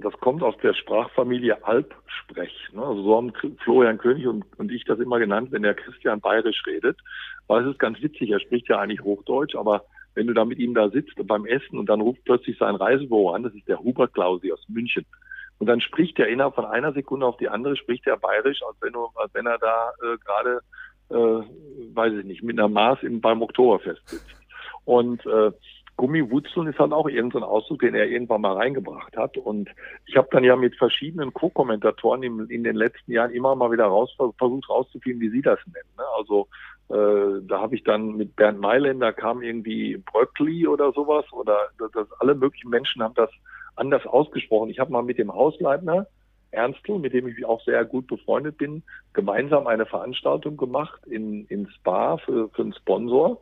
das 0.00 0.14
kommt 0.20 0.42
aus 0.42 0.56
der 0.62 0.74
Sprachfamilie 0.74 1.64
Alpsprech. 1.64 2.68
Ne? 2.72 2.82
Also 2.82 3.02
so 3.02 3.16
haben 3.16 3.32
Florian 3.62 3.98
König 3.98 4.26
und, 4.26 4.44
und 4.58 4.72
ich 4.72 4.84
das 4.84 4.98
immer 4.98 5.18
genannt, 5.18 5.52
wenn 5.52 5.62
der 5.62 5.74
Christian 5.74 6.20
bayerisch 6.20 6.62
redet. 6.66 6.98
Weil 7.46 7.64
es 7.64 7.72
ist 7.72 7.78
ganz 7.78 8.00
witzig, 8.00 8.30
er 8.30 8.40
spricht 8.40 8.68
ja 8.68 8.78
eigentlich 8.78 9.02
Hochdeutsch, 9.02 9.54
aber 9.54 9.84
wenn 10.14 10.26
du 10.26 10.34
da 10.34 10.44
mit 10.44 10.58
ihm 10.58 10.74
da 10.74 10.88
sitzt 10.90 11.14
beim 11.26 11.46
Essen 11.46 11.78
und 11.78 11.86
dann 11.88 12.00
ruft 12.00 12.24
plötzlich 12.24 12.58
sein 12.58 12.74
Reisebüro 12.74 13.30
an, 13.30 13.42
das 13.42 13.54
ist 13.54 13.68
der 13.68 13.78
Hubert 13.78 14.12
Klausi 14.14 14.52
aus 14.52 14.64
München. 14.68 15.06
Und 15.60 15.66
dann 15.66 15.80
spricht 15.82 16.18
er 16.18 16.28
innerhalb 16.28 16.54
von 16.54 16.64
einer 16.64 16.92
Sekunde 16.92 17.26
auf 17.26 17.36
die 17.36 17.48
andere, 17.48 17.76
spricht 17.76 18.06
er 18.06 18.16
bayerisch, 18.16 18.60
als 18.66 18.76
wenn, 18.80 18.94
als 18.96 19.34
wenn 19.34 19.46
er 19.46 19.58
da 19.58 19.92
äh, 20.02 20.16
gerade, 20.24 20.60
äh, 21.10 21.94
weiß 21.94 22.14
ich 22.14 22.24
nicht, 22.24 22.42
mit 22.42 22.58
einer 22.58 22.68
Maß 22.68 23.02
im, 23.02 23.20
beim 23.20 23.42
Oktoberfest 23.42 24.08
sitzt. 24.08 24.34
Und 24.86 25.24
äh, 25.26 25.52
Gummiwutzeln 25.96 26.66
ist 26.68 26.78
halt 26.78 26.92
auch 26.92 27.06
irgendein 27.10 27.42
Ausdruck, 27.42 27.80
den 27.80 27.94
er 27.94 28.08
irgendwann 28.08 28.40
mal 28.40 28.54
reingebracht 28.54 29.14
hat. 29.18 29.36
Und 29.36 29.68
ich 30.06 30.16
habe 30.16 30.28
dann 30.30 30.44
ja 30.44 30.56
mit 30.56 30.74
verschiedenen 30.76 31.34
Co-Kommentatoren 31.34 32.22
in, 32.22 32.46
in, 32.48 32.64
den 32.64 32.74
letzten 32.74 33.12
Jahren 33.12 33.32
immer 33.32 33.54
mal 33.54 33.70
wieder 33.70 33.84
raus, 33.84 34.10
versucht 34.16 34.70
rauszufinden, 34.70 35.20
wie 35.20 35.28
sie 35.28 35.42
das 35.42 35.58
nennen. 35.66 35.90
Ne? 35.98 36.04
Also 36.16 36.48
äh, 36.88 37.42
da 37.46 37.60
habe 37.60 37.74
ich 37.74 37.84
dann 37.84 38.16
mit 38.16 38.34
Bernd 38.34 38.60
Mailänder 38.60 39.12
kam 39.12 39.42
irgendwie 39.42 39.98
Bröckli 39.98 40.66
oder 40.66 40.90
sowas 40.92 41.26
oder 41.32 41.68
das, 41.78 41.90
das, 41.92 42.06
alle 42.18 42.34
möglichen 42.34 42.70
Menschen 42.70 43.02
haben 43.02 43.14
das 43.14 43.30
anders 43.80 44.06
ausgesprochen. 44.06 44.70
Ich 44.70 44.78
habe 44.78 44.92
mal 44.92 45.02
mit 45.02 45.18
dem 45.18 45.32
Hausleitner 45.32 46.06
Ernstl, 46.52 46.98
mit 46.98 47.12
dem 47.12 47.28
ich 47.28 47.44
auch 47.44 47.62
sehr 47.64 47.84
gut 47.84 48.06
befreundet 48.06 48.58
bin, 48.58 48.82
gemeinsam 49.12 49.66
eine 49.66 49.86
Veranstaltung 49.86 50.56
gemacht 50.56 51.00
in, 51.06 51.46
in 51.46 51.68
Spa 51.70 52.16
für, 52.18 52.48
für 52.50 52.62
einen 52.62 52.74
Sponsor. 52.74 53.40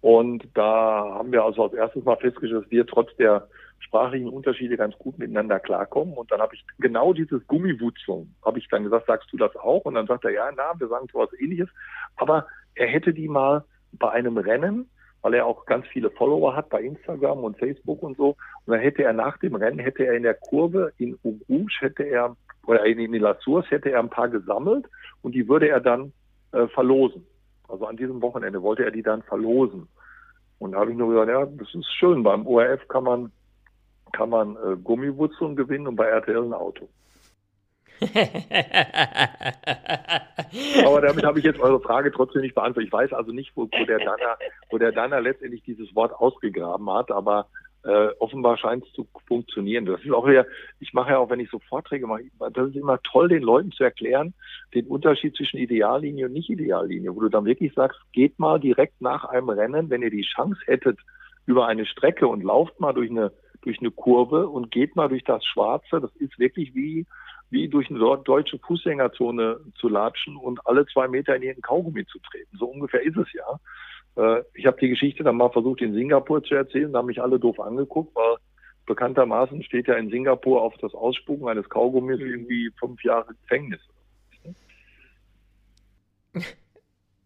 Und 0.00 0.46
da 0.54 1.14
haben 1.14 1.32
wir 1.32 1.44
also 1.44 1.64
als 1.64 1.74
erstes 1.74 2.04
mal 2.04 2.16
festgestellt, 2.16 2.64
dass 2.64 2.70
wir 2.70 2.86
trotz 2.86 3.14
der 3.16 3.48
sprachlichen 3.80 4.28
Unterschiede 4.28 4.76
ganz 4.76 4.96
gut 4.98 5.18
miteinander 5.18 5.58
klarkommen. 5.58 6.14
Und 6.14 6.30
dann 6.30 6.40
habe 6.40 6.54
ich 6.54 6.64
genau 6.78 7.12
dieses 7.12 7.46
Gummiwutzeln, 7.46 8.34
habe 8.44 8.58
ich 8.58 8.68
dann 8.68 8.84
gesagt, 8.84 9.06
sagst 9.06 9.32
du 9.32 9.36
das 9.36 9.54
auch? 9.56 9.84
Und 9.84 9.94
dann 9.94 10.06
sagt 10.06 10.24
er, 10.24 10.30
ja, 10.30 10.50
na, 10.56 10.78
wir 10.78 10.88
sagen 10.88 11.08
sowas 11.12 11.30
ähnliches. 11.38 11.68
Aber 12.16 12.46
er 12.74 12.86
hätte 12.86 13.12
die 13.12 13.28
mal 13.28 13.64
bei 13.92 14.10
einem 14.10 14.38
Rennen, 14.38 14.88
weil 15.22 15.34
er 15.34 15.46
auch 15.46 15.66
ganz 15.66 15.86
viele 15.88 16.10
Follower 16.10 16.54
hat 16.54 16.68
bei 16.68 16.82
Instagram 16.82 17.42
und 17.42 17.58
Facebook 17.58 18.02
und 18.02 18.16
so. 18.16 18.36
Und 18.66 18.72
dann 18.74 18.80
hätte 18.80 19.04
er 19.04 19.12
nach 19.12 19.38
dem 19.38 19.54
Rennen, 19.54 19.78
hätte 19.78 20.04
er 20.04 20.14
in 20.14 20.24
der 20.24 20.34
Kurve 20.34 20.92
in 20.98 21.16
Rouge, 21.24 21.78
hätte 21.80 22.02
er, 22.02 22.36
oder 22.66 22.84
in, 22.84 22.98
in 22.98 23.14
La 23.14 23.36
Source 23.40 23.70
hätte 23.70 23.90
er 23.90 24.00
ein 24.00 24.10
paar 24.10 24.28
gesammelt 24.28 24.86
und 25.22 25.34
die 25.34 25.48
würde 25.48 25.68
er 25.68 25.80
dann 25.80 26.12
äh, 26.52 26.66
verlosen. 26.68 27.24
Also 27.68 27.86
an 27.86 27.96
diesem 27.96 28.20
Wochenende 28.22 28.62
wollte 28.62 28.84
er 28.84 28.90
die 28.90 29.02
dann 29.02 29.22
verlosen. 29.22 29.88
Und 30.58 30.72
da 30.72 30.80
habe 30.80 30.90
ich 30.90 30.96
nur 30.96 31.10
gesagt, 31.10 31.28
ja, 31.28 31.46
das 31.46 31.74
ist 31.74 31.92
schön. 31.94 32.22
Beim 32.22 32.46
ORF 32.46 32.88
kann 32.88 33.04
man, 33.04 33.30
kann 34.12 34.30
man 34.30 34.56
äh, 34.56 34.76
Gummiwurzeln 34.82 35.54
gewinnen 35.54 35.86
und 35.86 35.96
bei 35.96 36.06
RTL 36.06 36.44
ein 36.44 36.54
Auto. 36.54 36.88
Aber 40.84 41.00
damit 41.00 41.24
habe 41.24 41.38
ich 41.38 41.44
jetzt 41.44 41.60
eure 41.60 41.80
Frage 41.80 42.12
trotzdem 42.12 42.42
nicht 42.42 42.54
beantwortet. 42.54 42.88
Ich 42.88 42.92
weiß 42.92 43.12
also 43.14 43.32
nicht, 43.32 43.52
wo, 43.54 43.62
wo 43.62 43.84
der 43.84 43.98
Danner, 43.98 44.36
wo 44.70 44.76
der 44.78 44.92
Danner 44.92 45.20
letztendlich 45.20 45.62
dieses 45.62 45.94
Wort 45.94 46.12
ausgegraben 46.12 46.90
hat, 46.90 47.10
aber 47.10 47.46
äh, 47.86 48.08
offenbar 48.18 48.58
scheint 48.58 48.84
es 48.84 48.92
zu 48.92 49.06
funktionieren. 49.26 49.86
Das 49.86 50.02
ist 50.02 50.10
auch 50.10 50.26
wieder, 50.26 50.46
ich 50.80 50.92
mache 50.92 51.10
ja 51.12 51.18
auch, 51.18 51.30
wenn 51.30 51.40
ich 51.40 51.50
so 51.50 51.60
Vorträge 51.68 52.06
mache, 52.06 52.24
das 52.52 52.68
ist 52.68 52.76
immer 52.76 53.00
toll, 53.02 53.28
den 53.28 53.42
Leuten 53.42 53.70
zu 53.70 53.84
erklären, 53.84 54.34
den 54.74 54.86
Unterschied 54.86 55.36
zwischen 55.36 55.58
Ideallinie 55.58 56.26
und 56.26 56.32
Nicht-Ideallinie, 56.32 57.14
wo 57.14 57.20
du 57.20 57.28
dann 57.28 57.44
wirklich 57.44 57.72
sagst, 57.74 58.00
geht 58.12 58.38
mal 58.38 58.58
direkt 58.58 59.00
nach 59.00 59.24
einem 59.24 59.48
Rennen, 59.48 59.88
wenn 59.88 60.02
ihr 60.02 60.10
die 60.10 60.22
Chance 60.22 60.60
hättet, 60.66 60.98
über 61.46 61.68
eine 61.68 61.86
Strecke 61.86 62.26
und 62.26 62.42
lauft 62.42 62.80
mal 62.80 62.92
durch 62.92 63.10
eine, 63.10 63.32
durch 63.62 63.78
eine 63.78 63.92
Kurve 63.92 64.48
und 64.48 64.72
geht 64.72 64.96
mal 64.96 65.08
durch 65.08 65.22
das 65.22 65.44
Schwarze. 65.44 66.00
Das 66.00 66.14
ist 66.16 66.36
wirklich 66.40 66.74
wie, 66.74 67.06
wie 67.50 67.68
durch 67.68 67.88
eine 67.88 68.00
deutsche 68.24 68.58
Fußgängerzone 68.58 69.60
zu 69.76 69.88
latschen 69.88 70.36
und 70.36 70.58
alle 70.66 70.86
zwei 70.86 71.06
Meter 71.06 71.36
in 71.36 71.42
ihren 71.42 71.62
Kaugummi 71.62 72.04
zu 72.06 72.18
treten. 72.18 72.56
So 72.58 72.66
ungefähr 72.66 73.02
ist 73.02 73.16
es 73.16 73.32
ja. 73.32 73.60
Äh, 74.16 74.42
ich 74.54 74.66
habe 74.66 74.78
die 74.80 74.88
Geschichte 74.88 75.24
dann 75.24 75.36
mal 75.36 75.50
versucht 75.50 75.80
in 75.80 75.94
Singapur 75.94 76.42
zu 76.42 76.54
erzählen, 76.54 76.92
da 76.92 76.98
haben 76.98 77.06
mich 77.06 77.22
alle 77.22 77.38
doof 77.38 77.60
angeguckt, 77.60 78.14
weil 78.14 78.36
bekanntermaßen 78.86 79.62
steht 79.64 79.88
ja 79.88 79.94
in 79.94 80.10
Singapur 80.10 80.62
auf 80.62 80.74
das 80.78 80.94
Ausspucken 80.94 81.48
eines 81.48 81.68
Kaugummis 81.68 82.20
irgendwie 82.20 82.70
fünf 82.78 83.02
Jahre 83.02 83.34
Gefängnis. 83.42 83.80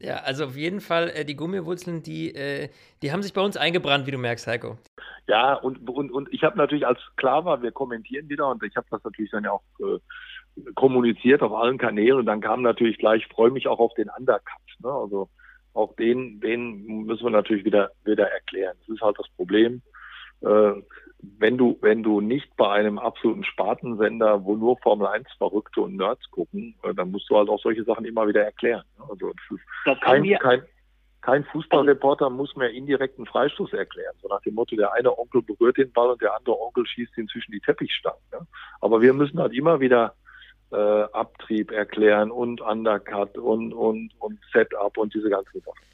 Ja, 0.03 0.17
also 0.21 0.47
auf 0.47 0.57
jeden 0.57 0.81
Fall, 0.81 1.11
äh, 1.11 1.27
die 1.27 1.37
Gummiwurzeln, 1.37 2.03
die, 2.03 2.35
äh, 2.35 2.71
die 3.03 3.13
haben 3.13 3.23
sich 3.23 3.35
bei 3.35 3.43
uns 3.43 3.59
eingebrannt, 3.59 4.07
wie 4.07 4.11
du 4.11 4.17
merkst, 4.17 4.47
Heiko. 4.47 4.79
Ja, 5.27 5.53
und, 5.53 5.87
und, 5.91 6.11
und 6.11 6.33
ich 6.33 6.43
habe 6.43 6.57
natürlich, 6.57 6.87
als 6.87 6.99
klar 7.17 7.45
war, 7.45 7.61
wir 7.61 7.71
kommentieren 7.71 8.27
wieder 8.31 8.49
und 8.49 8.63
ich 8.63 8.75
habe 8.77 8.87
das 8.91 9.05
natürlich 9.05 9.31
dann 9.31 9.45
ja 9.45 9.53
auch 9.53 9.63
äh, 9.79 9.99
kommuniziert 10.75 11.43
auf 11.43 11.53
allen 11.53 11.77
Kanälen 11.77 12.21
und 12.21 12.25
dann 12.25 12.41
kam 12.41 12.63
natürlich 12.63 12.97
gleich, 12.97 13.27
freue 13.27 13.51
mich 13.51 13.69
auch 13.69 13.79
auf 13.79 13.93
den 13.93 14.09
Undercut. 14.09 14.63
Ne? 14.83 14.91
Also 14.91 15.29
auch 15.75 15.95
den, 15.97 16.41
den 16.41 17.05
müssen 17.07 17.25
wir 17.25 17.31
natürlich 17.31 17.65
wieder, 17.65 17.91
wieder 18.05 18.31
erklären. 18.31 18.77
Das 18.81 18.97
ist 18.97 19.03
halt 19.03 19.19
das 19.19 19.29
Problem. 19.37 19.83
Äh, 20.43 20.73
wenn 21.39 21.59
du, 21.59 21.79
wenn 21.83 22.03
du 22.03 22.21
nicht 22.21 22.57
bei 22.57 22.71
einem 22.71 22.99
absoluten 22.99 23.45
Spartensender, 23.45 24.45
wo 24.45 24.57
nur 24.57 24.79
Formel 24.79 25.07
1 25.07 25.27
Verrückte 25.37 25.83
und 25.83 25.97
Nerds 25.97 26.31
gucken, 26.31 26.75
äh, 26.83 26.95
dann 26.95 27.11
musst 27.11 27.29
du 27.29 27.37
halt 27.37 27.49
auch 27.49 27.61
solche 27.61 27.85
Sachen 27.85 28.05
immer 28.05 28.27
wieder 28.27 28.43
erklären. 28.43 28.85
Also 28.99 29.33
das 29.33 29.59
ist 29.59 29.65
das 29.85 30.01
kein, 30.01 30.25
kein, 30.39 30.63
kein 31.21 31.45
Fußballreporter 31.45 32.31
muss 32.31 32.57
mehr 32.57 32.71
indirekten 32.71 33.27
Freistoß 33.27 33.75
erklären. 33.75 34.15
So 34.23 34.29
nach 34.29 34.41
dem 34.43 34.55
Motto, 34.55 34.77
der 34.77 34.93
eine 34.95 35.17
Onkel 35.17 35.43
berührt 35.43 35.77
den 35.77 35.93
Ball 35.93 36.11
und 36.11 36.23
der 36.23 36.35
andere 36.35 36.59
Onkel 36.59 36.87
schießt 36.87 37.17
ihn 37.19 37.29
zwischen 37.29 37.53
die 37.53 37.61
Teppichstangen. 37.61 38.23
Ne? 38.33 38.47
Aber 38.81 39.03
wir 39.03 39.13
müssen 39.13 39.39
halt 39.39 39.53
immer 39.53 39.81
wieder 39.81 40.15
äh, 40.73 40.77
Abtrieb 40.77 41.71
erklären 41.71 42.31
und 42.31 42.61
Undercut 42.61 43.37
und, 43.39 43.73
und, 43.73 44.13
und 44.19 44.39
Setup 44.53 44.97
und 44.97 45.15
diese 45.15 45.31
ganzen 45.31 45.61
Sachen. 45.61 45.91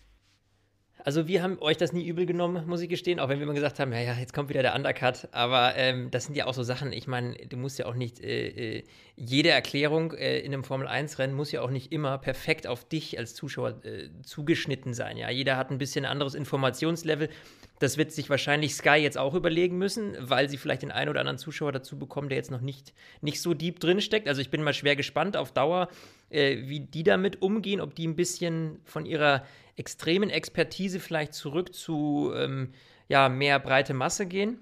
Also 1.06 1.28
wir 1.28 1.40
haben 1.40 1.58
euch 1.60 1.76
das 1.76 1.92
nie 1.92 2.04
übel 2.04 2.26
genommen, 2.26 2.66
muss 2.66 2.80
ich 2.80 2.88
gestehen, 2.88 3.20
auch 3.20 3.28
wenn 3.28 3.38
wir 3.38 3.44
immer 3.44 3.54
gesagt 3.54 3.78
haben, 3.78 3.92
ja, 3.92 4.00
ja, 4.00 4.14
jetzt 4.14 4.34
kommt 4.34 4.48
wieder 4.48 4.62
der 4.62 4.74
Undercut. 4.74 5.28
Aber 5.30 5.76
ähm, 5.76 6.10
das 6.10 6.24
sind 6.24 6.36
ja 6.36 6.46
auch 6.46 6.54
so 6.54 6.64
Sachen, 6.64 6.92
ich 6.92 7.06
meine, 7.06 7.34
du 7.48 7.56
musst 7.56 7.78
ja 7.78 7.86
auch 7.86 7.94
nicht, 7.94 8.20
äh, 8.20 8.78
äh, 8.78 8.84
jede 9.16 9.48
Erklärung 9.48 10.12
äh, 10.12 10.40
in 10.40 10.52
einem 10.52 10.62
Formel-1-Rennen 10.62 11.34
muss 11.34 11.50
ja 11.50 11.62
auch 11.62 11.70
nicht 11.70 11.90
immer 11.90 12.18
perfekt 12.18 12.66
auf 12.66 12.86
dich 12.86 13.18
als 13.18 13.34
Zuschauer 13.34 13.82
äh, 13.84 14.10
zugeschnitten 14.22 14.92
sein. 14.92 15.16
Ja, 15.16 15.30
jeder 15.30 15.56
hat 15.56 15.70
ein 15.70 15.78
bisschen 15.78 16.04
anderes 16.04 16.34
Informationslevel. 16.34 17.30
Das 17.78 17.96
wird 17.96 18.12
sich 18.12 18.28
wahrscheinlich 18.28 18.74
Sky 18.74 18.96
jetzt 18.96 19.16
auch 19.16 19.34
überlegen 19.34 19.78
müssen, 19.78 20.16
weil 20.18 20.50
sie 20.50 20.58
vielleicht 20.58 20.82
den 20.82 20.90
einen 20.90 21.08
oder 21.08 21.20
anderen 21.20 21.38
Zuschauer 21.38 21.72
dazu 21.72 21.98
bekommen, 21.98 22.28
der 22.28 22.36
jetzt 22.36 22.50
noch 22.50 22.60
nicht, 22.60 22.92
nicht 23.22 23.40
so 23.40 23.54
deep 23.54 23.80
drin 23.80 24.02
steckt. 24.02 24.28
Also 24.28 24.42
ich 24.42 24.50
bin 24.50 24.62
mal 24.62 24.74
schwer 24.74 24.96
gespannt 24.96 25.36
auf 25.36 25.50
Dauer, 25.50 25.88
äh, 26.28 26.58
wie 26.66 26.80
die 26.80 27.02
damit 27.02 27.40
umgehen, 27.40 27.80
ob 27.80 27.94
die 27.94 28.06
ein 28.06 28.16
bisschen 28.16 28.80
von 28.84 29.06
ihrer 29.06 29.46
extremen 29.76 30.28
Expertise 30.28 31.00
vielleicht 31.00 31.32
zurück 31.32 31.74
zu 31.74 32.32
ähm, 32.34 32.72
ja, 33.08 33.30
mehr 33.30 33.60
breite 33.60 33.94
Masse 33.94 34.26
gehen. 34.26 34.58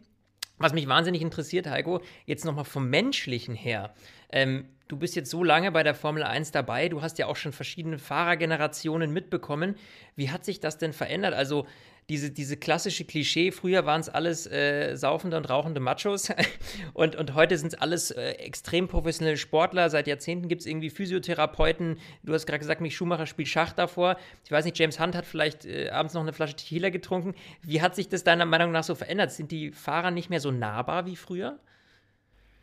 Was 0.65 0.73
mich 0.73 0.89
wahnsinnig 0.89 1.21
interessiert, 1.21 1.67
Heiko, 1.67 2.01
jetzt 2.25 2.47
nochmal 2.47 2.65
vom 2.65 2.89
Menschlichen 2.89 3.55
her. 3.55 3.93
Ähm, 4.33 4.65
du 4.89 4.97
bist 4.97 5.15
jetzt 5.15 5.29
so 5.29 5.45
lange 5.45 5.71
bei 5.71 5.83
der 5.83 5.95
Formel 5.95 6.23
1 6.23 6.53
dabei, 6.53 6.89
du 6.89 7.03
hast 7.03 7.19
ja 7.19 7.27
auch 7.27 7.37
schon 7.37 7.53
verschiedene 7.53 7.99
Fahrergenerationen 7.99 9.13
mitbekommen. 9.13 9.75
Wie 10.17 10.31
hat 10.31 10.47
sich 10.47 10.61
das 10.61 10.79
denn 10.79 10.95
verändert? 10.95 11.35
Also 11.35 11.67
diese, 12.09 12.31
diese 12.31 12.57
klassische 12.57 13.05
Klischee, 13.05 13.51
früher 13.51 13.87
waren 13.87 14.01
es 14.01 14.09
alles 14.09 14.47
äh, 14.47 14.95
saufende 14.97 15.37
und 15.37 15.49
rauchende 15.49 15.81
Machos 15.81 16.33
und, 16.95 17.17
und 17.17 17.35
heute 17.35 17.57
sind 17.57 17.69
es 17.69 17.81
alles 17.81 18.11
äh, 18.11 18.33
extrem 18.33 18.89
professionelle 18.89 19.39
Sportler. 19.39 19.89
Seit 19.89 20.07
Jahrzehnten 20.07 20.49
gibt 20.49 20.61
es 20.61 20.67
irgendwie 20.67 20.91
Physiotherapeuten. 20.91 21.99
Du 22.23 22.35
hast 22.35 22.47
gerade 22.47 22.59
gesagt, 22.59 22.81
mich 22.81 22.95
Schumacher 22.95 23.27
spielt 23.27 23.49
Schach 23.49 23.73
davor. 23.73 24.17
Ich 24.45 24.53
weiß 24.53 24.65
nicht, 24.67 24.79
James 24.79 25.01
Hunt 25.01 25.15
hat 25.15 25.25
vielleicht 25.25 25.65
äh, 25.65 25.89
abends 25.91 26.15
noch 26.15 26.23
eine 26.23 26.35
Flasche 26.35 26.57
Tequila 26.57 26.91
getrunken. 26.91 27.35
Wie 27.63 27.81
hat 27.81 27.95
sich 27.95 28.09
das 28.09 28.23
deiner 28.23 28.45
Meinung 28.45 28.71
nach 28.71 28.85
so 28.85 28.95
verändert? 28.95 29.31
Sind 29.33 29.51
die 29.51 29.71
Fahrer 29.71 30.11
nicht 30.11 30.29
mehr 30.29 30.41
so 30.41 30.51
nahbar 30.51 31.07
wie 31.07 31.17
früher? 31.17 31.59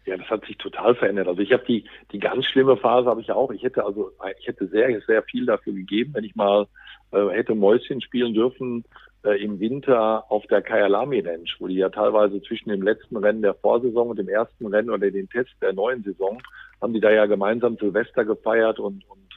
Ja, 0.06 0.18
das 0.18 0.30
hat 0.30 0.46
sich 0.46 0.58
total 0.58 0.96
verändert. 0.96 1.28
Also 1.28 1.42
ich 1.42 1.52
habe 1.52 1.64
die, 1.68 1.86
die 2.12 2.20
ganz 2.20 2.46
schlimme 2.46 2.78
Phase 2.78 3.08
habe 3.08 3.22
ich 3.22 3.28
ja 3.28 3.36
auch. 3.36 3.52
Ich 3.52 3.64
hätte 3.64 3.86
also, 3.86 4.12
ich 4.40 4.48
hätte 4.48 4.68
sehr, 4.68 5.00
sehr 5.02 5.24
viel 5.24 5.46
dafür 5.46 5.74
gegeben, 5.74 6.14
wenn 6.14 6.24
ich 6.24 6.36
mal 6.36 6.68
äh, 7.12 7.28
hätte 7.30 7.56
Mäuschen 7.56 8.02
spielen 8.02 8.34
dürfen 8.34 8.84
äh, 9.24 9.44
im 9.44 9.60
Winter 9.60 10.32
auf 10.32 10.46
der 10.48 10.62
Kyalami 10.62 11.20
Ranch, 11.20 11.58
wo 11.60 11.68
die 11.68 11.76
ja 11.76 11.90
teilweise 11.90 12.42
zwischen 12.42 12.70
dem 12.70 12.82
letzten 12.82 13.18
Rennen 13.18 13.42
der 13.42 13.54
Vorsaison 13.54 14.10
und 14.10 14.20
dem 14.20 14.30
ersten 14.30 14.68
Rennen 14.68 14.90
oder 14.90 15.12
den 15.12 15.30
Test 15.30 15.52
der 15.62 15.74
neuen 15.74 16.04
Saison 16.04 16.42
haben 16.82 16.94
die 16.94 17.00
da 17.00 17.12
ja 17.12 17.26
gemeinsam 17.28 17.78
Silvester 17.78 18.26
gefeiert 18.26 18.80
und, 18.80 19.08
und, 19.10 19.28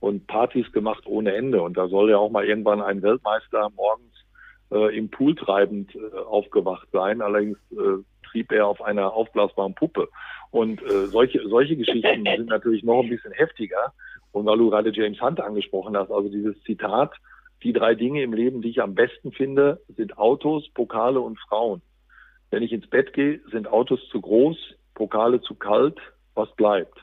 und 0.00 0.26
Partys 0.26 0.70
gemacht 0.72 1.04
ohne 1.06 1.34
Ende. 1.34 1.60
Und 1.60 1.76
da 1.76 1.88
soll 1.88 2.10
ja 2.10 2.18
auch 2.18 2.30
mal 2.30 2.44
irgendwann 2.44 2.80
ein 2.80 3.02
Weltmeister 3.02 3.70
morgens 3.76 4.24
äh, 4.70 4.96
im 4.96 5.10
Pool 5.10 5.34
treibend 5.34 5.94
äh, 5.94 6.18
aufgewacht 6.18 6.88
sein. 6.92 7.20
Allerdings 7.20 7.58
äh, 7.72 8.02
trieb 8.30 8.52
er 8.52 8.66
auf 8.66 8.80
einer 8.82 9.12
aufblasbaren 9.12 9.74
Puppe. 9.74 10.08
Und 10.50 10.82
äh, 10.82 11.06
solche, 11.06 11.46
solche 11.48 11.76
Geschichten 11.76 12.24
sind 12.36 12.48
natürlich 12.48 12.84
noch 12.84 13.02
ein 13.02 13.08
bisschen 13.08 13.32
heftiger. 13.32 13.92
Und 14.30 14.46
weil 14.46 14.58
du 14.58 14.70
gerade 14.70 14.92
James 14.92 15.20
Hunt 15.20 15.40
angesprochen 15.40 15.96
hast, 15.96 16.10
also 16.10 16.28
dieses 16.28 16.60
Zitat, 16.62 17.12
die 17.62 17.72
drei 17.72 17.94
Dinge 17.94 18.22
im 18.22 18.32
Leben, 18.32 18.62
die 18.62 18.70
ich 18.70 18.82
am 18.82 18.94
besten 18.94 19.32
finde, 19.32 19.80
sind 19.96 20.18
Autos, 20.18 20.68
Pokale 20.74 21.20
und 21.20 21.38
Frauen. 21.38 21.82
Wenn 22.50 22.62
ich 22.62 22.72
ins 22.72 22.88
Bett 22.88 23.12
gehe, 23.12 23.40
sind 23.50 23.68
Autos 23.68 24.00
zu 24.10 24.20
groß, 24.20 24.56
Pokale 24.94 25.40
zu 25.40 25.54
kalt, 25.54 25.98
was 26.34 26.54
bleibt? 26.56 26.98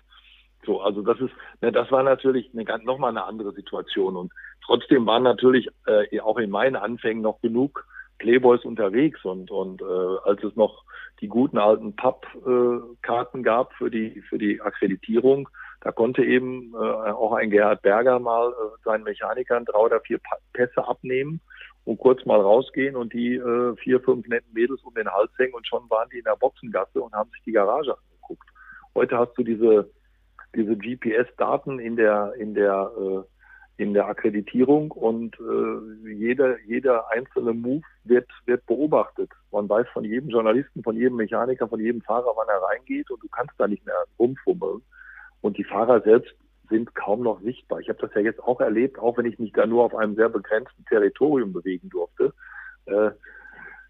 So, 0.66 0.82
also 0.82 1.02
das 1.02 1.20
ist, 1.20 1.32
ne, 1.62 1.72
das 1.72 1.92
war 1.92 2.04
natürlich 2.04 2.50
eine 2.54 2.66
ganz 2.66 2.84
nochmal 2.84 3.12
eine 3.12 3.24
andere 3.24 3.54
Situation 3.54 4.16
und 4.16 4.32
trotzdem 4.66 5.06
waren 5.06 5.24
natürlich 5.24 5.68
äh, 5.88 6.20
auch 6.20 6.38
in 6.38 6.50
meinen 6.50 6.76
Anfängen 6.76 7.24
noch 7.24 7.42
genug 7.42 7.86
Playboys 8.20 8.66
unterwegs 8.66 9.24
und 9.24 9.50
und 9.50 9.82
äh, 9.82 9.86
als 10.26 10.44
es 10.44 10.56
noch 10.56 10.84
die 11.22 11.28
guten 11.28 11.58
alten 11.58 11.96
Pappkarten 11.96 13.40
äh, 13.40 13.44
gab 13.44 13.74
für 13.74 13.90
die 13.90 14.22
für 14.30 14.38
die 14.38 14.62
Akkreditierung, 14.62 15.50
da 15.82 15.92
konnte 15.92 16.24
eben 16.24 16.74
äh, 16.74 17.12
auch 17.12 17.34
ein 17.34 17.50
Gerhard 17.50 17.82
Berger 17.82 18.20
mal 18.20 18.50
äh, 18.50 18.84
seinen 18.84 19.04
Mechanikern 19.04 19.66
drei 19.66 19.80
oder 19.80 20.02
vier 20.02 20.20
Pässe 20.54 20.86
abnehmen 20.86 21.40
und 21.86 21.98
kurz 21.98 22.26
mal 22.26 22.40
rausgehen 22.40 22.96
und 22.96 23.14
die 23.14 23.36
äh, 23.36 23.76
vier, 23.78 24.02
fünf 24.02 24.28
netten 24.28 24.54
Mädels 24.54 24.82
um 24.84 24.94
den 24.94 25.10
Hals 25.10 25.32
hängen 25.38 25.54
und 25.54 25.66
schon 25.68 25.90
waren 25.90 26.10
die 26.10 26.18
in 26.20 26.26
der 26.26 26.36
Boxengasse 26.36 27.02
und 27.02 27.14
haben 27.14 27.30
sich 27.32 27.44
die 27.46 27.54
Garage 27.54 27.96
angeguckt. 27.98 28.50
Heute 28.94 29.18
hast 29.18 29.34
du 29.38 29.44
diese, 29.44 29.90
diese 30.54 30.76
GPS-Daten 30.76 31.80
in 31.80 31.96
der, 31.96 32.34
in 32.38 32.54
der, 32.54 32.92
äh, 33.00 33.82
in 33.82 33.94
der 33.94 34.08
Akkreditierung 34.08 34.92
und 34.92 35.38
äh, 35.40 36.12
jeder, 36.12 36.60
jeder 36.68 37.10
einzelne 37.10 37.54
Move 37.54 37.84
wird, 38.04 38.30
wird 38.46 38.66
beobachtet. 38.66 39.32
Man 39.52 39.70
weiß 39.70 39.88
von 39.94 40.04
jedem 40.04 40.30
Journalisten, 40.30 40.84
von 40.84 40.98
jedem 40.98 41.16
Mechaniker, 41.16 41.70
von 41.70 41.80
jedem 41.80 42.02
Fahrer, 42.02 42.34
wann 42.36 42.50
er 42.50 42.62
reingeht 42.62 43.10
und 43.10 43.24
du 43.24 43.30
kannst 43.30 43.54
da 43.58 43.68
nicht 43.68 43.86
mehr 43.86 44.04
rumfummeln. 44.20 44.82
Und 45.42 45.58
die 45.58 45.64
Fahrer 45.64 46.02
selbst 46.02 46.34
sind 46.70 46.94
kaum 46.96 47.24
noch 47.24 47.42
sichtbar. 47.42 47.80
Ich 47.80 47.90
habe 47.90 48.00
das 48.00 48.14
ja 48.14 48.22
jetzt 48.22 48.42
auch 48.42 48.62
erlebt, 48.62 49.00
auch 49.00 49.18
wenn 49.18 49.26
ich 49.26 49.40
mich 49.40 49.52
da 49.54 49.66
nur 49.66 49.84
auf 49.84 49.96
einem 49.96 50.16
sehr 50.16 50.30
begrenzten 50.30 50.86
Territorium 50.86 51.52
bewegen 51.52 51.90
durfte. 51.90 52.34
Äh, 52.86 53.12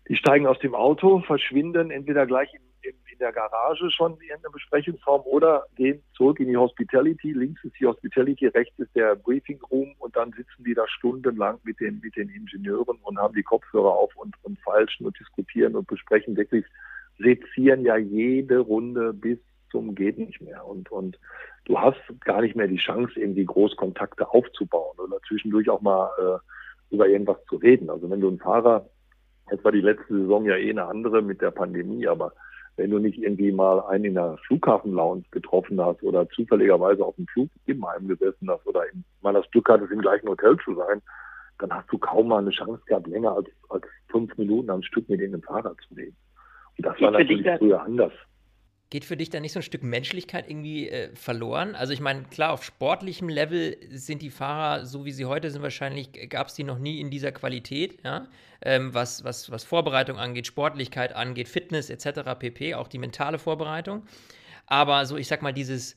die 0.08 0.16
steigen 0.16 0.48
aus 0.48 0.58
dem 0.60 0.74
Auto, 0.74 1.20
verschwinden 1.20 1.92
entweder 1.92 2.26
gleich 2.26 2.52
in, 2.54 2.62
in, 2.82 2.98
in 3.12 3.20
der 3.20 3.32
Garage 3.32 3.92
schon 3.92 4.18
in 4.22 4.32
einer 4.32 4.50
Besprechungsraum 4.52 5.22
oder 5.26 5.66
gehen 5.76 6.02
zurück 6.16 6.40
in 6.40 6.48
die 6.48 6.58
Hospitality. 6.58 7.34
Links 7.34 7.64
ist 7.64 7.80
die 7.80 7.86
Hospitality, 7.86 8.48
rechts 8.48 8.80
ist 8.80 8.96
der 8.96 9.16
Briefing 9.16 9.62
Room 9.70 9.94
und 10.00 10.16
dann 10.16 10.32
sitzen 10.32 10.64
die 10.64 10.74
da 10.74 10.88
stundenlang 10.88 11.60
mit 11.64 11.80
den, 11.80 12.00
mit 12.02 12.16
den 12.16 12.30
Ingenieuren 12.30 12.98
und 13.04 13.20
haben 13.20 13.36
die 13.36 13.44
Kopfhörer 13.44 13.94
auf 13.94 14.16
und, 14.16 14.34
und 14.44 14.60
feilschen 14.62 15.06
und 15.06 15.20
diskutieren 15.20 15.76
und 15.76 15.88
besprechen 15.88 16.36
wirklich, 16.36 16.66
sezieren 17.20 17.84
ja 17.84 17.98
jede 17.98 18.60
Runde 18.60 19.14
bis 19.14 19.38
zum 19.72 19.96
geht 19.96 20.18
nicht 20.18 20.42
mehr. 20.42 20.66
Und, 20.66 20.92
und 20.92 21.20
du 21.66 21.80
hast 21.80 22.00
gar 22.22 22.42
nicht 22.42 22.56
mehr 22.56 22.68
die 22.68 22.78
Chance, 22.78 23.20
irgendwie 23.20 23.46
Großkontakte 23.46 24.30
aufzubauen 24.30 24.98
oder 25.00 25.20
zwischendurch 25.28 25.70
auch 25.70 25.82
mal 25.82 26.10
äh, 26.18 26.94
über 26.96 27.08
irgendwas 27.08 27.44
zu 27.46 27.58
reden. 27.58 27.90
Also 27.90 28.10
wenn 28.10 28.22
du 28.22 28.28
einen 28.28 28.40
Fahrer, 28.40 28.90
jetzt 29.52 29.64
war 29.64 29.72
die 29.72 29.82
letzte 29.82 30.14
Saison 30.14 30.46
ja 30.46 30.56
eh 30.56 30.70
eine 30.70 30.86
andere 30.86 31.22
mit 31.22 31.42
der 31.42 31.52
Pandemie, 31.52 32.08
aber 32.08 32.34
wenn 32.78 32.92
du 32.92 33.00
nicht 33.00 33.22
irgendwie 33.22 33.52
mal 33.52 33.82
einen 33.82 34.06
in 34.06 34.14
der 34.16 34.38
Flughafenlounge 34.48 35.24
getroffen 35.32 35.82
hast 35.82 36.02
oder 36.02 36.28
zufälligerweise 36.30 37.04
auf 37.04 37.16
dem 37.18 37.28
Flug 37.28 37.50
im 37.66 37.86
Heim 37.86 38.08
gesessen 38.08 38.50
hast 38.50 38.66
oder 38.66 38.84
in, 38.92 39.04
mal 39.22 39.34
das 39.34 39.50
Glück 39.52 39.68
hattest, 39.70 39.92
im 39.92 40.02
gleichen 40.02 40.30
Hotel 40.30 40.58
zu 40.64 40.76
sein, 40.76 41.02
dann 41.60 41.74
hast 41.74 41.92
du 41.92 41.98
kaum 41.98 42.30
mal 42.30 42.40
eine 42.40 42.52
Chance 42.52 42.82
gehabt, 42.86 43.08
länger 43.08 43.36
als, 43.36 43.48
als 43.70 43.86
fünf 44.10 44.36
Minuten 44.38 44.70
am 44.70 44.82
Stück 44.82 45.10
mit 45.10 45.20
dem 45.20 45.42
Fahrer 45.42 45.76
zu 45.88 45.94
reden. 45.94 46.16
Und 46.78 46.86
das 46.86 47.02
war 47.02 47.12
natürlich 47.12 47.46
früher 47.58 47.82
anders. 47.82 48.14
Geht 48.90 49.06
für 49.06 49.16
dich 49.16 49.30
da 49.30 49.40
nicht 49.40 49.52
so 49.52 49.60
ein 49.60 49.64
Stück 49.64 49.84
Menschlichkeit 49.84 50.50
irgendwie 50.50 50.90
äh, 50.90 51.16
verloren? 51.16 51.76
Also 51.76 51.94
ich 51.94 52.00
meine, 52.00 52.24
klar, 52.24 52.54
auf 52.54 52.64
sportlichem 52.64 53.30
Level 53.30 53.78
sind 53.92 54.24
die 54.24 54.32
Fahrer, 54.32 54.86
so 54.86 55.06
wie 55.06 55.12
sie 55.12 55.26
heute 55.26 55.52
sind, 55.52 55.62
wahrscheinlich 55.62 56.12
gab 56.30 56.48
es 56.48 56.56
die 56.56 56.64
noch 56.64 56.80
nie 56.80 57.00
in 57.00 57.12
dieser 57.12 57.32
Qualität, 57.32 58.04
ja? 58.04 58.28
Ähm, 58.62 58.94
was, 58.94 59.24
was, 59.24 59.52
was 59.52 59.64
Vorbereitung 59.64 60.18
angeht, 60.18 60.48
Sportlichkeit 60.48 61.16
angeht, 61.16 61.48
Fitness 61.48 61.90
etc. 61.90 62.22
pp, 62.38 62.74
auch 62.74 62.88
die 62.88 62.98
mentale 62.98 63.38
Vorbereitung. 63.38 64.06
Aber 64.66 65.06
so, 65.06 65.18
ich 65.18 65.28
sag 65.28 65.42
mal, 65.42 65.54
dieses, 65.54 65.96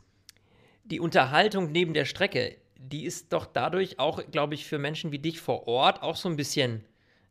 die 0.85 1.01
Unterhaltung 1.01 1.73
neben 1.73 1.95
der 1.95 2.05
Strecke, 2.05 2.57
die 2.77 3.05
ist 3.05 3.33
doch 3.33 3.47
dadurch 3.47 3.99
auch, 3.99 4.23
glaube 4.31 4.55
ich, 4.55 4.67
für 4.67 4.79
Menschen 4.79 5.13
wie 5.13 5.19
dich 5.19 5.41
vor 5.41 5.67
Ort 5.67 6.03
auch 6.03 6.17
so 6.17 6.29
ein 6.29 6.37
bisschen 6.37 6.85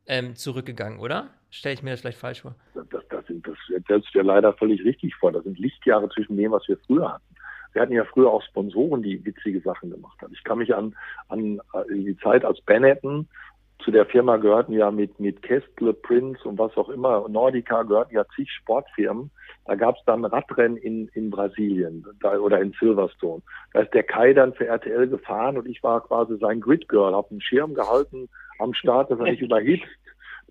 ähm, 0.08 0.36
zurückgegangen, 0.36 1.00
oder? 1.00 1.30
Stelle 1.50 1.74
ich 1.74 1.84
mir 1.84 1.92
das 1.92 2.02
vielleicht 2.02 2.18
falsch 2.18 2.42
vor? 2.42 2.56
Das, 2.74 3.04
das 3.10 3.21
stellst 3.92 4.14
du 4.14 4.20
dir 4.20 4.26
leider 4.26 4.54
völlig 4.54 4.84
richtig 4.86 5.16
vor. 5.16 5.32
Das 5.32 5.44
sind 5.44 5.60
Lichtjahre 5.60 6.10
zwischen 6.10 6.38
dem, 6.38 6.52
was 6.52 6.68
wir 6.68 6.78
früher 6.88 7.14
hatten. 7.14 7.36
Wir 7.74 7.82
hatten 7.82 7.94
ja 7.94 8.06
früher 8.06 8.32
auch 8.32 8.44
Sponsoren, 8.44 9.02
die 9.02 9.24
witzige 9.26 9.62
Sachen 9.62 9.92
gemacht 9.92 10.22
haben. 10.22 10.34
Ich 10.34 10.44
kann 10.44 10.58
mich 10.58 10.74
an, 10.74 10.96
an 11.30 11.60
äh, 11.74 11.94
die 11.94 12.18
Zeit 12.18 12.44
als 12.44 12.62
Benetton, 12.62 13.28
zu 13.84 13.90
der 13.90 14.06
Firma 14.06 14.38
gehörten 14.38 14.74
ja 14.74 14.92
mit, 14.92 15.20
mit 15.20 15.42
Kestle, 15.42 15.94
Prince 15.94 16.48
und 16.48 16.60
was 16.60 16.76
auch 16.78 16.90
immer, 16.90 17.28
Nordica 17.28 17.82
gehörten 17.82 18.14
ja 18.14 18.26
zig 18.36 18.52
Sportfirmen. 18.52 19.32
Da 19.66 19.74
gab 19.74 19.96
es 19.96 20.04
dann 20.06 20.24
Radrennen 20.24 20.78
in, 20.78 21.08
in 21.14 21.32
Brasilien 21.32 22.06
da, 22.20 22.38
oder 22.38 22.62
in 22.62 22.74
Silverstone. 22.80 23.42
Da 23.74 23.82
ist 23.82 23.94
der 23.94 24.04
Kai 24.04 24.34
dann 24.34 24.54
für 24.54 24.68
RTL 24.68 25.08
gefahren 25.08 25.58
und 25.58 25.68
ich 25.68 25.82
war 25.82 26.02
quasi 26.02 26.38
sein 26.38 26.62
Grid 26.62 26.90
Girl, 26.90 27.16
habe 27.16 27.32
einen 27.32 27.42
Schirm 27.42 27.74
gehalten 27.74 28.30
am 28.60 28.74
Start, 28.74 29.10
dass 29.10 29.20
er 29.20 29.26
nicht 29.26 29.42
überhitzt 29.42 29.88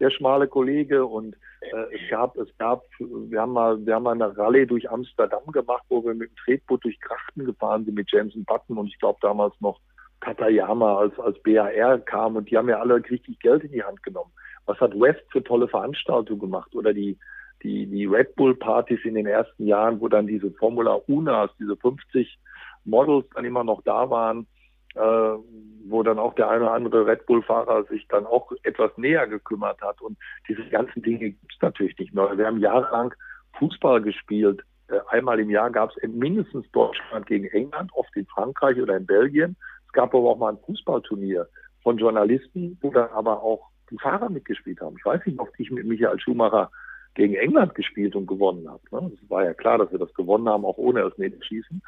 der 0.01 0.11
schmale 0.11 0.48
Kollege 0.48 1.05
und 1.05 1.36
äh, 1.61 1.94
es 1.94 2.11
gab, 2.11 2.36
es 2.36 2.48
gab, 2.59 2.82
wir 2.98 3.40
haben 3.40 3.53
mal, 3.53 3.84
wir 3.84 3.94
haben 3.94 4.03
mal 4.03 4.14
eine 4.14 4.36
Rallye 4.36 4.66
durch 4.66 4.90
Amsterdam 4.90 5.44
gemacht, 5.53 5.84
wo 5.88 6.05
wir 6.05 6.14
mit 6.14 6.30
dem 6.30 6.36
Tretboot 6.36 6.82
durch 6.84 6.98
Krachten 7.01 7.44
gefahren 7.44 7.84
sind 7.84 7.94
mit 7.94 8.11
Jameson 8.11 8.44
Button 8.44 8.78
und 8.78 8.86
ich 8.86 8.98
glaube 8.98 9.18
damals 9.20 9.55
noch 9.61 9.78
Katayama 10.20 10.98
als, 10.98 11.18
als 11.18 11.40
BAR 11.42 11.98
kam 12.01 12.36
und 12.36 12.51
die 12.51 12.57
haben 12.57 12.68
ja 12.68 12.80
alle 12.80 12.96
richtig 12.96 13.38
Geld 13.40 13.64
in 13.64 13.72
die 13.72 13.82
Hand 13.82 14.03
genommen. 14.03 14.32
Was 14.66 14.78
hat 14.80 14.98
West 14.98 15.22
für 15.30 15.42
tolle 15.42 15.68
Veranstaltungen 15.68 16.40
gemacht 16.40 16.74
oder 16.74 16.92
die, 16.92 17.18
die, 17.62 17.86
die 17.86 18.07
Red 18.07 18.34
Bull 18.36 18.55
Partys 18.55 19.01
in 19.05 19.14
den 19.14 19.26
ersten 19.26 19.66
Jahren, 19.66 20.01
wo 20.01 20.09
dann 20.09 20.26
diese 20.26 20.51
Formula 20.53 21.01
Unas, 21.07 21.51
diese 21.59 21.76
50 21.76 22.38
Models 22.84 23.26
dann 23.34 23.44
immer 23.44 23.64
noch 23.64 23.82
da 23.82 24.09
waren 24.09 24.46
äh, 24.95 25.36
wo 25.84 26.03
dann 26.03 26.18
auch 26.18 26.34
der 26.34 26.49
eine 26.49 26.64
oder 26.64 26.72
andere 26.72 27.07
Red 27.07 27.26
Bull-Fahrer 27.26 27.84
sich 27.84 28.07
dann 28.09 28.26
auch 28.26 28.53
etwas 28.62 28.91
näher 28.97 29.26
gekümmert 29.26 29.80
hat. 29.80 30.01
Und 30.01 30.18
diese 30.49 30.64
ganzen 30.68 31.03
Dinge 31.03 31.30
gibt 31.30 31.53
es 31.55 31.62
natürlich 31.62 31.99
nicht 31.99 32.14
mehr. 32.14 32.36
Wir 32.36 32.47
haben 32.47 32.61
jahrelang 32.61 33.14
Fußball 33.59 34.03
gespielt. 34.03 34.62
Äh, 34.88 35.01
einmal 35.09 35.41
im 35.41 35.51
Jahr 35.51 35.70
gab 35.70 35.91
es 35.91 36.09
mindestens 36.09 36.70
Deutschland 36.72 37.26
gegen 37.26 37.47
England, 37.47 37.91
oft 37.95 38.14
in 38.16 38.26
Frankreich 38.26 38.80
oder 38.80 38.97
in 38.97 39.07
Belgien. 39.07 39.57
Es 39.86 39.93
gab 39.93 40.14
aber 40.14 40.30
auch 40.30 40.38
mal 40.38 40.53
ein 40.53 40.59
Fußballturnier 40.66 41.49
von 41.82 41.99
Journalisten, 41.99 42.78
wo 42.80 42.91
dann 42.91 43.11
aber 43.11 43.43
auch 43.43 43.70
die 43.91 43.99
Fahrer 43.99 44.28
mitgespielt 44.28 44.80
haben. 44.80 44.97
Ich 44.99 45.05
weiß 45.05 45.24
nicht, 45.26 45.38
ob 45.41 45.49
ich 45.59 45.70
mit 45.70 45.86
Michael 45.86 46.20
Schumacher 46.20 46.70
gegen 47.14 47.34
England 47.34 47.74
gespielt 47.74 48.14
und 48.14 48.26
gewonnen 48.26 48.68
habe. 48.68 48.82
Ne? 48.93 49.12
Es 49.20 49.30
war 49.30 49.45
ja 49.45 49.55
klar, 49.55 49.78
dass 49.78 49.91
wir 49.91 49.99
das 49.99 50.12
gewonnen 50.14 50.49
haben, 50.49 50.64
auch 50.64 50.78
ohne 50.78 51.01
Elfmeterschießen. 51.01 51.82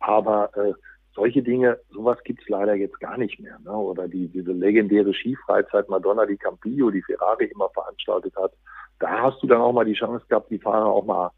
Aber 0.00 0.54
äh, 0.56 0.74
solche 1.16 1.42
Dinge, 1.42 1.80
sowas 1.90 2.18
gibt 2.24 2.42
es 2.42 2.48
leider 2.48 2.74
jetzt 2.74 3.00
gar 3.00 3.16
nicht 3.16 3.40
mehr. 3.40 3.58
Ne? 3.64 3.72
Oder 3.72 4.06
die, 4.06 4.28
diese 4.28 4.52
legendäre 4.52 5.12
Skifreizeit 5.12 5.88
Madonna 5.88 6.26
di 6.26 6.36
Campillo, 6.36 6.90
die 6.90 7.02
Ferrari 7.02 7.46
immer 7.46 7.68
veranstaltet 7.70 8.36
hat. 8.36 8.52
Da 9.00 9.22
hast 9.22 9.42
du 9.42 9.46
dann 9.46 9.60
auch 9.60 9.72
mal 9.72 9.84
die 9.84 9.94
Chance 9.94 10.24
gehabt, 10.28 10.50
die 10.50 10.58
Fahrer 10.58 10.86
auch 10.86 11.04
mal, 11.04 11.30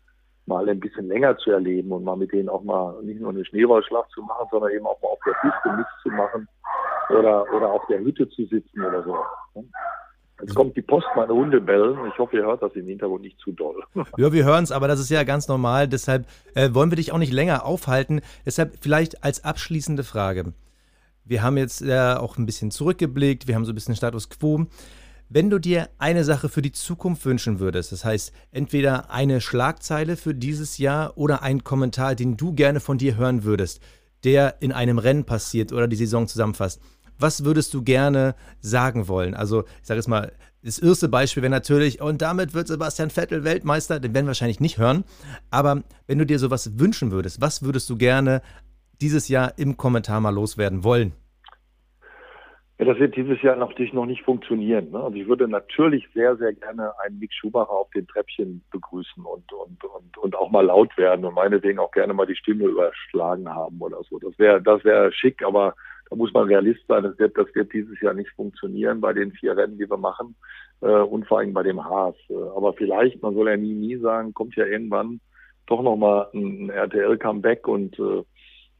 mal 0.46 0.68
ein 0.68 0.80
bisschen 0.80 1.08
länger 1.08 1.36
zu 1.38 1.52
erleben 1.52 1.92
und 1.92 2.04
mal 2.04 2.16
mit 2.16 2.32
denen 2.32 2.48
auch 2.48 2.62
mal 2.62 3.00
nicht 3.02 3.20
nur 3.20 3.30
eine 3.30 3.44
Schneeballschlacht 3.44 4.10
zu 4.10 4.22
machen, 4.22 4.48
sondern 4.50 4.72
eben 4.72 4.86
auch 4.86 5.00
mal 5.00 5.08
auf 5.08 5.20
der 5.24 5.36
Piste 5.40 5.76
mitzumachen 5.76 6.48
oder, 7.10 7.52
oder 7.54 7.72
auf 7.72 7.86
der 7.88 8.00
Hütte 8.00 8.28
zu 8.28 8.44
sitzen 8.46 8.84
oder 8.84 9.02
so. 9.02 9.16
Ne? 9.54 9.68
Jetzt 10.40 10.54
kommt 10.54 10.76
die 10.76 10.82
Post, 10.82 11.06
meine 11.16 11.32
Hunde 11.32 11.60
bellen. 11.60 11.98
Ich 12.12 12.18
hoffe, 12.18 12.36
ihr 12.36 12.44
hört 12.44 12.62
das 12.62 12.72
im 12.74 12.86
Hintergrund 12.86 13.22
nicht 13.22 13.38
zu 13.40 13.52
doll. 13.52 13.82
Ja, 14.16 14.32
wir 14.32 14.44
hören 14.44 14.64
es, 14.64 14.70
aber 14.70 14.86
das 14.86 15.00
ist 15.00 15.10
ja 15.10 15.24
ganz 15.24 15.48
normal. 15.48 15.88
Deshalb 15.88 16.26
äh, 16.54 16.72
wollen 16.72 16.90
wir 16.90 16.96
dich 16.96 17.12
auch 17.12 17.18
nicht 17.18 17.32
länger 17.32 17.64
aufhalten. 17.64 18.20
Deshalb 18.46 18.76
vielleicht 18.80 19.24
als 19.24 19.44
abschließende 19.44 20.04
Frage. 20.04 20.52
Wir 21.24 21.42
haben 21.42 21.56
jetzt 21.56 21.80
ja 21.80 22.14
äh, 22.14 22.18
auch 22.18 22.38
ein 22.38 22.46
bisschen 22.46 22.70
zurückgeblickt. 22.70 23.48
Wir 23.48 23.54
haben 23.54 23.64
so 23.64 23.72
ein 23.72 23.74
bisschen 23.74 23.96
Status 23.96 24.30
quo. 24.30 24.66
Wenn 25.28 25.50
du 25.50 25.58
dir 25.58 25.90
eine 25.98 26.24
Sache 26.24 26.48
für 26.48 26.62
die 26.62 26.72
Zukunft 26.72 27.26
wünschen 27.26 27.60
würdest, 27.60 27.92
das 27.92 28.04
heißt 28.04 28.32
entweder 28.50 29.10
eine 29.10 29.42
Schlagzeile 29.42 30.16
für 30.16 30.34
dieses 30.34 30.78
Jahr 30.78 31.18
oder 31.18 31.42
einen 31.42 31.64
Kommentar, 31.64 32.14
den 32.14 32.38
du 32.38 32.54
gerne 32.54 32.80
von 32.80 32.96
dir 32.96 33.16
hören 33.16 33.44
würdest, 33.44 33.82
der 34.24 34.56
in 34.60 34.72
einem 34.72 34.98
Rennen 34.98 35.24
passiert 35.24 35.72
oder 35.72 35.86
die 35.86 35.96
Saison 35.96 36.26
zusammenfasst, 36.26 36.80
was 37.18 37.44
würdest 37.44 37.74
du 37.74 37.82
gerne 37.82 38.34
sagen 38.60 39.08
wollen? 39.08 39.34
Also, 39.34 39.64
ich 39.80 39.86
sage 39.86 39.98
jetzt 39.98 40.08
mal, 40.08 40.32
das 40.62 40.78
erste 40.78 41.08
Beispiel 41.08 41.42
wäre 41.42 41.50
natürlich, 41.50 42.00
und 42.00 42.20
damit 42.20 42.52
wird 42.52 42.66
Sebastian 42.66 43.10
Vettel 43.10 43.44
Weltmeister, 43.44 44.00
den 44.00 44.14
werden 44.14 44.26
wir 44.26 44.30
wahrscheinlich 44.30 44.60
nicht 44.60 44.78
hören. 44.78 45.04
Aber 45.50 45.82
wenn 46.06 46.18
du 46.18 46.26
dir 46.26 46.38
sowas 46.38 46.78
wünschen 46.78 47.12
würdest, 47.12 47.40
was 47.40 47.62
würdest 47.62 47.88
du 47.90 47.96
gerne 47.96 48.42
dieses 49.00 49.28
Jahr 49.28 49.52
im 49.56 49.76
Kommentar 49.76 50.20
mal 50.20 50.34
loswerden 50.34 50.82
wollen? 50.82 51.12
Ja, 52.78 52.84
das 52.84 52.98
wird 52.98 53.16
dieses 53.16 53.42
Jahr 53.42 53.56
natürlich 53.56 53.92
noch 53.92 54.06
nicht 54.06 54.22
funktionieren. 54.22 54.90
Ne? 54.90 55.00
Also 55.00 55.16
ich 55.16 55.26
würde 55.26 55.48
natürlich 55.48 56.08
sehr, 56.14 56.36
sehr 56.36 56.52
gerne 56.52 56.92
einen 57.04 57.18
Mick 57.18 57.32
Schumacher 57.34 57.70
auf 57.70 57.90
den 57.90 58.06
Treppchen 58.06 58.62
begrüßen 58.70 59.24
und, 59.24 59.52
und, 59.52 59.82
und, 59.84 60.18
und 60.18 60.36
auch 60.36 60.50
mal 60.50 60.64
laut 60.64 60.96
werden 60.96 61.24
und 61.24 61.34
meinetwegen 61.34 61.80
auch 61.80 61.90
gerne 61.90 62.14
mal 62.14 62.26
die 62.26 62.36
Stimme 62.36 62.66
überschlagen 62.66 63.48
haben 63.48 63.80
oder 63.80 64.00
so. 64.08 64.20
Das 64.20 64.38
wäre 64.38 64.62
das 64.62 64.84
wäre 64.84 65.12
schick, 65.12 65.42
aber 65.44 65.74
da 66.10 66.16
muss 66.16 66.32
man 66.32 66.48
Realist 66.48 66.86
sein. 66.88 67.02
Das 67.02 67.18
wird, 67.18 67.36
das 67.36 67.54
wird 67.54 67.72
dieses 67.72 68.00
Jahr 68.00 68.14
nicht 68.14 68.30
funktionieren 68.30 69.00
bei 69.00 69.12
den 69.12 69.32
vier 69.32 69.56
Rennen, 69.56 69.78
die 69.78 69.88
wir 69.88 69.96
machen 69.96 70.36
äh, 70.80 70.86
und 70.86 71.26
vor 71.26 71.38
allem 71.38 71.52
bei 71.52 71.62
dem 71.62 71.84
Haas. 71.84 72.14
Äh, 72.30 72.34
aber 72.34 72.72
vielleicht, 72.72 73.22
man 73.22 73.34
soll 73.34 73.48
ja 73.48 73.56
nie, 73.56 73.74
nie 73.74 73.96
sagen, 73.96 74.34
kommt 74.34 74.56
ja 74.56 74.64
irgendwann 74.64 75.20
doch 75.66 75.82
nochmal 75.82 76.28
ein, 76.32 76.70
RTL-Comeback 76.70 77.68
und 77.68 77.98
äh, 77.98 78.22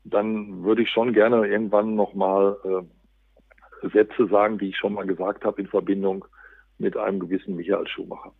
dann 0.04 0.64
würde 0.64 0.82
ich 0.82 0.90
schon 0.90 1.12
gerne 1.12 1.46
irgendwann 1.46 1.94
nochmal 1.94 2.56
äh, 2.64 3.88
Sätze 3.88 4.26
sagen, 4.28 4.58
die 4.58 4.70
ich 4.70 4.76
schon 4.76 4.94
mal 4.94 5.06
gesagt 5.06 5.44
habe 5.44 5.60
in 5.60 5.68
Verbindung 5.68 6.24
mit 6.78 6.96
einem 6.96 7.20
gewissen 7.20 7.56
Michael 7.56 7.86
Schumacher. 7.86 8.32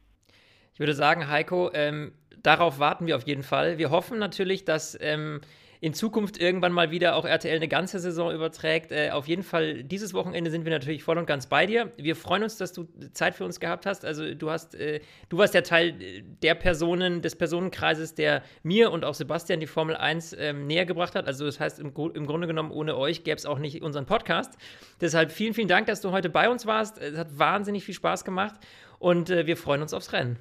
Ich 0.73 0.81
würde 0.81 0.95
sagen, 0.95 1.29
Heiko, 1.29 1.71
ähm, 1.75 2.13
darauf 2.43 2.79
warten 2.79 3.07
wir 3.07 3.17
auf 3.17 3.27
jeden 3.27 3.43
Fall. 3.43 3.79
Wir 3.79 3.91
hoffen 3.91 4.19
natürlich, 4.19 4.65
dass 4.65 4.97
ähm, 5.01 5.41
in 5.81 5.95
Zukunft 5.95 6.41
irgendwann 6.41 6.73
mal 6.73 6.91
wieder 6.91 7.15
auch 7.15 7.25
RTL 7.25 7.57
eine 7.57 7.69
ganze 7.69 8.01
Saison 8.01 8.33
überträgt. 8.33 8.91
Äh, 8.91 9.11
auf 9.11 9.29
jeden 9.29 9.43
Fall, 9.43 9.85
dieses 9.85 10.13
Wochenende 10.13 10.51
sind 10.51 10.65
wir 10.65 10.73
natürlich 10.73 11.05
voll 11.05 11.19
und 11.19 11.27
ganz 11.27 11.47
bei 11.47 11.67
dir. 11.67 11.93
Wir 11.97 12.17
freuen 12.17 12.43
uns, 12.43 12.57
dass 12.57 12.73
du 12.73 12.89
Zeit 13.13 13.35
für 13.35 13.45
uns 13.45 13.61
gehabt 13.61 13.87
hast. 13.87 14.05
Also 14.05 14.35
du 14.35 14.51
hast, 14.51 14.75
äh, 14.75 15.01
du 15.29 15.39
warst 15.39 15.55
der 15.55 15.63
Teil 15.63 15.95
der 16.43 16.55
Personen, 16.55 17.23
des 17.23 17.37
Personenkreises, 17.37 18.15
der 18.15 18.43
mir 18.63 18.91
und 18.91 19.05
auch 19.05 19.15
Sebastian 19.15 19.61
die 19.61 19.67
Formel 19.67 19.97
1 19.97 20.37
ähm, 20.39 20.67
näher 20.67 20.87
gebracht 20.87 21.15
hat. 21.15 21.27
Also 21.27 21.47
das 21.47 21.61
heißt, 21.61 21.79
im, 21.79 21.93
im 22.15 22.27
Grunde 22.27 22.47
genommen, 22.47 22.73
ohne 22.73 22.97
euch 22.97 23.23
gäbe 23.23 23.37
es 23.37 23.47
auch 23.47 23.59
nicht 23.59 23.83
unseren 23.83 24.07
Podcast. 24.07 24.55
Deshalb 25.01 25.31
vielen, 25.31 25.55
vielen 25.55 25.69
Dank, 25.69 25.87
dass 25.87 26.01
du 26.01 26.11
heute 26.11 26.29
bei 26.29 26.49
uns 26.49 26.67
warst. 26.67 26.99
Es 26.99 27.17
hat 27.17 27.39
wahnsinnig 27.39 27.85
viel 27.85 27.95
Spaß 27.95 28.25
gemacht 28.25 28.55
und 28.99 29.31
äh, 29.31 29.47
wir 29.47 29.57
freuen 29.57 29.83
uns 29.83 29.95
aufs 29.95 30.13
Rennen. 30.13 30.39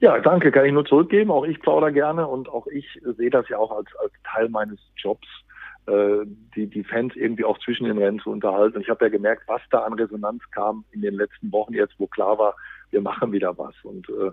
Ja, 0.00 0.18
danke, 0.20 0.52
kann 0.52 0.64
ich 0.64 0.72
nur 0.72 0.84
zurückgeben. 0.84 1.30
Auch 1.30 1.44
ich 1.44 1.60
plaudere 1.60 1.92
gerne 1.92 2.26
und 2.26 2.48
auch 2.48 2.66
ich 2.68 3.00
sehe 3.16 3.30
das 3.30 3.48
ja 3.48 3.58
auch 3.58 3.72
als, 3.72 3.88
als 3.96 4.12
Teil 4.24 4.48
meines 4.48 4.78
Jobs, 4.96 5.26
äh, 5.86 6.24
die, 6.54 6.68
die 6.68 6.84
Fans 6.84 7.16
irgendwie 7.16 7.44
auch 7.44 7.58
zwischen 7.58 7.84
den 7.84 7.98
Rennen 7.98 8.20
zu 8.20 8.30
unterhalten. 8.30 8.76
Und 8.76 8.82
ich 8.82 8.90
habe 8.90 9.04
ja 9.06 9.10
gemerkt, 9.10 9.42
was 9.48 9.60
da 9.70 9.80
an 9.80 9.94
Resonanz 9.94 10.42
kam 10.52 10.84
in 10.92 11.02
den 11.02 11.14
letzten 11.14 11.50
Wochen 11.50 11.74
jetzt, 11.74 11.94
wo 11.98 12.06
klar 12.06 12.38
war, 12.38 12.54
wir 12.90 13.00
machen 13.00 13.32
wieder 13.32 13.58
was. 13.58 13.74
Und 13.82 14.08
äh, 14.08 14.30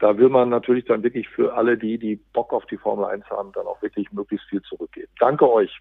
da 0.00 0.18
will 0.18 0.28
man 0.28 0.48
natürlich 0.48 0.84
dann 0.86 1.04
wirklich 1.04 1.28
für 1.28 1.54
alle 1.54 1.78
die, 1.78 1.98
die 1.98 2.16
Bock 2.32 2.52
auf 2.52 2.66
die 2.66 2.76
Formel 2.76 3.04
1 3.04 3.24
haben, 3.30 3.52
dann 3.52 3.66
auch 3.66 3.80
wirklich 3.82 4.10
möglichst 4.12 4.48
viel 4.48 4.62
zurückgeben. 4.62 5.12
Danke 5.20 5.50
euch. 5.50 5.80